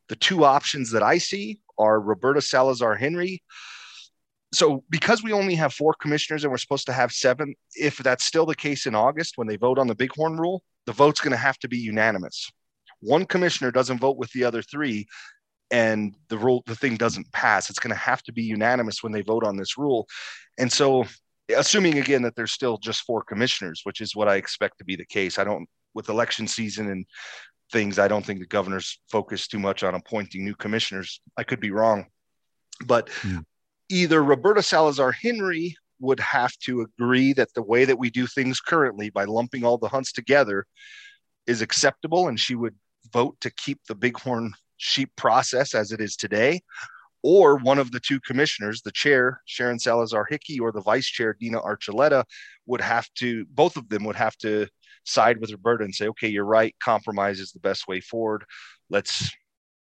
the 0.09 0.17
two 0.17 0.45
options 0.45 0.91
that 0.93 1.03
I 1.03 1.19
see 1.19 1.61
are 1.79 2.01
Roberta 2.01 2.41
Salazar 2.41 2.95
Henry. 2.95 3.43
So 4.53 4.85
because 4.89 5.23
we 5.23 5.33
only 5.33 5.55
have 5.57 5.75
four 5.75 5.95
commissioners 5.95 6.45
and 6.45 6.51
we're 6.51 6.59
supposed 6.59 6.87
to 6.87 6.93
have 6.93 7.13
seven, 7.13 7.55
if 7.75 7.99
that's 7.99 8.25
still 8.25 8.47
the 8.47 8.55
case 8.55 8.87
in 8.87 8.95
August 8.95 9.33
when 9.37 9.49
they 9.49 9.57
vote 9.57 9.79
on 9.79 9.87
the 9.87 9.95
bighorn 9.95 10.37
rule, 10.37 10.63
the 10.87 10.93
vote's 10.93 11.21
going 11.21 11.33
to 11.33 11.37
have 11.37 11.59
to 11.59 11.69
be 11.69 11.79
unanimous. 11.79 12.51
One 13.01 13.27
commissioner 13.27 13.71
doesn't 13.71 13.99
vote 13.99 14.17
with 14.17 14.31
the 14.33 14.45
other 14.45 14.63
three, 14.63 15.07
and 15.71 16.15
the 16.29 16.39
rule 16.39 16.63
the 16.67 16.77
thing 16.77 16.97
doesn't 16.97 17.31
pass 17.33 17.69
it's 17.69 17.79
going 17.79 17.93
to 17.93 17.97
have 17.97 18.23
to 18.23 18.33
be 18.33 18.43
unanimous 18.43 19.03
when 19.03 19.13
they 19.13 19.23
vote 19.23 19.45
on 19.45 19.57
this 19.57 19.77
rule 19.77 20.07
and 20.59 20.73
so 20.73 21.05
assuming 21.55 21.99
again 21.99 22.23
that 22.23 22.35
there's 22.35 22.53
still 22.53 22.79
just 22.79 23.03
four 23.03 23.23
commissioners 23.23 23.83
which 23.85 24.01
is 24.01 24.17
what 24.17 24.29
i 24.29 24.37
expect 24.37 24.79
to 24.79 24.85
be 24.85 24.97
the 24.97 25.07
case. 25.07 25.39
I 25.39 25.45
don't 25.45 25.69
with 25.95 26.09
election 26.09 26.47
season 26.47 26.91
and 26.91 27.07
things 27.73 27.99
i 27.99 28.09
don't 28.09 28.25
think 28.25 28.41
the 28.41 28.47
governor's 28.47 29.01
focused 29.11 29.51
too 29.51 29.59
much 29.59 29.83
on 29.83 29.95
appointing 29.95 30.45
new 30.45 30.55
commissioners. 30.55 31.21
I 31.37 31.43
could 31.45 31.61
be 31.61 31.71
wrong. 31.71 32.07
But 32.85 33.11
Hmm. 33.23 33.41
either 33.89 34.23
roberta 34.23 34.63
salazar 34.63 35.13
henry 35.13 35.77
would 36.01 36.21
have 36.21 36.53
to 36.59 36.83
agree 36.83 37.33
that 37.33 37.55
the 37.55 37.63
way 37.63 37.85
that 37.85 37.99
we 37.99 38.11
do 38.11 38.27
things 38.27 38.61
currently 38.61 39.11
by 39.11 39.25
lumping 39.25 39.65
all 39.65 39.79
the 39.79 39.89
hunts 39.89 40.13
together 40.13 40.67
is 41.47 41.63
acceptable 41.63 42.29
and 42.29 42.39
she 42.39 42.55
would 42.55 42.75
vote 43.13 43.37
to 43.41 43.51
keep 43.51 43.81
the 43.89 43.95
bighorn 43.95 44.53
sheep 44.77 45.11
process 45.17 45.75
as 45.75 45.93
it 45.93 46.01
is 46.01 46.17
today, 46.17 46.61
or 47.27 47.57
one 47.57 47.81
of 47.81 47.91
the 47.91 47.99
two 47.99 48.21
commissioners, 48.21 48.83
the 48.83 48.93
chair, 48.93 49.43
Sharon 49.47 49.81
Salazar 49.81 50.25
Hickey, 50.31 50.61
or 50.61 50.71
the 50.71 50.81
vice 50.81 51.09
chair, 51.09 51.37
Dina 51.41 51.61
Archuleta, 51.61 52.23
would 52.67 52.81
have 52.81 53.09
to, 53.17 53.45
both 53.51 53.77
of 53.77 53.89
them 53.89 54.05
would 54.05 54.15
have 54.15 54.37
to 54.39 54.69
side 55.03 55.39
with 55.39 55.51
Roberta 55.51 55.83
and 55.83 55.93
say, 55.93 56.07
okay, 56.07 56.29
you're 56.29 56.45
right, 56.45 56.73
compromise 56.81 57.41
is 57.41 57.51
the 57.51 57.59
best 57.59 57.89
way 57.89 57.99
forward. 57.99 58.45
Let's 58.91 59.33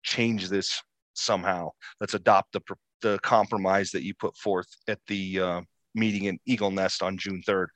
change 0.01 0.49
this 0.49 0.81
somehow. 1.13 1.69
Let's 2.01 2.15
adopt 2.15 2.53
the, 2.53 2.61
the 3.03 3.19
compromise 3.21 3.91
that 3.91 4.01
you 4.01 4.15
put 4.15 4.35
forth 4.37 4.67
at 4.87 4.97
the 5.05 5.39
uh, 5.39 5.61
meeting 5.93 6.23
in 6.23 6.39
Eagle 6.47 6.71
Nest 6.71 7.03
on 7.03 7.15
June 7.15 7.43
3rd. 7.47 7.67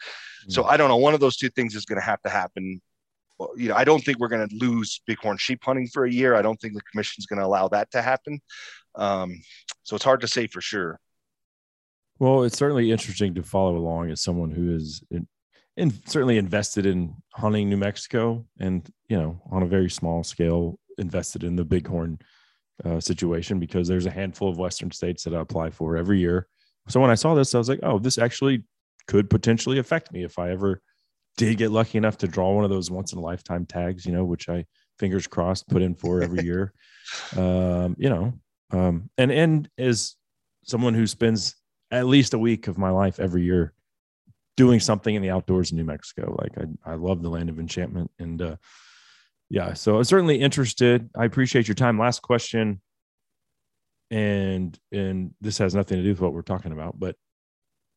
So 0.48 0.64
I 0.64 0.78
don't 0.78 0.90
know. 0.90 0.98
One 0.98 1.14
of 1.14 1.20
those 1.20 1.38
two 1.38 1.50
things 1.50 1.76
is 1.76 1.86
going 1.86 2.00
to 2.00 2.06
have 2.06 2.24
to 2.24 2.30
happen 2.30 2.82
you 3.56 3.70
know, 3.70 3.76
I 3.76 3.84
don't 3.84 4.04
think 4.04 4.20
we're 4.20 4.28
going 4.28 4.48
to 4.48 4.56
lose 4.56 5.02
bighorn 5.08 5.38
sheep 5.38 5.64
hunting 5.64 5.88
for 5.88 6.06
a 6.06 6.12
year. 6.12 6.36
I 6.36 6.42
don't 6.42 6.60
think 6.60 6.74
the 6.74 6.82
commission's 6.92 7.26
going 7.26 7.40
to 7.40 7.46
allow 7.46 7.68
that 7.70 7.92
to 7.92 8.02
happen. 8.02 8.42
Um, 8.96 9.42
so 9.84 9.96
it's 9.96 10.06
hard 10.06 10.22
to 10.22 10.28
say 10.28 10.48
for 10.48 10.62
sure. 10.62 11.00
Well, 12.20 12.44
it's 12.44 12.58
certainly 12.58 12.92
interesting 12.92 13.34
to 13.36 13.44
follow 13.44 13.78
along 13.78 14.12
as 14.12 14.22
someone 14.22 14.52
who 14.52 14.76
is 14.76 15.02
in, 15.10 15.28
in, 15.78 15.92
certainly 16.06 16.38
invested 16.38 16.86
in 16.86 17.16
hunting 17.34 17.70
New 17.70 17.78
Mexico 17.78 18.46
and, 18.60 18.88
you 19.08 19.18
know, 19.18 19.42
on 19.50 19.64
a 19.64 19.68
very 19.68 19.90
small 19.90 20.24
scale, 20.24 20.78
invested 20.98 21.46
in 21.46 21.56
the 21.56 21.64
bighorn 21.64 22.20
uh, 22.84 23.00
situation 23.00 23.60
because 23.60 23.88
there's 23.88 24.06
a 24.06 24.12
handful 24.12 24.50
of 24.50 24.58
Western 24.58 24.92
states 24.92 25.24
that 25.24 25.34
I 25.34 25.40
apply 25.40 25.70
for 25.70 25.96
every 25.96 26.20
year. 26.20 26.48
So 26.90 27.00
when 27.00 27.12
I 27.12 27.16
saw 27.16 27.36
this, 27.36 27.56
I 27.56 27.58
was 27.58 27.70
like, 27.70 27.80
oh, 27.84 28.00
this 28.00 28.18
actually 28.18 28.64
could 29.08 29.30
potentially 29.30 29.80
affect 29.80 30.12
me 30.12 30.24
if 30.24 30.38
I 30.38 30.52
ever 30.52 30.82
did 31.38 31.58
get 31.58 31.72
lucky 31.72 31.98
enough 31.98 32.18
to 32.18 32.28
draw 32.28 32.52
one 32.52 32.66
of 32.66 32.70
those 32.70 32.92
once 32.92 33.14
in 33.14 33.20
a 33.20 33.22
lifetime 33.22 33.66
tags, 33.66 34.06
you 34.06 34.12
know, 34.12 34.26
which 34.26 34.50
I 34.50 34.66
fingers 35.00 35.28
crossed 35.28 35.70
put 35.70 35.82
in 35.82 35.96
for 35.96 36.22
every 36.22 36.44
year. 36.44 36.74
Um, 37.38 37.96
you 37.98 38.10
know, 38.10 38.34
um, 38.72 39.10
and 39.18 39.32
and 39.32 39.70
as 39.78 40.16
someone 40.64 40.94
who 40.94 41.08
spends 41.08 41.56
at 41.92 42.06
least 42.06 42.34
a 42.34 42.40
week 42.40 42.68
of 42.68 42.78
my 42.78 42.90
life 42.90 43.20
every 43.20 43.44
year 43.44 43.74
doing 44.56 44.80
something 44.80 45.16
in 45.16 45.22
the 45.22 45.30
outdoors 45.30 45.72
in 45.72 45.78
New 45.78 45.86
Mexico, 45.86 46.36
like 46.40 46.52
I, 46.58 46.92
I 46.92 46.96
love 46.96 47.22
the 47.22 47.30
land 47.30 47.50
of 47.50 47.60
enchantment, 47.60 48.12
and 48.20 48.42
uh, 48.42 48.56
yeah, 49.50 49.74
so 49.74 49.98
I'm 49.98 50.04
certainly 50.04 50.40
interested. 50.40 51.10
I 51.18 51.26
appreciate 51.26 51.68
your 51.68 51.76
time. 51.76 51.98
Last 51.98 52.22
question, 52.22 52.82
and 54.12 54.78
and 54.92 55.34
this 55.42 55.58
has 55.58 55.74
nothing 55.74 55.98
to 55.98 56.04
do 56.04 56.10
with 56.10 56.22
what 56.22 56.34
we're 56.34 56.42
talking 56.42 56.72
about, 56.72 57.00
but 57.00 57.16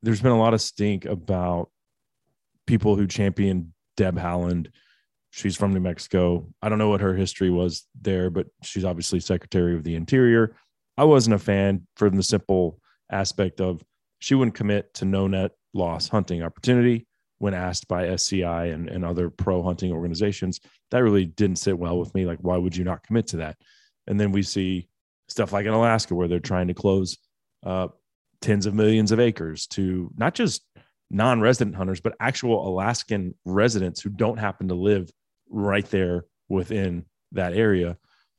there's 0.02 0.20
been 0.20 0.32
a 0.32 0.38
lot 0.38 0.54
of 0.54 0.60
stink 0.60 1.04
about 1.04 1.70
people 2.66 2.96
who 2.96 3.06
champion 3.06 3.72
Deb 3.96 4.16
Haaland. 4.16 4.68
She's 5.34 5.56
from 5.56 5.72
New 5.72 5.80
Mexico. 5.80 6.46
I 6.60 6.68
don't 6.68 6.76
know 6.76 6.90
what 6.90 7.00
her 7.00 7.14
history 7.14 7.48
was 7.48 7.86
there, 7.98 8.28
but 8.28 8.48
she's 8.62 8.84
obviously 8.84 9.18
Secretary 9.18 9.74
of 9.74 9.82
the 9.82 9.94
Interior. 9.94 10.54
I 10.98 11.04
wasn't 11.04 11.34
a 11.34 11.38
fan 11.38 11.86
from 11.96 12.16
the 12.16 12.22
simple 12.22 12.78
aspect 13.10 13.58
of 13.58 13.82
she 14.18 14.34
wouldn't 14.34 14.54
commit 14.54 14.92
to 14.94 15.06
no 15.06 15.26
net 15.26 15.52
loss 15.72 16.06
hunting 16.06 16.42
opportunity 16.42 17.06
when 17.38 17.54
asked 17.54 17.88
by 17.88 18.08
SCI 18.08 18.66
and, 18.66 18.90
and 18.90 19.06
other 19.06 19.30
pro 19.30 19.62
hunting 19.62 19.90
organizations. 19.90 20.60
That 20.90 21.02
really 21.02 21.24
didn't 21.24 21.56
sit 21.56 21.78
well 21.78 21.98
with 21.98 22.14
me. 22.14 22.26
Like, 22.26 22.38
why 22.42 22.58
would 22.58 22.76
you 22.76 22.84
not 22.84 23.02
commit 23.02 23.28
to 23.28 23.38
that? 23.38 23.56
And 24.06 24.20
then 24.20 24.32
we 24.32 24.42
see 24.42 24.86
stuff 25.28 25.54
like 25.54 25.64
in 25.64 25.72
Alaska 25.72 26.14
where 26.14 26.28
they're 26.28 26.40
trying 26.40 26.68
to 26.68 26.74
close 26.74 27.16
uh, 27.64 27.88
tens 28.42 28.66
of 28.66 28.74
millions 28.74 29.12
of 29.12 29.18
acres 29.18 29.66
to 29.68 30.10
not 30.14 30.34
just 30.34 30.62
non-resident 31.10 31.74
hunters, 31.74 32.02
but 32.02 32.14
actual 32.20 32.68
Alaskan 32.68 33.34
residents 33.46 34.02
who 34.02 34.10
don't 34.10 34.38
happen 34.38 34.68
to 34.68 34.74
live 34.74 35.10
right 35.52 35.86
there 35.86 36.24
within 36.48 37.04
that 37.32 37.52
area. 37.52 37.96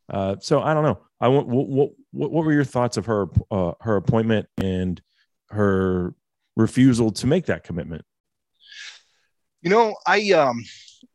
Uh, 0.10 0.36
so 0.40 0.62
I 0.62 0.74
don't 0.74 0.84
know. 0.84 1.00
I 1.22 1.30
want 1.30 1.48
what, 1.48 1.68
what 1.68 1.92
what 2.12 2.46
were 2.46 2.52
your 2.52 2.66
thoughts 2.66 2.98
of 2.98 3.06
her 3.06 3.28
uh, 3.50 3.72
her 3.80 3.96
appointment 3.96 4.48
and 4.58 5.02
her 5.50 6.14
refusal 6.56 7.12
to 7.12 7.28
make 7.28 7.46
that 7.46 7.64
commitment? 7.64 8.04
You 9.62 9.70
know, 9.70 9.96
I 10.06 10.32
um 10.32 10.62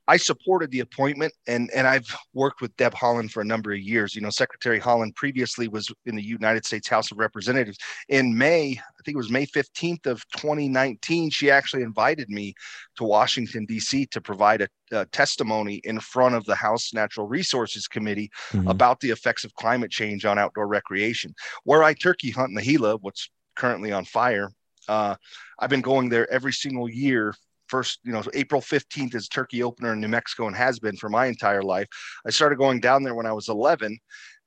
I 0.09 0.17
supported 0.17 0.71
the 0.71 0.81
appointment, 0.81 1.35
and 1.47 1.71
and 1.73 1.87
I've 1.87 2.09
worked 2.33 2.63
with 2.63 2.75
Deb 2.79 2.95
Haaland 2.95 3.31
for 3.31 3.43
a 3.43 3.45
number 3.45 3.73
of 3.73 3.79
years. 3.79 4.15
You 4.15 4.23
know, 4.23 4.31
Secretary 4.31 4.81
Haaland 4.81 5.15
previously 5.15 5.69
was 5.69 5.93
in 6.07 6.17
the 6.17 6.23
United 6.23 6.65
States 6.65 6.89
House 6.89 7.13
of 7.13 7.19
Representatives. 7.19 7.77
In 8.09 8.37
May, 8.37 8.71
I 8.73 9.03
think 9.05 9.15
it 9.15 9.19
was 9.19 9.31
May 9.31 9.45
15th 9.45 10.07
of 10.07 10.25
2019, 10.37 11.29
she 11.29 11.51
actually 11.51 11.83
invited 11.83 12.31
me 12.31 12.55
to 12.97 13.05
Washington 13.05 13.67
D.C. 13.67 14.07
to 14.07 14.21
provide 14.21 14.63
a, 14.63 14.69
a 14.93 15.05
testimony 15.07 15.83
in 15.85 16.01
front 16.01 16.35
of 16.35 16.45
the 16.47 16.55
House 16.55 16.95
Natural 16.95 17.29
Resources 17.29 17.87
Committee 17.87 18.31
mm-hmm. 18.51 18.67
about 18.67 19.01
the 19.01 19.11
effects 19.11 19.45
of 19.45 19.53
climate 19.55 19.91
change 19.91 20.25
on 20.25 20.39
outdoor 20.39 20.69
recreation. 20.69 21.35
Where 21.65 21.85
I 21.85 21.93
turkey 21.93 22.31
hunt 22.31 22.49
in 22.49 22.55
the 22.55 22.63
Gila, 22.63 22.97
what's 23.03 23.29
currently 23.57 23.93
on 23.93 24.07
fire. 24.07 24.51
Uh, 24.89 25.17
I've 25.59 25.69
been 25.69 25.83
going 25.83 26.09
there 26.09 26.31
every 26.33 26.53
single 26.53 26.89
year 26.89 27.35
first, 27.69 28.01
you 28.05 28.13
know, 28.13 28.23
April 28.35 28.61
15th 28.61 29.15
is 29.15 29.29
turkey 29.29 29.63
opener 29.63 29.93
in 29.93 30.01
New 30.01 30.09
Mexico 30.09 30.47
and 30.47 30.57
has 30.57 30.79
been 30.79 30.97
for 30.97 31.09
my 31.09 31.27
entire 31.27 31.63
life. 31.63 31.87
I 32.27 32.31
started 32.31 32.59
going 32.59 32.81
down 32.81 33.03
there 33.03 33.15
when 33.15 33.27
I 33.27 33.33
was 33.33 33.49
11 33.49 33.99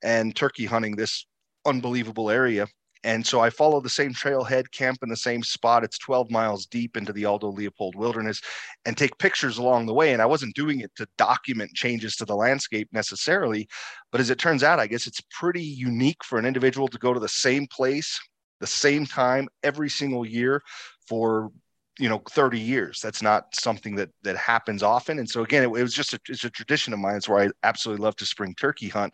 and 0.04 0.36
turkey 0.36 0.66
hunting 0.66 0.96
this 0.96 1.26
unbelievable 1.66 2.30
area. 2.30 2.68
And 3.04 3.26
so 3.26 3.40
I 3.40 3.50
follow 3.50 3.82
the 3.82 3.90
same 3.90 4.14
trailhead, 4.14 4.72
camp 4.72 5.00
in 5.02 5.10
the 5.10 5.18
same 5.18 5.42
spot. 5.42 5.84
It's 5.84 5.98
12 5.98 6.30
miles 6.30 6.68
deep 6.68 6.96
into 6.96 7.12
the 7.12 7.26
Aldo 7.26 7.50
Leopold 7.50 7.96
wilderness 7.96 8.42
and 8.86 8.96
take 8.96 9.18
pictures 9.18 9.58
along 9.58 9.88
the 9.88 9.94
way. 9.94 10.14
And 10.14 10.22
I 10.22 10.28
wasn't 10.28 10.56
doing 10.56 10.82
it 10.82 10.92
to 10.98 11.08
document 11.18 11.74
changes 11.74 12.16
to 12.18 12.26
the 12.26 12.36
landscape 12.36 12.90
necessarily. 12.92 13.68
But 14.12 14.22
as 14.22 14.30
it 14.30 14.38
turns 14.38 14.62
out, 14.62 14.80
I 14.80 14.86
guess 14.86 15.08
it's 15.08 15.22
pretty 15.32 15.64
unique 15.64 16.24
for 16.24 16.38
an 16.38 16.46
individual 16.46 16.88
to 16.90 17.00
go 17.00 17.12
to 17.12 17.20
the 17.20 17.28
same 17.28 17.66
place, 17.66 18.20
the 18.60 18.68
same 18.68 19.08
time 19.08 19.48
every 19.64 19.90
single 19.90 20.26
year 20.26 20.62
for 21.08 21.52
you 22.00 22.10
know 22.10 22.22
30 22.30 22.60
years. 22.60 23.00
That's 23.02 23.22
not 23.22 23.54
something 23.56 23.96
that 23.96 24.10
that 24.24 24.38
happens 24.38 24.84
often. 24.84 25.20
And 25.20 25.30
so 25.30 25.44
again 25.44 25.64
it, 25.64 25.68
it 25.68 25.84
was 25.84 25.94
just 25.94 26.14
a, 26.14 26.20
it's 26.28 26.44
a 26.44 26.50
tradition 26.50 26.94
of 26.94 27.00
mine. 27.00 27.16
It's 27.16 27.30
where 27.30 27.44
i 27.44 27.50
absolutely 27.64 28.04
love 28.04 28.16
to 28.18 28.26
spring 28.26 28.56
turkey 28.56 28.90
hunt. 28.90 29.14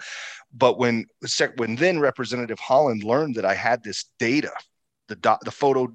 But 0.54 0.78
when 0.78 1.06
when 1.56 1.76
then 1.76 2.00
representative 2.00 2.60
haaland 2.60 3.04
learned 3.04 3.36
that 3.36 3.46
i 3.46 3.54
had 3.54 3.84
this 3.84 4.06
data 4.20 4.52
the 5.08 5.38
the 5.44 5.52
photo 5.52 5.88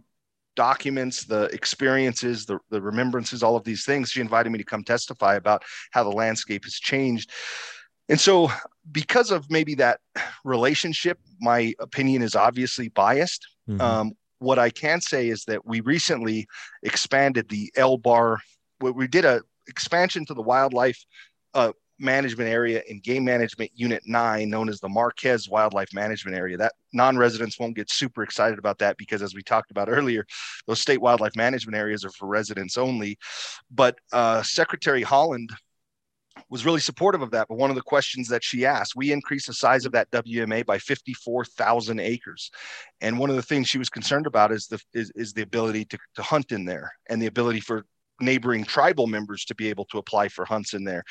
documents 0.54 1.24
the 1.24 1.44
experiences 1.44 2.44
the, 2.44 2.58
the 2.70 2.80
remembrances 2.80 3.42
all 3.42 3.56
of 3.56 3.64
these 3.64 3.86
things 3.86 4.10
she 4.10 4.20
invited 4.20 4.50
me 4.50 4.58
to 4.58 4.64
come 4.64 4.84
testify 4.84 5.36
about 5.36 5.62
how 5.92 6.04
the 6.04 6.10
landscape 6.10 6.64
has 6.64 6.74
changed. 6.74 7.30
And 8.08 8.20
so 8.20 8.50
because 8.90 9.30
of 9.30 9.50
maybe 9.50 9.74
that 9.76 10.00
relationship 10.44 11.18
my 11.40 11.74
opinion 11.78 12.22
is 12.22 12.34
obviously 12.34 12.88
biased. 12.88 13.46
Mm-hmm. 13.68 13.80
um, 13.80 14.12
what 14.42 14.58
I 14.58 14.70
can 14.70 15.00
say 15.00 15.28
is 15.28 15.44
that 15.44 15.64
we 15.64 15.80
recently 15.80 16.46
expanded 16.82 17.48
the 17.48 17.72
L 17.76 17.96
bar. 17.96 18.38
We 18.80 19.06
did 19.06 19.24
a 19.24 19.42
expansion 19.68 20.24
to 20.26 20.34
the 20.34 20.42
wildlife 20.42 20.98
uh, 21.54 21.72
management 21.98 22.50
area 22.50 22.82
in 22.88 23.00
game 23.00 23.24
management 23.24 23.70
unit 23.74 24.02
nine, 24.06 24.50
known 24.50 24.68
as 24.68 24.80
the 24.80 24.88
Marquez 24.88 25.48
Wildlife 25.48 25.94
Management 25.94 26.36
Area. 26.36 26.56
That 26.56 26.72
non-residents 26.92 27.58
won't 27.58 27.76
get 27.76 27.90
super 27.90 28.22
excited 28.22 28.58
about 28.58 28.78
that 28.80 28.96
because, 28.96 29.22
as 29.22 29.34
we 29.34 29.42
talked 29.42 29.70
about 29.70 29.88
earlier, 29.90 30.26
those 30.66 30.80
state 30.80 31.00
wildlife 31.00 31.36
management 31.36 31.76
areas 31.76 32.04
are 32.04 32.10
for 32.10 32.26
residents 32.26 32.76
only. 32.76 33.18
But 33.70 33.96
uh, 34.12 34.42
Secretary 34.42 35.04
Haaland 35.04 35.50
was 36.50 36.64
really 36.64 36.80
supportive 36.80 37.22
of 37.22 37.30
that. 37.32 37.48
But 37.48 37.58
one 37.58 37.70
of 37.70 37.76
the 37.76 37.82
questions 37.82 38.28
that 38.28 38.44
she 38.44 38.64
asked, 38.66 38.94
we 38.96 39.12
increased 39.12 39.46
the 39.46 39.54
size 39.54 39.84
of 39.84 39.92
that 39.92 40.10
WMA 40.10 40.64
by 40.66 40.78
54,000 40.78 42.00
acres. 42.00 42.50
And 43.00 43.18
one 43.18 43.30
of 43.30 43.36
the 43.36 43.42
things 43.42 43.68
she 43.68 43.78
was 43.78 43.88
concerned 43.88 44.26
about 44.26 44.52
is 44.52 44.66
the 44.66 44.80
is, 44.92 45.12
is 45.14 45.32
the 45.32 45.42
ability 45.42 45.84
to, 45.86 45.98
to 46.16 46.22
hunt 46.22 46.52
in 46.52 46.64
there 46.64 46.92
and 47.08 47.20
the 47.20 47.26
ability 47.26 47.60
for 47.60 47.84
neighboring 48.20 48.64
tribal 48.64 49.06
members 49.06 49.44
to 49.44 49.54
be 49.54 49.68
able 49.68 49.84
to 49.86 49.98
apply 49.98 50.28
for 50.28 50.44
hunts 50.44 50.74
in 50.74 50.84
there. 50.84 51.02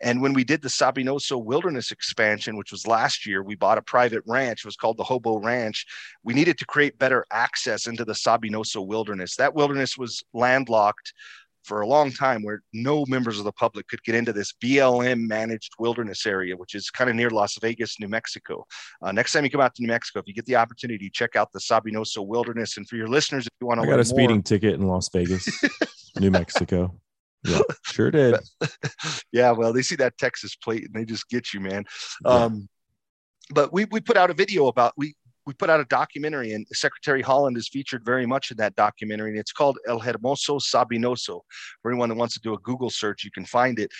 And 0.00 0.20
when 0.20 0.34
we 0.34 0.44
did 0.44 0.62
the 0.62 0.68
Sabinoso 0.68 1.42
Wilderness 1.42 1.90
expansion, 1.90 2.56
which 2.56 2.70
was 2.70 2.86
last 2.86 3.26
year, 3.26 3.42
we 3.42 3.54
bought 3.54 3.78
a 3.78 3.82
private 3.82 4.22
ranch. 4.26 4.60
It 4.60 4.68
was 4.68 4.76
called 4.76 4.98
the 4.98 5.04
Hobo 5.04 5.38
Ranch. 5.38 5.86
We 6.22 6.34
needed 6.34 6.58
to 6.58 6.66
create 6.66 6.98
better 6.98 7.24
access 7.32 7.86
into 7.86 8.04
the 8.04 8.12
Sabinoso 8.12 8.86
Wilderness. 8.86 9.36
That 9.36 9.54
wilderness 9.54 9.96
was 9.96 10.22
landlocked 10.34 11.12
for 11.68 11.82
a 11.82 11.86
long 11.86 12.10
time 12.10 12.42
where 12.42 12.62
no 12.72 13.04
members 13.06 13.38
of 13.38 13.44
the 13.44 13.52
public 13.52 13.86
could 13.88 14.02
get 14.02 14.14
into 14.14 14.32
this 14.32 14.54
BLM 14.64 15.28
managed 15.28 15.72
wilderness 15.78 16.26
area, 16.26 16.56
which 16.56 16.74
is 16.74 16.90
kind 16.90 17.10
of 17.10 17.14
near 17.14 17.28
Las 17.28 17.58
Vegas, 17.60 18.00
New 18.00 18.08
Mexico. 18.08 18.64
Uh, 19.02 19.12
next 19.12 19.32
time 19.32 19.44
you 19.44 19.50
come 19.50 19.60
out 19.60 19.74
to 19.74 19.82
New 19.82 19.88
Mexico, 19.88 20.18
if 20.20 20.26
you 20.26 20.32
get 20.32 20.46
the 20.46 20.56
opportunity, 20.56 21.10
check 21.10 21.36
out 21.36 21.52
the 21.52 21.60
Sabinoso 21.60 22.26
Wilderness. 22.26 22.78
And 22.78 22.88
for 22.88 22.96
your 22.96 23.06
listeners, 23.06 23.46
if 23.46 23.52
you 23.60 23.66
want 23.66 23.80
to, 23.80 23.86
I 23.86 23.90
got 23.90 24.00
a 24.00 24.04
speeding 24.04 24.42
ticket 24.42 24.74
in 24.74 24.88
Las 24.88 25.10
Vegas, 25.10 25.46
New 26.18 26.30
Mexico. 26.30 26.98
Yeah, 27.44 27.60
sure 27.84 28.10
did. 28.10 28.36
yeah, 29.32 29.50
well, 29.52 29.72
they 29.72 29.82
see 29.82 29.96
that 29.96 30.16
Texas 30.16 30.56
plate 30.56 30.84
and 30.84 30.94
they 30.94 31.04
just 31.04 31.28
get 31.28 31.52
you, 31.52 31.60
man. 31.60 31.84
Yeah. 32.24 32.30
Um, 32.30 32.68
but 33.50 33.72
we, 33.72 33.84
we 33.86 34.00
put 34.00 34.16
out 34.16 34.30
a 34.30 34.34
video 34.34 34.66
about 34.66 34.92
we 34.96 35.14
we 35.48 35.54
put 35.54 35.70
out 35.70 35.80
a 35.80 35.86
documentary, 35.86 36.52
and 36.52 36.66
Secretary 36.74 37.22
Haaland 37.22 37.56
is 37.56 37.70
featured 37.70 38.04
very 38.04 38.26
much 38.26 38.50
in 38.50 38.58
that 38.58 38.76
documentary. 38.76 39.30
And 39.30 39.38
it's 39.38 39.50
called 39.50 39.78
El 39.88 39.98
Hermoso 39.98 40.60
Sabinoso. 40.60 41.40
For 41.80 41.90
anyone 41.90 42.10
that 42.10 42.16
wants 42.16 42.34
to 42.34 42.40
do 42.40 42.52
a 42.52 42.58
Google 42.58 42.90
search, 42.90 43.24
you 43.24 43.30
can 43.30 43.46
find 43.46 43.78
it. 43.78 43.90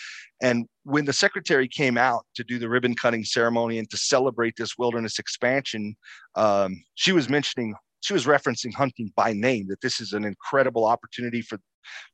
And 0.42 0.66
when 0.82 1.06
the 1.06 1.12
secretary 1.14 1.66
came 1.66 1.96
out 1.96 2.26
to 2.34 2.44
do 2.44 2.58
the 2.58 2.68
ribbon 2.68 2.94
cutting 2.94 3.24
ceremony 3.24 3.78
and 3.78 3.88
to 3.88 3.96
celebrate 3.96 4.56
this 4.58 4.76
wilderness 4.76 5.18
expansion, 5.18 5.96
um, 6.34 6.84
she 6.96 7.12
was 7.12 7.30
mentioning, 7.30 7.74
she 8.00 8.12
was 8.12 8.26
referencing 8.26 8.74
hunting 8.74 9.10
by 9.16 9.32
name, 9.32 9.68
that 9.68 9.80
this 9.80 10.02
is 10.02 10.12
an 10.12 10.26
incredible 10.26 10.84
opportunity 10.84 11.40
for 11.40 11.58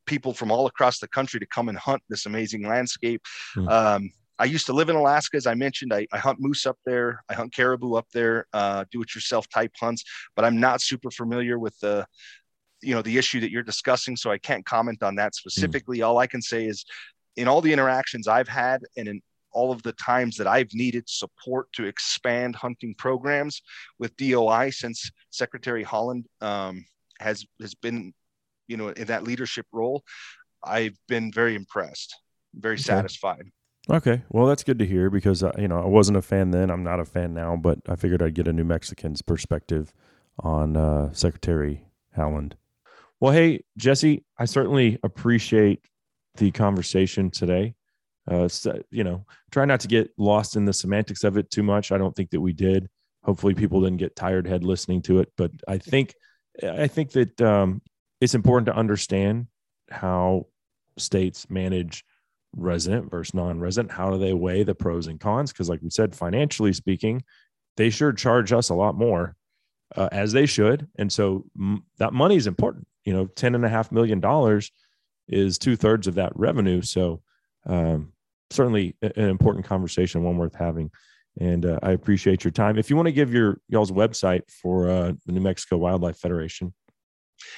people 0.06 0.32
from 0.32 0.52
all 0.52 0.66
across 0.66 1.00
the 1.00 1.08
country 1.08 1.40
to 1.40 1.46
come 1.46 1.68
and 1.68 1.76
hunt 1.76 2.00
this 2.08 2.24
amazing 2.24 2.68
landscape. 2.68 3.20
Mm. 3.56 3.68
Um, 3.68 4.10
I 4.38 4.44
used 4.46 4.66
to 4.66 4.72
live 4.72 4.88
in 4.88 4.96
Alaska, 4.96 5.36
as 5.36 5.46
I 5.46 5.54
mentioned. 5.54 5.92
I, 5.92 6.06
I 6.12 6.18
hunt 6.18 6.38
moose 6.40 6.66
up 6.66 6.78
there. 6.84 7.22
I 7.28 7.34
hunt 7.34 7.54
caribou 7.54 7.94
up 7.94 8.06
there. 8.12 8.46
Uh, 8.52 8.84
do-it-yourself 8.90 9.48
type 9.48 9.72
hunts, 9.78 10.04
but 10.34 10.44
I'm 10.44 10.58
not 10.58 10.80
super 10.80 11.10
familiar 11.10 11.58
with 11.58 11.78
the, 11.80 12.06
you 12.82 12.94
know, 12.94 13.02
the 13.02 13.16
issue 13.16 13.40
that 13.40 13.50
you're 13.50 13.62
discussing. 13.62 14.16
So 14.16 14.30
I 14.30 14.38
can't 14.38 14.64
comment 14.66 15.02
on 15.02 15.14
that 15.16 15.34
specifically. 15.34 15.98
Mm. 15.98 16.06
All 16.06 16.18
I 16.18 16.26
can 16.26 16.42
say 16.42 16.66
is, 16.66 16.84
in 17.36 17.48
all 17.48 17.60
the 17.60 17.72
interactions 17.72 18.28
I've 18.28 18.48
had, 18.48 18.82
and 18.96 19.08
in 19.08 19.20
all 19.52 19.72
of 19.72 19.82
the 19.82 19.92
times 19.92 20.36
that 20.36 20.46
I've 20.46 20.74
needed 20.74 21.08
support 21.08 21.72
to 21.74 21.84
expand 21.84 22.56
hunting 22.56 22.94
programs 22.96 23.62
with 23.98 24.16
DOI 24.16 24.70
since 24.70 25.10
Secretary 25.30 25.84
Haaland 25.84 26.24
um, 26.40 26.84
has 27.20 27.46
has 27.60 27.74
been, 27.74 28.12
you 28.66 28.76
know, 28.76 28.88
in 28.88 29.06
that 29.06 29.22
leadership 29.22 29.66
role, 29.72 30.02
I've 30.62 30.96
been 31.08 31.32
very 31.32 31.54
impressed, 31.54 32.14
very 32.54 32.74
okay. 32.74 32.82
satisfied. 32.82 33.44
Okay, 33.90 34.22
well 34.30 34.46
that's 34.46 34.64
good 34.64 34.78
to 34.78 34.86
hear 34.86 35.10
because 35.10 35.42
uh, 35.42 35.52
you 35.58 35.68
know 35.68 35.78
I 35.78 35.86
wasn't 35.86 36.16
a 36.16 36.22
fan 36.22 36.50
then. 36.50 36.70
I'm 36.70 36.82
not 36.82 37.00
a 37.00 37.04
fan 37.04 37.34
now, 37.34 37.56
but 37.56 37.78
I 37.86 37.96
figured 37.96 38.22
I'd 38.22 38.34
get 38.34 38.48
a 38.48 38.52
New 38.52 38.64
Mexican's 38.64 39.20
perspective 39.20 39.92
on 40.38 40.76
uh, 40.76 41.12
Secretary 41.12 41.84
Haaland. 42.16 42.52
Well, 43.20 43.32
hey 43.32 43.64
Jesse, 43.76 44.24
I 44.38 44.46
certainly 44.46 44.98
appreciate 45.02 45.82
the 46.36 46.50
conversation 46.50 47.30
today. 47.30 47.74
Uh, 48.26 48.48
you 48.90 49.04
know, 49.04 49.26
try 49.50 49.66
not 49.66 49.80
to 49.80 49.88
get 49.88 50.10
lost 50.16 50.56
in 50.56 50.64
the 50.64 50.72
semantics 50.72 51.22
of 51.22 51.36
it 51.36 51.50
too 51.50 51.62
much. 51.62 51.92
I 51.92 51.98
don't 51.98 52.16
think 52.16 52.30
that 52.30 52.40
we 52.40 52.54
did. 52.54 52.88
Hopefully, 53.22 53.54
people 53.54 53.82
didn't 53.82 53.98
get 53.98 54.16
tired 54.16 54.46
head 54.46 54.64
listening 54.64 55.02
to 55.02 55.18
it, 55.18 55.30
but 55.36 55.50
I 55.68 55.76
think 55.76 56.14
I 56.62 56.86
think 56.86 57.12
that 57.12 57.38
um, 57.42 57.82
it's 58.22 58.34
important 58.34 58.66
to 58.66 58.76
understand 58.76 59.48
how 59.90 60.46
states 60.96 61.50
manage 61.50 62.02
resident 62.56 63.10
versus 63.10 63.34
non-resident 63.34 63.90
how 63.90 64.10
do 64.10 64.18
they 64.18 64.32
weigh 64.32 64.62
the 64.62 64.74
pros 64.74 65.06
and 65.06 65.20
cons? 65.20 65.52
Because 65.52 65.68
like 65.68 65.80
we 65.82 65.90
said 65.90 66.14
financially 66.14 66.72
speaking 66.72 67.22
they 67.76 67.90
sure 67.90 68.12
charge 68.12 68.52
us 68.52 68.70
a 68.70 68.74
lot 68.74 68.94
more 68.94 69.34
uh, 69.96 70.08
as 70.12 70.32
they 70.32 70.46
should. 70.46 70.88
And 70.96 71.12
so 71.12 71.44
m- 71.58 71.84
that 71.98 72.12
money 72.12 72.36
is 72.36 72.46
important 72.46 72.86
you 73.04 73.12
know 73.12 73.26
ten 73.26 73.54
and 73.54 73.64
a 73.64 73.68
half 73.68 73.92
million 73.92 74.20
dollars 74.20 74.70
is 75.28 75.58
two-thirds 75.58 76.06
of 76.06 76.16
that 76.16 76.32
revenue. 76.34 76.82
So 76.82 77.22
um, 77.66 78.12
certainly 78.50 78.96
an 79.00 79.28
important 79.28 79.64
conversation 79.64 80.22
one 80.22 80.36
worth 80.36 80.54
having. 80.54 80.90
And 81.40 81.66
uh, 81.66 81.80
i 81.82 81.90
appreciate 81.90 82.44
your 82.44 82.52
time. 82.52 82.78
If 82.78 82.90
you 82.90 82.96
want 82.96 83.06
to 83.06 83.12
give 83.12 83.32
your 83.32 83.60
y'all's 83.68 83.90
website 83.90 84.42
for 84.50 84.88
uh, 84.88 85.12
the 85.26 85.32
new 85.32 85.40
mexico 85.40 85.76
wildlife 85.76 86.18
federation. 86.18 86.72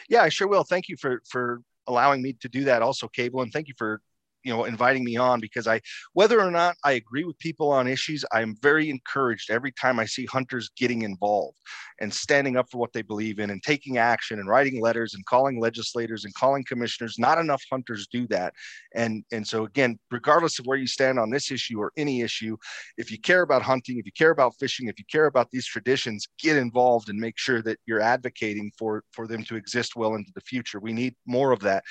Yeah 0.08 0.22
i 0.22 0.28
sure 0.28 0.48
will. 0.48 0.64
Thank 0.64 0.88
you 0.88 0.96
for 0.96 1.22
for 1.28 1.60
allowing 1.86 2.22
me 2.22 2.32
to 2.40 2.48
do 2.48 2.64
that 2.64 2.82
also 2.82 3.06
cable 3.06 3.42
and 3.42 3.52
thank 3.52 3.68
you 3.68 3.74
for 3.78 4.00
you 4.46 4.52
know 4.52 4.64
inviting 4.64 5.04
me 5.04 5.16
on 5.16 5.40
because 5.40 5.66
i 5.66 5.80
whether 6.12 6.40
or 6.40 6.50
not 6.50 6.76
i 6.84 6.92
agree 6.92 7.24
with 7.24 7.36
people 7.40 7.70
on 7.72 7.88
issues 7.88 8.24
i'm 8.32 8.56
very 8.62 8.88
encouraged 8.88 9.50
every 9.50 9.72
time 9.72 9.98
i 9.98 10.04
see 10.04 10.24
hunters 10.26 10.70
getting 10.76 11.02
involved 11.02 11.58
and 12.00 12.12
standing 12.12 12.56
up 12.56 12.70
for 12.70 12.78
what 12.78 12.92
they 12.92 13.02
believe 13.02 13.38
in 13.38 13.50
and 13.50 13.62
taking 13.62 13.98
action 13.98 14.38
and 14.38 14.48
writing 14.48 14.80
letters 14.80 15.14
and 15.14 15.24
calling 15.26 15.60
legislators 15.60 16.24
and 16.24 16.34
calling 16.34 16.64
commissioners. 16.64 17.18
Not 17.18 17.38
enough 17.38 17.62
hunters 17.70 18.06
do 18.06 18.26
that. 18.28 18.52
And 18.94 19.24
and 19.32 19.46
so 19.46 19.64
again 19.64 19.98
regardless 20.10 20.58
of 20.58 20.66
where 20.66 20.78
you 20.78 20.86
stand 20.86 21.18
on 21.18 21.30
this 21.30 21.50
issue 21.50 21.78
or 21.80 21.92
any 21.96 22.20
issue 22.20 22.56
if 22.98 23.10
you 23.10 23.18
care 23.18 23.42
about 23.42 23.62
hunting 23.62 23.98
if 23.98 24.06
you 24.06 24.12
care 24.12 24.30
about 24.30 24.54
fishing 24.58 24.88
if 24.88 24.98
you 24.98 25.04
care 25.10 25.26
about 25.26 25.50
these 25.50 25.66
traditions 25.66 26.26
get 26.38 26.56
involved 26.56 27.08
and 27.08 27.18
make 27.18 27.38
sure 27.38 27.62
that 27.62 27.78
you're 27.86 28.00
advocating 28.00 28.70
for 28.78 29.02
for 29.12 29.26
them 29.26 29.42
to 29.44 29.56
exist 29.56 29.96
well 29.96 30.14
into 30.14 30.30
the 30.34 30.40
future. 30.42 30.80
We 30.80 30.92
need 30.92 31.14
more 31.26 31.52
of 31.52 31.60
that. 31.60 31.82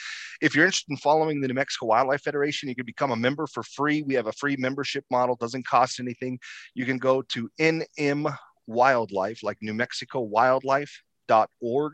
If 0.42 0.56
you're 0.56 0.66
interested 0.66 0.92
in 0.92 0.98
following 0.98 1.42
the 1.42 1.48
new 1.48 1.54
mexico 1.54 1.88
wildlife 1.88 2.22
federation 2.22 2.45
Federation. 2.46 2.70
You 2.70 2.76
can 2.76 2.86
become 2.86 3.12
a 3.12 3.16
member 3.16 3.48
for 3.48 3.64
free. 3.64 4.04
We 4.04 4.14
have 4.14 4.28
a 4.28 4.32
free 4.34 4.56
membership 4.58 5.04
model, 5.10 5.36
doesn't 5.36 5.66
cost 5.66 6.00
anything. 6.00 6.38
You 6.76 6.86
can 6.86 7.00
go 7.00 7.24
to 7.24 7.50
NM 7.60 8.32
Wildlife, 8.68 9.42
like 9.44 9.58
New 9.62 9.74
Mexico 9.74 10.28
Wildlife.org. 10.28 11.94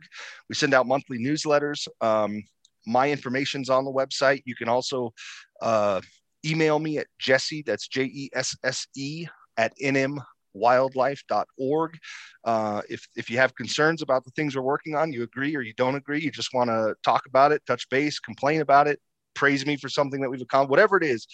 We 0.49 0.55
send 0.55 0.73
out 0.73 0.87
monthly 0.87 1.19
newsletters. 1.19 1.87
Um, 2.01 2.43
my 2.85 3.09
information's 3.09 3.69
on 3.69 3.85
the 3.85 3.91
website. 3.91 4.41
You 4.45 4.55
can 4.55 4.67
also 4.67 5.13
uh, 5.61 6.01
email 6.45 6.79
me 6.79 6.97
at 6.97 7.07
Jesse, 7.19 7.63
that's 7.65 7.87
J 7.87 8.03
E 8.03 8.29
S 8.33 8.53
S 8.63 8.87
E, 8.97 9.25
at 9.57 9.71
nmwildlife.org. 9.81 11.97
Uh, 12.43 12.81
if, 12.89 13.07
if 13.15 13.29
you 13.29 13.37
have 13.37 13.55
concerns 13.55 14.01
about 14.01 14.25
the 14.25 14.31
things 14.31 14.53
we're 14.55 14.63
working 14.63 14.95
on, 14.95 15.13
you 15.13 15.23
agree 15.23 15.55
or 15.55 15.61
you 15.61 15.73
don't 15.77 15.95
agree, 15.95 16.19
you 16.19 16.31
just 16.31 16.53
want 16.53 16.69
to 16.69 16.93
talk 17.05 17.21
about 17.27 17.53
it, 17.53 17.61
touch 17.65 17.87
base, 17.89 18.19
complain 18.19 18.59
about 18.61 18.87
it, 18.87 18.99
praise 19.33 19.65
me 19.65 19.77
for 19.77 19.89
something 19.89 20.21
that 20.21 20.29
we've 20.29 20.41
accomplished, 20.41 20.69
whatever 20.69 20.97
it 20.97 21.03
is. 21.03 21.27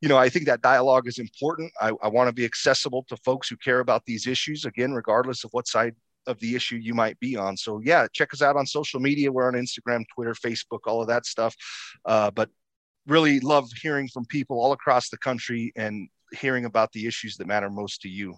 You 0.00 0.08
know, 0.08 0.18
I 0.18 0.28
think 0.28 0.46
that 0.46 0.60
dialogue 0.60 1.08
is 1.08 1.18
important. 1.18 1.72
I, 1.80 1.92
I 2.02 2.08
want 2.08 2.28
to 2.28 2.32
be 2.32 2.44
accessible 2.44 3.04
to 3.08 3.16
folks 3.18 3.48
who 3.48 3.56
care 3.56 3.80
about 3.80 4.04
these 4.04 4.26
issues, 4.26 4.64
again, 4.64 4.92
regardless 4.92 5.44
of 5.44 5.50
what 5.52 5.66
side 5.66 5.94
of 6.26 6.38
the 6.40 6.54
issue 6.54 6.76
you 6.76 6.94
might 6.94 7.18
be 7.20 7.36
on. 7.36 7.56
So 7.56 7.80
yeah, 7.82 8.06
check 8.12 8.32
us 8.32 8.42
out 8.42 8.56
on 8.56 8.66
social 8.66 9.00
media. 9.00 9.32
We're 9.32 9.46
on 9.46 9.54
Instagram, 9.54 10.04
Twitter, 10.14 10.34
Facebook, 10.34 10.80
all 10.86 11.00
of 11.00 11.08
that 11.08 11.26
stuff. 11.26 11.54
Uh, 12.04 12.30
but 12.30 12.50
really 13.06 13.40
love 13.40 13.70
hearing 13.82 14.08
from 14.08 14.24
people 14.26 14.60
all 14.60 14.72
across 14.72 15.08
the 15.10 15.18
country 15.18 15.72
and 15.76 16.08
hearing 16.32 16.64
about 16.64 16.92
the 16.92 17.06
issues 17.06 17.36
that 17.36 17.46
matter 17.46 17.70
most 17.70 18.00
to 18.02 18.08
you. 18.08 18.34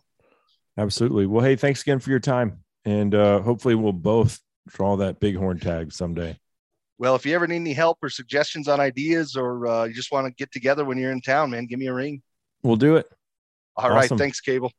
Absolutely. 0.78 1.26
Well, 1.26 1.44
hey, 1.44 1.56
thanks 1.56 1.82
again 1.82 1.98
for 1.98 2.10
your 2.10 2.20
time. 2.20 2.64
And 2.84 3.14
uh, 3.14 3.40
hopefully 3.40 3.74
we'll 3.74 3.92
both 3.92 4.40
draw 4.68 4.96
that 4.96 5.20
bighorn 5.20 5.58
tag 5.58 5.92
someday. 5.92 6.38
Well, 6.98 7.14
if 7.14 7.26
you 7.26 7.34
ever 7.34 7.46
need 7.46 7.56
any 7.56 7.74
help 7.74 7.98
or 8.02 8.08
suggestions 8.08 8.68
on 8.68 8.80
ideas 8.80 9.36
or 9.36 9.66
uh, 9.66 9.84
you 9.84 9.94
just 9.94 10.10
want 10.10 10.26
to 10.26 10.32
get 10.32 10.50
together 10.50 10.84
when 10.84 10.96
you're 10.96 11.12
in 11.12 11.20
town, 11.20 11.50
man, 11.50 11.66
give 11.66 11.78
me 11.78 11.88
a 11.88 11.94
ring. 11.94 12.22
We'll 12.62 12.76
do 12.76 12.96
it. 12.96 13.06
All 13.76 13.84
awesome. 13.84 14.16
right. 14.16 14.18
Thanks, 14.18 14.40
Cable. 14.40 14.72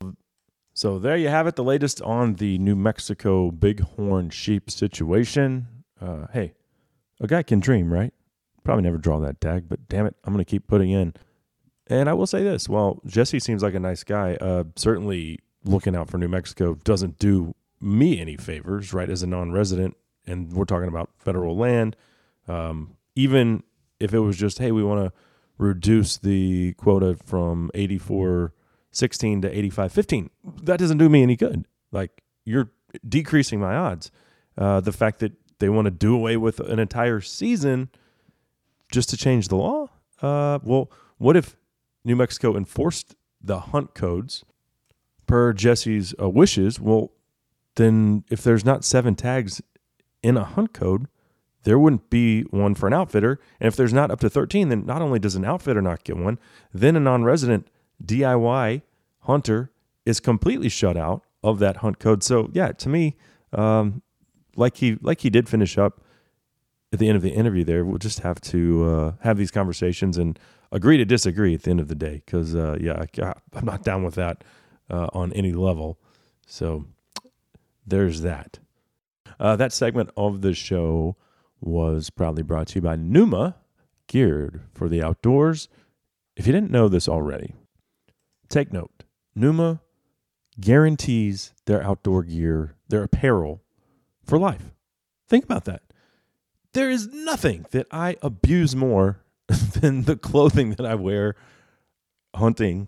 So 0.74 1.00
there 1.00 1.18
you 1.18 1.30
have 1.30 1.48
it, 1.48 1.56
the 1.56 1.64
latest 1.64 2.02
on 2.02 2.36
the 2.36 2.58
New 2.58 2.76
Mexico 2.76 3.52
bighorn 3.52 4.30
sheep 4.30 4.70
situation. 4.70 5.68
Uh, 6.00 6.28
hey, 6.34 6.54
a 7.20 7.28
guy 7.28 7.44
can 7.44 7.60
dream, 7.60 7.92
right? 7.92 8.14
Probably 8.64 8.84
never 8.84 8.98
draw 8.98 9.20
that 9.20 9.40
tag, 9.40 9.70
but 9.70 9.88
damn 9.88 10.06
it, 10.06 10.16
I'm 10.24 10.34
going 10.34 10.44
to 10.44 10.50
keep 10.50 10.68
putting 10.68 10.92
in. 10.92 11.14
And 11.88 12.10
I 12.10 12.14
will 12.14 12.28
say 12.28 12.44
this: 12.44 12.68
while 12.68 13.02
Jesse 13.06 13.40
seems 13.40 13.64
like 13.64 13.74
a 13.74 13.80
nice 13.80 14.04
guy, 14.04 14.36
uh, 14.36 14.66
certainly 14.76 15.40
looking 15.64 15.96
out 15.96 16.10
for 16.10 16.18
New 16.18 16.28
Mexico 16.28 16.76
doesn't 16.76 17.18
do 17.18 17.56
me 17.80 18.20
any 18.20 18.38
favors, 18.38 18.94
right? 18.94 19.10
As 19.10 19.24
a 19.24 19.28
non-resident, 19.28 19.96
and 20.28 20.52
we're 20.54 20.66
talking 20.66 20.88
about 20.88 21.10
federal 21.18 21.58
land. 21.58 21.96
Um, 22.48 22.98
even 23.16 23.64
if 24.00 24.14
it 24.14 24.20
was 24.20 24.38
just, 24.38 24.60
hey, 24.60 24.72
we 24.72 24.84
want 24.84 25.06
to 25.06 25.14
reduce 25.58 26.18
the 26.18 26.74
quota 26.74 27.16
from 27.26 27.72
84 27.74 28.54
16 28.92 29.42
to 29.42 29.58
85 29.58 29.92
15, 29.92 30.30
that 30.64 30.80
doesn't 30.80 30.98
do 30.98 31.10
me 31.10 31.24
any 31.24 31.36
good. 31.36 31.66
Like 31.92 32.24
you're 32.46 32.72
decreasing 33.08 33.60
my 33.60 33.76
odds. 33.76 34.12
Uh, 34.58 34.80
the 34.80 34.92
fact 34.92 35.20
that 35.20 35.34
they 35.60 35.70
want 35.70 35.86
to 35.86 35.92
do 35.92 36.16
away 36.16 36.38
with 36.38 36.60
an 36.60 36.80
entire 36.80 37.22
season 37.22 37.90
just 38.92 39.10
to 39.10 39.18
change 39.18 39.48
the 39.48 39.56
law? 39.56 39.90
Uh, 40.22 40.60
well, 40.64 40.92
what 41.18 41.36
if 41.36 41.56
New 42.04 42.16
Mexico 42.16 42.56
enforced 42.56 43.16
the 43.42 43.60
hunt 43.60 43.94
codes 43.94 44.44
per 45.26 45.54
Jesse's 45.54 46.16
uh, 46.20 46.30
wishes? 46.30 46.80
Well, 46.80 47.12
then 47.76 48.24
if 48.30 48.44
there's 48.44 48.66
not 48.66 48.84
seven 48.84 49.16
tags 49.16 49.62
in 50.24 50.38
a 50.38 50.44
hunt 50.44 50.74
code, 50.74 51.08
there 51.64 51.80
wouldn't 51.80 52.10
be 52.10 52.44
one 52.44 52.76
for 52.76 52.88
an 52.88 52.94
outfitter. 52.94 53.40
And 53.60 53.68
if 53.68 53.76
there's 53.76 53.94
not 53.94 54.12
up 54.12 54.20
to 54.22 54.30
13, 54.30 54.70
then 54.70 54.86
not 54.86 55.02
only 55.02 55.20
does 55.20 55.36
an 55.36 55.46
outfitter 55.46 55.82
not 55.82 56.04
get 56.04 56.18
one, 56.18 56.40
then 56.74 56.96
a 56.96 57.00
non 57.00 57.24
resident 57.24 57.68
DIY 58.04 58.82
hunter 59.22 59.72
is 60.06 60.20
completely 60.20 60.70
shut 60.70 60.96
out 60.96 61.24
of 61.44 61.60
that 61.60 61.78
hunt 61.78 62.00
code. 62.00 62.24
So, 62.24 62.50
yeah, 62.54 62.72
to 62.72 62.90
me, 62.90 63.18
um, 63.52 64.02
like 64.56 64.78
he 64.78 64.98
like 65.02 65.22
he 65.22 65.30
did 65.30 65.48
finish 65.48 65.78
up 65.78 66.02
at 66.94 67.00
the 67.00 67.08
end 67.08 67.16
of 67.16 67.22
the 67.22 67.32
interview 67.32 67.64
there, 67.64 67.84
we'll 67.84 67.98
just 67.98 68.22
have 68.22 68.40
to 68.40 68.86
uh, 68.86 69.12
have 69.22 69.38
these 69.38 69.52
conversations 69.52 70.18
and 70.18 70.40
agree 70.72 70.98
to 70.98 71.06
disagree 71.06 71.54
at 71.54 71.64
the 71.64 71.72
end 71.72 71.80
of 71.80 71.88
the 71.88 71.96
day. 71.96 72.22
Because 72.26 72.56
uh, 72.56 72.78
yeah, 72.80 73.06
I, 73.22 73.34
am 73.58 73.66
not 73.66 73.84
down 73.84 74.04
with 74.04 74.16
that 74.16 74.44
uh, 74.90 75.08
on 75.14 75.34
any 75.34 75.52
level. 75.52 76.00
So 76.46 76.86
there's 77.86 78.22
that. 78.22 78.60
Uh, 79.40 79.56
that 79.56 79.74
segment 79.74 80.10
of 80.18 80.42
the 80.42 80.54
show 80.54 81.16
was 81.60 82.10
proudly 82.10 82.44
brought 82.44 82.68
to 82.68 82.76
you 82.76 82.82
by 82.82 82.96
Numa, 82.96 83.56
geared 84.08 84.62
for 84.74 84.88
the 84.88 85.04
outdoors. 85.04 85.68
If 86.36 86.48
you 86.48 86.54
didn't 86.54 86.72
know 86.72 86.88
this 86.88 87.08
already, 87.08 87.54
take 88.50 88.72
note. 88.72 89.04
Numa 89.36 89.82
guarantees 90.60 91.54
their 91.66 91.84
outdoor 91.84 92.24
gear, 92.24 92.76
their 92.90 93.04
apparel 93.04 93.62
for 94.24 94.38
life. 94.38 94.72
Think 95.28 95.44
about 95.44 95.66
that 95.66 95.82
there 96.78 96.92
is 96.92 97.08
nothing 97.08 97.66
that 97.72 97.88
I 97.90 98.18
abuse 98.22 98.76
more 98.76 99.20
than 99.48 100.04
the 100.04 100.16
clothing 100.16 100.72
that 100.76 100.86
I 100.86 100.94
wear 100.94 101.36
hunting 102.36 102.88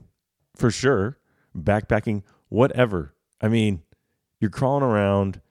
for 0.56 0.70
sure, 0.70 1.18
backpacking, 1.58 2.22
whatever. 2.50 3.16
I 3.42 3.48
mean, 3.48 3.82
you're 4.40 4.52
crawling 4.52 4.84
around 4.84 5.42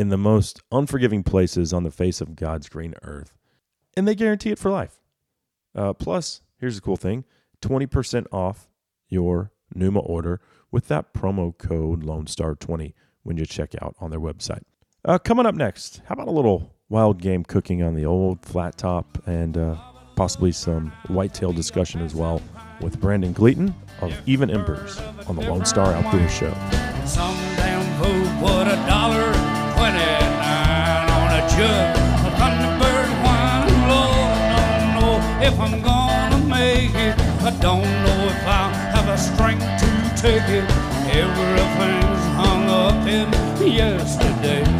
in 0.00 0.08
the 0.08 0.16
most 0.16 0.62
unforgiving 0.72 1.22
places 1.22 1.74
on 1.74 1.82
the 1.82 1.90
face 1.90 2.22
of 2.22 2.34
God's 2.34 2.70
green 2.70 2.94
earth, 3.02 3.36
and 3.94 4.08
they 4.08 4.14
guarantee 4.14 4.48
it 4.48 4.58
for 4.58 4.70
life. 4.70 4.98
Uh, 5.74 5.92
plus, 5.92 6.40
here's 6.56 6.76
the 6.76 6.80
cool 6.80 6.96
thing 6.96 7.22
20% 7.60 8.24
off 8.32 8.66
your 9.10 9.52
Numa 9.74 10.00
order 10.00 10.40
with 10.70 10.88
that 10.88 11.12
promo 11.12 11.56
code 11.58 12.02
Lone 12.02 12.26
Star 12.26 12.54
20 12.54 12.94
when 13.24 13.36
you 13.36 13.44
check 13.44 13.74
out 13.82 13.94
on 14.00 14.10
their 14.10 14.18
website. 14.18 14.62
Uh, 15.04 15.18
coming 15.18 15.44
up 15.44 15.54
next, 15.54 16.00
how 16.06 16.14
about 16.14 16.28
a 16.28 16.32
little 16.32 16.74
wild 16.88 17.20
game 17.20 17.44
cooking 17.44 17.82
on 17.82 17.94
the 17.94 18.06
old 18.06 18.42
flat 18.46 18.78
top 18.78 19.18
and 19.26 19.58
uh, 19.58 19.76
possibly 20.16 20.50
some 20.50 20.90
whitetail 21.08 21.52
discussion 21.52 22.00
as 22.00 22.14
well 22.14 22.40
with 22.80 22.98
Brandon 23.02 23.34
Gleaton 23.34 23.74
of 24.00 24.18
Even 24.24 24.48
Embers 24.48 24.98
on 25.28 25.36
the 25.36 25.42
Lone 25.42 25.66
Star 25.66 25.92
Outdoor 25.92 26.26
Show. 26.30 26.54
Jug 31.60 31.96
of 32.26 32.32
Thunderbird 32.40 33.10
wine. 33.24 33.68
Lord, 33.92 34.38
I 34.56 34.68
don't 34.72 34.88
know 34.96 35.14
if 35.48 35.54
I'm 35.60 35.76
gonna 35.82 36.40
make 36.46 36.94
it. 36.94 37.14
I 37.48 37.50
don't 37.60 37.90
know 38.04 38.18
if 38.32 38.46
I'll 38.46 38.72
have 38.94 39.06
the 39.06 39.18
strength 39.18 39.66
to 39.82 39.90
take 40.24 40.48
it. 40.58 40.66
Everything's 41.22 42.24
hung 42.40 42.64
up 42.84 43.06
in 43.06 43.28
yesterday. 43.60 44.79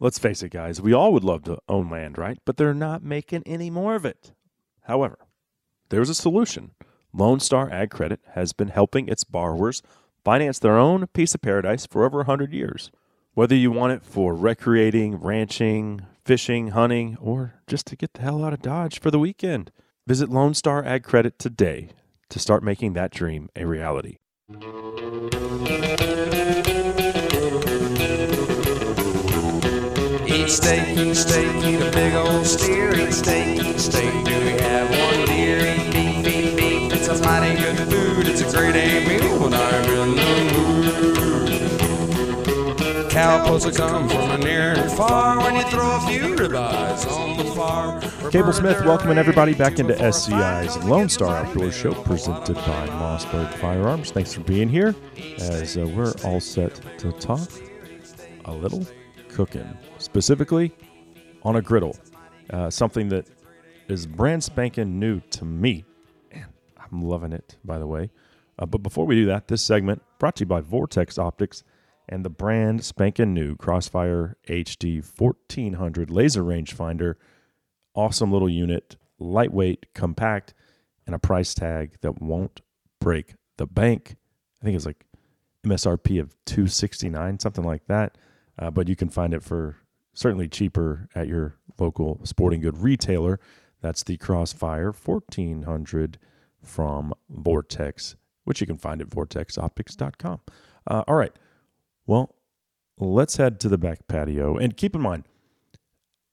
Let's 0.00 0.18
face 0.18 0.42
it, 0.42 0.50
guys, 0.50 0.80
we 0.80 0.92
all 0.92 1.12
would 1.12 1.24
love 1.24 1.44
to 1.44 1.58
own 1.68 1.88
land, 1.88 2.18
right? 2.18 2.38
But 2.44 2.56
they're 2.56 2.74
not 2.74 3.02
making 3.02 3.44
any 3.46 3.70
more 3.70 3.94
of 3.94 4.04
it. 4.04 4.32
However, 4.82 5.18
there's 5.88 6.10
a 6.10 6.14
solution. 6.14 6.72
Lone 7.12 7.38
Star 7.38 7.70
Ag 7.70 7.90
Credit 7.90 8.20
has 8.32 8.52
been 8.52 8.68
helping 8.68 9.08
its 9.08 9.22
borrowers 9.22 9.82
finance 10.24 10.58
their 10.58 10.76
own 10.76 11.06
piece 11.08 11.34
of 11.34 11.42
paradise 11.42 11.86
for 11.86 12.04
over 12.04 12.18
100 12.18 12.52
years. 12.52 12.90
Whether 13.34 13.54
you 13.54 13.70
want 13.70 13.92
it 13.92 14.02
for 14.04 14.34
recreating, 14.34 15.16
ranching, 15.16 16.02
fishing, 16.24 16.68
hunting, 16.68 17.16
or 17.20 17.54
just 17.68 17.86
to 17.86 17.96
get 17.96 18.14
the 18.14 18.22
hell 18.22 18.44
out 18.44 18.52
of 18.52 18.62
Dodge 18.62 19.00
for 19.00 19.10
the 19.12 19.18
weekend, 19.18 19.70
visit 20.06 20.28
Lone 20.28 20.54
Star 20.54 20.84
Ag 20.84 21.04
Credit 21.04 21.38
today 21.38 21.90
to 22.30 22.38
start 22.38 22.64
making 22.64 22.94
that 22.94 23.12
dream 23.12 23.48
a 23.54 23.64
reality. 23.64 24.18
Eat 30.44 30.50
steak, 30.50 30.98
eat 30.98 31.14
steak, 31.14 31.64
eat 31.64 31.80
a 31.80 31.90
big 31.90 32.12
old 32.12 32.46
steer. 32.46 32.94
Eat 32.94 33.14
steak, 33.14 33.64
eat 33.64 33.80
steak. 33.80 34.12
Do 34.26 34.38
we 34.44 34.50
have 34.60 34.90
one 34.90 35.24
deer? 35.24 35.56
Eat 35.56 35.90
beef, 35.90 36.26
eat 36.26 36.54
beef. 36.54 36.92
It's 36.92 37.08
a 37.08 37.16
mighty 37.24 37.58
good 37.58 37.78
food. 37.88 38.28
It's 38.28 38.42
a 38.42 38.50
great 38.54 38.76
A 38.76 39.08
meal 39.08 39.38
when 39.40 39.54
I'm 39.54 39.84
in 39.84 40.16
the 40.16 40.24
mood. 40.52 41.54
Cowpokes 43.10 43.64
will 43.64 43.72
come 43.72 44.06
from 44.06 44.40
near 44.40 44.74
and 44.74 44.92
far 44.92 45.38
when 45.38 45.54
you 45.56 45.62
throw 45.62 45.96
a 45.96 46.00
few 46.00 46.36
ribeyes 46.36 47.10
on 47.10 47.38
the 47.38 47.44
fire. 47.54 48.30
Cable 48.30 48.52
Smith 48.52 48.84
welcoming 48.84 49.16
everybody 49.16 49.54
back 49.54 49.78
into 49.78 49.94
SCI's 49.94 50.76
Lone 50.84 51.08
Star 51.08 51.38
Outdoor 51.38 51.72
Show 51.72 51.94
presented 52.02 52.56
by 52.56 52.86
Mossberg 52.88 53.50
Firearms. 53.54 54.10
Thanks 54.10 54.34
for 54.34 54.42
being 54.42 54.68
here 54.68 54.94
as 55.38 55.78
uh, 55.78 55.86
we're 55.86 56.12
all 56.22 56.40
set 56.40 56.82
to 56.98 57.12
talk 57.12 57.48
a 58.44 58.52
little 58.52 58.86
cooking, 59.34 59.76
specifically 60.14 60.70
on 61.42 61.56
a 61.56 61.60
griddle. 61.60 61.96
Uh, 62.50 62.70
something 62.70 63.08
that 63.08 63.26
is 63.88 64.06
brand 64.06 64.44
spanking 64.44 65.00
new 65.00 65.18
to 65.18 65.44
me. 65.44 65.84
And 66.30 66.44
I'm 66.78 67.02
loving 67.02 67.32
it, 67.32 67.56
by 67.64 67.80
the 67.80 67.88
way. 67.88 68.12
Uh, 68.56 68.64
but 68.64 68.78
before 68.78 69.06
we 69.06 69.16
do 69.16 69.26
that, 69.26 69.48
this 69.48 69.60
segment 69.60 70.02
brought 70.20 70.36
to 70.36 70.42
you 70.42 70.46
by 70.46 70.60
Vortex 70.60 71.18
Optics 71.18 71.64
and 72.08 72.24
the 72.24 72.30
brand 72.30 72.84
spanking 72.84 73.34
new 73.34 73.56
Crossfire 73.56 74.36
HD 74.48 75.04
1400 75.04 76.10
laser 76.10 76.44
rangefinder. 76.44 77.16
Awesome 77.96 78.30
little 78.30 78.48
unit, 78.48 78.94
lightweight, 79.18 79.94
compact, 79.94 80.54
and 81.06 81.16
a 81.16 81.18
price 81.18 81.54
tag 81.54 81.96
that 82.02 82.22
won't 82.22 82.60
break 83.00 83.34
the 83.56 83.66
bank. 83.66 84.14
I 84.62 84.64
think 84.64 84.76
it's 84.76 84.86
like 84.86 85.06
MSRP 85.64 86.20
of 86.20 86.36
269, 86.44 87.40
something 87.40 87.64
like 87.64 87.84
that. 87.88 88.16
Uh, 88.56 88.70
but 88.70 88.86
you 88.88 88.94
can 88.94 89.08
find 89.08 89.34
it 89.34 89.42
for 89.42 89.78
certainly 90.14 90.48
cheaper 90.48 91.08
at 91.14 91.28
your 91.28 91.56
local 91.78 92.20
sporting 92.24 92.60
good 92.60 92.78
retailer. 92.78 93.40
That's 93.80 94.02
the 94.02 94.16
Crossfire 94.16 94.92
1400 94.92 96.18
from 96.62 97.12
Vortex, 97.28 98.16
which 98.44 98.60
you 98.60 98.66
can 98.66 98.78
find 98.78 99.02
at 99.02 99.10
vortexoptics.com. 99.10 100.40
Uh, 100.86 101.04
all 101.06 101.16
right. 101.16 101.32
Well, 102.06 102.34
let's 102.98 103.36
head 103.36 103.60
to 103.60 103.68
the 103.68 103.78
back 103.78 104.06
patio. 104.08 104.56
And 104.56 104.76
keep 104.76 104.94
in 104.94 105.02
mind, 105.02 105.24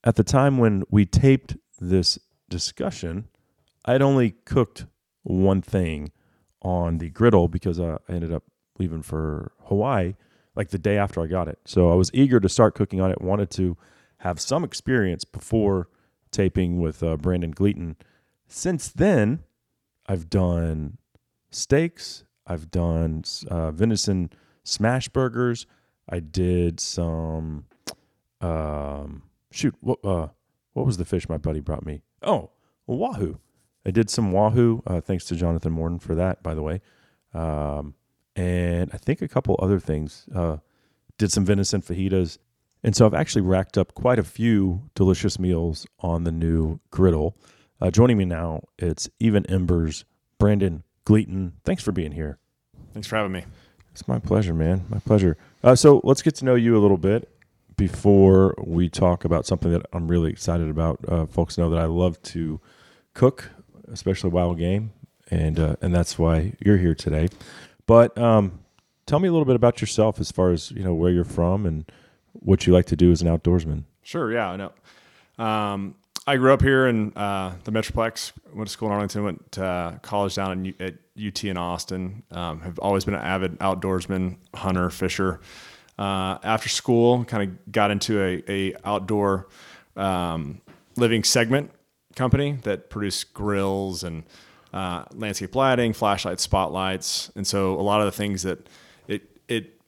at 0.03 0.16
the 0.16 0.24
time 0.24 0.58
when 0.58 0.84
we 0.90 1.06
taped 1.06 1.58
this 1.80 2.18
discussion, 2.49 3.28
I'd 3.86 4.02
only 4.02 4.32
cooked 4.45 4.86
one 5.24 5.62
thing 5.62 6.12
on 6.62 6.99
the 6.99 7.10
griddle 7.10 7.48
because 7.48 7.80
I 7.80 7.98
ended 8.08 8.32
up 8.32 8.44
leaving 8.78 9.02
for 9.02 9.52
Hawaii 9.66 10.16
like 10.56 10.69
the 10.69 10.78
day 10.80 10.98
after 10.98 11.22
I 11.22 11.28
got 11.28 11.48
it. 11.48 11.60
So 11.65 11.91
I 11.91 11.95
was 11.95 12.11
eager 12.14 12.40
to 12.40 12.49
start 12.49 12.76
cooking 12.76 13.02
on 13.02 13.11
it, 13.11 13.22
wanted 13.22 13.49
to 13.52 13.78
have 14.18 14.40
some 14.40 14.64
experience 14.64 15.23
before 15.23 15.88
taping 16.32 16.80
with 16.80 17.03
uh, 17.03 17.18
Brandon 17.18 17.52
Gleaton. 17.52 17.95
Since 18.48 18.90
then, 18.90 19.44
I've 20.07 20.30
done 20.30 20.98
steaks, 21.49 22.23
I've 22.45 22.69
done 22.69 23.23
uh, 23.49 23.72
venison 23.72 24.32
smash 24.64 25.10
burgers, 25.10 25.65
I 26.10 26.19
did 26.19 26.80
some 26.80 27.65
um 28.41 29.22
shoot 29.52 29.76
what 29.82 30.03
uh 30.03 30.28
what 30.73 30.86
was 30.86 30.98
the 30.98 31.06
fish 31.06 31.30
my 31.30 31.38
buddy 31.38 31.60
brought 31.60 31.86
me? 31.86 32.02
Oh, 32.22 32.52
wahoo. 32.88 33.40
I 33.86 33.91
did 33.91 34.10
some 34.10 34.32
wahoo. 34.32 34.82
Uh, 34.86 35.02
thanks 35.02 35.26
to 35.26 35.36
Jonathan 35.36 35.73
Morton 35.73 35.99
for 35.99 36.15
that, 36.15 36.41
by 36.44 36.53
the 36.53 36.61
way. 36.61 36.82
Um, 37.34 37.95
and 38.41 38.89
I 38.93 38.97
think 38.97 39.22
a 39.22 39.27
couple 39.27 39.55
other 39.59 39.80
things. 39.80 40.26
Uh, 40.34 40.57
did 41.22 41.31
some 41.31 41.45
venison 41.45 41.81
fajitas. 41.81 42.39
And 42.84 42.95
so 42.95 43.05
I've 43.05 43.13
actually 43.13 43.43
racked 43.43 43.77
up 43.77 43.93
quite 43.93 44.18
a 44.18 44.23
few 44.23 44.89
delicious 44.95 45.38
meals 45.38 45.85
on 45.99 46.23
the 46.23 46.31
new 46.31 46.80
griddle. 46.89 47.38
Uh, 47.80 47.91
joining 47.91 48.18
me 48.18 48.26
now, 48.26 48.63
it's 48.80 49.07
Even 49.19 49.45
Embers, 49.45 50.03
Brandon 50.39 50.84
Gleaton. 51.05 51.53
Thanks 51.63 51.84
for 51.84 51.91
being 51.91 52.11
here. 52.11 52.39
Thanks 52.93 53.07
for 53.07 53.18
having 53.18 53.31
me. 53.31 53.45
It's 53.91 54.07
my 54.07 54.18
pleasure, 54.18 54.55
man. 54.55 54.85
My 54.89 54.97
pleasure. 54.97 55.38
Uh, 55.63 55.76
so 55.76 56.01
let's 56.03 56.23
get 56.23 56.34
to 56.35 56.45
know 56.45 56.55
you 56.55 56.76
a 56.76 56.81
little 56.81 56.97
bit 56.97 57.30
before 57.77 58.55
we 58.65 58.89
talk 58.89 59.23
about 59.23 59.45
something 59.45 59.72
that 59.72 59.85
I'm 59.93 60.07
really 60.07 60.31
excited 60.31 60.69
about. 60.69 60.99
Uh, 61.07 61.27
folks 61.27 61.57
know 61.57 61.69
that 61.69 61.80
I 61.80 61.85
love 61.85 62.19
to 62.23 62.59
cook, 63.13 63.51
especially 63.91 64.31
wild 64.31 64.57
game, 64.57 64.91
and 65.30 65.59
uh, 65.59 65.76
and 65.81 65.93
that's 65.93 66.18
why 66.18 66.53
you're 66.59 66.77
here 66.77 66.95
today. 66.95 67.30
But 67.91 68.18
um, 68.18 68.61
tell 69.05 69.19
me 69.19 69.27
a 69.27 69.34
little 69.34 69.43
bit 69.43 69.57
about 69.57 69.81
yourself, 69.81 70.22
as 70.22 70.31
far 70.31 70.51
as 70.51 70.72
you 70.72 70.81
know, 70.81 70.93
where 70.93 71.11
you're 71.11 71.26
from 71.26 71.65
and 71.65 71.91
what 72.31 72.65
you 72.65 72.72
like 72.72 72.85
to 72.85 72.95
do 72.95 73.11
as 73.11 73.22
an 73.22 73.27
outdoorsman. 73.27 73.84
Sure. 74.01 74.31
Yeah. 74.31 74.49
I 74.49 74.55
know. 74.55 74.72
Um, 75.38 75.95
I 76.26 76.38
grew 76.38 76.53
up 76.53 76.61
here 76.61 76.88
in 76.88 77.11
uh, 77.18 77.53
the 77.65 77.72
Metroplex. 77.73 78.31
Went 78.53 78.69
to 78.69 78.72
school 78.72 78.88
in 78.88 78.93
Arlington. 78.93 79.26
Went 79.26 79.51
to 79.51 79.65
uh, 79.65 79.97
college 79.97 80.35
down 80.35 80.65
in, 80.65 80.73
at 80.80 80.93
UT 81.22 81.43
in 81.43 81.57
Austin. 81.57 82.23
Um, 82.31 82.61
have 82.61 82.80
always 82.80 83.03
been 83.03 83.13
an 83.13 83.23
avid 83.23 83.59
outdoorsman, 83.59 84.38
hunter, 84.55 84.89
fisher. 84.89 85.41
Uh, 85.99 86.38
after 86.43 86.69
school, 86.69 87.26
kind 87.26 87.43
of 87.43 87.73
got 87.73 87.91
into 87.91 88.23
a, 88.23 88.41
a 88.47 88.76
outdoor 88.85 89.49
um, 89.97 90.61
living 90.95 91.26
segment 91.26 91.72
company 92.15 92.53
that 92.63 92.89
produced 92.89 93.34
grills 93.34 94.01
and 94.05 94.23
uh, 94.73 95.06
landscape 95.14 95.56
lighting, 95.56 95.93
flashlights, 95.93 96.43
spotlights, 96.43 97.31
and 97.35 97.45
so 97.45 97.80
a 97.80 97.81
lot 97.81 98.02
of 98.02 98.06
the 98.06 98.11
things 98.11 98.43
that 98.43 98.68
it 99.07 99.41
it 99.48 99.81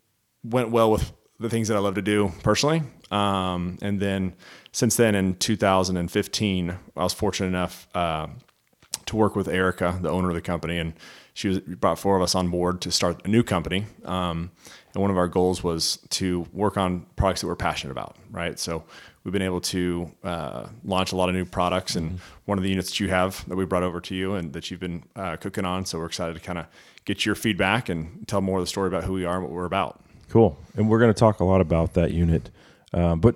went 0.43 0.69
well 0.69 0.91
with 0.91 1.11
the 1.39 1.49
things 1.49 1.67
that 1.67 1.77
I 1.77 1.79
love 1.79 1.95
to 1.95 2.01
do 2.01 2.31
personally. 2.43 2.83
Um, 3.11 3.77
and 3.81 3.99
then 3.99 4.33
since 4.71 4.95
then, 4.95 5.13
in 5.15 5.35
2015, 5.35 6.77
I 6.95 7.03
was 7.03 7.13
fortunate 7.13 7.47
enough 7.47 7.87
uh, 7.93 8.27
to 9.05 9.15
work 9.15 9.35
with 9.35 9.47
Erica, 9.47 9.99
the 10.01 10.09
owner 10.09 10.29
of 10.29 10.35
the 10.35 10.41
company, 10.41 10.79
and 10.79 10.93
she 11.33 11.47
was, 11.47 11.59
brought 11.59 11.99
four 11.99 12.15
of 12.15 12.21
us 12.21 12.35
on 12.35 12.49
board 12.49 12.81
to 12.81 12.91
start 12.91 13.21
a 13.25 13.27
new 13.27 13.43
company. 13.43 13.85
Um, 14.05 14.51
and 14.93 15.01
one 15.01 15.11
of 15.11 15.17
our 15.17 15.27
goals 15.27 15.63
was 15.63 15.97
to 16.11 16.47
work 16.53 16.77
on 16.77 17.05
products 17.15 17.41
that 17.41 17.47
we're 17.47 17.55
passionate 17.55 17.91
about, 17.91 18.15
right? 18.31 18.59
So 18.59 18.83
we've 19.23 19.31
been 19.31 19.41
able 19.41 19.61
to 19.61 20.11
uh, 20.23 20.67
launch 20.83 21.11
a 21.11 21.15
lot 21.15 21.29
of 21.29 21.35
new 21.35 21.45
products, 21.45 21.95
and 21.95 22.19
one 22.45 22.57
of 22.57 22.63
the 22.63 22.69
units 22.69 22.89
that 22.89 22.99
you 22.99 23.09
have 23.09 23.47
that 23.47 23.55
we 23.55 23.65
brought 23.65 23.83
over 23.83 24.01
to 24.01 24.15
you 24.15 24.35
and 24.35 24.53
that 24.53 24.69
you've 24.69 24.79
been 24.79 25.03
uh, 25.15 25.37
cooking 25.37 25.65
on. 25.65 25.85
So 25.85 25.99
we're 25.99 26.05
excited 26.05 26.33
to 26.33 26.39
kind 26.39 26.59
of 26.59 26.65
get 27.05 27.25
your 27.25 27.35
feedback 27.35 27.89
and 27.89 28.27
tell 28.27 28.41
more 28.41 28.59
of 28.59 28.63
the 28.63 28.67
story 28.67 28.87
about 28.87 29.03
who 29.03 29.13
we 29.13 29.25
are 29.25 29.35
and 29.35 29.43
what 29.43 29.51
we're 29.51 29.65
about. 29.65 30.01
Cool. 30.29 30.57
And 30.75 30.89
we're 30.89 30.99
going 30.99 31.13
to 31.13 31.19
talk 31.19 31.39
a 31.39 31.43
lot 31.43 31.61
about 31.61 31.93
that 31.93 32.11
unit. 32.11 32.49
Um, 32.93 33.19
but 33.19 33.35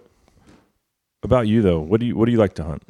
about 1.23 1.47
you 1.47 1.61
though, 1.61 1.79
what 1.79 1.99
do 1.99 2.05
you 2.05 2.15
what 2.15 2.25
do 2.25 2.31
you 2.31 2.37
like 2.37 2.53
to 2.55 2.63
hunt? 2.63 2.83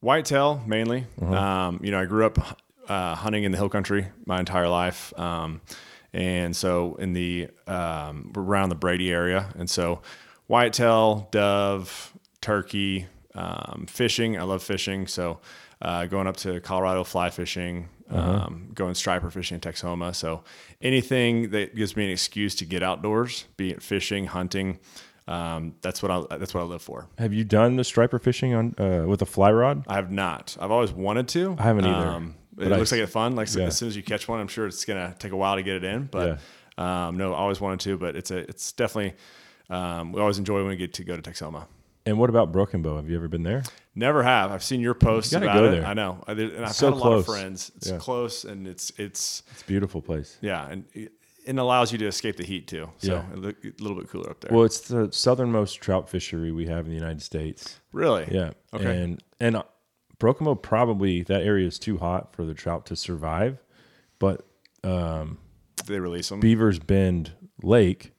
Whitetail 0.00 0.62
mainly. 0.66 1.06
Um, 1.20 1.80
you 1.82 1.90
know, 1.90 2.00
I 2.00 2.06
grew 2.06 2.26
up 2.26 2.58
uh, 2.88 3.14
hunting 3.14 3.44
in 3.44 3.52
the 3.52 3.58
hill 3.58 3.68
country 3.68 4.08
my 4.26 4.40
entire 4.40 4.68
life, 4.68 5.16
um, 5.18 5.60
and 6.12 6.56
so 6.56 6.96
in 6.96 7.12
the 7.12 7.48
um, 7.66 8.32
around 8.36 8.70
the 8.70 8.74
Brady 8.74 9.12
area, 9.12 9.52
and 9.56 9.70
so 9.70 10.02
whitetail, 10.46 11.28
dove, 11.30 12.11
turkey, 12.42 13.06
um, 13.34 13.86
fishing. 13.88 14.38
I 14.38 14.42
love 14.42 14.62
fishing, 14.62 15.06
so 15.06 15.40
uh, 15.80 16.04
going 16.04 16.26
up 16.26 16.36
to 16.38 16.60
Colorado 16.60 17.02
fly 17.04 17.30
fishing, 17.30 17.88
um, 18.10 18.70
going 18.74 18.94
striper 18.94 19.30
fishing 19.30 19.54
in 19.54 19.60
Texoma. 19.62 20.14
So 20.14 20.44
anything 20.82 21.50
that 21.50 21.74
gives 21.74 21.96
me 21.96 22.04
an 22.04 22.10
excuse 22.10 22.54
to 22.56 22.66
get 22.66 22.82
outdoors, 22.82 23.46
be 23.56 23.70
it 23.70 23.82
fishing, 23.82 24.26
hunting. 24.26 24.78
Um, 25.28 25.76
that's 25.80 26.02
what 26.02 26.10
I 26.10 26.36
that's 26.36 26.52
what 26.52 26.60
I 26.62 26.64
live 26.64 26.82
for. 26.82 27.06
Have 27.18 27.32
you 27.32 27.44
done 27.44 27.76
the 27.76 27.84
striper 27.84 28.18
fishing 28.18 28.52
on 28.54 28.74
uh, 28.76 29.04
with 29.06 29.22
a 29.22 29.26
fly 29.26 29.52
rod? 29.52 29.84
I 29.88 29.94
have 29.94 30.10
not. 30.10 30.56
I've 30.60 30.72
always 30.72 30.92
wanted 30.92 31.28
to. 31.28 31.56
I 31.58 31.62
haven't 31.62 31.86
either. 31.86 32.08
Um, 32.08 32.34
it 32.58 32.70
I- 32.70 32.76
looks 32.76 32.92
like 32.92 33.00
it's 33.00 33.12
fun. 33.12 33.34
Like 33.36 33.48
Yeah. 33.54 33.64
as 33.66 33.78
soon 33.78 33.88
as 33.88 33.96
you 33.96 34.02
catch 34.02 34.26
one, 34.28 34.40
I'm 34.40 34.48
sure 34.48 34.66
it's 34.66 34.84
gonna 34.84 35.14
take 35.18 35.32
a 35.32 35.36
while 35.36 35.54
to 35.56 35.62
get 35.62 35.76
it 35.76 35.84
in. 35.84 36.06
But 36.06 36.40
um, 36.76 37.16
no, 37.16 37.32
I 37.34 37.38
always 37.38 37.60
wanted 37.60 37.80
to. 37.80 37.96
But 37.96 38.16
it's 38.16 38.30
a 38.32 38.38
it's 38.38 38.72
definitely 38.72 39.14
um, 39.70 40.12
we 40.12 40.20
always 40.20 40.38
enjoy 40.38 40.56
when 40.56 40.66
we 40.68 40.76
get 40.76 40.92
to 40.94 41.04
go 41.04 41.16
to 41.16 41.22
Texoma. 41.22 41.66
And 42.04 42.18
what 42.18 42.30
about 42.30 42.50
Broken 42.50 42.82
Bow? 42.82 42.96
Have 42.96 43.08
you 43.08 43.16
ever 43.16 43.28
been 43.28 43.44
there? 43.44 43.62
Never 43.94 44.22
have. 44.24 44.50
I've 44.50 44.64
seen 44.64 44.80
your 44.80 44.94
posts 44.94 45.32
You 45.32 45.38
gotta 45.38 45.50
about 45.52 45.60
go 45.60 45.64
it. 45.66 45.70
there. 45.80 45.86
I 45.86 45.94
know. 45.94 46.22
I, 46.26 46.32
and 46.32 46.64
I've 46.64 46.72
So 46.74 46.86
had 46.86 46.94
a 46.94 46.96
lot 46.96 47.12
of 47.12 47.26
friends. 47.26 47.70
It's 47.76 47.90
Yeah. 47.90 47.98
close 47.98 48.44
and 48.44 48.66
it's 48.66 48.90
it's 48.98 49.42
It's 49.52 49.62
a 49.62 49.66
beautiful 49.66 50.00
place. 50.02 50.36
yeah, 50.40 50.66
and 50.68 50.84
it, 50.94 51.12
it 51.44 51.58
allows 51.58 51.92
you 51.92 51.98
to 51.98 52.06
escape 52.06 52.36
the 52.36 52.44
heat 52.44 52.66
too. 52.66 52.88
So 52.98 53.12
Yeah. 53.14 53.32
a 53.32 53.36
little 53.36 53.94
bit 53.96 54.08
cooler 54.08 54.30
up 54.30 54.40
there. 54.40 54.50
Well, 54.52 54.64
it's 54.64 54.80
the 54.80 55.12
southernmost 55.12 55.80
trout 55.80 56.08
fishery 56.08 56.50
we 56.50 56.66
have 56.66 56.86
in 56.86 56.90
the 56.90 56.96
United 56.98 57.22
States. 57.22 57.78
really? 57.92 58.26
Yeah. 58.30 58.50
Okay. 58.74 59.00
And 59.02 59.22
and 59.38 59.56
uh, 59.56 59.62
Broken 60.18 60.44
Bow 60.46 60.54
probably 60.56 61.22
that 61.22 61.42
area 61.42 61.66
is 61.68 61.78
too 61.78 61.98
hot 61.98 62.34
for 62.34 62.44
the 62.44 62.54
trout 62.54 62.86
to 62.86 62.96
survive, 62.96 63.58
but 64.18 64.44
they 64.82 66.00
release 66.00 66.28
them. 66.30 66.40
Beaver's 66.40 66.78
Bend 66.80 67.32
Lake 67.62 68.12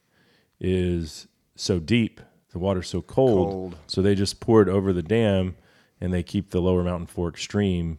is 0.60 1.26
so 1.56 1.78
deep, 1.80 2.20
the 2.54 2.58
water's 2.58 2.88
so 2.88 3.02
cold, 3.02 3.50
Cold. 3.50 3.76
so 3.86 4.00
they 4.00 4.14
just 4.14 4.40
pour 4.40 4.62
it 4.62 4.68
over 4.68 4.94
the 4.94 5.02
dam 5.02 5.56
and 6.00 6.10
they 6.14 6.22
keep 6.22 6.50
the 6.50 6.60
lower 6.62 6.82
mountain 6.82 7.06
fork 7.06 7.36
stream 7.36 7.98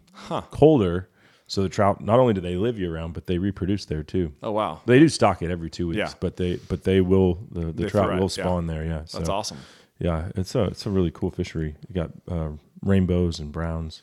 colder. 0.50 1.10
So 1.48 1.62
the 1.62 1.70
trout 1.70 2.02
not 2.02 2.18
only 2.20 2.34
do 2.34 2.42
they 2.42 2.56
live 2.56 2.80
year 2.80 2.96
round, 2.96 3.14
but 3.14 3.28
they 3.28 3.38
reproduce 3.38 3.86
there 3.86 4.02
too. 4.02 4.32
oh 4.42 4.52
wow, 4.52 4.82
They 4.88 4.98
do 4.98 5.08
stock 5.10 5.44
it 5.44 5.52
every 5.52 5.70
two 5.70 5.90
weeks, 5.90 5.98
Yeah. 6.00 6.12
but 6.20 6.38
they 6.38 6.56
but 6.70 6.84
they 6.84 7.02
will 7.02 7.36
the, 7.52 7.66
the 7.68 7.72
They 7.84 7.90
trout 7.90 8.08
thrive, 8.08 8.20
will 8.20 8.26
yeah. 8.36 8.44
spawn 8.44 8.66
there. 8.66 8.84
Yeah, 8.84 8.98
that's 9.00 9.14
so, 9.28 9.32
awesome. 9.32 9.58
Yeah, 10.00 10.30
it's 10.36 10.56
a 10.56 10.64
it's 10.64 10.86
a 10.88 10.90
really 10.90 11.12
cool 11.12 11.30
fishery. 11.30 11.76
You 11.88 11.94
got 11.96 12.12
uh, 12.28 12.50
rainbows 12.82 13.40
and 13.40 13.52
browns. 13.52 14.02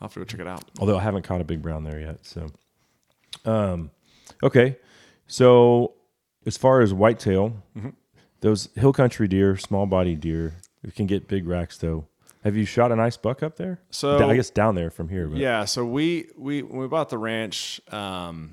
I'll 0.00 0.06
have 0.08 0.14
to 0.14 0.20
go 0.20 0.24
check 0.24 0.40
it 0.40 0.46
out. 0.46 0.64
Although 0.78 0.96
I 0.96 1.02
haven't 1.02 1.22
caught 1.24 1.40
a 1.42 1.44
big 1.44 1.60
brown 1.60 1.84
there 1.84 2.00
yet. 2.00 2.24
So, 2.24 2.46
um, 3.44 3.90
Okay, 4.42 4.76
so 5.26 5.92
as 6.46 6.56
far 6.56 6.80
as 6.80 6.94
whitetail, 6.94 7.52
Mm-hmm. 7.76 7.90
Those 8.40 8.68
hill 8.74 8.92
country 8.92 9.28
deer, 9.28 9.56
small 9.56 9.86
body 9.86 10.14
deer, 10.14 10.54
you 10.82 10.92
can 10.92 11.06
get 11.06 11.28
big 11.28 11.46
racks 11.46 11.78
though. 11.78 12.06
Have 12.44 12.56
you 12.56 12.64
shot 12.64 12.90
a 12.90 12.96
nice 12.96 13.16
buck 13.18 13.42
up 13.42 13.56
there? 13.56 13.80
So- 13.90 14.28
I 14.28 14.34
guess 14.34 14.48
down 14.50 14.74
there 14.74 14.90
from 14.90 15.08
here. 15.08 15.28
But. 15.28 15.38
Yeah, 15.38 15.64
so 15.66 15.84
we 15.84 16.28
we 16.36 16.62
when 16.62 16.80
we 16.80 16.88
bought 16.88 17.10
the 17.10 17.18
ranch, 17.18 17.80
um, 17.92 18.52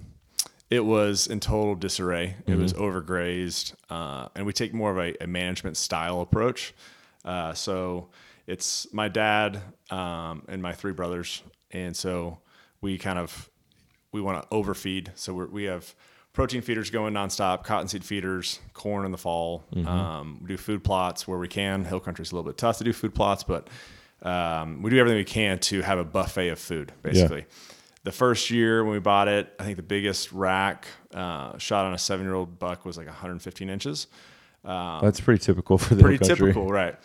it 0.70 0.84
was 0.84 1.28
in 1.28 1.40
total 1.40 1.76
disarray. 1.76 2.36
It 2.46 2.56
was 2.56 2.74
overgrazed, 2.74 3.74
uh, 3.90 4.28
and 4.36 4.46
we 4.46 4.52
take 4.52 4.74
more 4.74 4.92
of 4.92 4.98
a, 4.98 5.24
a 5.24 5.28
management 5.28 5.78
style 5.78 6.20
approach. 6.20 6.74
Uh, 7.24 7.54
so 7.54 8.10
it's 8.46 8.92
my 8.94 9.08
dad 9.08 9.62
um, 9.90 10.44
and 10.50 10.62
my 10.62 10.74
three 10.74 10.92
brothers, 10.94 11.42
and 11.72 11.96
so 11.96 12.40
we 12.82 12.98
kind 12.98 13.18
of 13.20 13.50
we 14.12 14.20
want 14.20 14.42
to 14.44 14.50
overfeed. 14.54 15.12
So 15.16 15.34
we're, 15.34 15.48
we 15.48 15.64
have 15.64 15.96
protein 16.38 16.62
feeders 16.62 16.92
going 16.92 17.16
nonstop, 17.16 17.64
cottonseed 17.64 18.04
feeders, 18.04 18.60
corn 18.76 19.06
in 19.06 19.12
the 19.12 19.18
fall. 19.18 19.64
Um, 19.88 20.38
we 20.40 20.50
do 20.50 20.56
food 20.56 20.84
plots 20.84 21.28
where 21.28 21.40
we 21.40 21.48
can. 21.48 21.84
Hill 21.84 22.00
country's 22.00 22.32
a 22.32 22.36
little 22.36 22.48
bit 22.48 22.60
tough 22.60 22.78
to 22.78 22.84
do 22.84 22.94
food 22.94 23.16
plots, 23.16 23.42
but 23.44 23.68
um, 24.22 24.84
we 24.84 24.92
do 24.92 25.00
everything 25.00 25.18
we 25.18 25.24
can 25.24 25.58
to 25.58 25.82
have 25.82 25.98
a 25.98 26.04
buffet 26.04 26.50
of 26.50 26.60
food, 26.60 26.94
basically. 27.02 27.46
The 28.04 28.12
first 28.12 28.52
year 28.52 28.84
when 28.84 28.94
we 28.94 29.00
bought 29.00 29.28
it, 29.28 29.52
I 29.60 29.64
think 29.64 29.78
the 29.78 29.82
biggest 29.84 30.32
rack 30.32 30.86
uh, 31.12 31.58
shot 31.58 31.86
on 31.86 31.96
a 31.96 31.98
seven 31.98 32.24
year 32.24 32.36
old 32.36 32.60
buck 32.60 32.86
was 32.86 32.98
like 32.98 33.08
115 33.08 33.68
inches. 33.68 34.06
That's 35.02 35.20
pretty 35.20 35.44
typical 35.44 35.80
for 35.80 35.96
the 35.96 36.04
Pretty 36.04 36.18
hill 36.20 36.28
country. 36.28 36.54
typical, 36.54 36.68
right? 36.70 36.96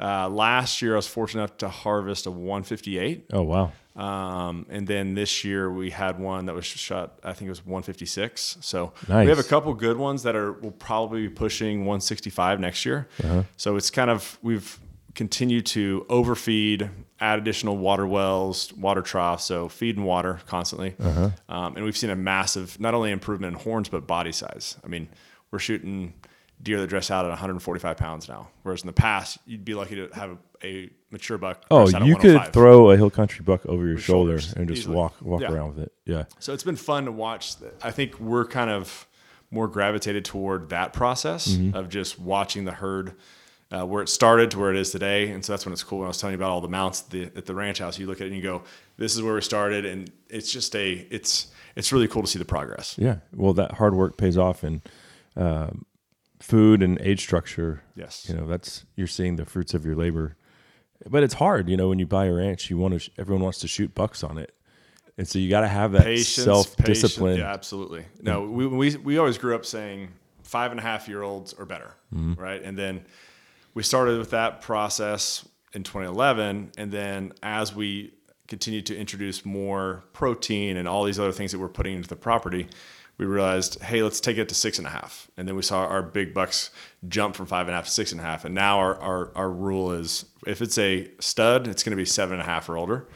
Uh, 0.00 0.28
last 0.28 0.80
year, 0.80 0.94
I 0.94 0.96
was 0.96 1.06
fortunate 1.06 1.42
enough 1.42 1.58
to 1.58 1.68
harvest 1.68 2.26
a 2.26 2.30
158. 2.30 3.26
Oh 3.32 3.42
wow. 3.42 3.72
Um, 3.96 4.64
and 4.70 4.86
then 4.86 5.14
this 5.14 5.44
year 5.44 5.70
we 5.70 5.90
had 5.90 6.18
one 6.18 6.46
that 6.46 6.54
was 6.54 6.64
shot, 6.64 7.18
I 7.22 7.32
think 7.34 7.48
it 7.48 7.50
was 7.50 7.66
156. 7.66 8.58
So 8.60 8.92
Nice. 9.08 9.24
we 9.24 9.30
have 9.30 9.38
a 9.38 9.42
couple 9.42 9.74
good 9.74 9.98
ones 9.98 10.22
that 10.22 10.34
are 10.36 10.52
will 10.52 10.70
probably 10.70 11.22
be 11.22 11.28
pushing 11.28 11.80
165 11.80 12.60
next 12.60 12.86
year. 12.86 13.08
Uh-huh. 13.22 13.42
So 13.56 13.76
it's 13.76 13.90
kind 13.90 14.08
of 14.08 14.38
we've 14.42 14.78
continued 15.14 15.66
to 15.66 16.06
overfeed, 16.08 16.88
add 17.20 17.38
additional 17.40 17.76
water 17.76 18.06
wells, 18.06 18.72
water 18.74 19.02
troughs, 19.02 19.44
so 19.44 19.68
feed 19.68 19.96
and 19.96 20.06
water 20.06 20.40
constantly. 20.46 20.94
Uh-huh. 20.98 21.30
Um, 21.48 21.76
and 21.76 21.84
we've 21.84 21.96
seen 21.96 22.10
a 22.10 22.16
massive 22.16 22.80
not 22.80 22.94
only 22.94 23.10
improvement 23.10 23.54
in 23.56 23.62
horns 23.62 23.88
but 23.90 24.06
body 24.06 24.32
size. 24.32 24.76
I 24.84 24.88
mean, 24.88 25.08
we're 25.50 25.58
shooting 25.58 26.14
deer 26.62 26.80
that 26.80 26.86
dress 26.88 27.10
out 27.10 27.24
at 27.24 27.28
145 27.28 27.96
pounds 27.96 28.28
now, 28.28 28.48
whereas 28.62 28.82
in 28.82 28.86
the 28.86 28.92
past 28.92 29.38
you'd 29.46 29.64
be 29.64 29.74
lucky 29.74 29.94
to 29.96 30.08
have 30.14 30.30
a, 30.62 30.66
a 30.66 30.90
mature 31.10 31.38
buck. 31.38 31.64
Oh, 31.70 31.84
dress 31.84 31.94
out 31.94 32.02
at 32.02 32.08
you 32.08 32.16
could 32.16 32.52
throw 32.52 32.90
a 32.90 32.96
hill 32.96 33.10
country 33.10 33.42
buck 33.44 33.64
over 33.66 33.86
your 33.86 33.98
shoulder 33.98 34.38
and 34.56 34.68
just 34.68 34.82
easily. 34.82 34.96
walk 34.96 35.14
walk 35.22 35.40
Yeah. 35.40 35.52
around 35.52 35.74
with 35.76 35.84
it. 35.86 35.92
Yeah. 36.04 36.24
So 36.38 36.52
it's 36.52 36.64
been 36.64 36.76
fun 36.76 37.06
to 37.06 37.12
watch. 37.12 37.54
I 37.82 37.90
think 37.90 38.18
we're 38.20 38.44
kind 38.44 38.70
of 38.70 39.06
more 39.50 39.66
gravitated 39.68 40.24
toward 40.24 40.68
that 40.68 40.92
process 40.92 41.48
Mm-hmm. 41.48 41.76
of 41.76 41.88
just 41.88 42.18
watching 42.18 42.64
the 42.66 42.72
herd 42.72 43.14
uh, 43.72 43.84
where 43.86 44.02
it 44.02 44.08
started 44.08 44.50
to 44.50 44.58
where 44.58 44.70
it 44.70 44.76
is 44.76 44.90
today. 44.90 45.30
And 45.30 45.44
so 45.44 45.52
that's 45.52 45.64
when 45.64 45.72
it's 45.72 45.82
cool. 45.84 45.98
When 46.00 46.06
I 46.06 46.08
was 46.08 46.18
telling 46.18 46.32
you 46.34 46.38
about 46.38 46.50
all 46.50 46.60
the 46.60 46.68
mounts 46.68 47.02
at 47.04 47.10
the, 47.10 47.22
at 47.36 47.46
the 47.46 47.54
ranch 47.54 47.78
house, 47.78 47.98
you 47.98 48.06
look 48.06 48.20
at 48.20 48.24
it 48.24 48.26
and 48.28 48.36
you 48.36 48.42
go, 48.42 48.62
"This 48.96 49.14
is 49.14 49.22
where 49.22 49.34
we 49.34 49.40
started," 49.40 49.84
and 49.86 50.10
it's 50.28 50.52
just 50.52 50.74
a 50.76 51.06
it's 51.10 51.48
it's 51.76 51.92
really 51.92 52.06
cool 52.08 52.22
to 52.22 52.28
see 52.28 52.38
the 52.38 52.44
progress. 52.44 52.96
Yeah. 52.98 53.16
Well, 53.34 53.52
that 53.54 53.72
hard 53.72 53.94
work 53.94 54.16
pays 54.16 54.36
off 54.36 54.62
and 54.64 54.82
um, 55.36 55.84
food 56.40 56.82
and 56.82 57.00
age 57.00 57.20
structure. 57.20 57.82
Yes. 57.94 58.26
You 58.28 58.34
know, 58.36 58.46
that's 58.46 58.84
you're 58.96 59.06
seeing 59.06 59.36
the 59.36 59.44
fruits 59.44 59.74
of 59.74 59.84
your 59.84 59.94
labor. 59.94 60.36
But 61.08 61.22
it's 61.22 61.34
hard, 61.34 61.68
you 61.70 61.76
know, 61.78 61.88
when 61.88 61.98
you 61.98 62.06
buy 62.06 62.26
a 62.26 62.32
ranch, 62.32 62.68
you 62.68 62.76
want 62.76 62.92
to. 62.94 62.98
Sh- 63.00 63.10
everyone 63.16 63.42
wants 63.42 63.58
to 63.60 63.68
shoot 63.68 63.94
bucks 63.94 64.22
on 64.22 64.36
it, 64.36 64.54
and 65.16 65.26
so 65.26 65.38
you 65.38 65.48
got 65.48 65.62
to 65.62 65.68
have 65.68 65.92
that 65.92 66.18
self 66.18 66.76
discipline. 66.76 67.38
Yeah, 67.38 67.50
absolutely. 67.50 68.04
No, 68.20 68.42
we, 68.42 68.66
we 68.66 68.96
we 68.96 69.16
always 69.16 69.38
grew 69.38 69.54
up 69.54 69.64
saying 69.64 70.10
five 70.42 70.72
and 70.72 70.78
a 70.78 70.82
half 70.82 71.08
year 71.08 71.22
olds 71.22 71.54
or 71.54 71.64
better, 71.64 71.94
Mm-hmm. 72.14 72.34
right? 72.34 72.62
And 72.62 72.76
then 72.76 73.06
we 73.72 73.82
started 73.82 74.18
with 74.18 74.30
that 74.32 74.60
process 74.60 75.48
in 75.72 75.84
2011, 75.84 76.72
and 76.76 76.92
then 76.92 77.32
as 77.42 77.74
we 77.74 78.12
continued 78.48 78.84
to 78.86 78.96
introduce 78.98 79.46
more 79.46 80.04
protein 80.12 80.76
and 80.76 80.86
all 80.86 81.04
these 81.04 81.18
other 81.18 81.32
things 81.32 81.52
that 81.52 81.58
we're 81.60 81.68
putting 81.68 81.94
into 81.96 82.08
the 82.10 82.16
property, 82.16 82.66
we 83.20 83.26
realized, 83.26 83.80
hey, 83.82 84.02
let's 84.02 84.18
take 84.18 84.38
it 84.38 84.48
to 84.48 84.54
six 84.54 84.78
and 84.78 84.86
a 84.86 84.90
half. 84.90 85.30
And 85.36 85.46
then 85.46 85.54
we 85.54 85.60
saw 85.62 85.84
our 85.84 86.02
big 86.02 86.32
bucks 86.32 86.70
jump 87.06 87.36
from 87.36 87.44
five 87.44 87.66
and 87.68 87.74
a 87.74 87.76
half 87.76 87.84
to 87.84 87.90
six 87.90 88.12
and 88.12 88.20
a 88.20 88.24
half. 88.24 88.46
And 88.46 88.54
now 88.54 88.78
our, 88.78 88.96
our, 88.98 89.30
our 89.34 89.50
rule 89.50 89.92
is 89.92 90.24
if 90.46 90.62
it's 90.62 90.78
a 90.78 91.10
stud, 91.20 91.68
it's 91.68 91.82
going 91.82 91.90
to 91.90 91.96
be 91.96 92.06
seven 92.06 92.32
and 92.40 92.42
a 92.42 92.46
half 92.46 92.68
or 92.70 92.78
older. 92.78 93.06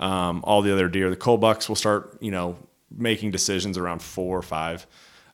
Um, 0.00 0.42
all 0.44 0.60
the 0.60 0.70
other 0.70 0.88
deer, 0.90 1.08
the 1.08 1.16
cull 1.16 1.38
bucks 1.38 1.66
will 1.68 1.76
start, 1.76 2.18
you 2.20 2.30
know, 2.30 2.56
making 2.94 3.30
decisions 3.30 3.78
around 3.78 4.02
four 4.02 4.36
or 4.38 4.42
five. 4.42 4.86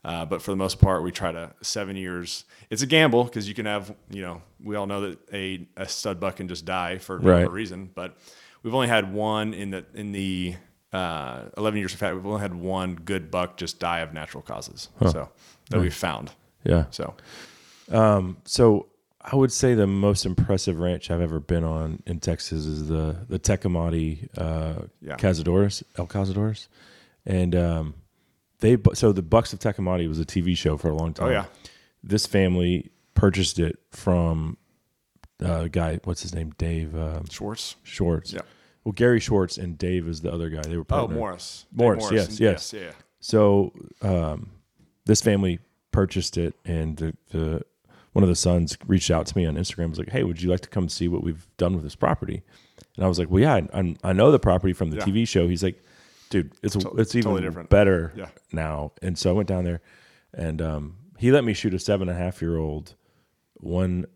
Uh, 0.04 0.24
but 0.24 0.40
for 0.40 0.52
the 0.52 0.56
most 0.56 0.80
part, 0.80 1.02
we 1.02 1.10
try 1.10 1.32
to 1.32 1.52
seven 1.60 1.96
years. 1.96 2.44
It's 2.70 2.82
a 2.82 2.86
gamble 2.86 3.24
because 3.24 3.48
you 3.48 3.54
can 3.54 3.66
have, 3.66 3.94
you 4.10 4.22
know, 4.22 4.42
we 4.62 4.76
all 4.76 4.86
know 4.86 5.00
that 5.10 5.18
a, 5.34 5.66
a 5.76 5.88
stud 5.88 6.20
buck 6.20 6.36
can 6.36 6.46
just 6.46 6.64
die 6.64 6.98
for 6.98 7.18
no 7.18 7.30
Right. 7.32 7.50
reason. 7.50 7.90
But 7.94 8.16
we've 8.62 8.74
only 8.74 8.86
had 8.88 9.12
one 9.12 9.52
in 9.54 9.70
the 9.70 9.84
in 9.92 10.12
the 10.12 10.54
uh, 10.92 11.44
11 11.56 11.78
years 11.78 11.92
of 11.92 11.98
fact, 12.00 12.14
we've 12.16 12.26
only 12.26 12.40
had 12.40 12.54
one 12.54 12.94
good 12.96 13.30
buck 13.30 13.56
just 13.56 13.78
die 13.78 14.00
of 14.00 14.12
natural 14.12 14.42
causes. 14.42 14.88
So 15.00 15.28
that 15.70 15.80
we've 15.80 15.94
found. 15.94 16.32
yeah. 16.64 16.86
So 16.90 17.14
um, 17.90 18.36
So 18.44 18.86
I 19.20 19.36
would 19.36 19.52
say 19.52 19.74
the 19.74 19.86
most 19.86 20.24
impressive 20.26 20.78
ranch 20.80 21.10
I've 21.10 21.20
ever 21.20 21.40
been 21.40 21.64
on 21.64 22.02
in 22.06 22.20
Texas 22.20 22.64
is 22.66 22.88
the 22.88 23.16
the 23.28 23.38
Tecomate 23.38 24.28
uh, 24.38 24.86
Yeah. 25.00 25.16
Cazadores, 25.16 25.82
El 25.98 26.06
Cazadores, 26.06 26.68
and 27.26 27.54
um, 27.54 27.94
they 28.60 28.76
so 28.94 29.12
the 29.12 29.22
Bucks 29.22 29.52
of 29.52 29.58
Tecomate 29.58 30.08
was 30.08 30.18
a 30.18 30.24
TV 30.24 30.56
show 30.56 30.76
for 30.76 30.88
a 30.90 30.94
long 30.94 31.14
time. 31.14 31.28
Oh, 31.28 31.30
yeah. 31.30 31.44
this 32.02 32.26
family 32.26 32.90
purchased 33.14 33.58
it 33.58 33.78
from 33.90 34.56
uh, 35.44 35.62
a 35.64 35.68
guy. 35.68 36.00
What's 36.04 36.22
his 36.22 36.34
name? 36.34 36.52
Dave 36.58 36.94
um, 36.96 37.26
Schwartz. 37.30 37.76
Schwartz. 37.82 38.32
Yeah. 38.32 38.40
Well, 38.90 38.94
Gary 38.96 39.20
Schwartz 39.20 39.56
and 39.56 39.78
Dave 39.78 40.08
is 40.08 40.20
the 40.20 40.32
other 40.32 40.50
guy. 40.50 40.62
They 40.62 40.76
were 40.76 40.82
Oh, 40.82 40.84
partnered. 40.84 41.16
Morris. 41.16 41.66
Morris, 41.72 42.10
yes, 42.10 42.40
yes. 42.40 42.72
Yeah. 42.72 42.80
yeah. 42.80 42.90
So 43.20 43.72
um, 44.02 44.50
this 45.04 45.20
family 45.22 45.60
purchased 45.92 46.36
it, 46.36 46.54
and 46.64 46.96
the, 46.96 47.14
the 47.30 47.62
one 48.14 48.24
of 48.24 48.28
the 48.28 48.34
sons 48.34 48.76
reached 48.88 49.12
out 49.12 49.26
to 49.26 49.36
me 49.36 49.46
on 49.46 49.54
Instagram. 49.54 49.90
Was 49.90 49.98
like, 50.00 50.08
"Hey, 50.10 50.24
would 50.24 50.42
you 50.42 50.50
like 50.50 50.60
to 50.62 50.68
come 50.68 50.88
see 50.88 51.06
what 51.06 51.22
we've 51.22 51.46
done 51.56 51.74
with 51.74 51.84
this 51.84 51.94
property?" 51.94 52.42
And 52.96 53.04
I 53.04 53.08
was 53.08 53.16
like, 53.20 53.30
"Well, 53.30 53.40
yeah, 53.40 53.60
I, 53.72 53.94
I- 54.02 54.12
know 54.12 54.32
the 54.32 54.40
property 54.40 54.72
from 54.72 54.90
the 54.90 54.96
Yeah. 54.96 55.04
TV 55.04 55.28
show." 55.28 55.46
He's 55.46 55.62
like, 55.62 55.80
"Dude, 56.30 56.52
it's 56.64 56.74
it's 56.74 57.14
even 57.14 57.30
totally 57.30 57.42
different. 57.42 57.70
better 57.70 58.12
Yeah. 58.16 58.30
now." 58.50 58.90
And 59.02 59.16
so 59.16 59.30
I 59.30 59.32
went 59.34 59.48
down 59.48 59.62
there, 59.62 59.82
and 60.34 60.60
um, 60.60 60.96
he 61.16 61.30
let 61.30 61.44
me 61.44 61.52
shoot 61.54 61.74
a 61.74 61.78
seven 61.78 62.08
and 62.08 62.18
a 62.18 62.20
half 62.20 62.42
year 62.42 62.56
old, 62.56 62.94
one 63.54 64.06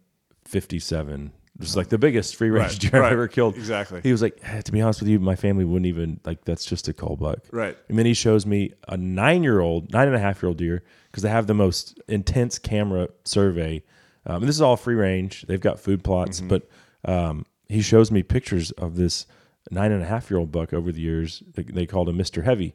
fifty 0.45 0.81
seven. 0.81 1.33
Just 1.61 1.77
like 1.77 1.89
the 1.89 1.99
biggest 1.99 2.35
free 2.35 2.51
range 2.51 2.73
Right, 2.85 2.91
deer 2.93 3.03
I've 3.03 3.13
ever 3.13 3.29
killed. 3.29 3.55
Exactly. 3.57 4.01
He 4.03 4.11
was 4.11 4.21
like, 4.23 4.39
"Eh, 4.43 4.61
to 4.63 4.73
be 4.73 4.81
honest 4.81 5.01
with 5.01 5.09
you, 5.09 5.21
my 5.21 5.37
family 5.37 5.65
wouldn't 5.65 5.87
even 5.87 6.19
like. 6.25 6.45
That's 6.45 6.65
just 6.65 6.89
a 6.89 6.93
cull 6.93 7.17
buck. 7.17 7.41
Right. 7.53 7.77
And 7.89 7.97
then 7.99 8.07
he 8.07 8.15
shows 8.15 8.45
me 8.45 8.73
a 8.89 8.97
nine 8.97 9.43
year 9.45 9.61
old, 9.61 9.93
nine 9.93 10.09
and 10.09 10.17
a 10.17 10.19
half 10.19 10.43
year 10.43 10.49
old 10.49 10.59
deer 10.59 10.83
because 11.11 11.23
they 11.23 11.29
have 11.29 11.47
the 11.47 11.55
most 11.55 12.01
intense 12.09 12.59
camera 12.59 13.09
survey. 13.25 13.85
Um, 14.27 14.37
and 14.37 14.45
this 14.49 14.57
is 14.57 14.63
all 14.63 14.77
free 14.77 14.97
range. 14.97 15.43
They've 15.43 15.61
got 15.61 15.79
food 15.79 16.03
plots, 16.03 16.41
Mm-hmm. 16.41 16.49
but 16.49 16.69
um, 17.05 17.47
he 17.69 17.83
shows 17.83 18.11
me 18.11 18.23
pictures 18.25 18.73
of 18.73 18.97
this 18.97 19.27
nine 19.71 19.93
and 19.93 20.03
a 20.03 20.07
half 20.07 20.31
year 20.31 20.41
old 20.41 20.51
buck 20.51 20.73
over 20.73 20.91
the 20.91 21.01
years. 21.01 21.43
They, 21.55 21.63
they 21.63 21.87
called 21.87 22.09
him 22.09 22.19
Mr. 22.19 22.43
Heavy. 22.43 22.75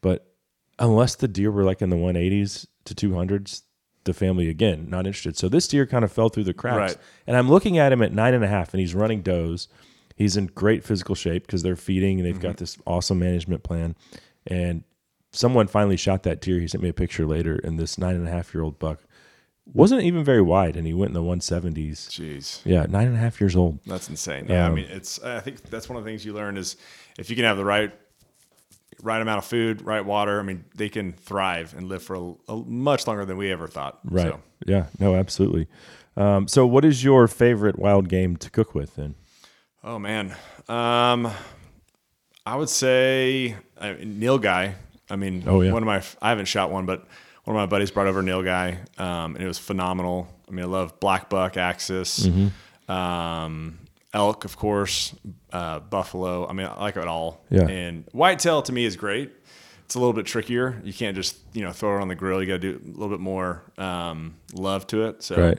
But 0.00 0.26
unless 0.78 1.14
the 1.14 1.28
deer 1.28 1.50
were 1.52 1.64
like 1.64 1.82
in 1.82 1.90
the 1.90 1.96
180s 1.96 2.66
to 2.86 2.94
200s, 2.94 3.62
the 4.08 4.14
family 4.14 4.48
again 4.48 4.86
not 4.88 5.06
interested. 5.06 5.36
So 5.36 5.48
this 5.48 5.68
deer 5.68 5.86
kind 5.86 6.04
of 6.04 6.10
fell 6.10 6.28
through 6.28 6.44
the 6.44 6.52
cracks. 6.54 6.94
Right. 6.94 6.96
And 7.26 7.36
I'm 7.36 7.48
looking 7.48 7.78
at 7.78 7.92
him 7.92 8.02
at 8.02 8.12
nine 8.12 8.34
and 8.34 8.42
a 8.42 8.48
half, 8.48 8.74
and 8.74 8.80
he's 8.80 8.94
running 8.94 9.22
does. 9.22 9.68
He's 10.16 10.36
in 10.36 10.46
great 10.46 10.82
physical 10.82 11.14
shape 11.14 11.46
because 11.46 11.62
they're 11.62 11.76
feeding 11.76 12.18
and 12.18 12.26
they've 12.26 12.40
got 12.40 12.56
this 12.56 12.76
awesome 12.86 13.20
management 13.20 13.62
plan. 13.62 13.94
And 14.46 14.82
someone 15.32 15.68
finally 15.68 15.96
shot 15.96 16.24
that 16.24 16.40
deer. 16.40 16.58
He 16.58 16.66
sent 16.66 16.82
me 16.82 16.88
a 16.88 16.92
picture 16.94 17.24
later, 17.26 17.60
and 17.62 17.78
this 17.78 17.98
nine 17.98 18.16
and 18.16 18.26
a 18.26 18.30
half 18.30 18.52
year 18.52 18.64
old 18.64 18.78
buck 18.80 18.98
wasn't 19.72 20.02
even 20.02 20.24
very 20.24 20.40
wide, 20.40 20.76
and 20.76 20.86
he 20.86 20.94
went 20.94 21.10
in 21.10 21.14
the 21.14 21.22
170s. 21.22 22.08
Jeez. 22.08 22.60
Yeah, 22.64 22.86
nine 22.88 23.06
and 23.06 23.16
a 23.16 23.18
half 23.20 23.40
years 23.40 23.54
old. 23.54 23.78
That's 23.86 24.08
insane. 24.08 24.46
Yeah, 24.48 24.64
I 24.64 24.68
Um, 24.68 24.74
mean, 24.76 24.86
it's. 24.88 25.22
I 25.22 25.40
think 25.40 25.62
that's 25.64 25.88
one 25.88 25.98
of 25.98 26.04
the 26.04 26.10
things 26.10 26.24
you 26.24 26.32
learn 26.32 26.56
is 26.56 26.76
if 27.18 27.28
you 27.30 27.36
can 27.36 27.44
have 27.44 27.58
the 27.58 27.64
right, 27.64 27.92
right 29.02 29.20
amount 29.22 29.38
of 29.38 29.44
food, 29.44 29.82
right 29.82 30.04
water. 30.04 30.40
I 30.40 30.42
mean, 30.42 30.64
they 30.74 30.88
can 30.88 31.12
thrive 31.12 31.74
and 31.76 31.88
live 31.88 32.02
for 32.02 32.14
a, 32.16 32.52
a 32.52 32.56
much 32.56 33.06
longer 33.06 33.24
than 33.24 33.36
we 33.36 33.50
ever 33.52 33.66
thought. 33.68 33.98
Right. 34.04 34.28
So, 34.32 34.40
Yeah. 34.66 34.86
No, 34.98 35.14
absolutely. 35.14 35.68
Um, 36.16 36.48
so, 36.48 36.66
what 36.66 36.84
is 36.84 37.04
your 37.04 37.28
favorite 37.28 37.78
wild 37.78 38.08
game 38.08 38.36
to 38.38 38.50
cook 38.50 38.74
with 38.74 38.96
then? 38.96 39.14
oh 39.84 39.98
man, 39.98 40.34
um, 40.68 41.30
I 42.44 42.56
would 42.56 42.68
say 42.68 43.54
uh, 43.78 43.94
nilgai. 44.00 44.74
I 45.10 45.16
mean, 45.16 45.44
Oh, 45.46 45.60
yeah. 45.62 45.72
one 45.72 45.82
of 45.82 45.86
my. 45.86 46.02
I 46.20 46.30
haven't 46.30 46.46
shot 46.46 46.70
one, 46.70 46.84
but 46.86 47.06
one 47.44 47.56
of 47.56 47.60
my 47.60 47.66
buddies 47.66 47.90
brought 47.90 48.06
over 48.08 48.22
nilgai, 48.22 48.76
um, 49.00 49.34
and 49.36 49.42
it 49.44 49.46
was 49.46 49.58
phenomenal. 49.58 50.28
I 50.48 50.50
mean, 50.50 50.64
I 50.64 50.68
love 50.68 50.98
black 51.00 51.30
buck, 51.30 51.56
axis, 51.56 52.26
Mm-hmm. 52.26 52.90
um, 52.92 53.78
elk, 54.14 54.44
of 54.44 54.56
course, 54.56 55.14
uh, 55.52 55.80
buffalo. 55.80 56.46
I 56.48 56.52
mean, 56.52 56.66
I 56.66 56.78
like 56.80 56.96
it 56.96 57.06
all. 57.08 57.44
Yeah. 57.50 57.68
And 57.68 58.04
whitetail 58.12 58.62
to 58.62 58.72
me 58.72 58.84
is 58.84 58.96
great. 58.96 59.30
it's 59.84 59.94
a 59.94 59.98
little 59.98 60.12
bit 60.14 60.26
trickier. 60.26 60.80
You 60.84 60.92
can't 60.92 61.16
just 61.16 61.38
you 61.52 61.62
know 61.62 61.72
throw 61.72 61.98
it 61.98 62.02
on 62.02 62.08
the 62.08 62.14
grill. 62.14 62.40
You 62.42 62.46
got 62.48 62.60
to 62.60 62.78
do 62.78 62.80
a 62.84 62.88
little 62.90 63.08
bit 63.10 63.20
more 63.20 63.62
um, 63.78 64.36
love 64.52 64.86
to 64.88 65.06
it. 65.06 65.22
So, 65.22 65.36
Right. 65.36 65.58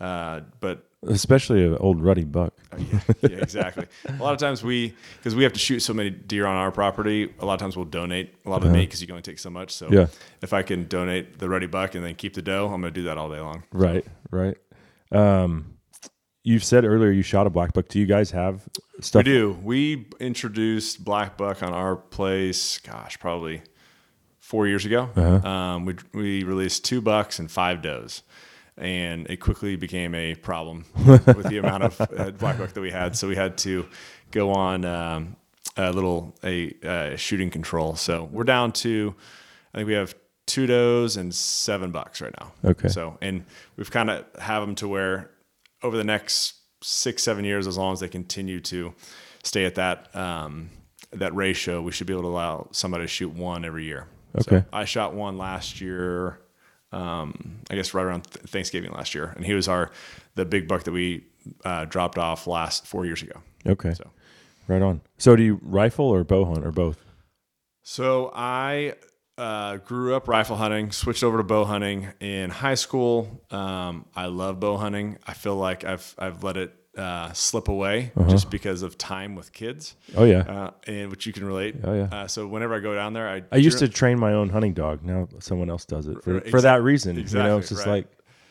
uh, 0.00 0.40
but 0.60 0.86
Especially 1.06 1.64
an 1.64 1.78
old 1.78 2.02
ruddy 2.02 2.24
buck. 2.24 2.52
yeah, 2.76 3.00
yeah, 3.22 3.28
exactly. 3.38 3.86
a 4.06 4.22
lot 4.22 4.34
of 4.34 4.38
times 4.38 4.62
we, 4.62 4.94
because 5.16 5.34
we 5.34 5.44
have 5.44 5.54
to 5.54 5.58
shoot 5.58 5.80
so 5.80 5.94
many 5.94 6.10
deer 6.10 6.44
on 6.44 6.56
our 6.56 6.70
property, 6.70 7.32
a 7.40 7.46
lot 7.46 7.54
of 7.54 7.60
times 7.60 7.74
we'll 7.74 7.86
donate 7.86 8.34
a 8.44 8.50
lot 8.50 8.58
of 8.62 8.68
the 8.68 8.74
meat 8.74 8.84
because 8.84 9.00
you 9.00 9.06
can 9.06 9.14
only 9.14 9.22
take 9.22 9.38
so 9.38 9.48
much. 9.48 9.72
So 9.72 9.88
Yeah. 9.90 10.08
if 10.42 10.52
I 10.52 10.60
can 10.60 10.86
donate 10.88 11.38
the 11.38 11.48
ruddy 11.48 11.66
buck 11.66 11.94
and 11.94 12.04
then 12.04 12.16
keep 12.16 12.34
the 12.34 12.42
doe, 12.42 12.66
I'm 12.66 12.82
going 12.82 12.92
to 12.92 13.00
do 13.00 13.04
that 13.04 13.16
all 13.16 13.30
day 13.30 13.40
long. 13.40 13.62
Right, 13.72 14.04
right. 14.30 14.58
Um, 15.10 15.76
you've 16.50 16.64
said 16.64 16.84
earlier 16.84 17.10
you 17.10 17.22
shot 17.22 17.46
a 17.46 17.50
black 17.50 17.72
buck. 17.72 17.88
Do 17.88 17.98
you 17.98 18.06
guys 18.06 18.32
have 18.32 18.68
stuff? 19.00 19.20
We 19.20 19.24
do. 19.24 19.58
We 19.62 20.06
introduced 20.18 21.04
black 21.04 21.36
buck 21.36 21.62
on 21.62 21.72
our 21.72 21.96
place, 21.96 22.78
gosh, 22.78 23.18
probably 23.18 23.62
four 24.40 24.66
years 24.66 24.84
ago. 24.84 25.08
Uh-huh. 25.14 25.48
Um, 25.48 25.84
we 25.84 25.94
we 26.12 26.44
released 26.44 26.84
two 26.84 27.00
bucks 27.00 27.38
and 27.38 27.50
five 27.50 27.82
does, 27.82 28.22
and 28.76 29.28
it 29.30 29.36
quickly 29.36 29.76
became 29.76 30.14
a 30.14 30.34
problem 30.34 30.86
with 31.06 31.48
the 31.48 31.58
amount 31.58 31.84
of 31.84 32.00
uh, 32.00 32.30
black 32.32 32.58
buck 32.58 32.72
that 32.72 32.80
we 32.80 32.90
had. 32.90 33.16
So 33.16 33.28
we 33.28 33.36
had 33.36 33.56
to 33.58 33.86
go 34.32 34.50
on 34.50 34.84
um, 34.84 35.36
a 35.76 35.92
little 35.92 36.36
a 36.42 36.74
uh, 36.82 37.16
shooting 37.16 37.50
control. 37.50 37.94
So 37.94 38.28
we're 38.32 38.44
down 38.44 38.72
to, 38.72 39.14
I 39.72 39.78
think 39.78 39.86
we 39.86 39.94
have 39.94 40.14
two 40.46 40.66
does 40.66 41.16
and 41.16 41.32
seven 41.32 41.92
bucks 41.92 42.20
right 42.20 42.34
now. 42.40 42.52
Okay. 42.70 42.88
So 42.88 43.18
and 43.22 43.44
we've 43.76 43.90
kind 43.90 44.10
of 44.10 44.24
have 44.40 44.62
them 44.62 44.74
to 44.76 44.88
where 44.88 45.30
over 45.82 45.96
the 45.96 46.04
next 46.04 46.54
six 46.82 47.22
seven 47.22 47.44
years, 47.44 47.66
as 47.66 47.76
long 47.78 47.92
as 47.92 48.00
they 48.00 48.08
continue 48.08 48.60
to 48.60 48.94
stay 49.42 49.64
at 49.64 49.74
that 49.76 50.14
um, 50.16 50.70
that 51.12 51.34
ratio, 51.34 51.82
we 51.82 51.92
should 51.92 52.06
be 52.06 52.12
able 52.12 52.22
to 52.22 52.28
allow 52.28 52.68
somebody 52.72 53.04
to 53.04 53.08
shoot 53.08 53.30
one 53.32 53.64
every 53.64 53.84
year. 53.84 54.06
Okay. 54.38 54.60
So 54.60 54.64
I 54.72 54.84
shot 54.84 55.14
one 55.14 55.38
last 55.38 55.80
year. 55.80 56.38
Um, 56.92 57.60
I 57.70 57.76
guess 57.76 57.94
right 57.94 58.02
around 58.04 58.24
th- 58.24 58.46
Thanksgiving 58.46 58.90
last 58.92 59.14
year, 59.14 59.32
and 59.36 59.44
he 59.44 59.54
was 59.54 59.68
our 59.68 59.90
the 60.34 60.44
big 60.44 60.66
buck 60.68 60.84
that 60.84 60.92
we 60.92 61.24
uh, 61.64 61.84
dropped 61.84 62.18
off 62.18 62.46
last 62.46 62.86
four 62.86 63.06
years 63.06 63.22
ago. 63.22 63.40
Okay, 63.66 63.94
So, 63.94 64.10
right 64.68 64.82
on. 64.82 65.00
So 65.18 65.36
do 65.36 65.42
you 65.42 65.60
rifle 65.62 66.06
or 66.06 66.24
bow 66.24 66.44
hunt 66.46 66.64
or 66.64 66.72
both? 66.72 67.04
so 67.82 68.30
I 68.34 68.94
uh, 69.40 69.76
grew 69.78 70.14
up 70.14 70.28
rifle 70.28 70.56
hunting, 70.56 70.92
switched 70.92 71.24
over 71.24 71.38
to 71.38 71.42
bow 71.44 71.64
hunting 71.64 72.08
in 72.20 72.50
high 72.50 72.74
school. 72.74 73.42
Um, 73.50 74.04
I 74.14 74.26
love 74.26 74.60
bow 74.60 74.76
hunting. 74.76 75.18
I 75.26 75.32
feel 75.32 75.56
like 75.56 75.84
I've 75.84 76.14
I've 76.18 76.44
let 76.44 76.56
it 76.58 76.74
uh, 76.98 77.32
slip 77.32 77.68
away 77.68 78.12
just 78.28 78.50
because 78.50 78.82
of 78.82 78.98
time 78.98 79.34
with 79.34 79.52
kids. 79.52 79.96
Oh 80.16 80.24
yeah. 80.24 80.40
uh, 80.40 80.70
and 80.86 81.10
which 81.10 81.24
you 81.24 81.32
can 81.32 81.44
relate. 81.44 81.76
Oh, 81.82 81.94
yeah. 81.94 82.08
Uh, 82.12 82.26
so 82.26 82.46
whenever 82.46 82.74
I 82.74 82.80
go 82.80 82.94
down 82.94 83.12
there, 83.14 83.28
I 83.28 83.42
I 83.50 83.56
used 83.56 83.78
to 83.78 83.88
train 83.88 84.18
my 84.18 84.34
own 84.34 84.50
hunting 84.50 84.74
dog. 84.74 85.02
Now 85.02 85.28
someone 85.38 85.70
else 85.70 85.84
does 85.86 86.06
it 86.06 86.22
for, 86.22 86.34
Right, 86.34 86.50
for 86.50 86.60
that 86.60 86.82
reason. 86.82 87.14
you 87.16 87.22
exactly, 87.22 87.48
know, 87.48 87.58
it's 87.58 87.70
just 87.70 87.86
right. 87.86 87.92
like 87.92 88.06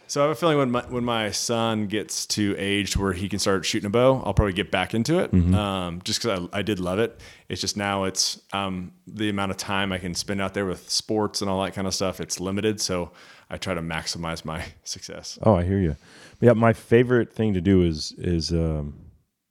So 0.10 0.22
I 0.22 0.24
have 0.24 0.32
a 0.32 0.36
feeling 0.36 0.58
when 0.58 0.72
my 0.72 0.84
when 0.88 1.06
my 1.06 1.30
son 1.30 1.86
gets 1.86 2.26
to 2.28 2.56
age 2.58 2.98
where 2.98 3.14
he 3.14 3.30
can 3.30 3.38
start 3.38 3.64
shooting 3.64 3.86
a 3.86 3.92
bow, 3.92 4.24
I'll 4.26 4.34
probably 4.34 4.54
get 4.54 4.72
back 4.72 4.96
into 4.96 5.20
it. 5.20 5.32
Mm-hmm. 5.32 5.54
Um, 5.54 6.02
just 6.04 6.20
because 6.20 6.50
I, 6.52 6.60
I 6.60 6.62
did 6.64 6.80
love 6.80 6.98
it. 6.98 7.22
It's 7.48 7.62
just 7.62 7.78
now 7.78 8.06
it's 8.06 8.42
um, 8.52 8.92
the 9.06 9.30
amount 9.30 9.52
of 9.52 9.58
time 9.58 9.92
I 9.92 10.00
can 10.00 10.16
spend 10.16 10.42
out 10.42 10.56
there 10.56 10.66
with 10.66 10.90
sports 10.90 11.42
and 11.42 11.50
all 11.50 11.64
that 11.64 11.76
kind 11.76 11.86
of 11.86 11.94
stuff. 11.94 12.20
It's 12.20 12.40
limited, 12.40 12.82
so 12.82 13.12
I 13.52 13.58
try 13.58 13.76
to 13.76 13.82
maximize 13.82 14.44
my 14.44 14.66
success. 14.84 15.38
Oh, 15.44 15.54
I 15.54 15.64
hear 15.64 15.80
you. 15.80 15.96
Yeah, 16.42 16.54
my 16.54 16.74
favorite 16.74 17.32
thing 17.32 17.54
to 17.54 17.62
do 17.62 17.84
is 17.84 18.12
is 18.18 18.52
um, 18.52 18.96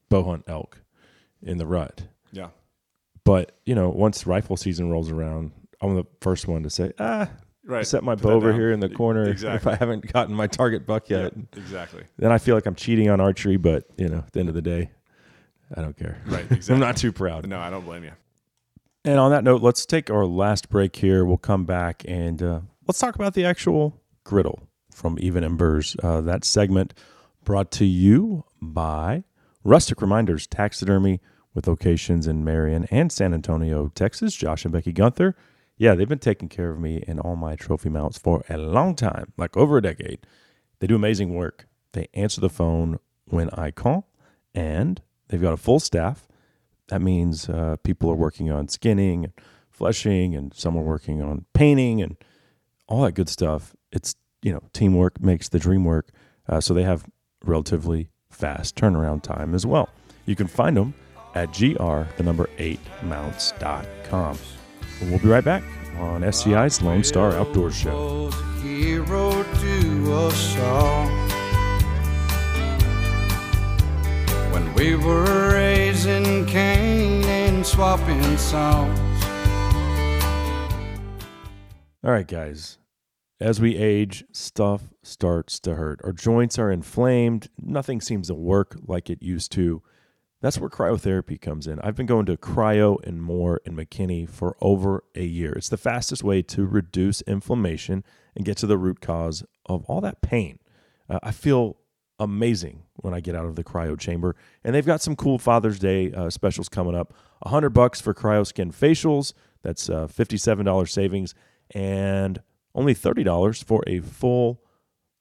bow 0.08 0.24
hunt 0.24 0.42
elk 0.48 0.80
in 1.40 1.58
the 1.58 1.66
rut. 1.66 2.02
Yeah, 2.32 2.48
But 3.22 3.52
you 3.64 3.76
know, 3.76 3.90
once 3.90 4.26
rifle 4.26 4.56
season 4.56 4.90
rolls 4.90 5.08
around, 5.08 5.52
I'm 5.80 5.94
the 5.94 6.06
first 6.20 6.48
one 6.48 6.64
to 6.64 6.70
say, 6.70 6.90
ah, 6.98 7.30
right. 7.68 7.86
set 7.86 8.02
my 8.02 8.14
Put 8.14 8.24
bow 8.24 8.30
over 8.30 8.50
down. 8.50 8.60
here 8.60 8.72
in 8.72 8.80
the 8.80 8.88
corner 8.88 9.28
if 9.28 9.66
I 9.66 9.76
haven't 9.76 10.12
gotten 10.12 10.34
my 10.34 10.46
target 10.46 10.86
buck 10.86 11.08
yet. 11.08 11.32
exactly. 11.56 12.02
Then 12.16 12.32
I 12.32 12.38
feel 12.38 12.54
like 12.56 12.66
I'm 12.66 12.74
cheating 12.74 13.08
on 13.10 13.20
archery, 13.20 13.56
but 13.56 13.84
you 13.96 14.08
know, 14.08 14.18
at 14.18 14.32
the 14.32 14.40
end 14.40 14.48
of 14.48 14.54
the 14.54 14.62
day, 14.62 14.90
I 15.74 15.82
don't 15.82 15.96
care. 15.96 16.20
Right. 16.26 16.46
I'm 16.70 16.80
not 16.80 16.96
too 16.96 17.12
proud. 17.12 17.46
No, 17.46 17.60
I 17.60 17.70
don't 17.70 17.84
blame 17.84 18.04
you. 18.04 18.12
And 19.04 19.18
on 19.20 19.30
that 19.30 19.44
note, 19.44 19.62
let's 19.62 19.86
take 19.86 20.10
our 20.10 20.26
last 20.26 20.68
break 20.68 20.96
here. 20.96 21.24
We'll 21.24 21.36
come 21.38 21.64
back 21.64 22.04
and 22.08 22.42
uh, 22.42 22.60
let's 22.86 22.98
talk 22.98 23.14
about 23.14 23.34
the 23.34 23.44
actual 23.44 24.00
griddle 24.24 24.68
from 24.90 25.16
Even 25.20 25.44
Embers. 25.44 25.96
Uh, 26.02 26.20
that 26.22 26.44
segment 26.44 26.94
brought 27.44 27.70
to 27.72 27.84
you 27.84 28.44
by 28.60 29.24
Rustic 29.64 30.02
Reminders 30.02 30.46
Taxidermy 30.46 31.20
with 31.54 31.66
locations 31.66 32.26
in 32.26 32.44
Marion 32.44 32.86
and 32.90 33.10
San 33.10 33.32
Antonio, 33.32 33.90
Texas. 33.94 34.34
Josh 34.34 34.64
and 34.64 34.72
Becky 34.72 34.92
Gunther. 34.92 35.36
Yeah, 35.78 35.94
they've 35.94 36.08
been 36.08 36.18
taking 36.18 36.48
care 36.48 36.70
of 36.70 36.80
me 36.80 37.04
and 37.06 37.20
all 37.20 37.36
my 37.36 37.54
trophy 37.54 37.88
mounts 37.88 38.18
for 38.18 38.44
a 38.50 38.58
long 38.58 38.96
time, 38.96 39.32
like 39.36 39.56
over 39.56 39.78
a 39.78 39.82
decade. 39.82 40.18
They 40.80 40.88
do 40.88 40.96
amazing 40.96 41.34
work. 41.34 41.66
They 41.92 42.08
answer 42.14 42.40
the 42.40 42.50
phone 42.50 42.98
when 43.26 43.48
I 43.50 43.70
call, 43.70 44.08
and 44.52 45.00
they've 45.28 45.40
got 45.40 45.52
a 45.52 45.56
full 45.56 45.78
staff. 45.78 46.26
That 46.88 47.00
means 47.00 47.48
uh, 47.48 47.76
people 47.84 48.10
are 48.10 48.16
working 48.16 48.50
on 48.50 48.66
skinning 48.68 49.24
and 49.24 49.32
fleshing, 49.70 50.34
and 50.34 50.52
some 50.52 50.76
are 50.76 50.82
working 50.82 51.22
on 51.22 51.44
painting 51.54 52.02
and 52.02 52.16
all 52.88 53.02
that 53.02 53.12
good 53.12 53.28
stuff. 53.28 53.76
It's 53.92 54.16
you 54.42 54.52
know 54.52 54.62
teamwork 54.72 55.20
makes 55.20 55.48
the 55.48 55.60
dream 55.60 55.84
work. 55.84 56.08
Uh, 56.48 56.60
so 56.60 56.74
they 56.74 56.82
have 56.82 57.04
relatively 57.44 58.10
fast 58.30 58.74
turnaround 58.74 59.22
time 59.22 59.54
as 59.54 59.64
well. 59.64 59.90
You 60.26 60.34
can 60.34 60.48
find 60.48 60.76
them 60.76 60.94
at 61.34 61.52
gr 61.52 62.02
the 62.16 62.22
number 62.24 62.48
eight 62.58 62.80
mounts.com. 63.02 64.38
We'll 65.00 65.18
be 65.20 65.28
right 65.28 65.44
back 65.44 65.62
on 65.96 66.22
SCI's 66.22 66.82
Lone 66.82 67.04
Star 67.04 67.32
Outdoor 67.32 67.70
Show. 67.70 68.30
Hero 68.62 69.42
to 69.42 70.12
us 70.12 70.58
all. 70.58 71.06
When 74.52 74.74
we 74.74 74.96
were 74.96 75.52
raising 75.54 76.46
cane 76.46 77.24
and 77.24 77.64
swapping 77.64 78.36
songs. 78.36 78.98
All 82.04 82.10
right, 82.10 82.26
guys. 82.26 82.78
As 83.40 83.60
we 83.60 83.76
age, 83.76 84.24
stuff 84.32 84.88
starts 85.04 85.60
to 85.60 85.76
hurt. 85.76 86.00
Our 86.02 86.12
joints 86.12 86.58
are 86.58 86.72
inflamed. 86.72 87.48
Nothing 87.56 88.00
seems 88.00 88.26
to 88.26 88.34
work 88.34 88.76
like 88.84 89.10
it 89.10 89.22
used 89.22 89.52
to. 89.52 89.80
That's 90.40 90.58
where 90.58 90.70
cryotherapy 90.70 91.40
comes 91.40 91.66
in. 91.66 91.80
I've 91.80 91.96
been 91.96 92.06
going 92.06 92.26
to 92.26 92.36
Cryo 92.36 93.04
and 93.04 93.20
More 93.20 93.60
in 93.64 93.74
McKinney 93.74 94.28
for 94.28 94.56
over 94.60 95.02
a 95.16 95.24
year. 95.24 95.52
It's 95.52 95.68
the 95.68 95.76
fastest 95.76 96.22
way 96.22 96.42
to 96.42 96.64
reduce 96.64 97.22
inflammation 97.22 98.04
and 98.36 98.44
get 98.44 98.56
to 98.58 98.66
the 98.66 98.78
root 98.78 99.00
cause 99.00 99.42
of 99.66 99.84
all 99.86 100.00
that 100.00 100.22
pain. 100.22 100.60
Uh, 101.10 101.18
I 101.22 101.32
feel 101.32 101.78
amazing 102.20 102.82
when 102.94 103.14
I 103.14 103.20
get 103.20 103.34
out 103.34 103.46
of 103.46 103.56
the 103.56 103.64
cryo 103.64 103.98
chamber. 103.98 104.36
And 104.62 104.74
they've 104.74 104.86
got 104.86 105.02
some 105.02 105.16
cool 105.16 105.38
Father's 105.38 105.78
Day 105.78 106.12
uh, 106.12 106.30
specials 106.30 106.68
coming 106.68 106.94
up. 106.94 107.14
100 107.40 107.70
bucks 107.70 108.00
for 108.00 108.14
CryoSkin 108.14 108.72
facials. 108.72 109.32
That's 109.62 109.88
uh, 109.90 110.06
$57 110.06 110.88
savings 110.88 111.34
and 111.72 112.42
only 112.74 112.94
$30 112.94 113.64
for 113.64 113.82
a 113.86 114.00
full 114.00 114.62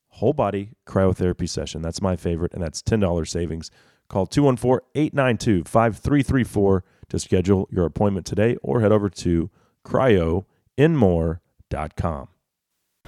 whole 0.10 0.34
body 0.34 0.72
cryotherapy 0.86 1.48
session. 1.50 1.82
That's 1.82 2.02
my 2.02 2.16
favorite, 2.16 2.54
and 2.54 2.62
that's 2.62 2.82
$10 2.82 3.28
savings. 3.28 3.70
Call 4.10 4.26
214 4.26 4.88
892 4.96 5.64
5334 5.66 6.84
to 7.10 7.20
schedule 7.20 7.68
your 7.72 7.86
appointment 7.86 8.26
today 8.26 8.58
or 8.62 8.82
head 8.82 8.92
over 8.92 9.10
to 9.10 9.50
cryoinmore.com. 9.86 12.28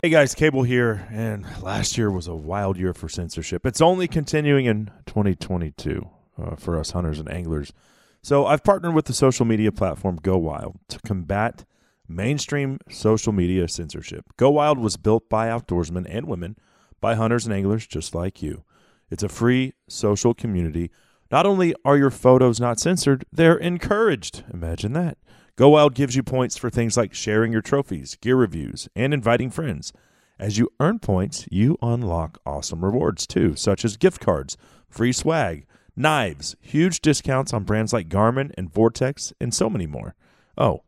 Hey 0.02 0.10
guys, 0.10 0.34
Cable 0.34 0.64
here, 0.64 1.06
and 1.12 1.46
last 1.62 1.98
year 1.98 2.10
was 2.10 2.28
a 2.28 2.36
wild 2.36 2.78
year 2.78 2.94
for 2.94 3.10
censorship. 3.10 3.66
It's 3.66 3.82
only 3.82 4.08
continuing 4.08 4.66
in 4.66 4.92
2022 5.06 6.08
uh, 6.42 6.56
for 6.56 6.80
us 6.80 6.92
hunters 6.92 7.20
and 7.20 7.30
anglers. 7.30 7.74
So 8.22 8.46
I've 8.46 8.64
partnered 8.64 8.96
with 8.96 9.06
the 9.06 9.14
social 9.14 9.46
media 9.46 9.74
platform 9.74 10.18
Go 10.22 10.38
Wild 10.38 10.80
to 10.88 11.00
combat 11.00 11.66
mainstream 12.08 12.80
social 12.90 13.34
media 13.34 13.68
censorship. 13.68 14.26
Go 14.38 14.52
Wild 14.52 14.80
was 14.80 14.96
built 14.96 15.30
by 15.30 15.48
outdoorsmen 15.48 16.06
and 16.10 16.28
women, 16.28 16.56
by 17.02 17.16
hunters 17.16 17.46
and 17.46 17.54
anglers 17.54 17.86
just 17.86 18.16
like 18.16 18.42
you. 18.42 18.64
It's 19.10 19.24
a 19.24 19.30
free 19.30 19.74
social 19.88 20.34
community. 20.34 20.92
Not 21.32 21.46
only 21.46 21.76
are 21.86 21.98
your 21.98 22.12
photos 22.12 22.60
not 22.60 22.80
censored, 22.80 23.26
they're 23.32 23.58
encouraged. 23.58 24.44
Imagine 24.54 24.94
that. 24.94 25.18
Go 25.56 25.70
Wild 25.70 25.94
gives 25.94 26.16
you 26.16 26.24
points 26.24 26.58
for 26.58 26.70
things 26.70 26.96
like 26.96 27.14
sharing 27.14 27.52
your 27.52 27.62
trophies, 27.62 28.16
gear 28.22 28.36
reviews, 28.36 28.88
and 28.96 29.14
inviting 29.14 29.50
friends. 29.50 29.92
As 30.40 30.58
you 30.58 30.70
earn 30.80 31.00
points, 31.00 31.46
you 31.52 31.78
unlock 31.82 32.40
awesome 32.46 32.86
rewards 32.86 33.28
too, 33.28 33.56
such 33.56 33.84
as 33.84 33.98
gift 33.98 34.22
cards, 34.22 34.56
free 34.88 35.12
swag, 35.12 35.66
knives, 35.98 36.56
huge 36.62 37.02
discounts 37.02 37.54
on 37.54 37.66
brands 37.66 37.92
like 37.92 38.08
Garmin 38.08 38.52
and 38.58 38.72
Vortex, 38.74 39.34
and 39.42 39.54
so 39.54 39.70
many 39.70 39.86
more. 39.86 40.16
Oh, 40.58 40.84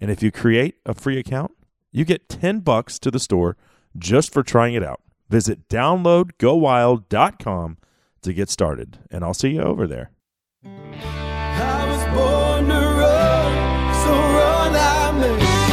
and 0.00 0.10
if 0.10 0.22
you 0.22 0.32
create 0.32 0.74
a 0.84 0.92
free 0.92 1.18
account, 1.18 1.52
you 1.92 2.04
get 2.04 2.28
10 2.28 2.60
bucks 2.60 2.98
to 2.98 3.10
the 3.10 3.20
store 3.20 3.56
just 3.96 4.32
for 4.32 4.42
trying 4.42 4.74
it 4.74 4.82
out. 4.82 5.00
Visit 5.28 5.68
downloadgowild.com 5.68 7.76
to 8.22 8.32
get 8.32 8.48
started, 8.50 8.98
and 9.10 9.22
I'll 9.24 9.34
see 9.34 9.50
you 9.50 9.62
over 9.62 9.86
there. 9.86 10.10
I 10.64 11.86
was 11.88 12.04
born 12.16 12.66
to 12.68 12.74
run, 12.74 13.94
so 13.94 14.10
run 14.12 14.74
I 14.74 15.12
may. 15.18 15.65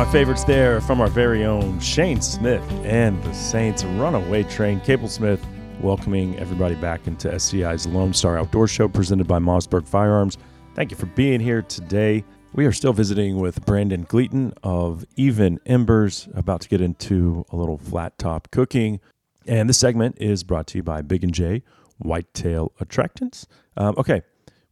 My 0.00 0.10
favorites 0.10 0.44
there 0.44 0.80
from 0.80 0.98
our 0.98 1.08
very 1.08 1.44
own 1.44 1.78
Shane 1.78 2.22
Smith 2.22 2.62
and 2.84 3.22
the 3.22 3.34
Saints 3.34 3.84
Runaway 3.84 4.44
Train. 4.44 4.80
Cable 4.80 5.08
Smith 5.08 5.46
welcoming 5.82 6.38
everybody 6.38 6.74
back 6.74 7.06
into 7.06 7.38
SCI's 7.38 7.86
Lone 7.86 8.14
Star 8.14 8.38
Outdoor 8.38 8.66
Show 8.66 8.88
presented 8.88 9.28
by 9.28 9.38
Mossberg 9.38 9.86
Firearms. 9.86 10.38
Thank 10.74 10.90
you 10.90 10.96
for 10.96 11.04
being 11.04 11.38
here 11.38 11.60
today. 11.60 12.24
We 12.54 12.64
are 12.64 12.72
still 12.72 12.94
visiting 12.94 13.40
with 13.40 13.66
Brandon 13.66 14.06
Gleaton 14.08 14.54
of 14.62 15.04
Even 15.16 15.60
Embers, 15.66 16.30
about 16.32 16.62
to 16.62 16.70
get 16.70 16.80
into 16.80 17.44
a 17.50 17.56
little 17.56 17.76
flat 17.76 18.16
top 18.16 18.50
cooking. 18.50 19.00
And 19.46 19.68
this 19.68 19.76
segment 19.76 20.16
is 20.18 20.44
brought 20.44 20.66
to 20.68 20.78
you 20.78 20.82
by 20.82 21.02
Big 21.02 21.24
and 21.24 21.34
J 21.34 21.62
Whitetail 21.98 22.72
Attractants. 22.80 23.44
Um, 23.76 23.96
okay, 23.98 24.22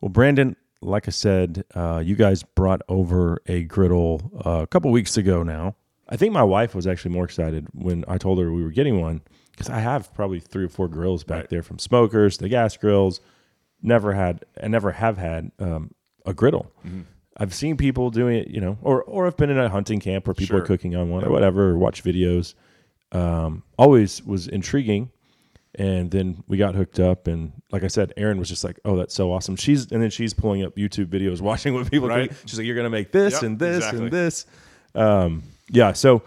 well, 0.01 0.09
Brandon, 0.09 0.57
like 0.81 1.09
I 1.09 1.11
said, 1.11 1.65
uh, 1.75 2.03
you 2.05 2.15
guys 2.17 2.43
brought 2.43 2.83
over 2.89 3.41
a 3.47 3.65
griddle 3.65 4.31
uh, 4.45 4.63
a 4.63 4.67
couple 4.67 4.91
weeks 4.91 5.17
ago 5.17 5.43
now. 5.43 5.75
I 6.09 6.17
think 6.17 6.33
my 6.33 6.43
wife 6.43 6.75
was 6.75 6.87
actually 6.87 7.13
more 7.15 7.25
excited 7.25 7.67
when 7.75 8.05
I 8.09 8.17
told 8.19 8.39
her 8.39 8.53
we 8.53 8.63
were 8.63 8.71
getting 8.71 9.01
one 9.01 9.21
because 9.51 9.69
I 9.69 9.81
have 9.81 10.15
probably 10.15 10.41
three 10.41 10.65
or 10.65 10.69
four 10.69 10.89
grills 10.89 11.25
back 11.25 11.37
Right. 11.43 11.51
there 11.51 11.63
from 11.63 11.79
smokers, 11.79 12.39
the 12.39 12.49
gas 12.49 12.77
grills. 12.77 13.21
Never 13.83 14.13
had, 14.13 14.45
and 14.57 14.73
never 14.73 14.91
have 14.93 15.19
had 15.19 15.53
um, 15.61 15.93
a 16.27 16.35
griddle. 16.35 16.73
I've 17.37 17.55
seen 17.55 17.77
people 17.77 18.11
doing 18.11 18.37
it, 18.39 18.49
you 18.49 18.61
know, 18.61 18.77
or 18.83 19.05
or 19.05 19.27
I've 19.29 19.37
been 19.37 19.51
in 19.51 19.59
a 19.59 19.69
hunting 19.69 20.01
camp 20.01 20.27
where 20.27 20.35
people 20.35 20.57
are 20.57 20.63
cooking 20.63 20.97
on 20.97 21.11
one 21.11 21.25
or 21.25 21.31
whatever, 21.31 21.71
or 21.71 21.79
watch 21.79 22.03
videos. 22.03 22.55
Um, 23.13 23.63
always 23.79 24.23
was 24.25 24.49
intriguing, 24.49 25.11
and 25.75 26.11
then 26.11 26.43
we 26.49 26.57
got 26.57 26.75
hooked 26.75 26.99
up, 27.01 27.27
and 27.27 27.53
like 27.71 27.85
I 27.85 27.89
said, 27.89 28.13
Erin 28.17 28.39
was 28.39 28.49
just 28.49 28.65
like, 28.65 28.79
"Oh, 28.85 28.97
that's 28.97 29.15
so 29.15 29.33
awesome." 29.33 29.57
She's 29.57 29.91
and 29.93 30.03
then 30.03 30.11
she's 30.11 30.35
pulling 30.35 30.63
up 30.65 30.77
YouTube 30.77 31.07
videos, 31.07 31.41
watching 31.51 31.75
what 31.75 31.91
people 31.91 32.09
Right. 32.09 32.31
do. 32.31 32.37
She's 32.47 32.59
like, 32.59 32.67
"You're 32.67 32.77
gonna 32.77 32.91
make 32.91 33.13
this 33.13 33.35
Yep, 33.35 33.43
and 33.43 33.59
this 33.59 33.77
exactly. 33.79 34.03
and 34.05 34.11
this." 34.11 34.47
Um, 34.95 35.43
yeah. 35.71 35.93
So, 35.93 36.23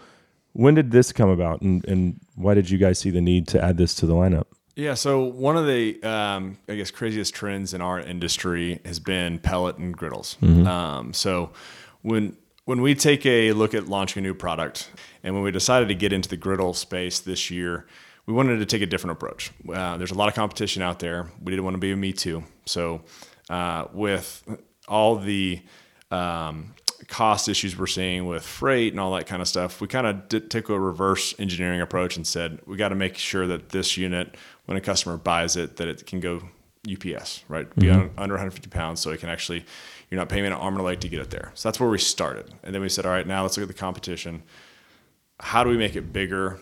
when 0.52 0.74
did 0.74 0.90
this 0.90 1.12
come 1.12 1.28
about, 1.28 1.60
and 1.62 1.84
and 1.86 2.20
why 2.36 2.54
did 2.54 2.70
you 2.70 2.78
guys 2.78 2.98
see 2.98 3.10
the 3.10 3.20
need 3.20 3.48
to 3.48 3.62
add 3.62 3.76
this 3.76 3.94
to 3.96 4.06
the 4.06 4.14
lineup? 4.14 4.44
Yeah, 4.74 4.94
so 4.94 5.24
one 5.24 5.58
of 5.58 5.66
the 5.66 6.02
um, 6.02 6.56
I 6.68 6.76
guess 6.76 6.90
craziest 6.90 7.34
trends 7.34 7.74
in 7.74 7.82
our 7.82 8.00
industry 8.00 8.80
has 8.86 9.00
been 9.00 9.38
pellet 9.38 9.76
and 9.76 9.94
griddles. 9.94 10.38
Um, 10.42 11.12
so 11.12 11.50
when 12.00 12.36
when 12.64 12.80
we 12.80 12.94
take 12.94 13.26
a 13.26 13.52
look 13.52 13.74
at 13.74 13.88
launching 13.88 14.22
a 14.22 14.26
new 14.26 14.32
product, 14.34 14.88
and 15.22 15.34
when 15.34 15.42
we 15.42 15.50
decided 15.50 15.88
to 15.88 15.94
get 15.94 16.12
into 16.12 16.28
the 16.28 16.38
griddle 16.38 16.72
space 16.72 17.20
this 17.20 17.50
year, 17.50 17.86
we 18.26 18.34
wanted 18.34 18.58
to 18.58 18.66
take 18.66 18.82
a 18.82 18.86
different 18.86 19.12
approach. 19.12 19.50
Uh, 19.68 19.96
there's 19.96 20.12
a 20.12 20.14
lot 20.14 20.28
of 20.28 20.34
competition 20.34 20.82
out 20.82 20.98
there. 20.98 21.28
We 21.42 21.50
didn't 21.50 21.64
want 21.64 21.74
to 21.74 21.78
be 21.78 21.92
a 21.92 21.96
me 21.96 22.12
too. 22.12 22.44
So 22.66 23.02
uh, 23.50 23.86
with 23.92 24.44
all 24.86 25.16
the 25.16 25.60
um, 26.10 26.74
cost 27.08 27.48
issues 27.48 27.76
we're 27.76 27.86
seeing 27.86 28.26
with 28.26 28.44
freight 28.44 28.92
and 28.92 29.00
all 29.00 29.12
that 29.14 29.26
kind 29.26 29.42
of 29.42 29.48
stuff, 29.48 29.80
we 29.80 29.88
kind 29.88 30.06
of 30.06 30.28
did, 30.28 30.50
took 30.50 30.68
a 30.68 30.78
reverse 30.78 31.34
engineering 31.38 31.80
approach 31.80 32.16
and 32.16 32.26
said 32.26 32.60
we 32.66 32.76
got 32.76 32.90
to 32.90 32.94
make 32.94 33.16
sure 33.16 33.46
that 33.46 33.70
this 33.70 33.96
unit, 33.96 34.36
when 34.66 34.76
a 34.76 34.80
customer 34.80 35.16
buys 35.16 35.56
it, 35.56 35.76
that 35.76 35.88
it 35.88 36.06
can 36.06 36.20
go 36.20 36.42
UPS, 36.90 37.44
right? 37.48 37.74
Be 37.76 37.90
un- 37.90 38.10
under 38.18 38.34
150 38.34 38.68
pounds, 38.70 39.00
so 39.00 39.10
it 39.10 39.20
can 39.20 39.28
actually 39.28 39.64
you're 40.10 40.18
not 40.18 40.28
paying 40.28 40.44
an 40.44 40.52
arm 40.52 40.74
and 40.74 40.80
a 40.80 40.84
leg 40.84 41.00
to 41.00 41.08
get 41.08 41.20
it 41.20 41.30
there. 41.30 41.52
So 41.54 41.68
that's 41.68 41.80
where 41.80 41.88
we 41.88 41.98
started, 41.98 42.52
and 42.62 42.74
then 42.74 42.82
we 42.82 42.88
said, 42.88 43.06
all 43.06 43.12
right, 43.12 43.26
now 43.26 43.42
let's 43.42 43.56
look 43.56 43.62
at 43.62 43.68
the 43.68 43.80
competition. 43.80 44.42
How 45.40 45.64
do 45.64 45.70
we 45.70 45.76
make 45.76 45.96
it 45.96 46.12
bigger, 46.12 46.58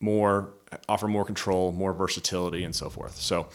more 0.00 0.50
offer 0.88 1.08
more 1.08 1.24
control, 1.24 1.72
more 1.72 1.92
versatility, 1.92 2.64
and 2.64 2.74
so 2.74 2.88
forth. 2.88 3.16
So 3.16 3.48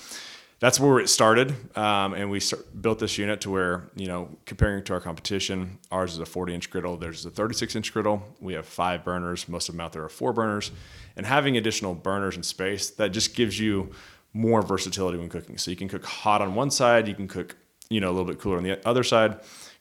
that's 0.60 0.80
where 0.80 1.00
it 1.00 1.08
started, 1.08 1.54
um, 1.78 2.14
and 2.14 2.30
we 2.30 2.42
start, 2.42 2.82
built 2.82 3.00
this 3.00 3.18
unit 3.18 3.40
to 3.42 3.50
where 3.50 3.90
you 3.96 4.08
know 4.08 4.30
comparing 4.46 4.84
to 4.84 4.94
our 4.94 5.00
competition, 5.00 5.80
ours 5.90 6.14
is 6.14 6.20
a 6.20 6.26
40 6.26 6.54
inch 6.54 6.70
griddle. 6.70 6.98
There's 6.98 7.26
a 7.26 7.30
36 7.30 7.76
inch 7.78 7.94
griddle. 7.94 8.22
We 8.42 8.54
have 8.54 8.66
five 8.66 9.06
burners. 9.06 9.48
Most 9.48 9.70
of 9.70 9.76
them 9.76 9.82
out 9.82 9.94
there 9.94 10.04
are 10.04 10.10
four 10.10 10.34
burners, 10.34 10.72
and 11.16 11.26
having 11.26 11.56
additional 11.56 11.96
burners 11.96 12.36
in 12.36 12.44
space 12.44 12.90
that 12.92 13.12
just 13.12 13.36
gives 13.36 13.58
you 13.58 13.92
more 14.34 14.62
versatility 14.62 15.18
when 15.18 15.30
cooking. 15.30 15.58
So 15.58 15.72
you 15.72 15.78
can 15.78 15.88
cook 15.88 16.06
hot 16.06 16.42
on 16.42 16.56
one 16.56 16.72
side, 16.72 17.08
you 17.08 17.16
can 17.16 17.28
cook 17.28 17.56
you 17.90 18.02
know 18.02 18.10
a 18.10 18.14
little 18.14 18.28
bit 18.28 18.40
cooler 18.40 18.58
on 18.58 18.64
the 18.64 18.86
other 18.88 19.04
side. 19.04 19.40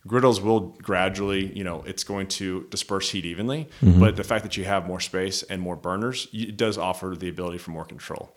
Griddles 0.09 0.41
will 0.41 0.61
gradually, 0.83 1.57
you 1.57 1.63
know, 1.63 1.85
it's 1.87 2.03
going 2.03 2.27
to 2.29 2.67
disperse 2.71 3.11
heat 3.11 3.25
evenly, 3.25 3.69
but 4.01 4.17
the 4.17 4.25
fact 4.25 4.43
that 4.43 4.57
you 4.57 4.65
have 4.65 4.87
more 4.87 5.01
space 5.01 5.45
and 5.45 5.61
more 5.61 5.77
burners, 5.77 6.29
it 6.33 6.57
does 6.57 6.79
offer 6.79 7.15
the 7.17 7.29
ability 7.29 7.59
for 7.59 7.71
more 7.73 7.85
control. 7.85 8.35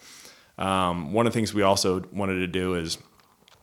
Um, 0.58 1.14
one 1.14 1.26
of 1.26 1.34
the 1.34 1.38
things 1.40 1.54
we 1.54 1.64
also 1.64 2.04
wanted 2.12 2.40
to 2.40 2.48
do 2.48 2.76
is 2.76 2.98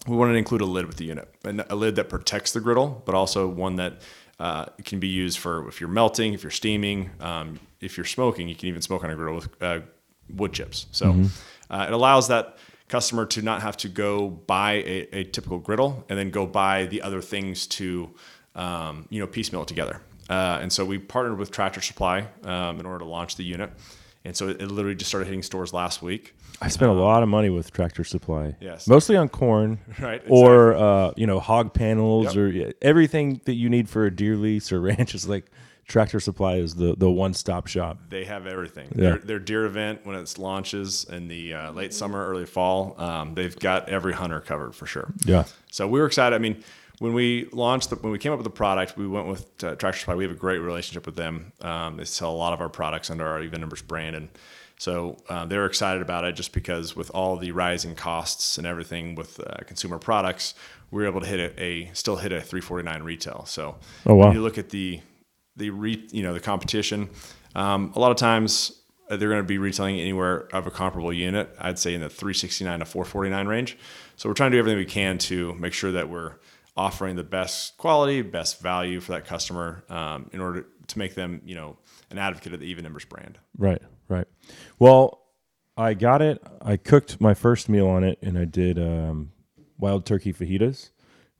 we 0.06 0.16
wanted 0.16 0.32
to 0.32 0.38
include 0.38 0.62
a 0.62 0.66
lid 0.76 0.86
with 0.86 0.96
the 0.96 1.04
unit, 1.04 1.28
and 1.44 1.64
a 1.68 1.76
lid 1.76 1.96
that 1.96 2.08
protects 2.08 2.52
the 2.52 2.60
griddle, 2.60 3.02
but 3.04 3.14
also 3.14 3.46
one 3.46 3.76
that 3.76 4.00
uh, 4.40 4.64
can 4.84 4.98
be 4.98 5.08
used 5.08 5.38
for 5.38 5.68
if 5.68 5.80
you're 5.80 5.90
melting, 5.90 6.32
if 6.32 6.42
you're 6.42 6.50
steaming, 6.50 7.10
um, 7.20 7.60
if 7.80 7.96
you're 7.96 8.06
smoking. 8.06 8.48
You 8.48 8.54
can 8.54 8.68
even 8.68 8.82
smoke 8.82 9.04
on 9.04 9.10
a 9.10 9.14
griddle 9.14 9.34
with 9.34 9.62
uh, 9.62 9.80
wood 10.30 10.52
chips. 10.52 10.86
So 10.92 11.10
uh, 11.70 11.86
it 11.88 11.92
allows 11.92 12.28
that 12.28 12.56
customer 12.88 13.26
to 13.26 13.42
not 13.42 13.62
have 13.62 13.76
to 13.78 13.88
go 13.88 14.28
buy 14.28 14.72
a, 14.74 15.08
a 15.12 15.24
typical 15.24 15.58
griddle 15.58 16.04
and 16.08 16.18
then 16.18 16.30
go 16.30 16.46
buy 16.46 16.86
the 16.86 17.02
other 17.02 17.20
things 17.22 17.66
to 17.66 18.10
um, 18.54 19.06
you 19.10 19.20
know 19.20 19.26
piecemeal 19.26 19.62
it 19.62 19.68
together. 19.68 20.00
Uh, 20.28 20.58
and 20.60 20.72
so 20.72 20.84
we 20.84 20.98
partnered 20.98 21.38
with 21.38 21.50
Tractor 21.50 21.80
Supply 21.80 22.26
um, 22.44 22.80
in 22.80 22.86
order 22.86 22.98
to 23.00 23.04
launch 23.06 23.36
the 23.36 23.44
unit. 23.44 23.70
And 24.24 24.36
so 24.36 24.48
it, 24.48 24.60
it 24.60 24.70
literally 24.70 24.96
just 24.96 25.08
started 25.08 25.24
hitting 25.26 25.42
stores 25.42 25.72
last 25.72 26.02
week. 26.02 26.34
I 26.60 26.68
spent 26.68 26.90
a 26.90 26.94
lot 26.94 27.22
of 27.22 27.28
money 27.30 27.48
with 27.50 27.72
Tractor 27.72 28.04
Supply. 28.04 28.56
Yes. 28.60 28.86
Mostly 28.88 29.16
on 29.16 29.28
corn. 29.28 29.78
Right, 30.00 30.22
Or 30.28 30.74
uh, 30.74 31.12
you 31.16 31.26
know, 31.26 31.40
hog 31.40 31.72
panels 31.72 32.34
Yep. 32.34 32.36
or 32.36 32.72
everything 32.82 33.40
that 33.46 33.54
you 33.54 33.70
need 33.70 33.88
for 33.88 34.04
a 34.06 34.14
deer 34.14 34.36
lease 34.36 34.70
or 34.72 34.80
ranch 34.90 35.14
is 35.14 35.26
like 35.28 35.46
Tractor 35.88 36.20
Supply 36.20 36.56
is 36.56 36.74
the 36.74 36.94
the 36.96 37.10
one 37.10 37.32
stop 37.34 37.66
shop. 37.66 37.98
They 38.10 38.24
have 38.24 38.46
everything. 38.46 38.88
Yeah. 38.94 39.00
Their, 39.10 39.18
their 39.18 39.38
deer 39.38 39.64
event 39.64 40.04
when 40.04 40.14
it 40.16 40.38
launches 40.38 41.04
in 41.04 41.28
the 41.28 41.54
uh, 41.54 41.72
late 41.72 41.92
summer, 41.94 42.24
early 42.28 42.44
fall, 42.46 42.94
um, 42.98 43.34
they've 43.34 43.58
got 43.58 43.88
every 43.88 44.12
hunter 44.12 44.40
covered 44.40 44.74
for 44.74 44.86
sure. 44.86 45.12
Yeah. 45.24 45.44
So 45.70 45.88
we 45.88 45.98
were 45.98 46.06
excited. 46.06 46.36
I 46.36 46.38
mean, 46.38 46.62
when 46.98 47.14
we 47.14 47.48
launched, 47.52 47.88
the, 47.90 47.96
when 47.96 48.12
we 48.12 48.18
came 48.18 48.32
up 48.32 48.38
with 48.38 48.44
the 48.44 48.50
product, 48.50 48.96
we 48.98 49.08
went 49.08 49.28
with 49.28 49.46
uh, 49.64 49.76
Tractor 49.76 49.98
Supply. 50.00 50.14
We 50.14 50.24
have 50.24 50.32
a 50.32 50.36
great 50.38 50.58
relationship 50.58 51.06
with 51.06 51.16
them. 51.16 51.52
Um, 51.62 51.96
they 51.96 52.04
sell 52.04 52.30
a 52.30 52.36
lot 52.36 52.52
of 52.52 52.60
our 52.60 52.68
products 52.68 53.10
under 53.10 53.26
our 53.26 53.42
Even 53.42 53.62
Embers 53.62 53.80
brand, 53.82 54.14
and 54.14 54.28
so 54.78 55.16
uh, 55.30 55.46
they 55.46 55.56
were 55.56 55.66
excited 55.66 56.02
about 56.02 56.24
it 56.24 56.32
just 56.36 56.52
because 56.52 56.94
with 56.94 57.10
all 57.14 57.36
the 57.38 57.50
rising 57.52 57.94
costs 57.94 58.58
and 58.58 58.66
everything 58.66 59.14
with 59.14 59.40
uh, 59.40 59.64
consumer 59.66 59.98
products, 59.98 60.54
we 60.90 61.02
were 61.02 61.08
able 61.08 61.20
to 61.22 61.26
hit 61.26 61.40
a, 61.58 61.62
a 61.62 61.90
still 61.94 62.16
hit 62.16 62.30
a 62.32 62.40
349 62.42 63.02
retail. 63.02 63.44
So 63.46 63.76
Oh, 64.06 64.14
wow. 64.14 64.32
you 64.32 64.42
look 64.42 64.58
at 64.58 64.68
the 64.70 65.00
the 65.58 65.70
re, 65.70 66.06
you 66.10 66.22
know 66.22 66.32
the 66.32 66.40
competition, 66.40 67.10
um, 67.54 67.92
a 67.94 67.98
lot 67.98 68.10
of 68.10 68.16
times 68.16 68.72
uh, 69.10 69.16
they're 69.16 69.28
going 69.28 69.42
to 69.42 69.46
be 69.46 69.58
retailing 69.58 70.00
anywhere 70.00 70.48
of 70.54 70.66
a 70.66 70.70
comparable 70.70 71.12
unit. 71.12 71.54
I'd 71.58 71.78
say 71.78 71.94
in 71.94 72.00
the 72.00 72.08
369 72.08 72.78
to 72.80 72.84
449 72.84 73.46
range. 73.46 73.78
So 74.16 74.28
we're 74.28 74.34
trying 74.34 74.50
to 74.50 74.56
do 74.56 74.58
everything 74.60 74.78
we 74.78 74.86
can 74.86 75.18
to 75.18 75.54
make 75.54 75.72
sure 75.72 75.92
that 75.92 76.08
we're 76.08 76.34
offering 76.76 77.16
the 77.16 77.24
best 77.24 77.76
quality, 77.76 78.22
best 78.22 78.60
value 78.60 79.00
for 79.00 79.12
that 79.12 79.26
customer 79.26 79.84
um, 79.88 80.30
in 80.32 80.40
order 80.40 80.66
to 80.86 80.98
make 80.98 81.14
them 81.14 81.42
you 81.44 81.54
know 81.54 81.76
an 82.10 82.18
advocate 82.18 82.54
of 82.54 82.60
the 82.60 82.66
Even 82.66 82.86
Embers 82.86 83.04
brand. 83.04 83.38
Right, 83.56 83.82
right. 84.08 84.26
Well, 84.78 85.20
I 85.76 85.94
got 85.94 86.22
it. 86.22 86.42
I 86.62 86.76
cooked 86.76 87.20
my 87.20 87.34
first 87.34 87.68
meal 87.68 87.88
on 87.88 88.04
it, 88.04 88.18
and 88.22 88.38
I 88.38 88.44
did 88.44 88.78
um, 88.78 89.32
wild 89.78 90.06
turkey 90.06 90.32
fajitas 90.32 90.90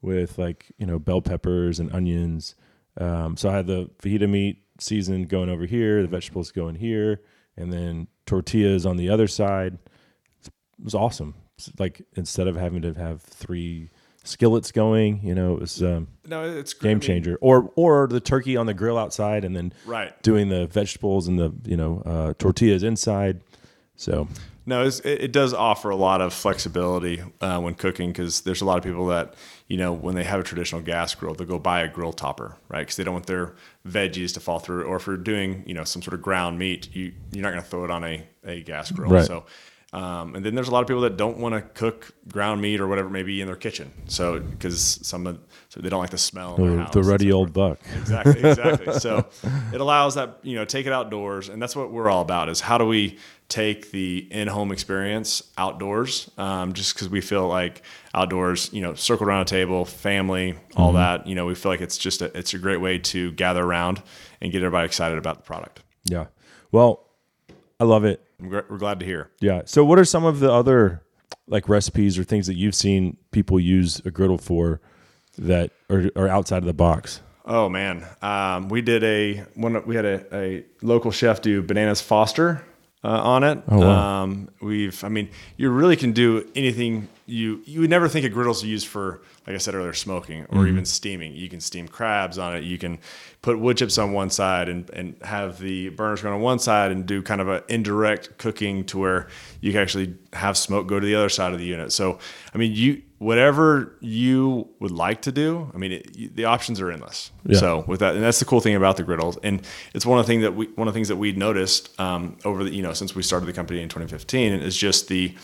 with 0.01 0.39
like 0.39 0.73
you 0.78 0.86
know 0.86 0.99
bell 0.99 1.23
peppers 1.23 1.81
and 1.81 1.93
onions. 1.93 2.55
Um, 2.99 3.37
so 3.37 3.49
I 3.51 3.55
had 3.57 3.66
the 3.66 3.91
fajita 4.03 4.29
meat 4.29 4.62
seasoned 4.79 5.29
going 5.29 5.49
over 5.49 5.66
here, 5.66 6.03
the 6.03 6.09
vegetables 6.09 6.51
going 6.51 6.75
here, 6.77 7.20
and 7.57 7.73
then 7.73 8.09
tortillas 8.27 8.87
on 8.87 8.97
the 8.97 9.09
other 9.11 9.27
side. 9.27 9.79
It 10.45 10.51
was 10.85 10.95
awesome. 10.95 11.35
It's 11.57 11.70
like 11.79 12.03
instead 12.16 12.47
of 12.49 12.57
having 12.57 12.83
to 12.83 12.95
have 12.95 13.23
three 13.23 13.91
skillets 14.25 14.70
going, 14.73 15.20
you 15.25 15.35
know, 15.35 15.55
it 15.55 15.61
was 15.61 15.83
um, 15.83 16.09
No, 16.27 16.45
it's 16.45 16.73
great. 16.75 16.91
I 16.91 16.93
game 16.93 16.99
mean, 16.99 17.07
changer. 17.07 17.39
Or 17.41 17.73
or 17.77 18.07
the 18.07 18.20
turkey 18.20 18.57
on 18.57 18.66
the 18.66 18.75
grill 18.75 18.99
outside, 18.99 19.45
and 19.45 19.57
then 19.57 19.73
Right. 19.87 20.20
doing 20.23 20.49
the 20.49 20.66
vegetables 20.66 21.27
and 21.29 21.39
the 21.39 21.53
you 21.65 21.77
know 21.77 22.03
uh, 22.05 22.35
tortillas 22.39 22.83
inside. 22.83 23.41
So 23.97 24.29
No, 24.69 24.85
it's, 24.85 25.01
it, 25.01 25.23
it 25.23 25.32
does 25.32 25.55
offer 25.55 25.89
a 25.89 25.97
lot 25.97 26.20
of 26.20 26.35
flexibility 26.35 27.23
uh, 27.40 27.59
when 27.59 27.74
cooking 27.74 28.11
because 28.11 28.43
there's 28.43 28.61
a 28.61 28.66
lot 28.66 28.77
of 28.77 28.85
people 28.85 29.07
that, 29.07 29.35
you 29.66 29.78
know, 29.78 29.95
when 29.95 30.15
they 30.15 30.24
have 30.24 30.40
a 30.40 30.43
traditional 30.43 30.82
gas 30.82 31.15
grill, 31.15 31.35
they'll 31.35 31.47
go 31.47 31.59
buy 31.59 31.81
a 31.81 31.89
grill 31.89 32.12
topper, 32.12 32.55
right? 32.69 32.81
Because 32.81 32.97
they 32.97 33.05
don't 33.05 33.15
want 33.15 33.27
their 33.27 33.55
veggies 33.89 34.35
to 34.35 34.40
fall 34.40 34.59
through. 34.59 34.85
Or 34.85 34.97
if 34.97 35.07
you're 35.07 35.16
doing, 35.16 35.65
you 35.66 35.73
know, 35.73 35.85
some 35.85 36.03
sort 36.03 36.12
of 36.12 36.20
ground 36.20 36.59
meat, 36.59 36.95
you, 36.95 37.15
you're 37.32 37.43
not 37.43 37.51
going 37.51 37.62
to 37.62 37.69
throw 37.69 37.85
it 37.85 37.90
on 37.90 38.05
a, 38.05 38.27
a 38.45 38.62
gas 38.62 38.93
grill. 38.93 39.11
Right. 39.11 39.27
So 39.27 39.47
Um, 39.90 40.35
and 40.35 40.44
then 40.44 40.55
there's 40.55 40.69
a 40.69 40.70
lot 40.70 40.82
of 40.82 40.86
people 40.86 41.01
that 41.02 41.16
don't 41.16 41.39
want 41.39 41.55
to 41.55 41.62
cook 41.62 42.12
ground 42.31 42.60
meat 42.60 42.78
or 42.78 42.86
whatever 42.86 43.09
it 43.09 43.12
may 43.12 43.23
be 43.23 43.40
in 43.40 43.47
their 43.47 43.56
kitchen. 43.56 43.90
So 44.06 44.39
because 44.39 45.01
some 45.02 45.27
of 45.27 45.39
so 45.70 45.81
they 45.81 45.89
don't 45.89 46.01
like 46.01 46.10
the 46.10 46.19
smell. 46.19 46.56
The, 46.56 46.77
house 46.77 46.93
the 46.93 47.02
ruddy 47.02 47.32
old 47.32 47.55
buck. 47.55 47.78
Exactly, 47.98 48.39
exactly. 48.44 48.93
so 49.01 49.27
it 49.73 49.81
allows 49.81 50.15
that 50.16 50.40
you 50.43 50.56
know 50.56 50.66
take 50.66 50.86
it 50.86 50.93
outdoors, 50.93 51.48
and 51.48 51.60
that's 51.60 51.74
what 51.74 51.90
we're 51.90 52.10
all 52.10 52.20
about. 52.20 52.51
Is 52.51 52.60
how 52.60 52.77
do 52.77 52.85
we 52.85 53.19
take 53.48 53.90
the 53.90 54.28
in-home 54.31 54.73
experience 54.73 55.43
outdoors? 55.56 56.31
Um, 56.36 56.74
just 56.74 56.94
because 56.94 57.09
we 57.09 57.23
feel 57.23 57.48
like 57.48 57.82
outdoors, 58.12 58.70
you 58.74 58.82
know, 58.82 58.93
circle 58.94 59.27
around 59.27 59.43
a 59.43 59.47
table, 59.47 59.86
family, 59.86 60.55
all 60.77 60.93
that. 60.93 61.27
You 61.27 61.35
know, 61.35 61.47
we 61.47 61.55
feel 61.55 61.73
like 61.73 61.81
it's 61.81 61.97
just 61.97 62.20
a, 62.20 62.36
it's 62.36 62.52
a 62.52 62.59
great 62.59 62.82
way 62.82 62.98
to 62.98 63.32
gather 63.32 63.65
around 63.65 64.02
and 64.43 64.52
get 64.52 64.59
everybody 64.59 64.85
excited 64.85 65.16
about 65.16 65.36
the 65.36 65.44
product. 65.44 65.82
Yeah. 66.05 66.27
Well, 66.73 67.07
I 67.80 67.84
love 67.84 68.05
it. 68.05 68.24
We're 68.40 68.62
glad 68.78 69.00
to 69.00 69.06
hear. 69.06 69.30
Yeah. 69.40 69.62
So, 69.64 69.84
what 69.84 69.98
are 69.98 70.05
some 70.05 70.24
of 70.24 70.40
the 70.40 70.52
other 70.52 71.02
like 71.46 71.68
recipes 71.68 72.18
or 72.18 72.24
things 72.24 72.46
that 72.46 72.55
you've 72.55 72.74
seen 72.74 73.16
people 73.30 73.59
use 73.59 74.00
a 74.05 74.10
griddle 74.10 74.38
for 74.38 74.80
that 75.36 75.70
are, 75.90 76.10
are 76.16 76.28
outside 76.28 76.59
of 76.59 76.66
the 76.66 76.74
box? 76.74 77.20
Oh 77.44 77.68
man, 77.68 78.06
um, 78.20 78.68
we 78.68 78.82
did 78.82 79.02
a 79.05 79.44
one. 79.55 79.84
We 79.86 79.96
had 79.96 80.05
a, 80.05 80.36
a 80.36 80.64
local 80.82 81.10
chef 81.10 81.40
do 81.40 81.62
bananas 81.62 82.00
Foster 82.00 82.64
uh, 83.05 83.09
on 83.09 83.45
it. 83.45 83.62
Oh, 83.69 83.79
wow. 83.81 84.23
Um, 84.25 84.49
we've, 84.61 85.03
I 85.05 85.09
mean, 85.09 85.29
you 85.57 85.70
really 85.70 85.97
can 85.97 86.12
do 86.12 86.49
anything. 86.57 87.09
You 87.27 87.61
you 87.65 87.81
would 87.81 87.91
never 87.91 88.09
think 88.09 88.25
of 88.27 88.33
griddles 88.33 88.65
used 88.65 88.87
for, 88.87 89.20
like 89.47 89.55
I 89.55 89.59
said 89.59 89.75
earlier, 89.75 89.93
smoking 89.93 90.45
or 90.45 90.47
Mm-hmm. 90.61 90.69
even 90.69 90.85
steaming. 90.85 91.37
You 91.37 91.49
can 91.49 91.61
steam 91.61 91.87
crabs 91.87 92.39
on 92.39 92.57
it. 92.57 92.65
You 92.65 92.79
can 92.79 92.99
put 93.43 93.59
wood 93.61 93.77
chips 93.77 93.99
on 93.99 94.12
one 94.12 94.31
side 94.31 94.69
and 94.69 94.89
and 94.91 95.15
have 95.23 95.59
the 95.59 95.91
burners 95.91 96.23
going 96.23 96.35
on 96.35 96.41
one 96.41 96.59
side 96.59 96.91
and 96.91 97.05
do 97.07 97.23
kind 97.23 97.41
of 97.41 97.49
an 97.49 97.62
indirect 97.69 98.39
cooking 98.39 98.85
to 98.87 98.99
where 98.99 99.29
you 99.61 99.73
can 99.73 99.81
actually 99.83 100.15
have 100.33 100.57
smoke 100.57 100.87
go 100.87 100.99
to 100.99 101.07
the 101.07 101.15
other 101.15 101.29
side 101.29 101.53
of 101.53 101.59
the 101.59 101.66
unit. 101.66 101.93
So, 101.93 102.19
I 102.55 102.59
mean, 102.59 102.73
you 102.75 103.03
whatever 103.19 103.97
you 104.01 104.69
would 104.78 104.93
like 104.93 105.23
to 105.23 105.32
do. 105.32 105.70
I 105.74 105.78
mean, 105.78 105.93
it, 105.93 106.36
the 106.36 106.45
options 106.45 106.81
are 106.81 106.90
endless. 106.90 107.31
Yeah. 107.45 107.59
So 107.59 107.85
with 107.86 108.01
that, 108.01 108.15
and 108.15 108.23
that's 108.23 108.39
the 108.39 108.45
cool 108.45 108.61
thing 108.61 108.74
about 108.74 108.97
the 108.97 109.03
griddles, 109.03 109.39
and 109.43 109.62
it's 109.95 110.07
one 110.07 110.19
of 110.19 110.27
the 110.27 110.31
things 110.31 110.43
that 110.43 110.55
we 110.55 110.66
one 110.69 110.89
of 110.89 110.95
the 110.95 110.97
things 110.97 111.09
that 111.09 111.16
we 111.16 111.32
noticed 111.32 111.99
um, 112.01 112.36
over 112.45 112.65
the 112.65 112.70
you 112.70 112.82
know 112.82 112.93
since 112.93 113.15
we 113.15 113.23
started 113.23 113.47
the 113.47 113.53
company 113.53 113.82
in 113.82 113.89
2015 113.89 114.55
is 114.55 114.77
just 114.77 115.09
the 115.09 115.35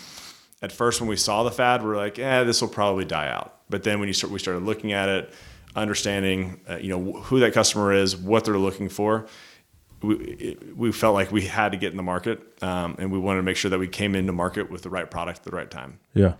at 0.61 0.71
first 0.71 1.01
when 1.01 1.09
we 1.09 1.17
saw 1.17 1.43
the 1.43 1.51
fad, 1.51 1.83
we 1.83 1.89
are 1.89 1.97
like, 1.97 2.17
eh, 2.17 2.43
this 2.43 2.61
will 2.61 2.69
probably 2.69 3.05
die 3.05 3.29
out. 3.29 3.59
But 3.69 3.83
then 3.83 3.99
when 3.99 4.07
you 4.07 4.13
start, 4.13 4.31
we 4.31 4.39
started 4.39 4.63
looking 4.63 4.93
at 4.93 5.09
it, 5.09 5.33
understanding 5.75 6.61
uh, 6.69 6.77
you 6.77 6.89
know 6.89 7.21
who 7.21 7.39
that 7.39 7.53
customer 7.53 7.91
is, 7.93 8.15
what 8.15 8.45
they're 8.45 8.57
looking 8.57 8.89
for. 8.89 9.27
We, 10.01 10.15
it, 10.15 10.77
we 10.77 10.91
felt 10.91 11.13
like 11.13 11.31
we 11.31 11.43
had 11.43 11.71
to 11.71 11.77
get 11.77 11.91
in 11.91 11.97
the 11.97 12.03
market, 12.03 12.63
um, 12.63 12.95
and 12.99 13.11
we 13.11 13.19
wanted 13.19 13.39
to 13.39 13.43
make 13.43 13.57
sure 13.57 13.69
that 13.69 13.79
we 13.79 13.87
came 13.87 14.15
into 14.15 14.31
market 14.31 14.71
with 14.71 14.81
the 14.81 14.89
right 14.89 15.09
product 15.09 15.39
at 15.39 15.43
the 15.45 15.55
right 15.55 15.69
time. 15.69 15.99
Yeah. 16.13 16.35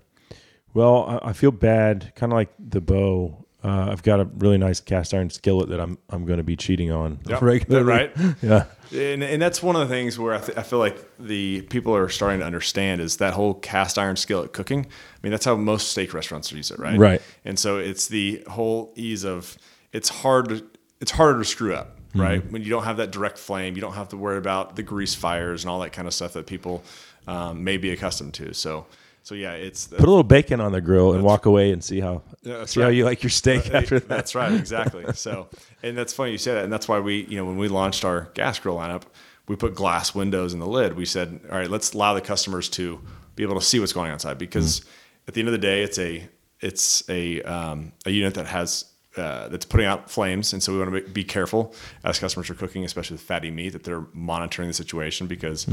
Well, 0.76 1.20
I, 1.24 1.30
I 1.30 1.34
feel 1.34 1.52
bad, 1.52 2.12
kind 2.16 2.32
of 2.32 2.36
like 2.38 2.54
the 2.60 2.82
bow. 2.82 3.46
Uh, 3.64 3.88
I've 3.90 4.04
got 4.04 4.20
a 4.20 4.26
really 4.26 4.60
nice 4.60 4.80
cast 4.80 5.12
iron 5.16 5.32
skillet 5.32 5.70
that 5.70 5.80
I'm 5.80 5.98
I'm 6.12 6.26
going 6.26 6.38
to 6.38 6.44
be 6.44 6.56
cheating 6.56 6.92
on 6.92 7.18
Yep, 7.26 7.42
regularly. 7.42 7.86
right? 7.88 8.12
Yeah. 8.44 8.66
And, 8.94 9.24
and 9.24 9.42
that's 9.42 9.64
one 9.64 9.76
of 9.76 9.82
the 9.90 9.92
things 9.94 10.20
where 10.20 10.36
I, 10.36 10.38
th- 10.40 10.56
I 10.56 10.62
feel 10.62 10.78
like 10.78 11.04
the 11.18 11.64
people 11.64 11.96
are 11.96 12.08
starting 12.08 12.42
to 12.42 12.46
understand 12.46 13.02
is 13.02 13.18
that 13.18 13.34
whole 13.34 13.56
cast 13.56 13.98
iron 13.98 14.16
skillet 14.16 14.54
cooking. 14.54 14.86
I 14.86 15.18
mean, 15.24 15.32
that's 15.32 15.46
how 15.46 15.56
most 15.56 15.90
steak 15.90 16.14
restaurants 16.14 16.52
use 16.52 16.70
it, 16.70 16.78
right? 16.78 16.96
Right. 17.00 17.22
And 17.44 17.58
so 17.58 17.80
it's 17.80 18.08
the 18.08 18.44
whole 18.48 18.94
ease 18.96 19.26
of 19.26 19.58
it's 19.92 20.10
hard. 20.10 20.50
To, 20.50 20.64
it's 21.02 21.12
harder 21.12 21.40
to 21.40 21.46
screw 21.46 21.74
up, 21.74 21.98
right? 22.14 22.40
Mm-hmm. 22.42 22.52
When 22.54 22.62
you 22.62 22.70
don't 22.70 22.84
have 22.84 22.98
that 22.98 23.12
direct 23.12 23.40
flame, 23.40 23.74
you 23.76 23.82
don't 23.82 23.94
have 23.96 24.10
to 24.10 24.18
worry 24.18 24.38
about 24.38 24.76
the 24.76 24.84
grease 24.84 25.16
fires 25.16 25.64
and 25.64 25.72
all 25.72 25.80
that 25.80 25.92
kind 25.92 26.08
of 26.08 26.14
stuff 26.14 26.34
that 26.34 26.46
people 26.46 26.84
um, 27.28 27.64
may 27.64 27.78
be 27.78 27.90
accustomed 27.90 28.36
to. 28.36 28.54
So, 28.54 28.86
so 29.26 29.34
yeah, 29.34 29.54
it's 29.54 29.88
Put 29.88 30.02
a 30.02 30.06
little 30.06 30.24
bacon 30.24 30.62
on 30.62 30.72
the 30.72 30.82
grill 30.82 31.14
and 31.14 31.24
walk 31.24 31.48
away 31.48 31.72
and 31.72 31.84
see 31.84 32.00
how 32.00 32.22
see 32.66 32.80
how 32.80 32.90
you 32.90 33.06
like 33.06 33.24
your 33.24 33.32
steak 33.32 33.74
Uh, 33.74 33.78
after 33.78 34.00
that. 34.00 34.08
That's 34.08 34.36
right, 34.36 34.54
exactly. 34.54 35.04
So, 35.16 35.50
and 35.82 35.98
that's 35.98 36.14
funny 36.14 36.32
you 36.32 36.38
say 36.38 36.54
that, 36.54 36.64
and 36.64 36.72
that's 36.72 36.88
why 36.88 37.00
we, 37.00 37.26
you 37.26 37.36
know, 37.36 37.46
when 37.46 37.58
we 37.58 37.68
launched 37.68 38.06
our 38.06 38.30
gas 38.36 38.60
grill 38.60 38.76
lineup, 38.76 39.02
we 39.48 39.56
put 39.56 39.74
glass 39.74 40.14
windows 40.14 40.54
in 40.54 40.60
the 40.60 40.68
lid. 40.68 40.96
We 40.96 41.06
said, 41.06 41.40
all 41.52 41.58
right, 41.58 41.70
let's 41.70 41.94
allow 41.94 42.14
the 42.14 42.22
customers 42.22 42.70
to 42.70 43.02
be 43.36 43.42
able 43.42 43.56
to 43.56 43.66
see 43.66 43.80
what's 43.80 43.94
going 43.94 44.10
on 44.10 44.14
inside 44.14 44.38
because 44.38 44.86
at 45.28 45.34
the 45.34 45.42
end 45.42 45.48
of 45.48 45.54
the 45.54 45.58
day, 45.58 45.82
it's 45.82 45.98
a 45.98 46.30
it's 46.60 47.10
a 47.10 47.42
um, 47.42 47.94
a 48.06 48.12
unit 48.12 48.36
that 48.36 48.46
has. 48.46 48.86
Uh, 49.18 49.48
that's 49.48 49.66
putting 49.66 49.86
out 49.86 50.10
flames, 50.12 50.52
and 50.52 50.62
so 50.62 50.74
we 50.74 50.80
want 50.80 50.94
to 50.94 51.02
be 51.12 51.24
careful 51.24 51.74
as 52.04 52.20
customers 52.20 52.50
are 52.50 52.54
cooking, 52.54 52.84
especially 52.84 53.14
with 53.16 53.22
fatty 53.22 53.50
meat, 53.50 53.70
that 53.70 53.84
they're 53.86 54.06
monitoring 54.14 54.68
the 54.68 54.74
situation 54.74 55.26
because, 55.28 55.66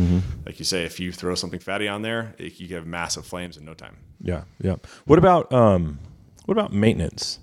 like 0.46 0.58
you 0.60 0.64
say, 0.64 0.84
if 0.84 1.00
you 1.00 1.10
throw 1.10 1.34
something 1.34 1.58
fatty 1.58 1.88
on 1.88 2.02
there, 2.02 2.34
it, 2.38 2.60
you 2.60 2.68
can 2.68 2.76
have 2.76 2.86
massive 2.86 3.26
flames 3.26 3.56
in 3.56 3.64
no 3.64 3.74
time. 3.74 3.96
Yeah, 4.20 4.44
yeah. 4.60 4.76
What 5.06 5.18
about 5.18 5.52
um, 5.52 5.98
what 6.44 6.52
about 6.56 6.72
maintenance? 6.72 7.40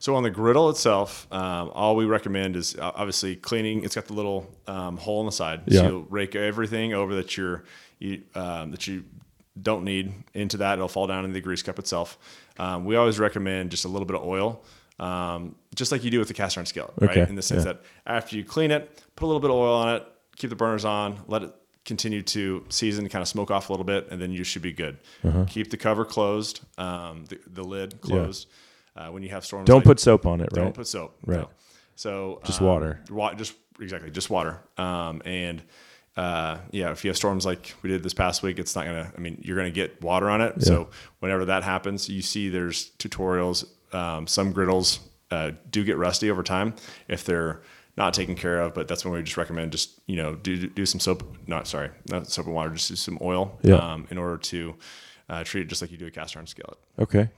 So 0.00 0.14
on 0.14 0.22
the 0.22 0.30
griddle 0.30 0.70
itself, 0.70 1.26
um, 1.32 1.72
all 1.74 1.96
we 1.96 2.04
recommend 2.04 2.54
is 2.54 2.76
uh, 2.76 2.92
obviously 2.94 3.34
cleaning. 3.34 3.82
It's 3.82 3.96
got 3.96 4.06
the 4.06 4.12
little 4.14 4.48
um, 4.68 4.96
hole 4.98 5.18
on 5.18 5.26
the 5.26 5.32
side, 5.32 5.62
Yeah. 5.66 5.80
so 5.80 5.88
you'll 5.88 6.02
rake 6.08 6.36
everything 6.36 6.94
over 6.94 7.16
that 7.16 7.36
you're 7.36 7.64
you, 7.98 8.22
um, 8.36 8.70
that 8.70 8.86
you 8.86 9.04
don't 9.60 9.82
need 9.82 10.12
into 10.34 10.58
that. 10.58 10.74
It'll 10.74 10.86
fall 10.86 11.08
down 11.08 11.24
into 11.24 11.34
the 11.34 11.40
grease 11.40 11.64
cup 11.64 11.80
itself. 11.80 12.16
Um, 12.60 12.84
we 12.84 12.94
always 12.94 13.18
recommend 13.18 13.72
just 13.72 13.84
a 13.84 13.88
little 13.88 14.06
bit 14.06 14.14
of 14.16 14.22
oil, 14.24 14.62
um, 14.98 15.54
just 15.74 15.92
like 15.92 16.02
you 16.04 16.10
do 16.10 16.18
with 16.18 16.28
the 16.28 16.34
cast 16.34 16.56
iron 16.58 16.66
skillet, 16.66 16.92
Okay, 17.02 17.20
right? 17.20 17.28
In 17.28 17.34
the 17.34 17.42
sense 17.42 17.64
yeah. 17.64 17.72
that 17.74 17.82
after 18.06 18.36
you 18.36 18.44
clean 18.44 18.70
it, 18.70 19.02
put 19.16 19.24
a 19.24 19.28
little 19.28 19.40
bit 19.40 19.50
of 19.50 19.56
oil 19.56 19.74
on 19.74 19.94
it, 19.96 20.06
keep 20.36 20.50
the 20.50 20.56
burners 20.56 20.84
on, 20.84 21.20
let 21.28 21.42
it 21.42 21.54
continue 21.84 22.20
to 22.22 22.64
season, 22.68 23.08
kind 23.08 23.22
of 23.22 23.28
smoke 23.28 23.50
off 23.50 23.68
a 23.70 23.72
little 23.72 23.84
bit, 23.84 24.08
and 24.10 24.20
then 24.20 24.30
you 24.32 24.44
should 24.44 24.62
be 24.62 24.72
good. 24.72 24.98
Uh-huh. 25.24 25.44
Keep 25.48 25.70
the 25.70 25.76
cover 25.76 26.04
closed, 26.04 26.60
um, 26.78 27.24
the, 27.28 27.38
the 27.46 27.62
lid 27.62 28.00
closed. 28.00 28.48
Uh, 28.96 29.08
when 29.08 29.22
you 29.22 29.28
have 29.28 29.44
storms, 29.44 29.66
Don't 29.66 29.76
like- 29.78 29.84
put 29.84 30.00
soap 30.00 30.26
on 30.26 30.40
it, 30.40 30.48
right? 30.52 30.62
don't 30.64 30.74
put 30.74 30.86
soap. 30.88 31.16
Right. 31.24 31.38
No. 31.40 31.50
So 31.94 32.40
Just 32.44 32.60
um, 32.60 32.66
water. 32.66 33.00
Wa- 33.10 33.34
just 33.34 33.54
exactly, 33.80 34.10
just 34.10 34.28
water. 34.30 34.60
Um, 34.76 35.22
and 35.24 35.62
uh, 36.16 36.58
yeah, 36.72 36.90
if 36.90 37.04
you 37.04 37.10
have 37.10 37.16
storms 37.16 37.46
like 37.46 37.74
we 37.82 37.90
did 37.90 38.02
this 38.02 38.14
past 38.14 38.42
week, 38.42 38.58
it's 38.58 38.74
not 38.74 38.84
gonna. 38.86 39.12
I 39.16 39.20
mean, 39.20 39.40
you're 39.44 39.56
gonna 39.56 39.70
get 39.70 40.02
water 40.02 40.28
on 40.28 40.40
it. 40.40 40.62
So 40.62 40.88
whenever 41.20 41.44
that 41.44 41.62
happens, 41.62 42.08
you 42.08 42.22
see 42.22 42.48
there's 42.48 42.90
tutorials. 42.98 43.64
Um, 43.92 44.26
some 44.26 44.52
griddles 44.52 45.00
uh, 45.30 45.52
do 45.70 45.84
get 45.84 45.96
rusty 45.96 46.30
over 46.30 46.42
time 46.42 46.74
if 47.08 47.24
they're 47.24 47.60
not 47.96 48.14
taken 48.14 48.34
care 48.34 48.60
of. 48.60 48.74
But 48.74 48.88
that's 48.88 49.04
when 49.04 49.12
we 49.12 49.22
just 49.22 49.36
recommend 49.36 49.72
just 49.72 50.00
you 50.06 50.16
know 50.16 50.34
do 50.36 50.68
do 50.68 50.86
some 50.86 51.00
soap. 51.00 51.36
Not 51.46 51.66
sorry, 51.66 51.90
not 52.08 52.26
soap 52.28 52.46
and 52.46 52.54
water. 52.54 52.70
Just 52.70 52.88
do 52.88 52.96
some 52.96 53.18
oil. 53.20 53.58
Yeah. 53.62 53.76
Um, 53.76 54.06
in 54.10 54.18
order 54.18 54.38
to 54.38 54.74
uh, 55.28 55.44
treat 55.44 55.62
it 55.62 55.68
just 55.68 55.82
like 55.82 55.90
you 55.90 55.98
do 55.98 56.06
a 56.06 56.10
cast 56.10 56.36
iron 56.36 56.46
skillet. 56.46 56.78
Okay, 56.98 57.28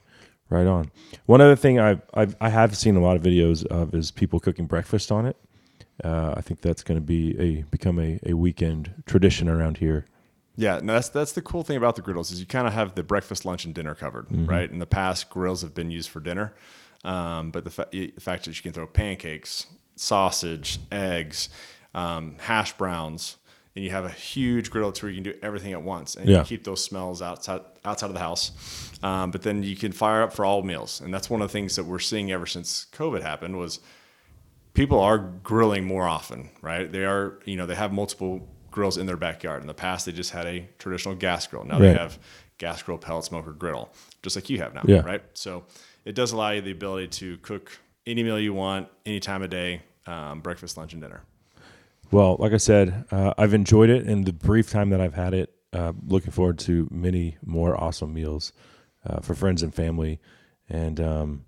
right 0.49 0.67
on. 0.67 0.91
One 1.27 1.41
other 1.41 1.57
thing 1.57 1.81
I've, 1.81 2.03
I've 2.15 2.37
I 2.41 2.49
have 2.49 2.77
seen 2.77 2.97
a 2.97 3.01
lot 3.01 3.17
of 3.17 3.23
videos 3.23 3.67
of 3.67 3.95
is 3.95 4.11
people 4.11 4.39
cooking 4.39 4.67
breakfast 4.67 5.11
on 5.11 5.27
it. 5.27 5.37
Uh, 6.05 6.35
I 6.37 6.41
think 6.41 6.61
that's 6.61 6.83
going 6.83 6.99
to 6.99 7.05
be 7.05 7.39
a 7.39 7.63
become 7.65 7.99
a, 7.99 8.19
a 8.25 8.35
weekend 8.35 9.03
tradition 9.07 9.49
around 9.49 9.79
here. 9.79 10.07
Yeah, 10.61 10.81
no, 10.83 10.93
that's 10.95 11.09
that's 11.09 11.33
the 11.33 11.41
cool 11.43 11.63
thing 11.65 11.77
about 11.79 11.97
the 11.97 12.03
griddles 12.03 12.31
is 12.31 12.39
you 12.39 12.47
kind 12.47 12.67
of 12.67 12.75
have 12.75 12.95
the 12.95 13.03
breakfast, 13.03 13.45
lunch, 13.45 13.65
and 13.65 13.75
dinner 13.75 13.95
covered, 13.95 14.29
Mm-hmm. 14.29 14.47
right? 14.47 14.71
In 14.71 14.79
the 14.79 14.87
past, 14.87 15.31
grills 15.31 15.63
have 15.63 15.75
been 15.75 15.91
used 15.91 16.11
for 16.11 16.21
dinner, 16.21 16.53
um, 17.05 17.51
but 17.51 17.65
the, 17.65 17.71
fa- 17.71 17.89
the 17.93 18.13
fact 18.21 18.45
that 18.45 18.57
you 18.57 18.63
can 18.63 18.73
throw 18.73 18.87
pancakes, 18.87 19.67
sausage, 19.97 20.79
eggs, 20.93 21.49
um, 21.95 22.37
hash 22.41 22.73
browns, 22.77 23.37
and 23.75 23.85
you 23.85 23.91
have 23.91 24.05
a 24.05 24.11
huge 24.11 24.71
griddle 24.71 24.93
to 24.93 25.07
where 25.07 25.11
you 25.11 25.23
can 25.23 25.33
do 25.33 25.39
everything 25.43 25.73
at 25.73 25.83
once, 25.83 26.15
and 26.17 26.29
Yeah. 26.29 26.39
you 26.41 26.45
keep 26.45 26.65
those 26.65 26.85
smells 26.85 27.23
outside 27.23 27.63
outside 27.85 28.09
of 28.09 28.15
the 28.15 28.21
house. 28.21 28.53
Um, 29.03 29.31
but 29.31 29.41
then 29.43 29.63
you 29.63 29.77
can 29.77 29.93
fire 29.93 30.23
up 30.23 30.33
for 30.35 30.45
all 30.45 30.63
meals, 30.63 31.01
and 31.01 31.13
that's 31.15 31.31
one 31.31 31.41
of 31.41 31.49
the 31.49 31.53
things 31.53 31.77
that 31.77 31.85
we're 31.85 31.99
seeing 32.01 32.31
ever 32.33 32.45
since 32.47 32.87
COVID 32.93 33.23
happened 33.23 33.57
was 33.57 33.81
people 34.75 35.01
are 35.01 35.19
grilling 35.19 35.85
more 35.87 36.07
often, 36.07 36.51
right? 36.61 36.91
They 36.93 37.05
are, 37.07 37.39
you 37.47 37.57
know, 37.57 37.65
they 37.67 37.75
have 37.77 37.93
multiple 37.93 38.47
grills 38.71 38.97
in 38.97 39.07
their 39.07 39.17
backyard. 39.17 39.61
In 39.63 39.67
the 39.67 39.75
past, 39.75 40.07
they 40.07 40.13
just 40.13 40.31
had 40.31 40.47
a 40.47 40.69
traditional 40.79 41.15
gas 41.15 41.47
grill. 41.47 41.65
Now 41.65 41.75
Right. 41.75 41.89
they 41.89 41.95
have 41.95 42.19
gas 42.59 42.83
grill, 42.83 42.99
pellet 42.99 43.25
smoker, 43.25 43.53
griddle, 43.53 43.91
just 44.23 44.37
like 44.37 44.49
you 44.51 44.59
have 44.59 44.75
now, 44.75 44.83
Yeah. 44.85 45.01
right? 45.01 45.23
So 45.35 45.65
it 46.05 46.15
does 46.15 46.33
allow 46.33 46.51
you 46.51 46.61
the 46.61 46.71
ability 46.73 47.09
to 47.09 47.37
cook 47.39 47.79
any 48.07 48.23
meal 48.23 48.39
you 48.39 48.53
want, 48.55 48.89
any 49.07 49.21
time 49.21 49.43
of 49.43 49.51
day, 49.51 49.83
um, 50.07 50.41
breakfast, 50.41 50.77
lunch, 50.77 50.93
and 50.93 51.03
dinner. 51.03 51.23
Well, 52.11 52.37
like 52.39 52.53
I 52.53 52.57
said, 52.57 53.05
uh, 53.13 53.35
I've 53.39 53.55
enjoyed 53.55 53.89
it 53.91 54.07
in 54.07 54.25
the 54.25 54.33
brief 54.33 54.71
time 54.71 54.91
that 54.91 55.01
I've 55.01 55.15
had 55.15 55.33
it. 55.35 55.55
Uh, 55.73 55.93
looking 56.09 56.33
forward 56.33 56.59
to 56.59 56.89
many 56.91 57.37
more 57.47 57.81
awesome 57.81 58.13
meals 58.13 58.53
uh, 59.07 59.21
for 59.21 59.35
friends 59.37 59.63
and 59.63 59.73
family. 59.73 60.19
And 60.69 60.99
um, 61.01 61.45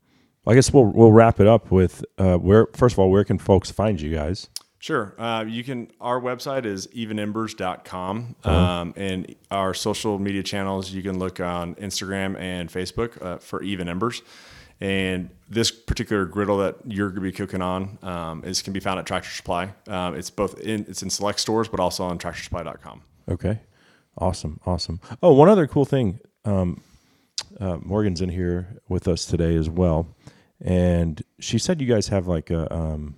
I 0.46 0.54
guess 0.54 0.72
we'll 0.72 0.84
we'll 0.86 1.10
wrap 1.12 1.40
it 1.40 1.46
up 1.48 1.70
with 1.72 2.04
uh, 2.18 2.36
where. 2.36 2.68
First 2.74 2.94
of 2.94 2.98
all, 3.00 3.10
where 3.10 3.24
can 3.24 3.38
folks 3.38 3.70
find 3.72 4.00
you 4.00 4.14
guys? 4.14 4.48
Sure. 4.82 5.14
Uh, 5.16 5.44
you 5.46 5.62
can, 5.62 5.92
our 6.00 6.20
website 6.20 6.66
is 6.66 6.88
evenembers.com. 6.88 8.34
Uh-huh. 8.42 8.56
Um, 8.56 8.94
and 8.96 9.32
our 9.48 9.74
social 9.74 10.18
media 10.18 10.42
channels, 10.42 10.90
you 10.90 11.04
can 11.04 11.20
look 11.20 11.38
on 11.38 11.76
Instagram 11.76 12.36
and 12.36 12.68
Facebook 12.68 13.24
uh, 13.24 13.38
for 13.38 13.62
Even 13.62 13.88
Embers. 13.88 14.22
And 14.80 15.30
this 15.48 15.70
particular 15.70 16.24
griddle 16.24 16.58
that 16.58 16.78
you're 16.84 17.10
going 17.10 17.22
to 17.22 17.30
be 17.30 17.30
cooking 17.30 17.62
on 17.62 17.96
um, 18.02 18.42
is 18.44 18.60
can 18.60 18.72
be 18.72 18.80
found 18.80 18.98
at 18.98 19.06
Tractor 19.06 19.30
Supply. 19.30 19.72
Um, 19.86 20.16
it's 20.16 20.30
both 20.30 20.58
in, 20.58 20.84
it's 20.88 21.04
in 21.04 21.10
select 21.10 21.38
stores, 21.38 21.68
but 21.68 21.78
also 21.78 22.02
on 22.02 22.18
tractorsupply.com. 22.18 23.02
Okay. 23.28 23.60
Awesome, 24.18 24.58
awesome. 24.66 24.98
Oh, 25.22 25.32
one 25.32 25.48
other 25.48 25.68
cool 25.68 25.84
thing. 25.84 26.18
Um, 26.44 26.82
uh, 27.60 27.76
Morgan's 27.76 28.20
in 28.20 28.30
here 28.30 28.80
with 28.88 29.06
us 29.06 29.26
today 29.26 29.54
as 29.54 29.70
well, 29.70 30.08
and 30.60 31.22
she 31.38 31.56
said 31.58 31.80
you 31.80 31.86
guys 31.86 32.08
have 32.08 32.26
like 32.26 32.50
a 32.50 32.72
um, 32.74 33.14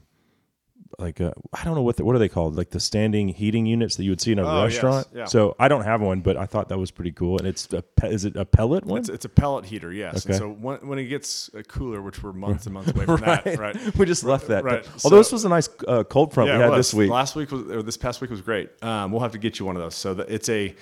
like 0.99 1.21
a 1.21 1.33
I 1.53 1.65
don't 1.65 1.75
know 1.75 1.83
what 1.83 1.97
the, 1.97 2.05
what 2.05 2.15
are 2.17 2.19
they 2.19 2.29
called 2.29 2.57
like 2.57 2.71
the 2.71 2.81
standing 2.81 3.29
heating 3.29 3.67
units 3.67 3.97
that 3.97 4.05
you 4.05 4.11
would 4.11 4.21
see 4.21 4.33
in 4.33 4.39
a 4.39 4.43
Oh, 4.43 4.65
yes, 4.65 4.75
restaurant. 4.75 5.07
yeah. 5.15 5.25
So 5.27 5.55
I 5.59 5.69
don't 5.69 5.85
have 5.85 6.01
one, 6.01 6.21
but 6.21 6.37
I 6.37 6.47
thought 6.47 6.69
that 6.69 6.79
was 6.79 6.91
pretty 6.91 7.13
cool. 7.13 7.39
And 7.39 7.47
it's 7.47 7.73
a 7.73 7.83
pe- 7.83 8.13
is 8.13 8.25
it 8.25 8.37
a 8.37 8.45
pellet 8.45 8.85
one? 8.85 8.99
It's, 9.01 9.09
it's 9.09 9.25
a 9.25 9.29
pellet 9.29 9.65
heater, 9.67 9.93
yes. 9.93 10.25
And 10.25 10.35
Okay. 10.35 10.39
so 10.39 10.51
when, 10.51 10.79
when 10.87 10.99
it 10.99 11.05
gets 11.07 11.51
uh, 11.55 11.63
cooler, 11.69 12.01
which 12.03 12.23
we're 12.23 12.33
months 12.33 12.67
and 12.67 12.75
months 12.75 12.91
away 12.93 13.05
from 13.07 13.21
that, 13.23 13.59
right? 13.59 13.97
We 13.99 14.07
just 14.07 14.25
left 14.25 14.49
that. 14.49 14.65
Right. 14.65 14.87
Although 15.05 15.17
So- 15.17 15.19
this 15.19 15.33
was 15.33 15.45
a 15.45 15.49
nice 15.49 15.69
uh, 15.89 16.05
cold 16.05 16.33
front 16.33 16.51
we 16.51 16.57
it 16.57 16.61
had 16.61 16.71
was. 16.71 16.79
this 16.91 16.95
week. 16.95 17.11
Last 17.11 17.37
week 17.37 17.51
was 17.51 17.63
or 17.71 17.83
this 17.83 17.97
past 17.97 18.21
week 18.21 18.31
was 18.31 18.41
great. 18.41 18.71
Um, 18.83 19.13
we'll 19.13 19.21
have 19.23 19.33
to 19.33 19.39
get 19.39 19.59
you 19.59 19.67
one 19.67 19.77
of 19.77 19.83
those. 19.83 19.95
So 19.95 20.15
that 20.15 20.31
it's 20.31 20.49
a 20.49 20.75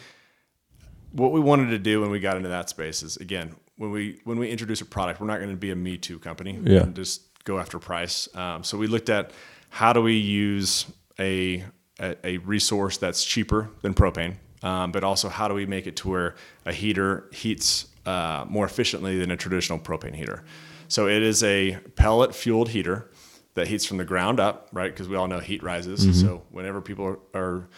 what 1.12 1.32
we 1.32 1.40
wanted 1.40 1.70
to 1.70 1.78
do 1.78 2.00
when 2.00 2.10
we 2.10 2.20
got 2.20 2.36
into 2.36 2.48
that 2.48 2.70
space 2.70 3.02
is 3.02 3.16
again 3.18 3.54
when 3.76 3.90
we 3.90 4.20
when 4.24 4.38
we 4.38 4.50
introduce 4.50 4.80
a 4.80 4.84
product, 4.84 5.20
we're 5.20 5.26
not 5.26 5.38
going 5.38 5.50
to 5.50 5.56
be 5.56 5.70
a 5.70 5.76
me 5.76 5.96
too 5.98 6.18
company 6.18 6.58
Yeah. 6.62 6.80
and 6.82 6.94
just 6.94 7.22
go 7.44 7.58
after 7.58 7.78
price. 7.78 8.28
Um, 8.36 8.62
so 8.64 8.78
we 8.78 8.86
looked 8.86 9.08
at 9.10 9.32
how 9.72 9.94
do 9.94 10.02
we 10.02 10.18
use 10.18 10.86
a 11.18 11.64
a, 11.98 12.26
a 12.26 12.36
resource 12.38 12.98
that's 12.98 13.24
cheaper 13.24 13.70
than 13.80 13.94
propane, 13.94 14.36
um, 14.62 14.92
but 14.92 15.02
also 15.02 15.28
how 15.28 15.48
do 15.48 15.54
we 15.54 15.64
make 15.64 15.86
it 15.86 15.96
to 15.96 16.10
where 16.10 16.34
a 16.66 16.72
heater 16.72 17.28
heats 17.32 17.86
uh, 18.04 18.44
more 18.48 18.66
efficiently 18.66 19.18
than 19.18 19.30
a 19.30 19.36
traditional 19.36 19.78
propane 19.78 20.14
heater. 20.14 20.44
So 20.88 21.08
it 21.08 21.22
is 21.22 21.42
a 21.42 21.78
pellet 21.96 22.34
fueled 22.34 22.70
heater 22.70 23.10
that 23.54 23.68
heats 23.68 23.86
from 23.86 23.96
the 23.96 24.04
ground 24.04 24.40
up, 24.40 24.68
right? 24.72 24.92
Because 24.92 25.08
we 25.08 25.16
all 25.16 25.26
know 25.28 25.38
heat 25.38 25.62
rises. 25.62 26.04
So 26.20 26.42
whenever 26.50 26.80
people 26.80 27.06
are, 27.06 27.18
are 27.34 27.68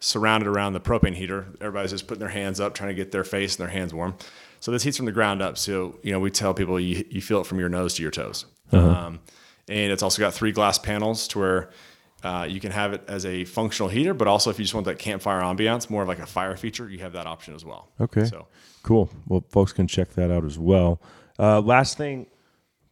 surrounded 0.00 0.48
around 0.48 0.72
the 0.72 0.80
propane 0.80 1.14
heater, 1.14 1.46
everybody's 1.60 1.90
just 1.90 2.06
putting 2.08 2.20
their 2.20 2.28
hands 2.30 2.58
up, 2.60 2.74
trying 2.74 2.88
to 2.88 2.94
get 2.94 3.12
their 3.12 3.24
face 3.24 3.56
and 3.56 3.66
their 3.66 3.72
hands 3.72 3.92
warm. 3.94 4.16
So 4.60 4.72
this 4.72 4.82
heats 4.82 4.96
from 4.96 5.06
the 5.06 5.12
ground 5.12 5.42
up. 5.42 5.56
So 5.58 5.98
you 6.02 6.10
know, 6.12 6.18
we 6.20 6.30
tell 6.30 6.54
people 6.54 6.80
you, 6.80 7.04
you 7.10 7.20
feel 7.20 7.40
it 7.42 7.46
from 7.46 7.60
your 7.60 7.68
nose 7.68 7.94
to 7.94 8.02
your 8.02 8.10
toes. 8.10 8.46
Um, 8.72 9.20
and 9.68 9.92
it's 9.92 10.02
also 10.02 10.20
got 10.20 10.32
three 10.34 10.52
glass 10.52 10.78
panels 10.78 11.28
to 11.28 11.38
where 11.38 11.70
uh, 12.22 12.46
you 12.48 12.58
can 12.60 12.70
have 12.72 12.92
it 12.94 13.02
as 13.06 13.26
a 13.26 13.44
functional 13.44 13.88
heater, 13.90 14.14
but 14.14 14.26
also 14.28 14.48
if 14.50 14.58
you 14.58 14.64
just 14.64 14.74
want 14.74 14.86
that 14.86 14.98
campfire 14.98 15.40
ambiance, 15.42 15.90
more 15.90 16.02
of 16.02 16.08
like 16.08 16.18
a 16.20 16.26
fire 16.26 16.56
feature, 16.56 16.88
you 16.88 16.98
have 17.00 17.12
that 17.12 17.26
option 17.26 17.54
as 17.54 17.64
well. 17.64 17.88
Okay. 18.00 18.24
So 18.24 18.46
Cool. 18.82 19.10
Well, 19.26 19.44
folks 19.50 19.72
can 19.72 19.86
check 19.86 20.10
that 20.14 20.30
out 20.30 20.44
as 20.44 20.58
well. 20.58 21.00
Uh, 21.38 21.60
last 21.60 21.96
thing, 21.96 22.26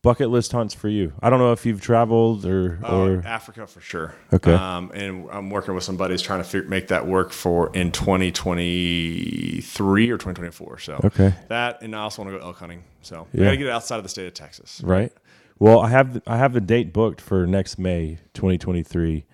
bucket 0.03 0.31
list 0.31 0.53
hunts 0.53 0.73
for 0.75 0.89
you. 0.89 1.13
I 1.23 1.29
don't 1.31 1.39
know 1.39 1.53
if 1.53 1.65
you've 1.67 1.81
traveled 1.83 2.45
or 2.47 2.79
Oh, 2.83 3.07
or 3.07 3.23
Africa 3.27 3.67
for 3.67 3.81
sure. 3.81 4.15
Okay. 4.33 4.53
Um, 4.55 4.91
and 4.95 5.29
I'm 5.31 5.51
working 5.51 5.75
with 5.75 5.85
some 5.85 5.97
buddies 5.97 6.23
trying 6.23 6.41
to 6.43 6.49
fig- 6.49 6.69
make 6.69 6.89
that 6.89 7.07
work 7.07 7.31
for 7.33 7.71
in 7.75 7.93
2023 7.93 10.11
or 10.11 10.17
2024. 10.19 10.79
So 10.79 11.01
Okay. 11.05 11.35
that, 11.49 11.83
and 11.83 11.95
I 11.95 12.01
also 12.01 12.23
want 12.23 12.35
to 12.35 12.39
go 12.41 12.47
elk 12.47 12.59
hunting. 12.59 12.83
So 13.03 13.27
we 13.33 13.41
Yeah. 13.41 13.47
got 13.47 13.51
to 13.53 13.57
get 13.59 13.67
it 13.67 13.71
outside 13.73 13.97
of 13.97 14.03
the 14.03 14.09
state 14.09 14.27
of 14.27 14.35
Texas. 14.35 14.81
right. 14.85 15.13
Well, 15.63 15.79
I 15.79 15.91
have 15.91 16.21
I 16.27 16.39
have 16.39 16.55
the 16.55 16.61
date 16.61 16.93
booked 16.93 17.21
for 17.21 17.47
next 17.47 17.79
May 17.79 18.19
2023 18.35 19.25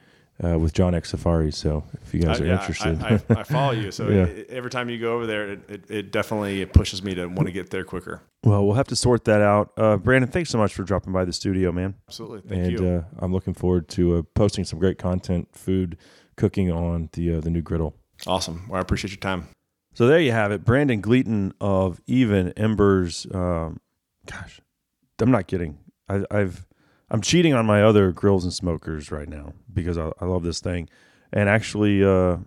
uh, 0.44 0.58
with 0.58 0.74
John 0.74 0.94
X 0.94 1.08
Safari. 1.08 1.50
So 1.50 1.84
if 2.02 2.12
you 2.12 2.20
guys 2.20 2.38
I- 2.38 2.44
are 2.44 2.46
yeah, 2.48 2.60
interested, 2.60 3.02
I, 3.02 3.14
I, 3.30 3.40
I 3.40 3.42
follow 3.44 3.72
you. 3.72 3.90
So 3.90 4.10
Yeah. 4.10 4.24
it- 4.24 4.50
every 4.50 4.68
time 4.68 4.90
you 4.90 4.98
go 5.00 5.14
over 5.14 5.26
there, 5.26 5.52
it, 5.52 5.70
it, 5.70 5.90
it 5.90 6.12
definitely 6.12 6.66
pushes 6.66 7.02
me 7.02 7.14
to 7.14 7.28
want 7.28 7.46
to 7.46 7.50
get 7.52 7.70
there 7.70 7.82
quicker. 7.82 8.20
well, 8.44 8.62
we'll 8.66 8.74
have 8.74 8.88
to 8.88 8.94
sort 8.96 9.24
that 9.24 9.40
out. 9.40 9.72
Uh, 9.78 9.96
Brandon, 9.96 10.30
thanks 10.30 10.50
so 10.50 10.58
much 10.58 10.74
for 10.74 10.82
dropping 10.82 11.14
by 11.14 11.24
the 11.24 11.32
studio, 11.32 11.72
man. 11.72 11.94
Absolutely. 12.08 12.40
Thank 12.46 12.62
and 12.62 12.78
you. 12.78 12.86
Uh, 12.86 13.04
I'm 13.20 13.32
looking 13.32 13.54
forward 13.54 13.88
to 13.88 14.16
uh, 14.18 14.22
posting 14.34 14.64
some 14.66 14.78
great 14.78 14.98
content, 14.98 15.48
food, 15.52 15.96
cooking 16.36 16.70
on 16.70 17.08
the 17.14 17.36
uh, 17.36 17.40
the 17.40 17.48
new 17.48 17.62
griddle. 17.62 17.94
awesome. 18.26 18.66
Well, 18.68 18.76
I 18.76 18.82
appreciate 18.82 19.12
your 19.12 19.20
time. 19.20 19.48
So 19.94 20.06
there 20.06 20.20
you 20.20 20.32
have 20.32 20.52
it, 20.52 20.62
Brandon 20.62 21.00
Gleaton 21.00 21.54
of 21.58 22.02
Even 22.06 22.50
Embers. 22.50 23.26
Um, 23.32 23.80
gosh, 24.26 24.60
I'm 25.18 25.30
not 25.30 25.46
kidding. 25.46 25.78
I, 26.08 26.24
I've 26.30 26.66
I'm 27.10 27.20
cheating 27.22 27.54
on 27.54 27.64
my 27.64 27.82
other 27.82 28.12
grills 28.12 28.44
and 28.44 28.52
smokers 28.52 29.10
right 29.10 29.28
now 29.28 29.54
because 29.72 29.96
I, 29.96 30.12
I 30.20 30.26
love 30.26 30.42
this 30.42 30.60
thing, 30.60 30.88
and 31.32 31.48
actually, 31.48 32.04
uh, 32.04 32.38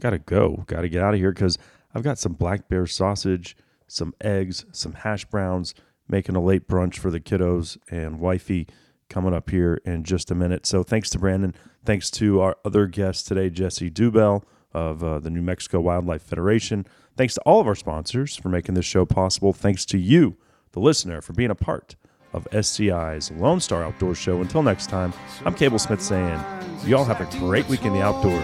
gotta 0.00 0.18
go, 0.18 0.64
gotta 0.66 0.88
get 0.88 1.02
out 1.02 1.14
of 1.14 1.20
here 1.20 1.32
because 1.32 1.58
I've 1.94 2.02
got 2.02 2.18
some 2.18 2.32
black 2.32 2.68
bear 2.68 2.86
sausage, 2.86 3.56
some 3.86 4.14
eggs, 4.20 4.64
some 4.72 4.92
hash 4.92 5.24
browns, 5.26 5.74
making 6.08 6.36
a 6.36 6.42
late 6.42 6.68
brunch 6.68 6.96
for 6.96 7.10
the 7.10 7.20
kiddos 7.20 7.76
and 7.90 8.18
wifey 8.18 8.66
coming 9.08 9.34
up 9.34 9.50
here 9.50 9.80
in 9.84 10.04
just 10.04 10.30
a 10.30 10.34
minute. 10.34 10.66
So 10.66 10.82
thanks 10.82 11.10
to 11.10 11.18
Brandon, 11.18 11.54
thanks 11.84 12.10
to 12.12 12.40
our 12.40 12.56
other 12.64 12.86
guest 12.86 13.26
today, 13.26 13.50
Jesse 13.50 13.90
Deubel 13.90 14.42
of 14.72 15.02
uh, 15.02 15.18
the 15.18 15.30
New 15.30 15.42
Mexico 15.42 15.80
Wildlife 15.80 16.22
Federation. 16.22 16.86
Thanks 17.16 17.34
to 17.34 17.40
all 17.40 17.60
of 17.60 17.66
our 17.66 17.74
sponsors 17.74 18.36
for 18.36 18.48
making 18.48 18.74
this 18.74 18.84
show 18.84 19.04
possible. 19.04 19.52
Thanks 19.52 19.84
to 19.86 19.98
you, 19.98 20.36
the 20.72 20.80
listener, 20.80 21.20
for 21.20 21.32
being 21.32 21.50
a 21.50 21.54
part 21.54 21.96
of 22.32 22.46
SCI's 22.52 23.30
Lone 23.32 23.60
Star 23.60 23.82
Outdoor 23.84 24.14
Show. 24.14 24.40
Until 24.40 24.62
next 24.62 24.88
time, 24.88 25.12
I'm 25.44 25.54
Cable 25.54 25.78
Smith 25.78 26.02
saying, 26.02 26.40
you 26.84 26.96
all 26.96 27.04
have 27.04 27.20
a 27.20 27.38
great 27.38 27.68
week 27.68 27.84
in 27.84 27.92
the 27.92 28.02
outdoors. 28.02 28.42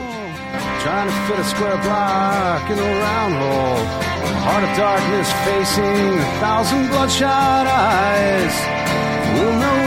Trying 0.83 1.09
to 1.09 1.15
fit 1.27 1.39
a 1.39 1.45
square 1.45 1.77
block 1.83 2.71
in 2.71 2.79
a 2.79 2.83
round 2.83 3.35
hole. 3.35 3.85
Heart 4.45 4.65
of 4.65 4.77
darkness 4.77 5.33
facing 5.45 6.19
a 6.19 6.41
thousand 6.41 6.89
bloodshot 6.89 7.67
eyes. 7.67 8.55
We'll 9.35 9.59
know 9.59 9.84